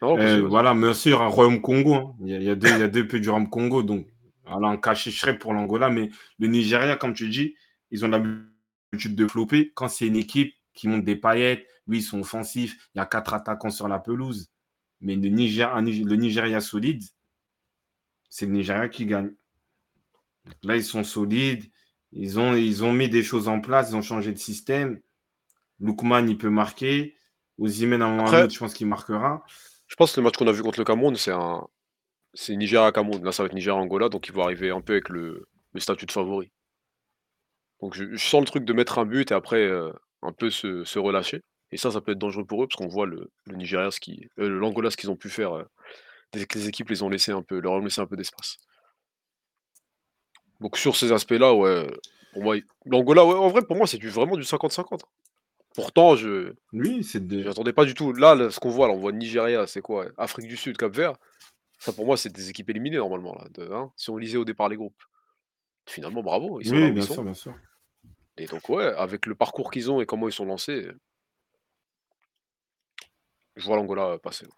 non, 0.00 0.16
vas-y, 0.16 0.40
Euh, 0.40 0.46
voilà, 0.48 0.74
bien 0.74 0.94
sûr, 0.94 1.22
un 1.22 1.26
Royaume 1.26 1.60
Congo. 1.60 1.94
hein. 1.94 2.14
Il 2.20 2.28
y, 2.28 2.34
a, 2.34 2.38
il 2.38 2.44
y 2.44 2.50
a 2.50 2.54
deux, 2.54 2.68
il 2.68 2.78
y 2.78 2.82
a 2.82 2.88
deux 2.88 3.06
pays 3.06 3.20
du 3.20 3.30
Royaume 3.30 3.48
Congo. 3.50 3.82
Donc, 3.82 4.06
voilà, 4.44 4.68
un 4.68 4.76
cachet 4.76 5.10
serait 5.10 5.38
pour 5.38 5.52
l'Angola. 5.54 5.88
Mais 5.90 6.10
le 6.38 6.46
Nigeria, 6.48 6.96
comme 6.96 7.14
tu 7.14 7.28
dis, 7.28 7.54
ils 7.90 8.04
ont 8.04 8.08
l'habitude 8.08 9.14
de 9.16 9.26
flopper. 9.26 9.72
Quand 9.74 9.88
c'est 9.88 10.06
une 10.06 10.16
équipe 10.16 10.54
qui 10.74 10.86
monte 10.88 11.04
des 11.04 11.16
paillettes, 11.16 11.66
oui, 11.86 11.98
ils 11.98 12.02
sont 12.02 12.20
offensifs. 12.20 12.90
Il 12.94 12.98
y 12.98 13.00
a 13.00 13.06
quatre 13.06 13.34
attaquants 13.34 13.70
sur 13.70 13.88
la 13.88 13.98
pelouse. 13.98 14.50
Mais 15.00 15.16
le 15.16 15.28
Nigeria, 15.28 15.80
le 15.80 16.16
Nigeria 16.16 16.60
solide, 16.60 17.02
c'est 18.28 18.46
le 18.46 18.52
Nigeria 18.52 18.88
qui 18.88 19.06
gagne. 19.06 19.32
Là, 20.62 20.76
ils 20.76 20.84
sont 20.84 21.04
solides. 21.04 21.64
Ils 22.12 22.38
ont, 22.38 22.54
ils 22.54 22.84
ont 22.84 22.92
mis 22.92 23.08
des 23.08 23.22
choses 23.22 23.48
en 23.48 23.60
place. 23.60 23.90
Ils 23.90 23.96
ont 23.96 24.02
changé 24.02 24.32
de 24.32 24.38
système. 24.38 25.00
Lookman, 25.80 26.26
il 26.28 26.38
peut 26.38 26.50
marquer. 26.50 27.16
Osimhen, 27.58 28.02
à 28.02 28.06
un 28.06 28.16
moment 28.16 28.48
je 28.48 28.58
pense 28.58 28.74
qu'il 28.74 28.86
marquera. 28.86 29.44
Je 29.86 29.96
pense 29.96 30.12
que 30.12 30.20
le 30.20 30.24
match 30.24 30.36
qu'on 30.36 30.46
a 30.46 30.52
vu 30.52 30.62
contre 30.62 30.78
le 30.78 30.84
Cameroun, 30.84 31.16
c'est 31.16 31.32
un. 31.32 31.66
C'est 32.34 32.54
Nigeria-Cameroun. 32.54 33.24
Là, 33.24 33.32
ça 33.32 33.42
va 33.42 33.46
être 33.46 33.54
Nigeria-Angola, 33.54 34.08
donc 34.08 34.28
ils 34.28 34.32
vont 34.32 34.42
arriver 34.42 34.70
un 34.70 34.80
peu 34.80 34.92
avec 34.92 35.08
le, 35.08 35.48
le 35.72 35.80
statut 35.80 36.06
de 36.06 36.12
favori. 36.12 36.50
Donc 37.80 37.94
je, 37.94 38.04
je 38.12 38.24
sens 38.24 38.40
le 38.40 38.46
truc 38.46 38.64
de 38.64 38.72
mettre 38.72 38.98
un 38.98 39.06
but 39.06 39.30
et 39.30 39.34
après 39.34 39.62
euh, 39.62 39.90
un 40.22 40.32
peu 40.32 40.50
se, 40.50 40.84
se 40.84 40.98
relâcher. 40.98 41.42
Et 41.70 41.76
ça, 41.76 41.90
ça 41.90 42.00
peut 42.00 42.12
être 42.12 42.18
dangereux 42.18 42.44
pour 42.44 42.62
eux 42.62 42.66
parce 42.66 42.76
qu'on 42.76 42.88
voit 42.88 43.06
le, 43.06 43.30
le 43.46 43.56
Nigeria, 43.56 43.90
ce 43.90 44.00
qui, 44.00 44.28
euh, 44.38 44.48
l'Angola, 44.48 44.90
ce 44.90 44.96
qu'ils 44.96 45.10
ont 45.10 45.16
pu 45.16 45.28
faire 45.30 45.56
euh, 45.56 45.64
les 46.34 46.68
équipes 46.68 46.90
les 46.90 47.02
ont 47.02 47.08
laissé 47.08 47.32
un 47.32 47.42
peu, 47.42 47.60
leur 47.60 47.72
ont 47.72 47.78
laissé 47.80 48.00
un 48.00 48.06
peu 48.06 48.16
d'espace. 48.16 48.58
Donc 50.60 50.76
sur 50.76 50.96
ces 50.96 51.12
aspects-là, 51.12 51.54
ouais, 51.54 51.86
pour 52.32 52.42
moi, 52.42 52.56
l'Angola, 52.86 53.24
ouais, 53.24 53.34
en 53.34 53.48
vrai, 53.48 53.62
pour 53.62 53.76
moi, 53.76 53.86
c'est 53.86 53.98
du, 53.98 54.08
vraiment 54.08 54.36
du 54.36 54.42
50-50. 54.42 55.00
Pourtant, 55.74 56.16
je 56.16 56.54
Oui, 56.72 57.04
c'est 57.04 57.24
des. 57.26 57.44
j'attendais 57.44 57.72
pas 57.72 57.84
du 57.84 57.94
tout. 57.94 58.12
Là, 58.12 58.34
là, 58.34 58.50
ce 58.50 58.58
qu'on 58.58 58.70
voit, 58.70 58.88
là, 58.88 58.94
on 58.94 58.98
voit 58.98 59.12
Nigeria, 59.12 59.66
c'est 59.66 59.80
quoi? 59.80 60.06
Afrique 60.16 60.48
du 60.48 60.56
Sud, 60.56 60.76
Cap-Vert. 60.76 61.14
Ça, 61.78 61.92
pour 61.92 62.04
moi, 62.06 62.16
c'est 62.16 62.30
des 62.32 62.50
équipes 62.50 62.70
éliminées 62.70 62.96
normalement, 62.96 63.34
là, 63.36 63.46
de, 63.54 63.70
hein, 63.72 63.92
si 63.96 64.10
on 64.10 64.16
lisait 64.16 64.38
au 64.38 64.44
départ 64.44 64.68
les 64.68 64.76
groupes. 64.76 65.00
Finalement, 65.86 66.22
bravo, 66.22 66.60
ils 66.60 66.66
sont 66.66 66.74
là 66.74 66.80
Oui, 66.80 66.90
où 66.90 66.94
bien 66.94 67.02
ils 67.04 67.06
sont. 67.06 67.14
sûr, 67.14 67.22
bien 67.22 67.34
sûr. 67.34 67.54
Et 68.36 68.46
donc, 68.46 68.68
ouais, 68.68 68.84
avec 68.84 69.26
le 69.26 69.34
parcours 69.36 69.70
qu'ils 69.70 69.90
ont 69.90 70.00
et 70.00 70.06
comment 70.06 70.26
ils 70.28 70.32
sont 70.32 70.44
lancés, 70.44 70.88
je 73.56 73.64
vois 73.66 73.76
l'Angola 73.76 74.18
passer. 74.18 74.46
Ouais, 74.46 74.52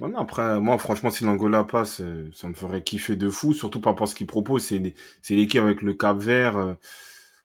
non, 0.00 0.18
après, 0.18 0.60
moi, 0.60 0.78
franchement, 0.78 1.10
si 1.10 1.24
l'Angola 1.24 1.64
passe, 1.64 2.00
euh, 2.00 2.30
ça 2.34 2.48
me 2.48 2.54
ferait 2.54 2.82
kiffer 2.82 3.16
de 3.16 3.28
fou, 3.30 3.52
surtout 3.52 3.80
par 3.80 3.92
rapport 3.94 4.04
à 4.06 4.10
ce 4.10 4.14
qu'il 4.14 4.26
propose. 4.28 4.64
C'est 4.64 5.34
l'équipe 5.34 5.60
avec 5.62 5.82
le 5.82 5.94
Cap-Vert. 5.94 6.56
euh. 6.56 6.74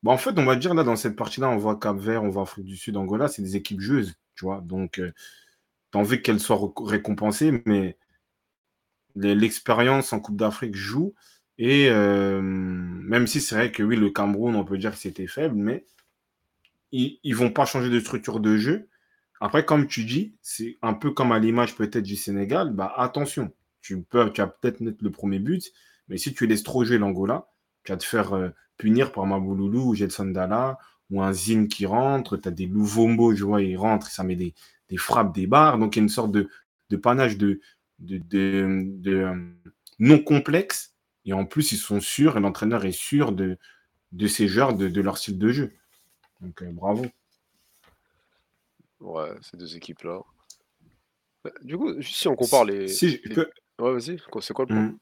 Bon, 0.04 0.12
en 0.12 0.18
fait, 0.18 0.38
on 0.38 0.46
va 0.46 0.56
dire, 0.56 0.74
là, 0.76 0.84
dans 0.84 0.96
cette 0.96 1.16
partie-là, 1.16 1.50
on 1.50 1.58
voit 1.58 1.80
Cap-Vert, 1.80 2.24
on 2.24 2.30
voit 2.30 2.44
Afrique 2.44 2.66
du 2.66 2.78
Sud, 2.78 2.98
Angola, 2.98 3.28
c'est 3.28 3.42
des 3.42 3.56
équipes 3.56 3.82
joueuses, 3.82 4.16
tu 4.36 4.46
vois. 4.46 4.62
Donc, 4.62 4.94
tu 4.96 5.04
as 5.98 6.00
envie 6.00 6.22
qu'elles 6.22 6.40
soient 6.40 6.74
récompensées, 6.86 7.64
mais 7.66 7.98
l'expérience 9.16 10.14
en 10.14 10.20
Coupe 10.20 10.38
d'Afrique 10.38 10.76
joue. 10.76 11.14
Et 11.58 11.88
euh, 11.90 12.42
même 12.42 13.28
si 13.28 13.40
c'est 13.42 13.56
vrai 13.56 13.72
que 13.72 13.84
oui, 13.84 13.96
le 13.96 14.10
Cameroun, 14.10 14.56
on 14.56 14.66
peut 14.66 14.78
dire 14.78 14.92
que 14.92 14.98
c'était 14.98 15.28
faible, 15.28 15.56
mais 15.56 15.86
ils 16.92 17.20
ne 17.26 17.36
vont 17.36 17.52
pas 17.52 17.66
changer 17.66 17.90
de 17.90 18.00
structure 18.00 18.40
de 18.40 18.58
jeu. 18.58 18.88
Après, 19.44 19.66
comme 19.66 19.88
tu 19.88 20.06
dis, 20.06 20.38
c'est 20.42 20.78
un 20.82 20.94
peu 20.94 21.12
comme 21.12 21.34
à 21.34 21.38
l'image 21.38 21.76
peut-être 21.76 22.06
du 22.06 22.16
Sénégal, 22.16 22.72
bah 22.72 22.94
attention, 22.96 23.52
tu, 23.82 24.02
peux, 24.02 24.32
peut-être 24.32 24.80
mettre 24.80 25.04
le 25.04 25.12
premier 25.12 25.40
but, 25.40 25.74
mais 26.08 26.18
si 26.18 26.34
tu 26.34 26.48
laisses 26.48 26.64
trop 26.64 26.86
jouer 26.86 26.98
l'Angola, 26.98 27.50
tu 27.84 27.92
vas 27.92 27.98
te 27.98 28.06
faire 28.06 28.32
euh, 28.32 28.52
punir 28.78 29.12
par 29.12 29.26
Mabouloulou 29.26 29.90
ou 29.90 29.96
Gelson 29.96 30.32
ou 31.10 31.22
un 31.22 31.34
Zine 31.34 31.68
qui 31.68 31.86
rentre, 31.86 32.38
tu 32.38 32.48
as 32.48 32.52
des 32.52 32.68
Louvombo, 32.68 33.36
je 33.36 33.44
vois, 33.44 33.62
il 33.62 33.76
rentre, 33.76 34.08
ça 34.08 34.24
met 34.24 34.38
des, 34.38 34.54
frappes, 34.96 35.36
des 35.36 35.46
barres, 35.46 35.78
donc 35.78 35.98
il 35.98 36.00
y 36.00 36.02
a 36.02 36.04
une 36.04 36.10
sorte 36.10 36.32
de, 36.32 36.48
panache 36.96 37.36
de, 37.36 37.60
euh, 38.34 39.52
non 40.00 40.20
complexe, 40.20 40.96
et 41.26 41.34
en 41.34 41.44
plus 41.44 41.74
ils 41.74 41.78
sont 41.78 42.00
sûrs, 42.00 42.38
et 42.38 42.40
l'entraîneur 42.40 42.86
est 42.86 42.94
sûr 42.94 43.34
de, 43.34 43.58
de 44.14 44.28
ces 44.28 44.48
joueurs, 44.48 44.74
de, 44.74 44.88
de 44.88 45.02
leur 45.02 45.18
style 45.18 45.38
de 45.38 45.50
jeu. 45.50 45.74
Donc 46.40 46.62
euh, 46.62 46.72
bravo. 46.72 47.06
Ouais, 49.04 49.30
ces 49.42 49.58
deux 49.58 49.76
équipes-là. 49.76 50.22
Bah, 51.44 51.52
Du 51.64 51.78
coup, 51.78 51.94
juste 52.02 52.16
si 52.18 52.28
on 52.28 52.36
compare 52.36 52.66
les. 52.66 52.88
Si 52.88 53.10
je 53.10 53.18
les- 53.30 53.36
peux- 53.36 53.50
Ouais, 53.80 53.94
vas-y, 53.94 54.18
quoi- 54.32 54.42
c'est 54.42 54.54
quoi 54.54 54.66
le 54.66 54.74
point? 54.74 54.84
Hmm. 54.84 54.98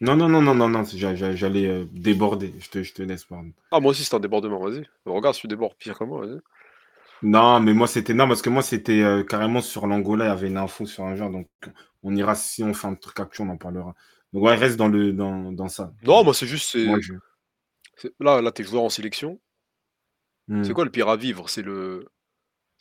Non, 0.00 0.16
non, 0.16 0.28
non, 0.28 0.42
non, 0.42 0.54
non, 0.54 0.68
non, 0.68 0.84
j'a- 0.84 1.14
j'a- 1.14 1.34
j'allais 1.34 1.66
euh, 1.66 1.84
déborder. 1.92 2.52
Je 2.60 2.68
te, 2.68 2.82
je 2.82 2.92
te 2.92 3.02
laisse, 3.02 3.24
pardon. 3.24 3.52
Ah, 3.70 3.80
moi 3.80 3.92
aussi, 3.92 4.04
c'est 4.04 4.14
un 4.14 4.20
débordement, 4.20 4.58
vas-y. 4.60 4.84
Regarde 5.06 5.34
si 5.34 5.42
tu 5.42 5.48
débordes 5.48 5.76
pire 5.78 5.98
que 5.98 6.04
moi, 6.04 6.26
vas-y. 6.26 6.40
Non, 7.22 7.60
mais 7.60 7.72
moi, 7.72 7.86
c'était. 7.86 8.12
Non, 8.14 8.28
parce 8.28 8.42
que 8.42 8.50
moi, 8.50 8.62
c'était 8.62 9.02
euh, 9.02 9.22
carrément 9.24 9.62
sur 9.62 9.86
l'Angola, 9.86 10.26
il 10.26 10.28
y 10.28 10.30
avait 10.30 10.48
une 10.48 10.58
info 10.58 10.84
sur 10.84 11.04
un 11.04 11.16
genre. 11.16 11.30
Donc, 11.30 11.48
on 12.02 12.14
ira, 12.14 12.34
si 12.34 12.62
on 12.62 12.74
fait 12.74 12.86
un 12.86 12.94
truc 12.94 13.18
actuel, 13.20 13.48
on 13.48 13.52
en 13.52 13.56
parlera. 13.56 13.94
Donc, 14.32 14.42
ouais, 14.44 14.54
reste 14.56 14.76
dans, 14.76 14.88
le, 14.88 15.12
dans, 15.12 15.52
dans 15.52 15.68
ça. 15.68 15.92
Non, 16.02 16.24
moi, 16.24 16.34
c'est 16.34 16.46
juste. 16.46 16.70
c'est- 16.72 16.84
Moi, 16.86 16.98
je- 17.00 17.14
c'est- 17.96 18.12
Là, 18.20 18.42
là 18.42 18.52
t'es 18.52 18.64
joueur 18.64 18.82
en 18.82 18.88
sélection. 18.90 19.40
Hmm. 20.48 20.62
C'est 20.64 20.72
quoi 20.74 20.84
le 20.84 20.90
pire 20.90 21.08
à 21.08 21.16
vivre? 21.16 21.48
C'est 21.48 21.62
le. 21.62 22.08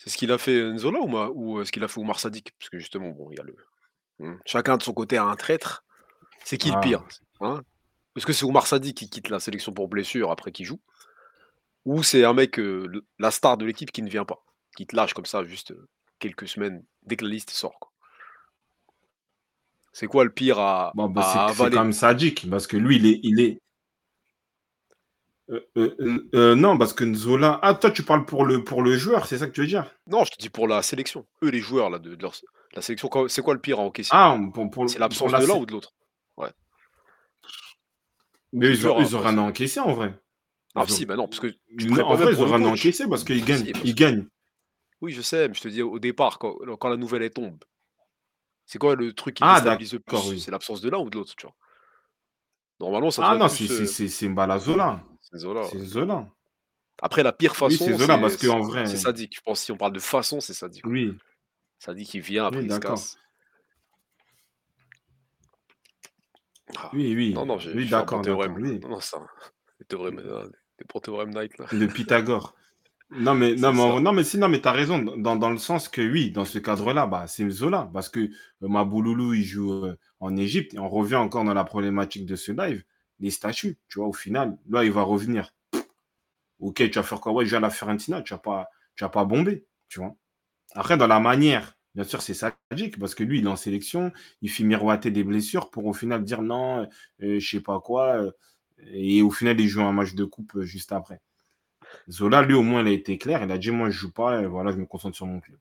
C'est 0.04 0.10
ce 0.10 0.18
qu'il 0.18 0.32
a 0.34 0.38
fait 0.38 0.62
Nzola 0.74 1.00
ou, 1.00 1.08
Ma- 1.08 1.30
ou 1.30 1.60
euh, 1.60 1.66
ce 1.66 1.72
qu'il 1.72 1.82
a 1.84 1.88
fait 1.88 1.98
Oumar 2.00 2.20
Sadik? 2.20 2.54
Parce 2.60 2.70
que 2.70 2.78
justement, 2.78 3.10
bon, 3.12 3.30
il 3.32 3.38
y 3.38 3.40
a 3.40 3.44
le. 3.44 3.56
Hmm. 4.20 4.38
Chacun 4.46 4.76
de 4.76 4.84
son 4.84 4.92
côté 4.94 5.16
a 5.18 5.24
un 5.24 5.36
traître. 5.38 5.86
C'est 6.44 6.58
qui 6.58 6.70
le 6.72 6.76
Ah. 6.78 6.82
pire? 6.82 7.04
hein? 7.40 7.62
Est-ce 8.18 8.26
que 8.26 8.34
c'est 8.34 8.44
Oumar 8.46 8.68
Sadik 8.68 8.98
qui 8.98 9.10
quitte 9.10 9.30
la 9.30 9.40
sélection 9.40 9.72
pour 9.72 9.88
blessure 9.88 10.30
après 10.30 10.52
qu'il 10.52 10.66
joue? 10.66 10.82
Ou 11.86 12.04
c'est 12.04 12.26
un 12.26 12.34
mec, 12.34 12.60
euh, 12.60 12.86
le- 12.88 13.06
la 13.18 13.32
star 13.32 13.58
de 13.58 13.66
l'équipe 13.66 13.92
qui 13.92 14.02
ne 14.02 14.10
vient 14.10 14.26
pas? 14.26 14.44
Qui 14.76 14.86
te 14.86 14.96
lâche 14.96 15.14
comme 15.14 15.26
ça 15.26 15.44
juste 15.46 15.72
euh, 15.72 15.88
quelques 16.20 16.48
semaines 16.50 16.84
dès 17.04 17.16
que 17.16 17.24
la 17.24 17.32
liste 17.32 17.52
sort, 17.52 17.80
quoi. 17.80 17.92
C'est 19.94 20.08
quoi 20.08 20.26
le 20.26 20.32
pire 20.32 20.60
à, 20.60 20.92
Bon, 20.96 21.08
bah, 21.10 21.22
à 21.22 21.32
c'est- 21.54 21.62
avaler? 21.62 21.76
quand 21.78 21.84
même 21.84 21.94
sadique, 21.94 22.50
parce 22.50 22.68
que 22.68 22.76
lui, 22.78 22.98
il 22.98 23.06
est. 23.06 23.20
Il 23.24 23.40
est... 23.40 23.62
Euh, 25.50 25.60
euh, 25.78 26.30
euh, 26.36 26.56
non, 26.56 26.78
parce 26.78 26.94
que 26.94 27.04
Nzola. 27.04 27.60
Ah, 27.62 27.74
toi, 27.74 27.92
tu 27.92 28.04
parles 28.04 28.26
pour 28.26 28.46
le, 28.46 28.64
pour 28.64 28.82
le 28.82 28.98
joueur, 28.98 29.26
c'est 29.28 29.38
ça 29.38 29.48
que 29.48 29.52
tu 29.52 29.62
veux 29.62 29.68
dire? 29.68 29.86
Non, 30.08 30.24
je 30.24 30.32
te 30.32 30.38
dis 30.38 30.50
pour 30.50 30.68
la 30.68 30.82
sélection. 30.82 31.26
Eux, 31.44 31.50
les 31.50 31.60
joueurs 31.60 31.90
là, 31.90 32.00
de, 32.00 32.16
de 32.16 32.22
leur- 32.22 32.36
la 32.74 32.82
sélection, 32.82 33.10
c'est 33.28 33.42
quoi 33.42 33.54
le 33.54 33.60
pire 33.60 33.80
à 33.80 33.84
encaisser? 33.84 34.12
Ah, 34.14 34.38
pour, 34.54 34.70
pour, 34.72 34.90
c'est 34.90 35.00
l'absence 35.00 35.32
la 35.32 35.42
de 35.42 35.46
l'un 35.46 35.56
ou 35.56 35.66
de 35.66 35.72
l'autre? 35.74 35.94
Mais 38.54 38.68
ils, 38.70 38.80
dur, 38.80 38.96
ils 39.00 39.16
rien 39.16 39.36
que- 39.36 39.40
encaissé 39.40 39.80
en 39.80 39.94
vrai. 39.94 40.14
Ah, 40.76 40.88
si, 40.88 41.06
bah 41.06 41.16
non, 41.16 41.28
parce 41.28 41.40
que 41.40 41.48
tu 41.48 41.88
Non, 41.88 42.04
en 42.06 42.16
vrai, 42.16 42.32
ils 42.32 42.44
rien 42.44 42.60
coach. 42.60 42.80
encaissé 42.80 43.08
parce 43.08 43.24
qu'ils 43.24 43.44
gagnent. 43.44 43.66
Si, 43.66 43.72
parce 43.72 43.86
Ils 43.86 43.96
gagnent. 43.96 44.26
Oui, 45.02 45.12
je 45.12 45.22
sais, 45.22 45.48
mais 45.48 45.54
je 45.54 45.62
te 45.62 45.68
dis 45.68 45.82
au 45.82 46.00
départ, 46.00 46.40
quand, 46.40 46.56
quand 46.80 46.90
la 46.90 46.98
nouvelle 46.98 47.24
elle 47.24 47.32
tombe, 47.32 47.58
c'est 48.66 48.80
quoi 48.80 48.96
le 48.96 49.14
truc 49.14 49.36
qui 49.36 49.44
Ah, 49.44 49.56
déstabilise 49.56 49.94
le 49.94 50.00
plus? 50.00 50.18
oui. 50.30 50.40
C'est 50.40 50.52
l'absence 50.52 50.82
de 50.82 50.90
l'un 50.90 51.00
ou 51.00 51.10
de 51.10 51.18
l'autre, 51.18 51.36
tu 51.36 51.46
vois? 51.46 51.56
Normalement, 52.80 53.12
ça 53.12 53.24
Ah 53.26 53.36
non, 53.36 53.50
c'est 53.50 53.72
euh, 53.72 53.86
Zola. 55.38 55.64
c'est 55.64 55.80
Zola. 55.80 56.28
Après, 57.02 57.24
la 57.24 57.34
pire 57.34 57.52
Oui, 57.54 57.58
façon, 57.58 57.86
c'est 57.86 57.98
Zola, 57.98 58.18
parce 58.18 58.38
qu'en 58.38 58.62
vrai. 58.62 58.86
c'est 58.86 58.98
Sadik. 58.98 59.36
Je 59.36 59.42
pense 59.42 59.62
si 59.62 59.72
on 59.72 59.78
parle 59.78 59.94
de 59.94 60.00
façon, 60.00 60.40
c'est 60.40 60.54
Sadik. 60.54 60.86
Oui, 60.86 61.18
Sadik, 61.80 62.14
il 62.14 62.22
vient, 62.22 62.46
après 62.46 62.60
oui, 62.60 62.66
il 62.66 62.72
se 62.72 62.80
d'accord. 62.80 62.96
casse. 62.96 63.18
Ah, 66.78 66.90
Oui, 66.94 67.14
oui. 67.16 67.34
Non, 67.34 67.46
non, 67.46 67.58
j'ai 67.58 67.74
Oui, 67.74 67.88
d'accord. 67.90 68.22
Oui. 68.26 68.80
Non, 68.80 68.90
non, 68.90 69.00
ça. 69.00 69.20
Des 69.80 69.86
théorèmes, 69.86 70.20
euh, 70.20 70.44
des 70.80 70.86
bons 70.92 71.00
théorèmes 71.00 71.34
là. 71.34 71.46
De 71.72 71.86
Pythagore. 71.88 72.56
Non, 73.12 73.34
mais, 73.36 73.56
non, 73.56 73.74
mais, 73.74 74.00
non, 74.02 74.14
mais 74.14 74.24
si, 74.24 74.38
non, 74.38 74.48
mais 74.50 74.62
t'as 74.62 74.72
raison, 74.72 75.00
dans, 75.00 75.36
dans 75.36 75.50
le 75.52 75.58
sens 75.58 75.88
que 75.90 76.02
oui, 76.02 76.32
dans 76.32 76.46
ce 76.46 76.58
cadre-là, 76.60 77.06
bah, 77.06 77.26
c'est 77.28 77.48
Zola, 77.50 77.90
parce 77.94 78.10
que 78.10 78.20
euh, 78.22 78.30
Mabouloulou, 78.62 79.34
il 79.34 79.44
joue 79.44 79.72
euh, 79.86 79.96
en 80.20 80.36
Égypte, 80.38 80.74
et 80.74 80.80
on 80.80 80.90
revient 80.90 81.16
encore 81.16 81.44
dans 81.44 81.54
la 81.54 81.64
problématique 81.64 82.26
de 82.26 82.36
ce 82.36 82.52
live, 82.52 82.84
les 83.24 83.32
statuts, 83.32 83.78
tu 83.88 84.00
vois, 84.00 84.08
au 84.10 84.14
final, 84.14 84.58
là, 84.70 84.84
il 84.84 84.92
va 84.92 85.02
revenir. 85.02 85.54
Ok, 86.60 86.76
tu 86.76 86.90
vas 86.90 87.04
faire 87.04 87.22
quoi? 87.22 87.32
Ouais, 87.32 87.46
je 87.46 87.52
vais 87.52 87.58
à 87.58 87.62
la 87.62 87.70
Fiorentina, 87.70 88.22
tu 88.22 88.34
vas 88.34 88.40
pas, 88.40 88.70
tu 88.96 89.04
vas 89.06 89.10
pas 89.10 89.24
bomber, 89.24 89.66
tu 89.88 90.00
vois. 90.00 90.16
Après, 90.76 90.98
dans 90.98 91.08
la 91.08 91.22
manière, 91.22 91.78
bien 91.96 92.04
sûr, 92.04 92.22
c'est 92.22 92.34
sadique, 92.34 93.00
parce 93.00 93.16
que 93.16 93.24
lui, 93.24 93.40
il 93.40 93.46
est 93.46 93.50
en 93.50 93.56
sélection, 93.56 94.12
il 94.42 94.50
fait 94.52 94.66
miroiter 94.66 95.10
des 95.10 95.24
blessures 95.24 95.72
pour 95.72 95.86
au 95.86 95.94
final 95.94 96.24
dire 96.24 96.42
non, 96.42 96.88
euh, 97.22 97.40
je 97.40 97.50
sais 97.50 97.62
pas 97.62 97.80
quoi, 97.80 98.18
euh, 98.18 98.32
et 98.92 99.22
au 99.22 99.32
final, 99.32 99.60
il 99.60 99.70
joue 99.70 99.82
un 99.82 99.94
match 99.94 100.16
de 100.16 100.26
coupe 100.26 100.58
euh, 100.58 100.64
juste 100.64 100.92
après. 100.92 101.22
Zola, 102.10 102.42
lui, 102.42 102.56
au 102.56 102.64
moins, 102.64 102.82
il 102.82 102.88
a 102.88 102.92
été 102.92 103.18
clair. 103.18 103.42
Il 103.44 103.52
a 103.52 103.58
dit 103.58 103.72
Moi, 103.72 103.90
je 103.90 103.98
joue 103.98 104.12
pas. 104.12 104.42
Et 104.42 104.48
voilà, 104.48 104.72
je 104.72 104.78
me 104.78 104.86
concentre 104.86 105.16
sur 105.16 105.28
mon 105.28 105.40
club. 105.40 105.60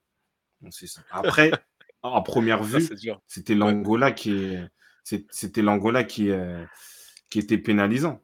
Donc, 0.62 0.72
c'est 0.72 0.86
ça. 0.86 1.02
Après, 1.10 1.52
en 2.02 2.22
première 2.22 2.64
vue, 2.64 2.89
c'était 3.28 3.55
l'Angola 3.55 4.12
qui, 4.12 4.56
c'était 5.05 5.62
l'Angola 5.62 6.05
qui, 6.05 6.32
qui 7.33 7.39
était 7.39 7.59
pénalisant. 7.59 8.21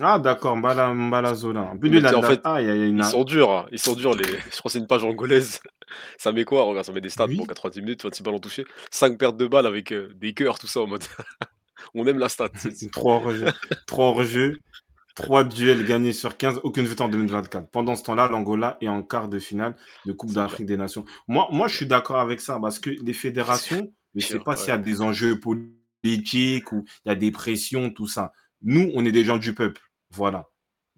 Ah, 0.00 0.18
d'accord. 0.18 0.56
Mbala, 0.56 0.92
Mbala 0.92 1.34
Zola. 1.34 1.62
En 1.62 1.78
plus, 1.78 1.88
lui, 1.88 2.00
fait, 2.00 2.40
ah, 2.44 2.60
il 2.60 2.66
y 2.66 2.70
a- 2.70 2.74
il 2.74 2.80
y 2.80 2.84
a 2.84 2.86
une- 2.86 2.98
Ils 2.98 3.04
sont 3.04 3.24
durs, 3.24 3.50
hein. 3.50 3.66
Ils 3.72 3.78
sont 3.78 3.94
durs. 3.94 4.14
Les... 4.14 4.24
Je 4.52 4.58
crois 4.58 4.62
que 4.64 4.70
c'est 4.70 4.78
une 4.78 4.86
page 4.86 5.04
angolaise. 5.04 5.60
Ça 6.18 6.32
met 6.32 6.44
quoi? 6.44 6.64
Regarde, 6.64 6.84
ça 6.84 6.92
met 6.92 7.00
des 7.00 7.08
stats. 7.10 7.26
Oui. 7.26 7.36
Bon, 7.36 7.46
90 7.46 7.80
minutes, 7.80 8.02
26 8.02 8.22
ballons 8.22 8.40
touchés, 8.40 8.64
5 8.90 9.16
pertes 9.16 9.36
de 9.36 9.46
balles 9.46 9.66
avec 9.66 9.92
euh, 9.92 10.12
des 10.16 10.34
cœurs, 10.34 10.58
tout 10.58 10.66
ça 10.66 10.80
en 10.80 10.86
mode. 10.86 11.04
On 11.94 12.04
aime 12.06 12.18
la 12.18 12.28
stat. 12.28 12.48
c'est- 12.56 12.72
c'est- 12.76 12.90
Trois 12.92 13.14
hors-jeu. 13.16 13.46
Trois 13.86 14.06
hors-jeu. 14.06 14.58
Trois 15.14 15.44
duels 15.44 15.86
gagnés 15.86 16.12
sur 16.12 16.36
15. 16.36 16.60
Aucune 16.62 16.84
victoire 16.84 17.08
en 17.08 17.12
2024. 17.12 17.70
Pendant 17.70 17.96
ce 17.96 18.02
temps-là, 18.02 18.28
l'Angola 18.28 18.76
est 18.82 18.88
en 18.88 19.02
quart 19.02 19.28
de 19.28 19.38
finale 19.38 19.74
de 20.04 20.12
Coupe 20.12 20.32
d'Afrique 20.32 20.66
des 20.66 20.76
Nations. 20.76 21.04
Moi, 21.28 21.48
moi, 21.52 21.68
je 21.68 21.76
suis 21.76 21.86
d'accord 21.86 22.18
avec 22.20 22.40
ça 22.42 22.58
parce 22.60 22.78
que 22.78 22.90
les 22.90 23.12
fédérations, 23.14 23.90
je 24.14 24.26
ne 24.26 24.30
sais 24.32 24.38
pas 24.40 24.50
ouais. 24.50 24.56
s'il 24.58 24.68
y 24.68 24.72
a 24.72 24.78
des 24.78 25.00
enjeux 25.00 25.40
politiques 26.02 26.70
ou 26.72 26.84
il 27.04 27.08
y 27.08 27.12
a 27.12 27.14
des 27.14 27.30
pressions, 27.30 27.90
tout 27.90 28.06
ça. 28.08 28.32
Nous, 28.62 28.90
on 28.94 29.04
est 29.04 29.12
des 29.12 29.24
gens 29.24 29.38
du 29.38 29.54
peuple. 29.54 29.82
Voilà. 30.10 30.48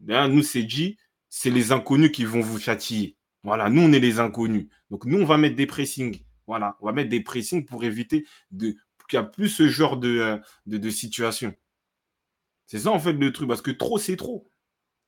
Hein, 0.09 0.29
nous, 0.29 0.43
c'est 0.43 0.63
dit, 0.63 0.97
c'est 1.29 1.51
les 1.51 1.73
inconnus 1.73 2.13
qui 2.13 2.25
vont 2.25 2.41
vous 2.41 2.59
châtier. 2.59 3.17
Voilà, 3.43 3.69
nous, 3.71 3.83
on 3.83 3.93
est 3.93 4.01
les 4.01 4.19
inconnus. 4.19 4.69
Donc, 4.91 5.05
nous, 5.05 5.21
on 5.21 5.25
va 5.25 5.39
mettre 5.39 5.57
des 5.57 5.67
pressings. 5.67 6.25
Voilà, 6.47 6.77
on 6.81 6.87
va 6.87 6.93
mettre 6.93 7.11
des 7.11 7.21
pressings 7.21 7.67
pour 7.67 7.85
éviter 7.85 8.27
de, 8.51 8.77
qu'il 9.09 9.19
n'y 9.19 9.25
a 9.25 9.29
plus 9.29 9.49
ce 9.49 9.69
genre 9.69 9.97
de, 9.97 10.19
euh, 10.19 10.39
de, 10.67 10.91
situation. 10.91 11.55
C'est 12.67 12.81
ça, 12.81 12.91
en 12.91 12.99
fait, 12.99 13.13
le 13.13 13.33
truc. 13.33 13.49
Parce 13.49 13.63
que 13.63 13.71
trop, 13.71 13.99
c'est 13.99 14.17
trop. 14.17 14.51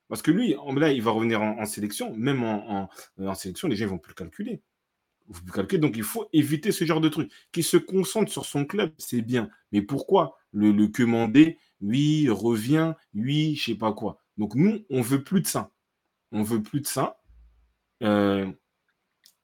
Parce 0.09 0.21
que 0.21 0.31
lui, 0.31 0.55
là, 0.75 0.91
il 0.91 1.01
va 1.01 1.11
revenir 1.11 1.41
en, 1.41 1.65
sélection. 1.65 2.13
Même 2.15 2.43
en, 2.43 2.89
en- 3.17 3.35
sélection, 3.35 3.67
les 3.67 3.75
gens 3.75 3.85
ne 3.85 3.91
vont 3.91 3.99
plus 3.99 4.11
le 4.11 4.15
calculer. 4.15 4.61
Vont 5.27 5.39
plus 5.39 5.47
le 5.47 5.53
calculer. 5.53 5.79
Donc, 5.79 5.95
il 5.95 6.03
faut 6.03 6.27
éviter 6.33 6.71
ce 6.71 6.83
genre 6.83 6.99
de 6.99 7.09
truc. 7.09 7.31
Qu'il 7.51 7.63
se 7.63 7.77
concentre 7.77 8.31
sur 8.31 8.45
son 8.45 8.65
club, 8.65 8.91
c'est 8.97 9.21
bien. 9.21 9.49
Mais 9.71 9.81
pourquoi 9.81 10.37
le 10.51 10.87
commander 10.87 11.57
Oui, 11.81 12.29
revient. 12.29 12.93
Oui, 13.13 13.55
je 13.55 13.65
sais 13.71 13.75
pas 13.77 13.93
quoi. 13.93 14.17
Donc, 14.37 14.55
nous, 14.55 14.85
on 14.89 15.01
veut 15.01 15.23
plus 15.23 15.41
de 15.41 15.47
ça. 15.47 15.71
On 16.31 16.43
veut 16.43 16.61
plus 16.61 16.81
de 16.81 16.87
ça. 16.87 17.21
Euh, 18.03 18.49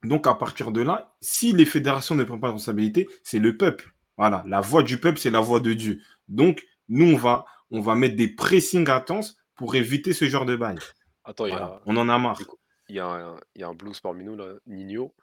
donc, 0.03 0.27
à 0.27 0.35
partir 0.35 0.71
de 0.71 0.81
là, 0.81 1.15
si 1.21 1.53
les 1.53 1.65
fédérations 1.65 2.15
ne 2.15 2.23
prennent 2.23 2.39
pas 2.39 2.47
de 2.47 2.53
responsabilité, 2.53 3.07
c'est 3.23 3.39
le 3.39 3.57
peuple. 3.57 3.93
Voilà, 4.17 4.43
la 4.47 4.61
voix 4.61 4.83
du 4.83 4.99
peuple, 4.99 5.19
c'est 5.19 5.29
la 5.29 5.39
voix 5.41 5.59
de 5.59 5.73
Dieu. 5.73 6.01
Donc, 6.27 6.63
nous, 6.89 7.13
on 7.13 7.17
va, 7.17 7.45
on 7.71 7.81
va 7.81 7.95
mettre 7.95 8.15
des 8.15 8.27
pressings 8.29 8.89
intenses 8.89 9.37
pour 9.55 9.75
éviter 9.75 10.13
ce 10.13 10.25
genre 10.25 10.45
de 10.45 10.55
bail. 10.55 10.77
Attends, 11.23 11.47
Voilà, 11.47 11.65
a, 11.65 11.81
on 11.85 11.97
en 11.97 12.07
a 12.09 12.17
marre. 12.17 12.41
il 12.89 12.95
y 12.95 12.99
a 12.99 13.05
un 13.07 13.35
il 13.55 13.61
y 13.61 13.63
a 13.63 13.67
un 13.67 13.73
blues 13.73 13.99
parmi 13.99 14.23
nous 14.23 14.35
là, 14.37 14.53
Nino. 14.65 15.13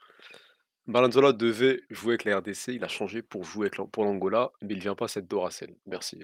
Balanzola 0.86 1.32
devait 1.32 1.80
jouer 1.88 2.10
avec 2.14 2.24
la 2.24 2.38
RDC, 2.38 2.68
il 2.68 2.84
a 2.84 2.88
changé 2.88 3.22
pour 3.22 3.44
jouer 3.44 3.70
avec 3.74 3.90
pour 3.90 4.04
l'Angola, 4.04 4.50
mais 4.60 4.74
il 4.74 4.80
vient 4.80 4.94
pas 4.94 5.08
cette 5.08 5.26
Doracel. 5.26 5.74
Merci. 5.86 6.18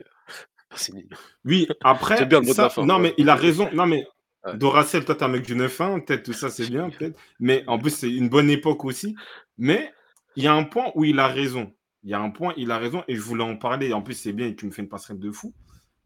Oui, 1.44 1.66
après, 1.82 2.24
bien 2.26 2.40
le 2.40 2.46
mot 2.46 2.54
de 2.54 2.58
la 2.60 2.68
ça 2.68 2.70
fin, 2.70 2.84
non, 2.84 2.96
ouais. 2.96 3.00
mais 3.00 3.14
il 3.18 3.28
a 3.28 3.34
raison. 3.34 3.68
Non, 3.72 3.86
mais 3.86 4.06
Ouais. 4.46 4.56
Doracel, 4.56 5.04
toi, 5.04 5.14
tu 5.14 5.20
es 5.20 5.24
un 5.24 5.28
mec 5.28 5.44
du 5.44 5.54
9-1, 5.54 6.00
peut-être 6.00 6.22
tout 6.24 6.32
ça, 6.32 6.48
c'est 6.48 6.66
bien, 6.66 6.88
peut-être. 6.98 7.18
Mais 7.40 7.62
en 7.66 7.78
plus, 7.78 7.90
c'est 7.90 8.10
une 8.10 8.30
bonne 8.30 8.48
époque 8.48 8.84
aussi. 8.86 9.14
Mais 9.58 9.92
il 10.34 10.44
y 10.44 10.46
a 10.46 10.54
un 10.54 10.64
point 10.64 10.92
où 10.94 11.04
il 11.04 11.18
a 11.18 11.28
raison. 11.28 11.74
Il 12.04 12.10
y 12.10 12.14
a 12.14 12.20
un 12.20 12.30
point, 12.30 12.54
il 12.56 12.70
a 12.70 12.78
raison, 12.78 13.04
et 13.06 13.16
je 13.16 13.20
voulais 13.20 13.44
en 13.44 13.56
parler. 13.56 13.92
En 13.92 14.00
plus, 14.00 14.14
c'est 14.14 14.32
bien, 14.32 14.46
et 14.46 14.56
tu 14.56 14.64
me 14.64 14.70
fais 14.70 14.80
une 14.80 14.88
passerelle 14.88 15.18
de 15.18 15.30
fou. 15.30 15.52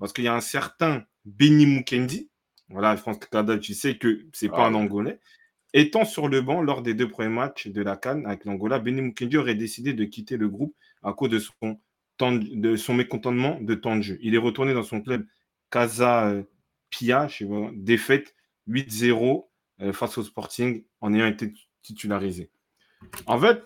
Parce 0.00 0.12
qu'il 0.12 0.24
y 0.24 0.28
a 0.28 0.34
un 0.34 0.40
certain 0.40 1.04
Benny 1.24 1.66
Mukendi. 1.66 2.28
Voilà, 2.68 2.96
je 2.96 3.02
pense 3.02 3.18
que 3.18 3.26
Kada, 3.28 3.56
tu 3.58 3.72
sais 3.72 3.98
que 3.98 4.26
c'est 4.32 4.48
pas 4.48 4.64
Ah 4.64 4.66
un 4.66 4.74
oui. 4.74 4.80
Angolais. 4.80 5.20
Étant 5.72 6.04
sur 6.04 6.28
le 6.28 6.40
banc 6.40 6.60
lors 6.62 6.82
des 6.82 6.94
deux 6.94 7.08
premiers 7.08 7.28
matchs 7.28 7.68
de 7.68 7.82
la 7.82 7.96
Cannes 7.96 8.26
avec 8.26 8.44
l'Angola, 8.44 8.80
Benny 8.80 9.02
Mukendi 9.02 9.36
aurait 9.36 9.54
décidé 9.54 9.92
de 9.92 10.04
quitter 10.04 10.36
le 10.36 10.48
groupe 10.48 10.74
à 11.04 11.12
cause 11.12 11.30
de 11.30 11.38
son, 11.38 11.78
de, 12.20 12.76
son 12.76 12.94
mécontentement 12.94 13.58
de 13.60 13.74
temps 13.74 13.96
de 13.96 14.02
jeu. 14.02 14.18
Il 14.20 14.34
est 14.34 14.38
retourné 14.38 14.74
dans 14.74 14.82
son 14.82 15.00
club 15.00 15.26
Casa 15.70 16.28
euh, 16.28 16.42
Pia, 16.90 17.28
je 17.28 17.38
sais 17.38 17.70
défaite 17.74 18.34
8-0 18.68 19.46
euh, 19.80 19.92
face 19.92 20.18
au 20.18 20.22
Sporting 20.22 20.84
en 21.00 21.12
ayant 21.14 21.26
été 21.26 21.52
titularisé. 21.82 22.50
En 23.26 23.38
fait, 23.38 23.62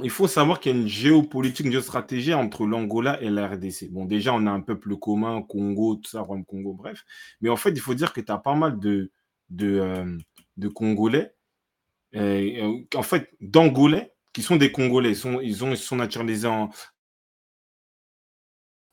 il 0.00 0.10
faut 0.10 0.28
savoir 0.28 0.60
qu'il 0.60 0.72
y 0.72 0.78
a 0.78 0.80
une 0.80 0.86
géopolitique, 0.86 1.66
une 1.66 1.72
géostratégie 1.72 2.34
entre 2.34 2.66
l'Angola 2.66 3.20
et 3.20 3.30
la 3.30 3.48
RDC. 3.48 3.90
Bon, 3.90 4.04
déjà, 4.04 4.32
on 4.32 4.46
a 4.46 4.50
un 4.50 4.60
peuple 4.60 4.96
commun, 4.96 5.42
Congo, 5.42 5.96
tout 5.96 6.08
ça, 6.08 6.20
Rwanda, 6.20 6.44
Congo, 6.46 6.72
bref. 6.72 7.04
Mais 7.40 7.48
en 7.48 7.56
fait, 7.56 7.70
il 7.70 7.80
faut 7.80 7.94
dire 7.94 8.12
que 8.12 8.20
tu 8.20 8.30
as 8.30 8.38
pas 8.38 8.54
mal 8.54 8.78
de, 8.78 9.10
de, 9.50 9.80
euh, 9.80 10.70
Congolais, 10.70 11.34
en 12.14 13.02
fait, 13.02 13.30
d'Angolais, 13.40 14.12
qui 14.32 14.42
sont 14.42 14.56
des 14.56 14.70
Congolais. 14.70 15.14
Ils 15.42 15.56
sont 15.56 15.96
naturalisés 15.96 16.46
en. 16.46 16.70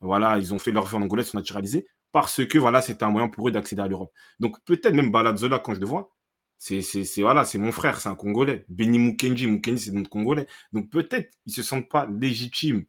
Voilà, 0.06 0.38
ils 0.38 0.54
ont 0.54 0.60
fait 0.60 0.72
leur 0.72 0.86
vie 0.86 0.96
en 0.96 1.02
Angolais, 1.02 1.24
ils 1.24 1.28
sont 1.28 1.38
naturalisés 1.38 1.88
parce 2.12 2.46
que 2.46 2.58
voilà, 2.58 2.82
c'est 2.82 3.04
un 3.04 3.10
moyen 3.10 3.28
pour 3.28 3.48
eux 3.50 3.52
d'accéder 3.52 3.82
à 3.82 3.88
l'Europe. 3.88 4.14
Donc, 4.40 4.58
peut-être 4.66 4.94
même 4.94 5.12
Baladzola, 5.12 5.60
quand 5.60 5.74
je 5.74 5.82
le 5.82 5.86
vois, 5.86 6.16
c'est 6.58 7.22
voilà, 7.22 7.46
c'est 7.46 7.58
mon 7.58 7.72
frère, 7.72 8.00
c'est 8.00 8.10
un 8.10 8.16
Congolais. 8.16 8.66
Benny 8.70 9.00
Mukenji, 9.00 9.48
c'est 9.78 9.92
notre 9.92 10.10
Congolais. 10.10 10.48
Donc 10.74 10.90
peut-être 10.90 11.32
ils 11.46 11.54
se 11.54 11.64
sentent 11.64 11.90
pas 11.90 12.08
légitimes. 12.08 12.86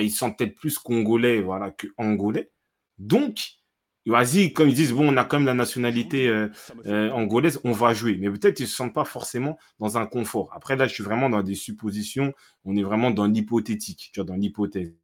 Ils 0.00 0.10
sont 0.10 0.32
peut-être 0.32 0.54
plus 0.54 0.78
Congolais, 0.78 1.40
voilà, 1.40 1.70
que 1.70 1.86
Angolais. 1.96 2.50
Donc, 2.98 3.58
vas-y, 4.06 4.52
comme 4.52 4.68
ils 4.68 4.74
disent, 4.74 4.92
bon, 4.92 5.12
on 5.12 5.16
a 5.16 5.24
quand 5.24 5.38
même 5.38 5.46
la 5.46 5.54
nationalité 5.54 6.28
euh, 6.28 6.48
euh, 6.86 7.10
angolaise, 7.10 7.60
on 7.64 7.72
va 7.72 7.94
jouer. 7.94 8.16
Mais 8.18 8.30
peut-être 8.30 8.60
ils 8.60 8.68
se 8.68 8.74
sentent 8.74 8.94
pas 8.94 9.04
forcément 9.04 9.58
dans 9.78 9.98
un 9.98 10.06
confort. 10.06 10.50
Après, 10.54 10.76
là, 10.76 10.86
je 10.86 10.94
suis 10.94 11.04
vraiment 11.04 11.30
dans 11.30 11.42
des 11.42 11.54
suppositions. 11.54 12.34
On 12.64 12.76
est 12.76 12.82
vraiment 12.82 13.10
dans 13.10 13.26
l'hypothétique, 13.26 14.10
tu 14.12 14.20
vois, 14.20 14.26
dans 14.26 14.34
l'hypothèse. 14.34 14.94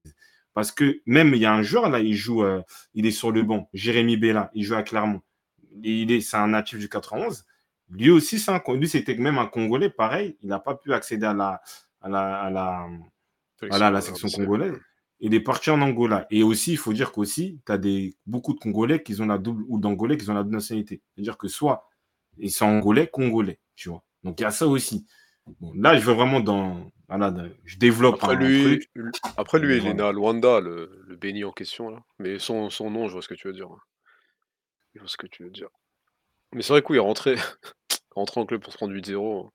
Parce 0.54 0.72
que 0.72 1.02
même 1.04 1.34
il 1.34 1.40
y 1.40 1.46
a 1.46 1.52
un 1.52 1.62
joueur 1.62 1.90
là, 1.90 2.00
il 2.00 2.14
joue, 2.14 2.44
euh, 2.44 2.62
il 2.94 3.06
est 3.06 3.10
sur 3.10 3.32
le 3.32 3.42
banc. 3.42 3.68
Jérémy 3.74 4.16
Bella, 4.16 4.50
il 4.54 4.64
joue 4.64 4.74
à 4.74 4.82
Clermont. 4.82 5.20
Il 5.82 6.12
est, 6.12 6.20
c'est 6.20 6.36
un 6.36 6.48
natif 6.48 6.78
du 6.78 6.88
91. 6.88 7.44
Lui 7.90 8.10
aussi, 8.10 8.38
c'est 8.38 8.50
un, 8.50 8.62
lui, 8.74 8.88
c'était 8.88 9.16
même 9.16 9.38
un 9.38 9.46
Congolais, 9.46 9.90
pareil. 9.90 10.36
Il 10.42 10.48
n'a 10.48 10.60
pas 10.60 10.74
pu 10.76 10.94
accéder 10.94 11.26
à 11.26 11.34
la, 11.34 11.60
à 12.00 12.08
la, 12.08 12.40
à 12.40 12.50
la, 12.50 12.88
à 13.70 13.90
la 13.90 14.00
section 14.00 14.28
congolaise. 14.28 14.78
Il 15.20 15.34
est 15.34 15.40
parti 15.40 15.70
en 15.70 15.80
Angola. 15.80 16.26
Et 16.30 16.42
aussi, 16.42 16.72
il 16.72 16.78
faut 16.78 16.92
dire 16.92 17.12
qu'aussi, 17.12 17.60
tu 17.64 17.72
as 17.72 17.78
des, 17.78 18.16
beaucoup 18.26 18.52
de 18.52 18.58
Congolais 18.58 19.02
qui 19.02 19.20
ont 19.20 19.26
la 19.26 19.38
double, 19.38 19.64
ou 19.68 19.78
d'Angolais 19.78 20.16
qui 20.16 20.28
ont 20.28 20.34
la 20.34 20.42
double 20.42 20.56
nationalité. 20.56 21.02
C'est-à-dire 21.14 21.38
que 21.38 21.48
soit 21.48 21.88
ils 22.38 22.50
sont 22.50 22.66
Angolais, 22.66 23.06
Congolais, 23.06 23.58
tu 23.74 23.88
vois. 23.88 24.02
Donc, 24.22 24.40
il 24.40 24.42
y 24.42 24.46
a 24.46 24.50
ça 24.50 24.66
aussi. 24.66 25.06
Bon, 25.60 25.72
là, 25.74 25.96
je 25.96 26.04
veux 26.04 26.14
vraiment 26.14 26.40
dans. 26.40 26.90
Voilà, 27.08 27.34
je 27.64 27.76
développe 27.76 28.14
après 28.14 28.34
un, 28.34 28.38
lui, 28.38 28.78
truc. 28.94 29.20
Après 29.36 29.58
lui, 29.58 29.74
à 29.78 30.12
Luanda, 30.12 30.60
le, 30.60 31.02
le 31.06 31.16
béni 31.16 31.44
en 31.44 31.52
question. 31.52 31.90
Là. 31.90 32.02
Mais 32.18 32.38
son, 32.38 32.70
son 32.70 32.90
nom, 32.90 33.08
je 33.08 33.12
vois 33.12 33.22
ce 33.22 33.28
que 33.28 33.34
tu 33.34 33.46
veux 33.46 33.52
dire. 33.52 33.68
Je 34.94 35.00
vois 35.00 35.08
ce 35.08 35.16
que 35.16 35.26
tu 35.26 35.44
veux 35.44 35.50
dire. 35.50 35.68
Mais 36.52 36.62
c'est 36.62 36.72
vrai 36.72 36.82
qu'il 36.82 36.96
est 36.96 37.00
rentré, 37.00 37.34
rentré 38.14 38.40
en 38.40 38.46
club 38.46 38.62
pour 38.62 38.72
se 38.72 38.78
prendre 38.78 38.94
8-0. 38.94 39.50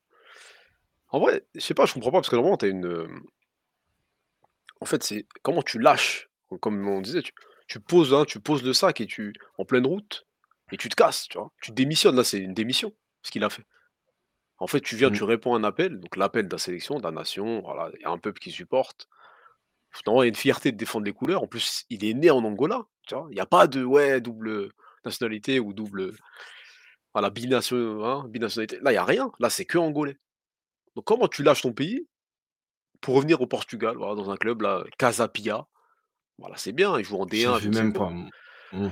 En 1.12 1.18
vrai, 1.18 1.44
je 1.54 1.60
sais 1.60 1.74
pas, 1.74 1.86
je 1.86 1.94
comprends 1.94 2.12
pas, 2.12 2.18
parce 2.18 2.28
que 2.28 2.36
normalement, 2.36 2.56
tu 2.56 2.66
as 2.66 2.68
une. 2.68 3.08
En 4.80 4.86
fait, 4.86 5.02
c'est 5.02 5.26
comment 5.42 5.62
tu 5.62 5.78
lâches. 5.78 6.28
Comme 6.60 6.86
on 6.88 7.00
disait, 7.00 7.22
tu, 7.22 7.32
tu 7.68 7.80
poses, 7.80 8.12
hein, 8.12 8.24
tu 8.24 8.40
poses 8.40 8.62
le 8.64 8.72
sac 8.72 9.00
et 9.00 9.06
tu 9.06 9.32
en 9.58 9.64
pleine 9.64 9.86
route 9.86 10.26
et 10.72 10.76
tu 10.76 10.88
te 10.88 10.94
casses, 10.94 11.28
tu 11.28 11.38
vois. 11.38 11.52
Tu 11.60 11.72
démissionnes, 11.72 12.16
là, 12.16 12.24
c'est 12.24 12.38
une 12.38 12.54
démission, 12.54 12.92
ce 13.22 13.30
qu'il 13.30 13.44
a 13.44 13.50
fait. 13.50 13.64
En 14.60 14.66
fait, 14.66 14.80
tu 14.80 14.94
viens, 14.96 15.10
Mm. 15.10 15.14
tu 15.14 15.24
réponds 15.24 15.54
à 15.54 15.58
un 15.58 15.64
appel, 15.64 15.98
donc 15.98 16.16
l'appel 16.16 16.46
de 16.46 16.52
la 16.52 16.58
sélection, 16.58 16.98
de 16.98 17.02
la 17.02 17.10
nation, 17.10 17.62
voilà, 17.62 17.90
il 17.96 18.02
y 18.02 18.04
a 18.04 18.10
un 18.10 18.18
peuple 18.18 18.38
qui 18.40 18.50
supporte. 18.50 19.08
Il 20.06 20.12
y 20.12 20.20
a 20.20 20.24
une 20.26 20.34
fierté 20.36 20.70
de 20.70 20.76
défendre 20.76 21.06
les 21.06 21.12
couleurs. 21.12 21.42
En 21.42 21.46
plus, 21.48 21.84
il 21.90 22.04
est 22.04 22.14
né 22.14 22.30
en 22.30 22.44
Angola, 22.44 22.84
tu 23.08 23.14
vois? 23.16 23.26
Il 23.30 23.34
n'y 23.34 23.40
a 23.40 23.46
pas 23.46 23.66
de 23.66 23.82
ouais, 23.82 24.20
double 24.20 24.70
nationalité 25.04 25.58
ou 25.58 25.72
double 25.72 26.12
voilà, 27.12 27.30
bination, 27.30 28.04
hein, 28.04 28.24
binationalité. 28.28 28.78
Là, 28.82 28.90
il 28.92 28.94
n'y 28.94 28.98
a 28.98 29.04
rien. 29.04 29.32
Là, 29.40 29.50
c'est 29.50 29.64
que 29.64 29.78
angolais. 29.78 30.16
Donc, 30.94 31.06
comment 31.06 31.26
tu 31.26 31.42
lâches 31.42 31.62
ton 31.62 31.72
pays 31.72 32.06
pour 33.00 33.16
revenir 33.16 33.40
au 33.40 33.46
Portugal, 33.46 33.96
voilà, 33.96 34.14
dans 34.14 34.30
un 34.30 34.36
club, 34.36 34.60
là, 34.62 34.84
Casa 34.98 35.26
Pia 35.26 35.66
Voilà, 36.38 36.56
c'est 36.56 36.72
bien, 36.72 36.98
il 36.98 37.04
joue 37.04 37.16
en 37.16 37.26
Je 37.26 37.34
D1, 37.34 37.54
sais 37.56 37.60
je 37.64 37.68
ne 37.68 37.72
sais 37.72 37.82
même 37.82 37.92
pas. 37.92 38.10
Mm. 38.72 38.90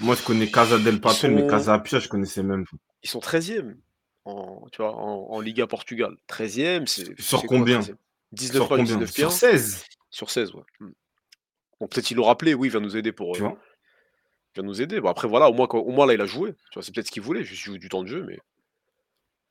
Moi, 0.00 0.14
je 0.14 0.22
connais 0.22 0.50
Casa 0.50 0.78
del 0.78 1.00
Papel, 1.00 1.32
mais 1.32 1.46
Casa 1.46 1.78
Pia, 1.80 1.98
je 1.98 2.08
connaissais 2.08 2.42
même 2.42 2.64
pas. 2.64 2.76
ils 3.02 3.10
sont 3.10 3.18
13e 3.20 3.76
en, 4.24 4.66
tu 4.72 4.82
vois, 4.82 4.94
en, 4.94 5.30
en 5.30 5.40
Liga 5.40 5.66
Portugal. 5.66 6.16
13e, 6.28 6.86
c'est 6.86 7.20
Sur 7.20 7.40
quoi 7.40 7.48
combien? 7.58 7.80
13e 7.80 7.96
19 8.32 8.52
Sur 8.52 8.62
matchs, 8.62 8.68
combien? 8.68 8.84
19 8.84 9.10
Sur 9.10 9.28
points 9.28 9.30
16 9.36 9.84
sur 10.10 10.30
16, 10.30 10.54
ouais. 10.54 10.62
Hmm. 10.80 10.90
Bon, 11.80 11.88
peut-être 11.88 12.10
il 12.12 12.16
l'aura 12.16 12.30
rappelé, 12.30 12.54
oui, 12.54 12.68
il 12.68 12.70
vient 12.70 12.80
nous 12.80 12.96
aider 12.96 13.10
pour. 13.12 13.34
Tu 13.34 13.42
euh, 13.42 13.48
vois? 13.48 13.58
il 14.52 14.60
vient 14.60 14.62
nous 14.62 14.80
aider. 14.80 15.00
Bon, 15.00 15.08
après, 15.08 15.26
voilà, 15.26 15.50
au 15.50 15.52
moins, 15.54 15.66
quand- 15.66 15.80
au 15.80 15.90
moins 15.90 16.06
là, 16.06 16.14
il 16.14 16.20
a 16.20 16.26
joué. 16.26 16.52
Tu 16.70 16.74
vois, 16.74 16.82
c'est 16.84 16.94
peut-être 16.94 17.06
ce 17.08 17.10
qu'il 17.12 17.22
voulait, 17.22 17.42
juste 17.42 17.62
jouer 17.62 17.78
du 17.78 17.88
temps 17.88 18.02
de 18.02 18.08
jeu, 18.08 18.22
mais 18.22 18.38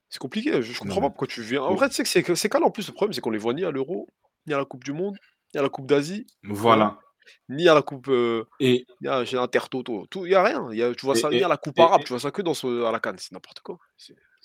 c'est 0.09 0.19
compliqué. 0.19 0.53
Je, 0.61 0.61
je 0.71 0.79
comprends 0.79 0.95
Non. 0.95 1.01
pas 1.01 1.09
pourquoi 1.09 1.27
tu 1.27 1.41
viens. 1.41 1.61
En 1.63 1.75
vrai, 1.75 1.89
tu 1.89 1.95
sais 2.05 2.23
que 2.23 2.35
c'est 2.35 2.49
calme 2.49 2.63
en 2.63 2.71
plus. 2.71 2.87
Le 2.87 2.93
problème, 2.93 3.11
c'est 3.13 3.19
qu'on 3.21 3.29
les 3.31 3.37
voit 3.37 3.53
ni 3.53 3.65
à 3.65 3.71
l'Euro, 3.71 4.07
ni 4.47 4.53
à 4.53 4.57
la 4.57 4.63
Coupe 4.65 4.85
du 4.85 4.93
Monde, 4.93 5.17
ni 5.53 5.59
à 5.59 5.63
la 5.63 5.69
Coupe 5.69 5.85
d'Asie, 5.87 6.25
Voilà. 6.43 6.97
ni 7.49 7.67
à 7.67 7.73
la 7.73 7.81
Coupe. 7.81 8.07
euh, 8.07 8.45
Et, 8.61 8.85
ni 9.01 9.07
à 9.09 9.17
Intertoto. 9.41 10.05
Il 10.23 10.31
y 10.31 10.35
a 10.35 10.43
rien. 10.43 10.69
Il 10.71 10.77
y 10.77 10.83
a, 10.83 10.95
tu 10.95 11.05
vois 11.05 11.17
et, 11.17 11.19
ça 11.19 11.29
ni 11.29 11.43
à 11.43 11.45
et, 11.47 11.49
la 11.49 11.57
Coupe 11.57 11.77
et, 11.77 11.81
arabe, 11.81 12.03
tu 12.03 12.09
vois 12.13 12.19
ça 12.21 12.31
que 12.31 12.41
dans 12.41 12.53
ce, 12.53 12.85
à 12.85 12.91
la 12.91 13.01
Cannes. 13.01 13.17
C'est 13.19 13.33
n'importe 13.33 13.59
quoi. 13.59 13.79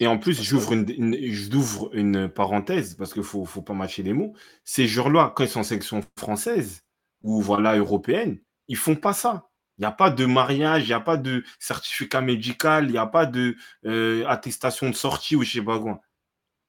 Et 0.00 0.06
en 0.06 0.18
plus, 0.18 0.40
j'ouvre 0.42 0.72
une, 0.74 0.88
une- 0.90 1.32
j'ouvre 1.32 1.90
une 1.92 2.28
parenthèse, 2.28 2.94
parce 2.94 3.12
qu'il 3.12 3.22
ne 3.22 3.26
faut, 3.26 3.44
faut 3.44 3.62
pas 3.62 3.74
mâcher 3.74 4.02
les 4.02 4.12
mots. 4.12 4.34
Ces 4.64 4.86
joueurs-là, 4.86 5.32
quand 5.34 5.44
ils 5.44 5.50
sont 5.50 5.60
en 5.60 5.64
sélection 5.64 6.00
française 6.18 6.82
ou 7.22 7.40
voilà, 7.42 7.76
européenne, 7.76 8.38
ils 8.68 8.76
font 8.76 8.94
pas 8.96 9.12
ça. 9.12 9.48
Il 9.78 9.82
n'y 9.82 9.86
a 9.86 9.92
pas 9.92 10.10
de 10.10 10.24
mariage, 10.26 10.84
il 10.84 10.88
n'y 10.88 10.92
a 10.92 11.00
pas 11.00 11.16
de 11.16 11.44
certificat 11.58 12.20
médical, 12.20 12.86
il 12.86 12.92
n'y 12.92 12.98
a 12.98 13.06
pas 13.06 13.26
de 13.26 13.56
euh, 13.86 14.24
attestation 14.28 14.90
de 14.90 14.94
sortie 14.94 15.36
ou 15.36 15.42
je 15.42 15.52
sais 15.52 15.62
pas 15.62 15.78
quoi. 15.80 16.00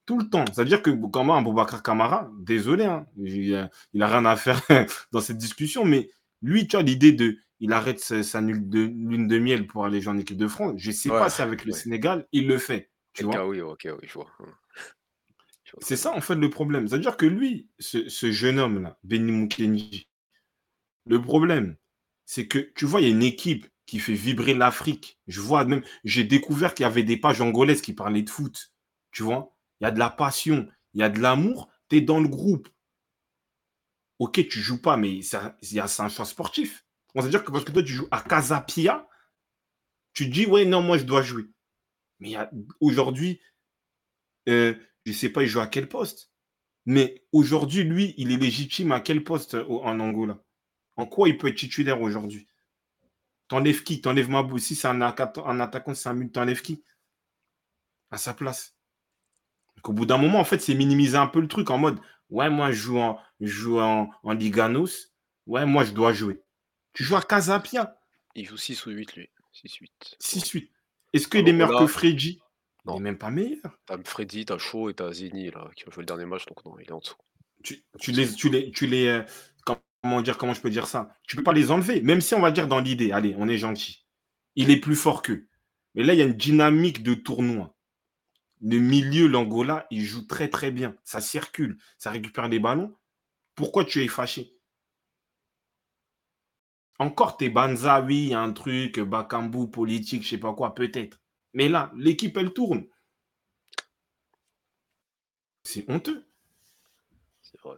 Tout 0.06 0.18
le 0.20 0.30
temps. 0.30 0.46
C'est-à-dire 0.52 0.82
que 0.82 0.90
quand 0.92 1.24
même, 1.24 1.44
Boubacar 1.44 1.84
Camara, 1.84 2.30
désolé, 2.40 2.86
hein, 2.86 3.06
il 3.18 3.70
n'a 3.94 4.08
rien 4.08 4.26
à 4.26 4.36
faire 4.36 4.62
dans 5.12 5.22
cette 5.22 5.38
discussion, 5.38 5.86
mais 5.86 6.10
lui, 6.42 6.68
tu 6.68 6.76
as 6.78 6.82
l'idée 6.82 7.12
de. 7.12 7.38
Il 7.60 7.74
arrête 7.74 8.00
sa, 8.00 8.24
sa 8.24 8.40
lune, 8.42 8.70
de, 8.70 9.40
miel 9.40 9.68
pour 9.68 9.86
aller 9.86 10.02
jouer 10.02 10.14
en 10.14 10.18
équipe 10.18 10.38
de 10.38 10.48
France. 10.48 10.74
Je 10.78 10.90
ne 10.92 10.96
sais 10.96 11.10
Ouais, 11.10 11.18
pas 11.18 11.30
si 11.30 11.42
avec 11.42 11.66
le 11.66 11.72
ouais. 11.72 11.74
Sénégal, 11.74 12.26
il 12.32 12.48
le 12.48 12.58
fait. 12.58 12.89
Tu 13.14 13.24
Ok, 13.24 13.28
vois? 13.28 13.48
oui, 13.48 13.62
ok, 13.62 13.88
oui, 14.02 14.08
je 14.08 14.14
vois. 14.14 14.28
Je 15.64 15.72
vois 15.78 15.82
C'est 15.82 15.96
ça, 15.98 16.14
en 16.14 16.22
fait, 16.22 16.36
le 16.36 16.50
problème. 16.50 16.88
C'est-à-dire 16.88 17.18
que 17.18 17.26
lui, 17.26 17.70
ce, 17.80 18.10
ce 18.10 18.32
jeune 18.32 18.60
homme-là, 18.60 18.98
Benny 19.04 19.32
Mukenji, 19.32 20.08
le 21.06 21.22
problème, 21.22 21.76
c'est 22.26 22.48
que 22.48 22.60
tu 22.76 22.86
vois, 22.86 23.02
il 23.02 23.06
y 23.08 23.12
a 23.12 23.16
une 23.16 23.24
équipe 23.24 23.68
qui 23.86 24.00
fait 24.00 24.14
vibrer 24.14 24.54
l'Afrique. 24.54 25.20
Je 25.28 25.42
vois 25.42 25.66
même, 25.66 25.84
j'ai 26.04 26.24
découvert 26.24 26.74
qu'il 26.74 26.84
y 26.84 26.88
avait 26.88 27.04
des 27.04 27.18
pages 27.18 27.42
angolaises 27.42 27.82
qui 27.82 27.94
parlaient 27.94 28.22
de 28.24 28.30
foot. 28.30 28.72
Tu 29.12 29.24
vois, 29.24 29.56
il 29.82 29.86
y 29.86 29.88
a 29.88 29.92
de 29.92 30.00
la 30.00 30.10
passion, 30.10 30.68
il 30.94 31.02
y 31.02 31.04
a 31.04 31.10
de 31.10 31.20
l'amour. 31.20 31.70
Tu 31.90 31.98
es 31.98 32.02
dans 32.02 32.20
le 32.20 32.28
groupe. 32.30 32.70
Ok, 34.20 34.48
tu 34.50 34.60
joues 34.62 34.82
pas, 34.82 34.98
mais 34.98 35.22
c'est 35.22 35.38
un, 35.38 35.56
il 35.62 35.74
y 35.74 35.80
a- 35.80 35.88
c'est 35.88 36.02
un 36.04 36.10
choix 36.10 36.26
sportif. 36.26 36.86
On 37.16 37.22
C'est-à-dire 37.22 37.44
que 37.44 37.52
parce 37.52 37.64
que 37.66 37.72
toi, 37.72 37.82
tu 37.84 37.94
joues 37.94 38.08
à 38.12 38.22
Casapia, 38.22 39.08
tu 40.14 40.28
dis, 40.28 40.46
ouais, 40.46 40.66
non, 40.66 40.82
moi, 40.84 40.98
je 41.00 41.04
dois 41.04 41.24
jouer. 41.24 41.46
Mais 42.20 42.36
aujourd'hui, 42.80 43.42
euh, 44.48 44.74
je 45.06 45.12
ne 45.12 45.16
sais 45.16 45.30
pas, 45.30 45.44
il 45.44 45.48
joue 45.48 45.60
à 45.60 45.68
quel 45.68 45.88
poste. 45.88 46.32
Mais 46.86 47.24
aujourd'hui, 47.32 47.84
lui, 47.84 48.14
il 48.18 48.32
est 48.32 48.38
légitime 48.38 48.92
à 48.92 49.00
quel 49.00 49.24
poste 49.24 49.54
au- 49.56 49.84
en 49.84 50.00
Angola? 50.00 50.44
En 50.96 51.06
quoi 51.06 51.30
il 51.30 51.38
peut 51.38 51.48
être 51.48 51.58
titulaire 51.58 52.02
aujourd'hui? 52.02 52.48
T'enlèves 53.48 53.84
qui? 53.84 54.02
T'enlèves 54.02 54.30
Mabou. 54.30 54.58
Si 54.58 54.76
c'est 54.76 54.88
un, 54.88 55.00
atta- 55.02 55.44
un 55.46 55.60
attaquant, 55.60 55.94
c'est 55.94 56.10
un 56.10 56.16
but, 56.16 56.32
t'enlèves 56.32 56.62
qui? 56.62 56.84
À 58.12 58.18
sa 58.18 58.34
place. 58.34 58.76
Donc, 59.78 59.90
au 59.90 59.94
bout 59.94 60.06
d'un 60.06 60.18
moment, 60.18 60.40
en 60.40 60.46
fait, 60.46 60.60
c'est 60.60 60.74
minimiser 60.76 61.18
un 61.18 61.28
peu 61.28 61.40
le 61.40 61.48
truc 61.48 61.70
en 61.70 61.78
mode 61.78 62.00
Ouais, 62.30 62.50
moi, 62.50 62.72
je 62.72 62.78
joue 62.78 63.00
en, 63.00 63.20
je 63.40 63.48
joue 63.48 63.80
en, 63.80 64.10
en 64.24 64.34
Liganos. 64.34 65.14
Ouais, 65.48 65.66
moi, 65.66 65.84
je 65.84 65.92
dois 65.94 66.14
jouer. 66.14 66.42
Tu 66.94 67.04
joues 67.04 67.16
à 67.16 67.22
Casapia, 67.24 68.00
Il 68.36 68.46
joue 68.46 68.58
6 68.58 68.86
ou 68.86 68.92
8, 68.92 69.16
lui. 69.16 69.30
6-8. 69.52 70.16
6-8. 70.20 70.72
Est-ce 71.14 71.28
En 71.28 71.30
qu'il 71.30 71.48
est 71.48 71.54
meilleur 71.54 71.76
que 71.78 71.86
Angola, 71.86 71.88
Fredji 71.88 72.40
Il 72.86 72.96
est 72.96 72.96
Non. 72.96 73.00
même 73.00 73.18
pas 73.18 73.30
meilleur. 73.32 73.78
T'as 73.86 73.98
Freddy, 74.04 74.46
t'as 74.46 74.58
Shaw 74.58 74.90
et 74.90 74.94
t'as 74.94 75.12
Zini 75.12 75.52
là, 75.52 75.70
qui 75.76 75.88
ont 75.88 75.92
joué 75.92 76.02
le 76.04 76.06
dernier 76.08 76.26
match, 76.26 76.46
donc 76.46 76.64
non, 76.66 76.78
il 76.80 76.88
est 76.88 76.92
en 76.92 77.00
dessous. 77.00 77.16
Tu, 77.64 77.84
tu 78.00 78.12
les, 78.12 78.32
tu 78.34 78.50
les, 78.50 78.72
tu 78.72 78.88
les, 78.88 79.08
euh, 79.08 79.24
comment 80.02 80.22
dire, 80.22 80.38
comment 80.38 80.54
je 80.54 80.62
peux 80.62 80.70
dire 80.70 80.88
ça? 80.88 81.18
Tu 81.28 81.36
peux 81.36 81.44
pas 81.44 81.54
les 81.54 81.72
enlever, 81.72 82.02
même 82.02 82.22
si 82.22 82.34
on 82.36 82.40
va 82.40 82.52
dire 82.52 82.68
dans 82.68 82.80
l'idée, 82.80 83.12
allez, 83.12 83.36
on 83.38 83.48
est 83.50 83.58
gentil. 83.58 84.06
Il 84.56 84.70
est 84.72 84.80
plus 84.80 84.96
fort 84.96 85.22
qu'eux. 85.22 85.48
Mais 85.96 86.04
là, 86.04 86.14
il 86.14 86.20
y 86.20 86.22
a 86.22 86.26
une 86.26 86.34
dynamique 86.38 87.04
de 87.04 87.14
tournoi. 87.16 87.76
Le 88.62 88.78
milieu, 88.80 89.28
l'Angola, 89.28 89.88
il 89.90 90.04
joue 90.04 90.26
très 90.28 90.50
très 90.50 90.72
bien. 90.72 90.96
Ça 91.04 91.22
circule, 91.22 91.78
ça 91.98 92.12
récupère 92.12 92.48
les 92.50 92.60
ballons. 92.60 92.96
Pourquoi 93.56 93.86
tu 93.86 94.04
es 94.04 94.08
fâché? 94.08 94.54
Encore 97.00 97.38
tes 97.38 97.50
Banza, 97.50 98.02
oui, 98.02 98.34
un 98.34 98.52
truc, 98.52 99.00
Bakambu, 99.00 99.70
politique, 99.72 100.24
je 100.24 100.30
sais 100.30 100.38
pas 100.38 100.54
quoi, 100.54 100.76
peut-être. 100.76 101.20
Mais 101.54 101.70
là, 101.70 101.92
l'équipe, 101.96 102.36
elle 102.38 102.54
tourne. 102.54 102.86
C'est 105.64 105.90
honteux. 105.90 106.26
C'est 107.42 107.60
vrai. 107.62 107.78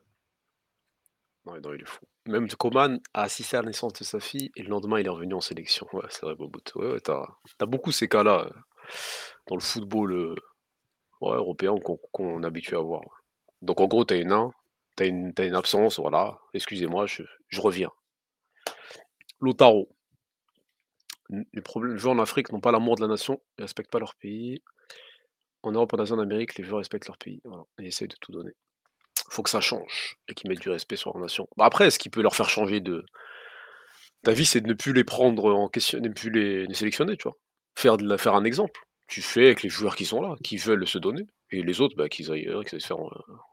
Non, 1.45 1.55
il 1.55 1.81
est 1.81 1.85
fou. 1.85 2.05
Même 2.27 2.47
Coman 2.49 2.99
a 3.13 3.23
assisté 3.23 3.57
à 3.57 3.61
la 3.61 3.67
naissance 3.67 3.93
de 3.93 4.03
sa 4.03 4.19
fille 4.19 4.51
et 4.55 4.63
le 4.63 4.69
lendemain, 4.69 4.99
il 4.99 5.05
est 5.05 5.09
revenu 5.09 5.33
en 5.35 5.41
sélection. 5.41 5.87
Ouais, 5.93 6.05
c'est 6.09 6.21
vrai, 6.23 6.35
Bobout. 6.35 6.63
Ouais, 6.75 6.99
t'as 6.99 7.25
as 7.59 7.65
beaucoup 7.65 7.91
ces 7.91 8.07
cas-là 8.07 8.45
euh, 8.45 8.59
dans 9.47 9.55
le 9.55 9.61
football 9.61 10.13
euh, 10.13 10.35
européen 11.21 11.75
qu'on 11.79 11.97
qu'on 12.11 12.43
est 12.43 12.45
habitué 12.45 12.75
à 12.75 12.79
voir. 12.81 13.01
Donc 13.61 13.81
en 13.81 13.87
gros, 13.87 14.05
t'as 14.05 14.19
une, 14.19 14.31
un, 14.31 14.51
t'as 14.95 15.07
une, 15.07 15.55
absence, 15.55 15.99
voilà. 15.99 16.39
Excusez-moi, 16.53 17.05
je 17.07 17.61
reviens. 17.61 17.91
Lotaro. 19.41 19.89
Les 21.29 21.63
joueurs 21.97 22.13
en 22.13 22.19
Afrique 22.19 22.51
n'ont 22.51 22.59
pas 22.61 22.71
l'amour 22.71 22.95
de 22.95 23.01
la 23.01 23.07
nation, 23.07 23.41
ils 23.57 23.63
respectent 23.63 23.89
pas 23.91 23.97
leur 23.99 24.13
pays. 24.15 24.61
En 25.63 25.71
Europe, 25.71 25.91
en 25.93 25.97
Asie, 25.97 26.11
en 26.13 26.19
Amérique, 26.19 26.55
les 26.57 26.63
joueurs 26.63 26.77
respectent 26.79 27.07
leur 27.07 27.17
pays. 27.17 27.41
Voilà. 27.45 27.63
Ils 27.79 27.87
essayent 27.87 28.07
de 28.07 28.15
tout 28.21 28.31
donner. 28.31 28.51
Faut 29.29 29.43
que 29.43 29.49
ça 29.51 29.61
change 29.61 30.17
et 30.27 30.35
qu'ils 30.35 30.49
mettent 30.49 30.61
du 30.61 30.69
respect 30.69 30.95
sur 30.97 31.13
leur 31.13 31.21
nation. 31.21 31.47
Bah, 31.57 31.65
après, 31.65 31.91
ce 31.91 31.99
qui 31.99 32.09
peut 32.09 32.21
leur 32.21 32.35
faire 32.35 32.49
changer 32.49 32.81
de 32.81 33.05
d'avis, 34.23 34.45
c'est 34.45 34.61
de 34.61 34.67
ne 34.67 34.73
plus 34.73 34.93
les 34.93 35.03
prendre 35.03 35.53
en 35.53 35.67
question, 35.69 35.99
de 35.99 36.07
ne 36.07 36.13
plus 36.13 36.29
les, 36.31 36.65
les 36.67 36.73
sélectionner, 36.73 37.17
tu 37.17 37.23
vois? 37.23 37.37
Faire, 37.77 37.97
la- 37.97 38.17
faire 38.17 38.35
un 38.35 38.43
exemple. 38.43 38.79
Tu 39.07 39.21
fais 39.21 39.45
avec 39.45 39.63
les 39.63 39.69
joueurs 39.69 39.95
qui 39.95 40.05
sont 40.05 40.21
là, 40.21 40.35
qui 40.43 40.57
veulent 40.57 40.87
se 40.87 40.97
donner, 40.97 41.25
et 41.51 41.63
les 41.63 41.81
autres, 41.81 41.95
bah, 41.97 42.07
qu'ils 42.09 42.31
aillent, 42.31 42.47
euh, 42.47 42.63
qu'ils 42.63 42.75
aillent 42.75 42.81
se 42.81 42.87
faire 42.87 42.99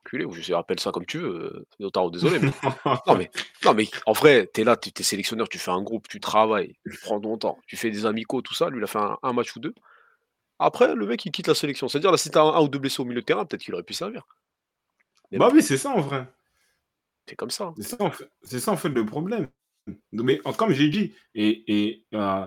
enculer, 0.05 0.25
ou 0.25 0.33
je 0.33 0.41
sais, 0.43 0.55
appelle 0.55 0.79
ça 0.81 0.93
comme 0.93 1.07
tu 1.07 1.19
veux. 1.19 1.67
Euh, 1.81 2.11
désolé, 2.11 2.39
mais 2.39 2.51
non, 3.07 3.17
mais, 3.17 3.31
non, 3.65 3.75
mais 3.75 3.89
en 4.07 4.13
vrai, 4.13 4.49
tu 4.53 4.61
es 4.61 4.65
là, 4.65 4.77
tu 4.77 4.91
es 4.97 5.03
sélectionneur, 5.03 5.49
tu 5.49 5.59
fais 5.59 5.73
un 5.73 5.83
groupe, 5.83 6.07
tu 6.09 6.21
travailles, 6.21 6.75
tu 6.91 6.99
prends 7.03 7.21
ton 7.21 7.37
temps, 7.39 7.59
tu 7.67 7.77
fais 7.77 7.91
des 7.91 8.07
amicaux, 8.07 8.41
tout 8.43 8.55
ça. 8.55 8.71
Lui, 8.71 8.79
il 8.79 8.85
a 8.85 8.87
fait 8.87 8.99
un, 8.99 9.19
un 9.23 9.33
match 9.33 9.55
ou 9.57 9.61
deux. 9.61 9.75
Après, 10.59 10.95
le 10.95 11.07
mec, 11.07 11.25
il 11.25 11.33
quitte 11.33 11.47
la 11.49 11.55
sélection. 11.55 11.89
C'est-à-dire, 11.89 12.11
là, 12.11 12.17
si 12.19 12.31
tu 12.31 12.39
as 12.39 12.43
un, 12.43 12.55
un 12.55 12.61
ou 12.61 12.69
deux 12.69 12.79
blessés 12.79 13.01
au 13.03 13.05
milieu 13.05 13.21
de 13.21 13.27
terrain, 13.27 13.45
peut-être 13.45 13.63
qu'il 13.63 13.75
aurait 13.75 13.83
pu 13.83 13.95
servir. 13.95 14.27
Mais 15.31 15.39
Bah 15.39 15.51
oui, 15.53 15.63
c'est 15.63 15.77
ça 15.77 15.91
en 15.91 16.01
vrai. 16.01 16.27
c'est 17.29 17.37
comme 17.37 17.51
ça. 17.51 17.75
C'est 17.77 17.83
ça, 17.83 17.97
en 18.01 18.11
fait, 18.11 18.29
ça 18.43 18.73
en 18.73 18.77
fait 18.77 18.89
le 18.89 19.05
problème. 19.05 19.49
Mais 20.13 20.39
comme 20.57 20.73
j'ai 20.73 20.89
dit, 20.89 21.15
et, 21.35 21.65
et, 21.67 22.05
euh, 22.15 22.47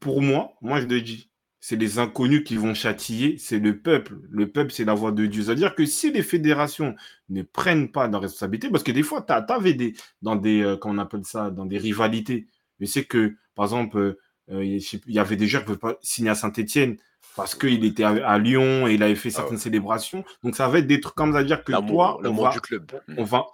pour 0.00 0.22
moi, 0.22 0.52
moi 0.60 0.80
je 0.80 0.86
le 0.86 1.00
dis, 1.00 1.30
c'est 1.60 1.76
les 1.76 1.98
inconnus 1.98 2.44
qui 2.44 2.56
vont 2.56 2.74
châtiller, 2.74 3.38
c'est 3.38 3.58
le 3.58 3.78
peuple. 3.78 4.18
Le 4.30 4.50
peuple, 4.50 4.72
c'est 4.72 4.84
la 4.84 4.94
voix 4.94 5.10
de 5.12 5.26
Dieu. 5.26 5.42
C'est-à-dire 5.42 5.74
que 5.74 5.84
si 5.86 6.12
les 6.12 6.22
fédérations 6.22 6.94
ne 7.28 7.42
prennent 7.42 7.90
pas 7.90 8.06
leurs 8.08 8.20
responsabilités, 8.20 8.70
parce 8.70 8.84
que 8.84 8.92
des 8.92 9.02
fois, 9.02 9.22
tu 9.26 9.32
avais 9.32 9.74
des, 9.74 9.94
dans 10.22 10.36
des, 10.36 10.62
euh, 10.62 10.76
comment 10.76 10.94
on 10.94 10.98
appelle 10.98 11.24
ça, 11.24 11.50
dans 11.50 11.66
des 11.66 11.78
rivalités. 11.78 12.46
Je 12.80 12.86
sais 12.86 13.04
que, 13.04 13.34
par 13.54 13.64
exemple, 13.64 13.98
euh, 13.98 14.18
euh, 14.52 14.64
il 14.64 14.80
y 15.08 15.18
avait 15.18 15.36
des 15.36 15.48
joueurs 15.48 15.64
qui 15.64 15.70
ne 15.70 15.76
peuvent 15.76 15.92
pas 15.94 15.98
signer 16.02 16.30
à 16.30 16.34
Saint-Etienne 16.36 16.96
parce 17.34 17.54
qu'il 17.54 17.84
était 17.84 18.04
à, 18.04 18.10
à 18.28 18.38
Lyon 18.38 18.86
et 18.86 18.94
il 18.94 19.02
avait 19.02 19.16
fait 19.16 19.30
Ah 19.30 19.36
certaines 19.36 19.56
ouais. 19.56 19.62
célébrations. 19.62 20.24
Donc 20.44 20.54
ça 20.54 20.68
va 20.68 20.78
être 20.78 20.86
des 20.86 21.00
trucs 21.00 21.16
comme 21.16 21.32
ça, 21.32 21.42
dire 21.42 21.64
que 21.64 21.72
L'amour 21.72 21.90
toi, 21.90 22.16
on 22.18 22.22
l'amour 22.22 22.44
va, 22.44 22.50
du 22.52 22.60
club. 22.60 22.92
on 23.16 23.24
va, 23.24 23.46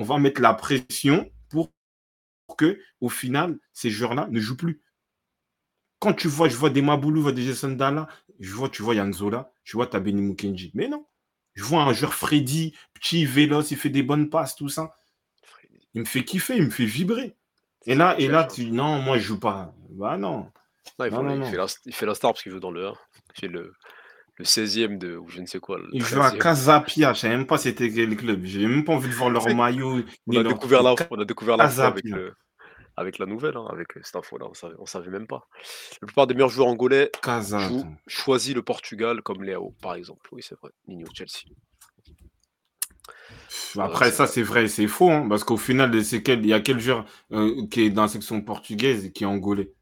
on 0.00 0.04
va 0.04 0.18
mettre 0.18 0.40
la 0.40 0.54
pression 0.54 1.30
pour 1.48 1.70
que, 2.58 2.78
au 3.00 3.08
final, 3.08 3.56
ces 3.72 3.88
joueurs-là 3.90 4.26
ne 4.30 4.40
jouent 4.40 4.56
plus. 4.56 4.80
Quand 6.02 6.14
tu 6.14 6.26
vois, 6.26 6.48
je 6.48 6.56
vois 6.56 6.68
des 6.70 6.82
Maboulou, 6.82 7.18
je 7.18 7.22
vois 7.22 7.32
des 7.32 7.42
Jason 7.44 7.70
Dalla, 7.70 8.08
je 8.40 8.52
vois, 8.52 8.68
tu 8.68 8.82
vois 8.82 8.96
Yanzola, 8.96 9.52
je 9.62 9.76
vois 9.76 9.86
Tabeni 9.86 10.20
Mukenji. 10.20 10.72
Mais 10.74 10.88
non, 10.88 11.06
je 11.54 11.62
vois 11.62 11.82
un 11.84 11.92
joueur 11.92 12.12
Freddy, 12.14 12.74
petit, 12.92 13.24
véloce, 13.24 13.70
il 13.70 13.76
fait 13.76 13.88
des 13.88 14.02
bonnes 14.02 14.28
passes, 14.28 14.56
tout 14.56 14.68
ça. 14.68 14.96
Il 15.94 16.00
me 16.00 16.06
fait 16.06 16.24
kiffer, 16.24 16.56
il 16.56 16.64
me 16.64 16.70
fait 16.70 16.86
vibrer. 16.86 17.36
Et 17.86 17.94
là, 17.94 18.16
et 18.18 18.26
là, 18.26 18.44
tu 18.44 18.70
non, 18.72 19.00
moi 19.00 19.16
je 19.18 19.22
joue 19.22 19.38
pas. 19.38 19.72
Bah 19.90 20.16
non. 20.16 20.48
Non, 20.98 21.04
il, 21.06 21.10
Non, 21.12 21.16
faut- 21.18 21.22
non, 21.22 21.34
il 21.34 21.38
non. 21.40 21.50
fait 21.50 21.56
la, 21.56 21.66
il 21.86 21.94
fait 21.94 22.06
la 22.06 22.14
star 22.16 22.32
parce 22.32 22.42
qu'il 22.42 22.50
joue 22.50 22.58
dans 22.60 22.70
le 22.72 22.86
1. 22.88 22.92
Il 23.36 23.40
fait 23.40 23.46
le, 23.48 23.72
le 24.38 24.44
16e 24.44 24.98
de, 24.98 25.16
ou 25.16 25.28
je 25.28 25.40
ne 25.40 25.46
sais 25.46 25.60
quoi. 25.60 25.78
Il 25.92 26.04
joue 26.04 26.20
à 26.20 26.30
13e. 26.30 26.38
Casapia, 26.38 27.12
je 27.12 27.20
savais 27.20 27.36
même 27.36 27.46
pas 27.46 27.58
c'était 27.58 27.92
quel 27.92 28.16
club. 28.16 28.40
J'ai 28.44 28.66
même 28.66 28.84
pas 28.84 28.92
envie 28.94 29.08
de 29.08 29.14
voir 29.14 29.30
leur 29.30 29.42
C'est- 29.44 29.54
maillot. 29.54 30.02
On 30.26 30.36
a 30.36 30.42
leur 30.42 30.52
découvert 30.54 30.82
la, 30.82 30.94
on 31.10 31.20
a 31.20 31.24
découvert 31.24 31.60
avec, 31.60 32.04
le- 32.04 32.34
avec 32.96 33.18
la 33.18 33.26
nouvelle, 33.26 33.56
hein, 33.56 33.66
avec 33.70 33.88
cette 34.02 34.16
info-là. 34.16 34.46
On 34.50 34.54
savait, 34.54 34.74
on 34.78 34.86
savait 34.86 35.10
même 35.10 35.26
pas. 35.26 35.48
La 36.00 36.06
plupart 36.06 36.26
des 36.26 36.34
meilleurs 36.34 36.50
joueurs 36.50 36.68
angolais 36.68 37.10
jouent, 37.24 37.86
choisissent 38.06 38.54
le 38.54 38.62
Portugal 38.62 39.22
comme 39.22 39.42
Léao, 39.42 39.74
par 39.80 39.94
exemple. 39.94 40.28
Oui, 40.32 40.42
c'est 40.42 40.58
vrai. 40.58 40.70
Nino 40.86 41.06
Chelsea. 41.14 41.52
Après, 43.78 44.10
c'est 44.10 44.16
ça, 44.16 44.26
c'est 44.26 44.42
vrai, 44.42 44.68
c'est 44.68 44.86
faux, 44.86 45.10
hein, 45.10 45.26
parce 45.28 45.44
qu'au 45.44 45.56
final, 45.56 46.04
c'est 46.04 46.22
quel, 46.22 46.40
il 46.40 46.46
y 46.46 46.52
a 46.52 46.60
quel 46.60 46.78
joueur 46.78 47.06
euh, 47.32 47.66
qui 47.68 47.82
est 47.82 47.90
dans 47.90 48.02
la 48.02 48.08
section 48.08 48.40
portugaise 48.42 49.06
et 49.06 49.12
qui 49.12 49.24
est 49.24 49.26
angolais? 49.26 49.72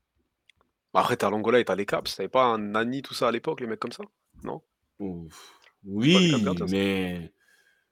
Bah, 0.92 1.00
Après, 1.00 1.16
t'as 1.16 1.30
l'Angola 1.30 1.60
et 1.60 1.64
t'as 1.64 1.76
les 1.76 1.86
Caps. 1.86 2.16
T'avais 2.16 2.28
pas 2.28 2.44
un 2.44 2.58
Nani, 2.58 3.02
tout 3.02 3.14
ça 3.14 3.28
à 3.28 3.32
l'époque, 3.32 3.60
les 3.60 3.66
mecs 3.66 3.80
comme 3.80 3.92
ça? 3.92 4.04
Non? 4.42 4.62
Ouf. 4.98 5.54
Oui, 5.84 6.34
mais 6.68 7.32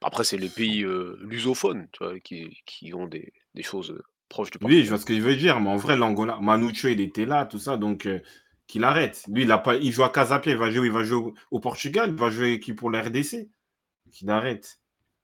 Après, 0.01 0.23
c'est 0.23 0.37
les 0.37 0.49
pays 0.49 0.83
euh, 0.83 1.17
lusophones, 1.21 1.87
tu 1.91 2.03
vois, 2.03 2.19
qui, 2.19 2.61
qui 2.65 2.93
ont 2.93 3.07
des, 3.07 3.33
des 3.55 3.63
choses 3.63 4.01
proches 4.29 4.51
du 4.51 4.57
oui, 4.61 4.83
je 4.83 4.89
vois 4.89 4.97
ce 4.99 5.05
que 5.05 5.15
je 5.15 5.21
veux 5.21 5.35
dire. 5.35 5.59
Mais 5.59 5.69
en 5.69 5.77
vrai, 5.77 5.97
l'Angola, 5.97 6.37
Manucho, 6.41 6.87
il 6.87 7.01
était 7.01 7.25
là, 7.25 7.45
tout 7.45 7.59
ça, 7.59 7.77
donc 7.77 8.05
euh, 8.05 8.19
qu'il 8.67 8.83
arrête. 8.83 9.23
Lui, 9.27 9.43
il 9.43 9.51
a 9.51 9.57
pas, 9.57 9.75
il 9.75 9.91
joue 9.91 10.03
à 10.03 10.09
Casapia, 10.09 10.51
il 10.53 10.57
va 10.57 10.69
jouer, 10.71 10.87
il 10.87 10.93
va 10.93 11.03
jouer 11.03 11.17
au, 11.17 11.33
au 11.51 11.59
Portugal, 11.59 12.09
il 12.09 12.15
va 12.15 12.29
jouer 12.29 12.59
qui 12.59 12.73
pour 12.73 12.89
la 12.91 13.01
RDC. 13.01 13.49
Qu'il 14.11 14.29
arrête. 14.29 14.79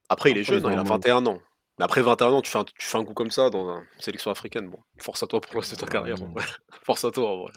Après, 0.09 0.31
il 0.31 0.37
est 0.37 0.43
jeune, 0.43 0.57
hein, 0.65 0.69
il 0.71 0.73
a 0.73 0.83
vraiment. 0.83 0.95
21 0.95 1.25
ans. 1.25 1.39
Mais 1.79 1.85
après 1.85 2.01
21 2.01 2.27
ans, 2.27 2.41
tu 2.41 2.49
fais 2.51 2.59
un, 2.59 2.63
tu 2.63 2.73
fais 2.77 2.97
un 2.97 3.03
coup 3.03 3.13
comme 3.13 3.31
ça 3.31 3.49
dans 3.49 3.77
une 3.77 3.83
sélection 3.99 4.31
africaine. 4.31 4.69
Bon, 4.69 4.79
force 4.97 5.23
à 5.23 5.27
toi 5.27 5.41
pour 5.41 5.53
le 5.53 5.59
reste 5.59 5.71
de 5.71 5.79
ta 5.79 5.87
carrière. 5.87 6.21
en 6.21 6.27
Ouais. 6.27 6.33
vrai. 6.35 6.45
Force 6.83 7.03
à 7.03 7.11
toi, 7.11 7.29
en 7.31 7.37
vrai. 7.43 7.51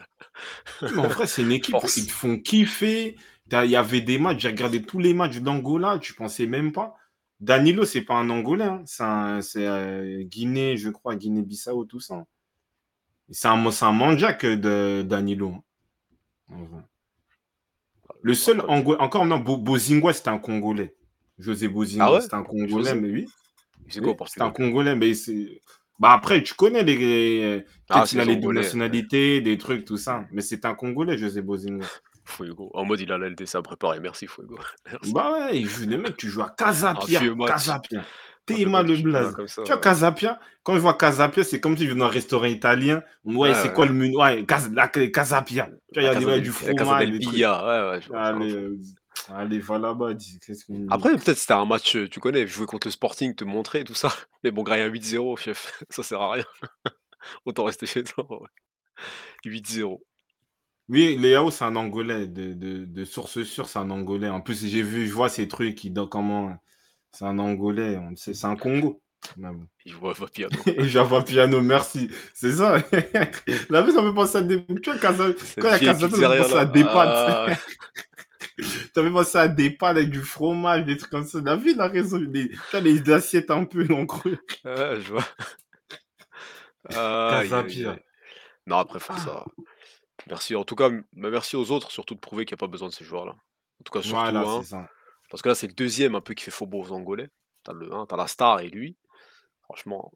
Mais 0.82 0.98
en 0.98 1.08
vrai, 1.08 1.26
c'est 1.26 1.42
une 1.42 1.52
équipe, 1.52 1.72
Force. 1.72 1.96
ils 1.98 2.06
te 2.06 2.12
font 2.12 2.38
kiffer. 2.38 3.16
Il 3.52 3.70
y 3.70 3.76
avait 3.76 4.00
des 4.00 4.18
matchs, 4.18 4.40
j'ai 4.40 4.48
regardé 4.48 4.82
tous 4.82 4.98
les 4.98 5.14
matchs 5.14 5.38
d'Angola, 5.38 5.98
tu 5.98 6.14
pensais 6.14 6.46
même 6.46 6.72
pas. 6.72 6.96
Danilo, 7.40 7.84
c'est 7.84 8.02
pas 8.02 8.14
un 8.14 8.30
Angolais, 8.30 8.64
hein. 8.64 8.82
c'est 8.86 9.42
c'est, 9.42 9.66
euh, 9.66 10.22
Guinée, 10.22 10.76
je 10.76 10.88
crois, 10.90 11.16
Guinée-Bissau, 11.16 11.84
tout 11.84 12.00
ça. 12.00 12.24
C'est 13.30 13.48
un, 13.48 13.70
c'est 13.70 13.86
un 13.86 13.92
manjac 13.92 14.44
de 14.44 15.00
Danilo. 15.02 15.54
hein. 15.54 15.62
Le 18.22 18.34
seul 18.34 18.60
Après, 18.60 18.72
Angolais, 18.72 19.00
encore 19.00 19.26
non, 19.26 19.38
Bo- 19.38 19.56
Bozingua, 19.56 20.12
c'était 20.12 20.28
un 20.28 20.38
Congolais. 20.38 20.94
José 21.38 21.68
Bozingua, 21.68 22.04
Ah 22.06 22.12
ouais? 22.12 22.20
c'était 22.20 22.34
un 22.34 22.42
Congolais, 22.42 22.94
mais 22.94 23.10
oui. 23.10 23.26
C'est 23.88 24.00
oui, 24.00 24.14
un 24.40 24.50
Congolais, 24.50 24.94
mais 24.96 25.14
c'est. 25.14 25.60
Bah 25.98 26.12
après, 26.12 26.42
tu 26.42 26.54
connais 26.54 26.82
les. 26.82 26.96
les- 26.96 27.64
Ah, 27.88 28.06
c'est 28.06 28.20
a 28.20 28.24
les 28.24 28.34
Angolais. 28.36 28.60
nationalités, 28.60 29.40
des 29.40 29.58
trucs, 29.58 29.84
tout 29.84 29.96
ça. 29.96 30.26
Mais 30.32 30.42
c'est 30.42 30.64
un 30.64 30.74
Congolais, 30.74 31.18
José 31.18 31.42
Bozingua. 31.42 31.86
Fuego. 32.28 32.70
En 32.74 32.84
mode, 32.84 33.00
il 33.00 33.10
a 33.12 33.18
la 33.18 33.28
LDC 33.28 33.54
à 33.56 33.62
préparer. 33.62 34.00
Merci, 34.00 34.26
Fuego. 34.26 34.58
Merci. 34.90 35.12
Bah 35.12 35.32
ouais, 35.32 35.58
il 35.60 35.66
joue 35.68 35.86
des 35.86 35.96
mecs, 35.96 36.16
tu 36.16 36.28
joues 36.28 36.42
à 36.42 36.50
Casapia. 36.50 37.20
Casapia. 37.46 38.02
Ça, 39.46 39.62
Tu 39.62 39.68
vois, 39.68 39.74
ouais. 39.76 39.80
Casapia, 39.82 40.40
quand 40.62 40.74
je 40.74 40.78
vois 40.80 40.94
Casapia, 40.94 41.44
c'est 41.44 41.60
comme 41.60 41.76
si 41.76 41.84
je 41.84 41.90
venais 41.90 42.00
dans 42.00 42.06
un 42.06 42.10
restaurant 42.10 42.46
italien. 42.46 43.02
Ouais, 43.24 43.52
c'est 43.54 43.68
ouais. 43.68 43.74
quoi 43.74 43.84
le 43.86 43.92
menu? 43.92 44.16
Ouais, 44.16 44.44
Cas- 44.46 44.68
la- 44.72 44.88
Casapia. 44.88 45.66
Tu 45.92 46.00
vois, 46.00 46.02
il 46.02 46.04
y 46.04 46.08
a 46.08 46.36
des 46.36 46.40
du 46.40 46.50
fromage, 46.50 47.10
des 47.10 47.18
trucs. 47.20 47.34
Ouais, 47.34 48.00
je 48.00 48.12
Allez, 49.34 49.58
va 49.58 49.78
là-bas. 49.78 50.14
dis, 50.14 50.38
Après, 50.90 51.10
peut-être 51.16 51.36
c'était 51.36 51.52
un 51.52 51.66
match, 51.66 51.96
euh, 51.96 52.08
tu 52.08 52.20
connais, 52.20 52.46
jouer 52.46 52.66
contre 52.66 52.86
le 52.86 52.92
Sporting, 52.92 53.34
te 53.34 53.44
montrer 53.44 53.84
tout 53.84 53.94
ça. 53.94 54.08
Mais 54.44 54.50
bon, 54.50 54.62
gagner 54.62 54.82
un 54.84 54.88
8-0, 54.88 55.36
chef, 55.36 55.82
ça 55.90 56.02
sert 56.02 56.20
à 56.22 56.32
rien. 56.32 56.44
Autant 57.44 57.64
rester 57.64 57.84
chez 57.86 58.04
toi. 58.04 58.24
ouais. 58.30 58.48
8-0. 59.44 60.00
Oui, 60.88 61.16
Léao, 61.18 61.50
c'est 61.50 61.64
un 61.64 61.76
Angolais. 61.76 62.26
De, 62.26 62.54
de, 62.54 62.84
de 62.84 63.04
source 63.04 63.42
sûre, 63.42 63.68
c'est 63.68 63.78
un 63.78 63.90
Angolais. 63.90 64.28
En 64.28 64.40
plus, 64.40 64.66
j'ai 64.66 64.82
vu, 64.82 65.06
je 65.06 65.12
vois 65.12 65.28
ces 65.28 65.48
trucs, 65.48 65.84
il 65.84 65.92
donne 65.92 66.08
comment. 66.08 66.56
C'est 67.12 67.24
un 67.24 67.38
Angolais, 67.38 67.96
on 67.98 68.10
le 68.10 68.16
sait, 68.16 68.34
c'est 68.34 68.46
un 68.46 68.56
Congo. 68.56 69.02
Il 69.84 69.92
joue 69.92 70.08
à 70.08 70.14
piano. 70.32 70.56
Et 70.66 70.88
Java 70.88 71.22
Piano, 71.22 71.60
merci. 71.60 72.10
C'est 72.34 72.52
ça. 72.52 72.78
La 73.70 73.82
vie, 73.82 73.92
ça 73.92 74.02
me 74.02 74.08
fait 74.10 74.14
penser 74.14 74.38
à 74.38 74.42
des. 74.42 74.64
Tu 74.66 74.90
vois, 74.90 74.98
Casa- 74.98 75.32
quand 75.60 75.76
il 75.80 75.86
y 75.86 75.88
a 75.88 75.94
Casapia, 75.94 75.94
ça 75.94 76.06
me 76.08 76.08
fait 76.08 76.08
pizzeria, 76.08 76.42
penser 76.42 76.54
là. 76.54 76.60
à 76.60 76.64
des 76.64 76.84
pâtes. 76.84 77.08
Ah. 77.16 77.46
Ça 78.94 79.02
me 79.02 79.08
fait 79.08 79.12
penser 79.14 79.38
à 79.38 79.48
des 79.48 79.70
pâtes 79.70 79.96
avec 79.96 80.10
du 80.10 80.20
fromage, 80.20 80.84
des 80.84 80.96
trucs 80.96 81.10
comme 81.10 81.26
ça. 81.26 81.40
La 81.42 81.56
vie, 81.56 81.72
il 81.72 81.80
a 81.80 81.88
raison. 81.88 82.18
Les, 82.18 82.50
tu 82.70 82.80
les 82.80 83.10
assiettes 83.10 83.50
un 83.50 83.64
peu 83.64 83.84
creux. 84.06 84.38
Ouais, 84.64 85.00
je 85.00 85.12
vois. 85.12 85.24
Aïe. 86.90 87.48
Non, 88.66 88.76
après, 88.78 89.00
faut 89.00 89.16
ça. 89.16 89.44
Merci. 90.28 90.54
En 90.54 90.64
tout 90.64 90.74
cas, 90.76 90.86
m- 90.88 91.04
bah, 91.12 91.30
merci 91.30 91.56
aux 91.56 91.70
autres, 91.70 91.90
surtout 91.90 92.14
de 92.14 92.20
prouver 92.20 92.44
qu'il 92.44 92.54
n'y 92.54 92.58
a 92.58 92.64
pas 92.64 92.66
besoin 92.70 92.88
de 92.88 92.94
ces 92.94 93.04
joueurs-là. 93.04 93.32
En 93.32 93.82
tout 93.84 93.92
cas, 93.92 94.02
surtout 94.02 94.14
Voilà, 94.16 94.40
un. 94.40 94.62
c'est 94.62 94.68
ça. 94.68 94.88
Parce 95.30 95.42
que 95.42 95.48
là, 95.48 95.54
c'est 95.54 95.66
le 95.66 95.72
deuxième 95.74 96.14
un 96.14 96.20
peu 96.20 96.34
qui 96.34 96.44
fait 96.44 96.50
faux 96.50 96.66
beau 96.66 96.82
aux 96.82 96.92
Angolais. 96.92 97.28
T'as 97.64 97.72
le, 97.72 97.92
hein, 97.92 98.06
t'as 98.08 98.16
la 98.16 98.26
star 98.26 98.60
et 98.60 98.68
lui. 98.68 98.96
Franchement, 99.62 100.12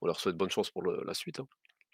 on 0.00 0.06
leur 0.06 0.18
souhaite 0.18 0.36
bonne 0.36 0.50
chance 0.50 0.70
pour 0.70 0.82
le- 0.82 1.02
la 1.04 1.14
suite. 1.14 1.40
hein. 1.40 1.46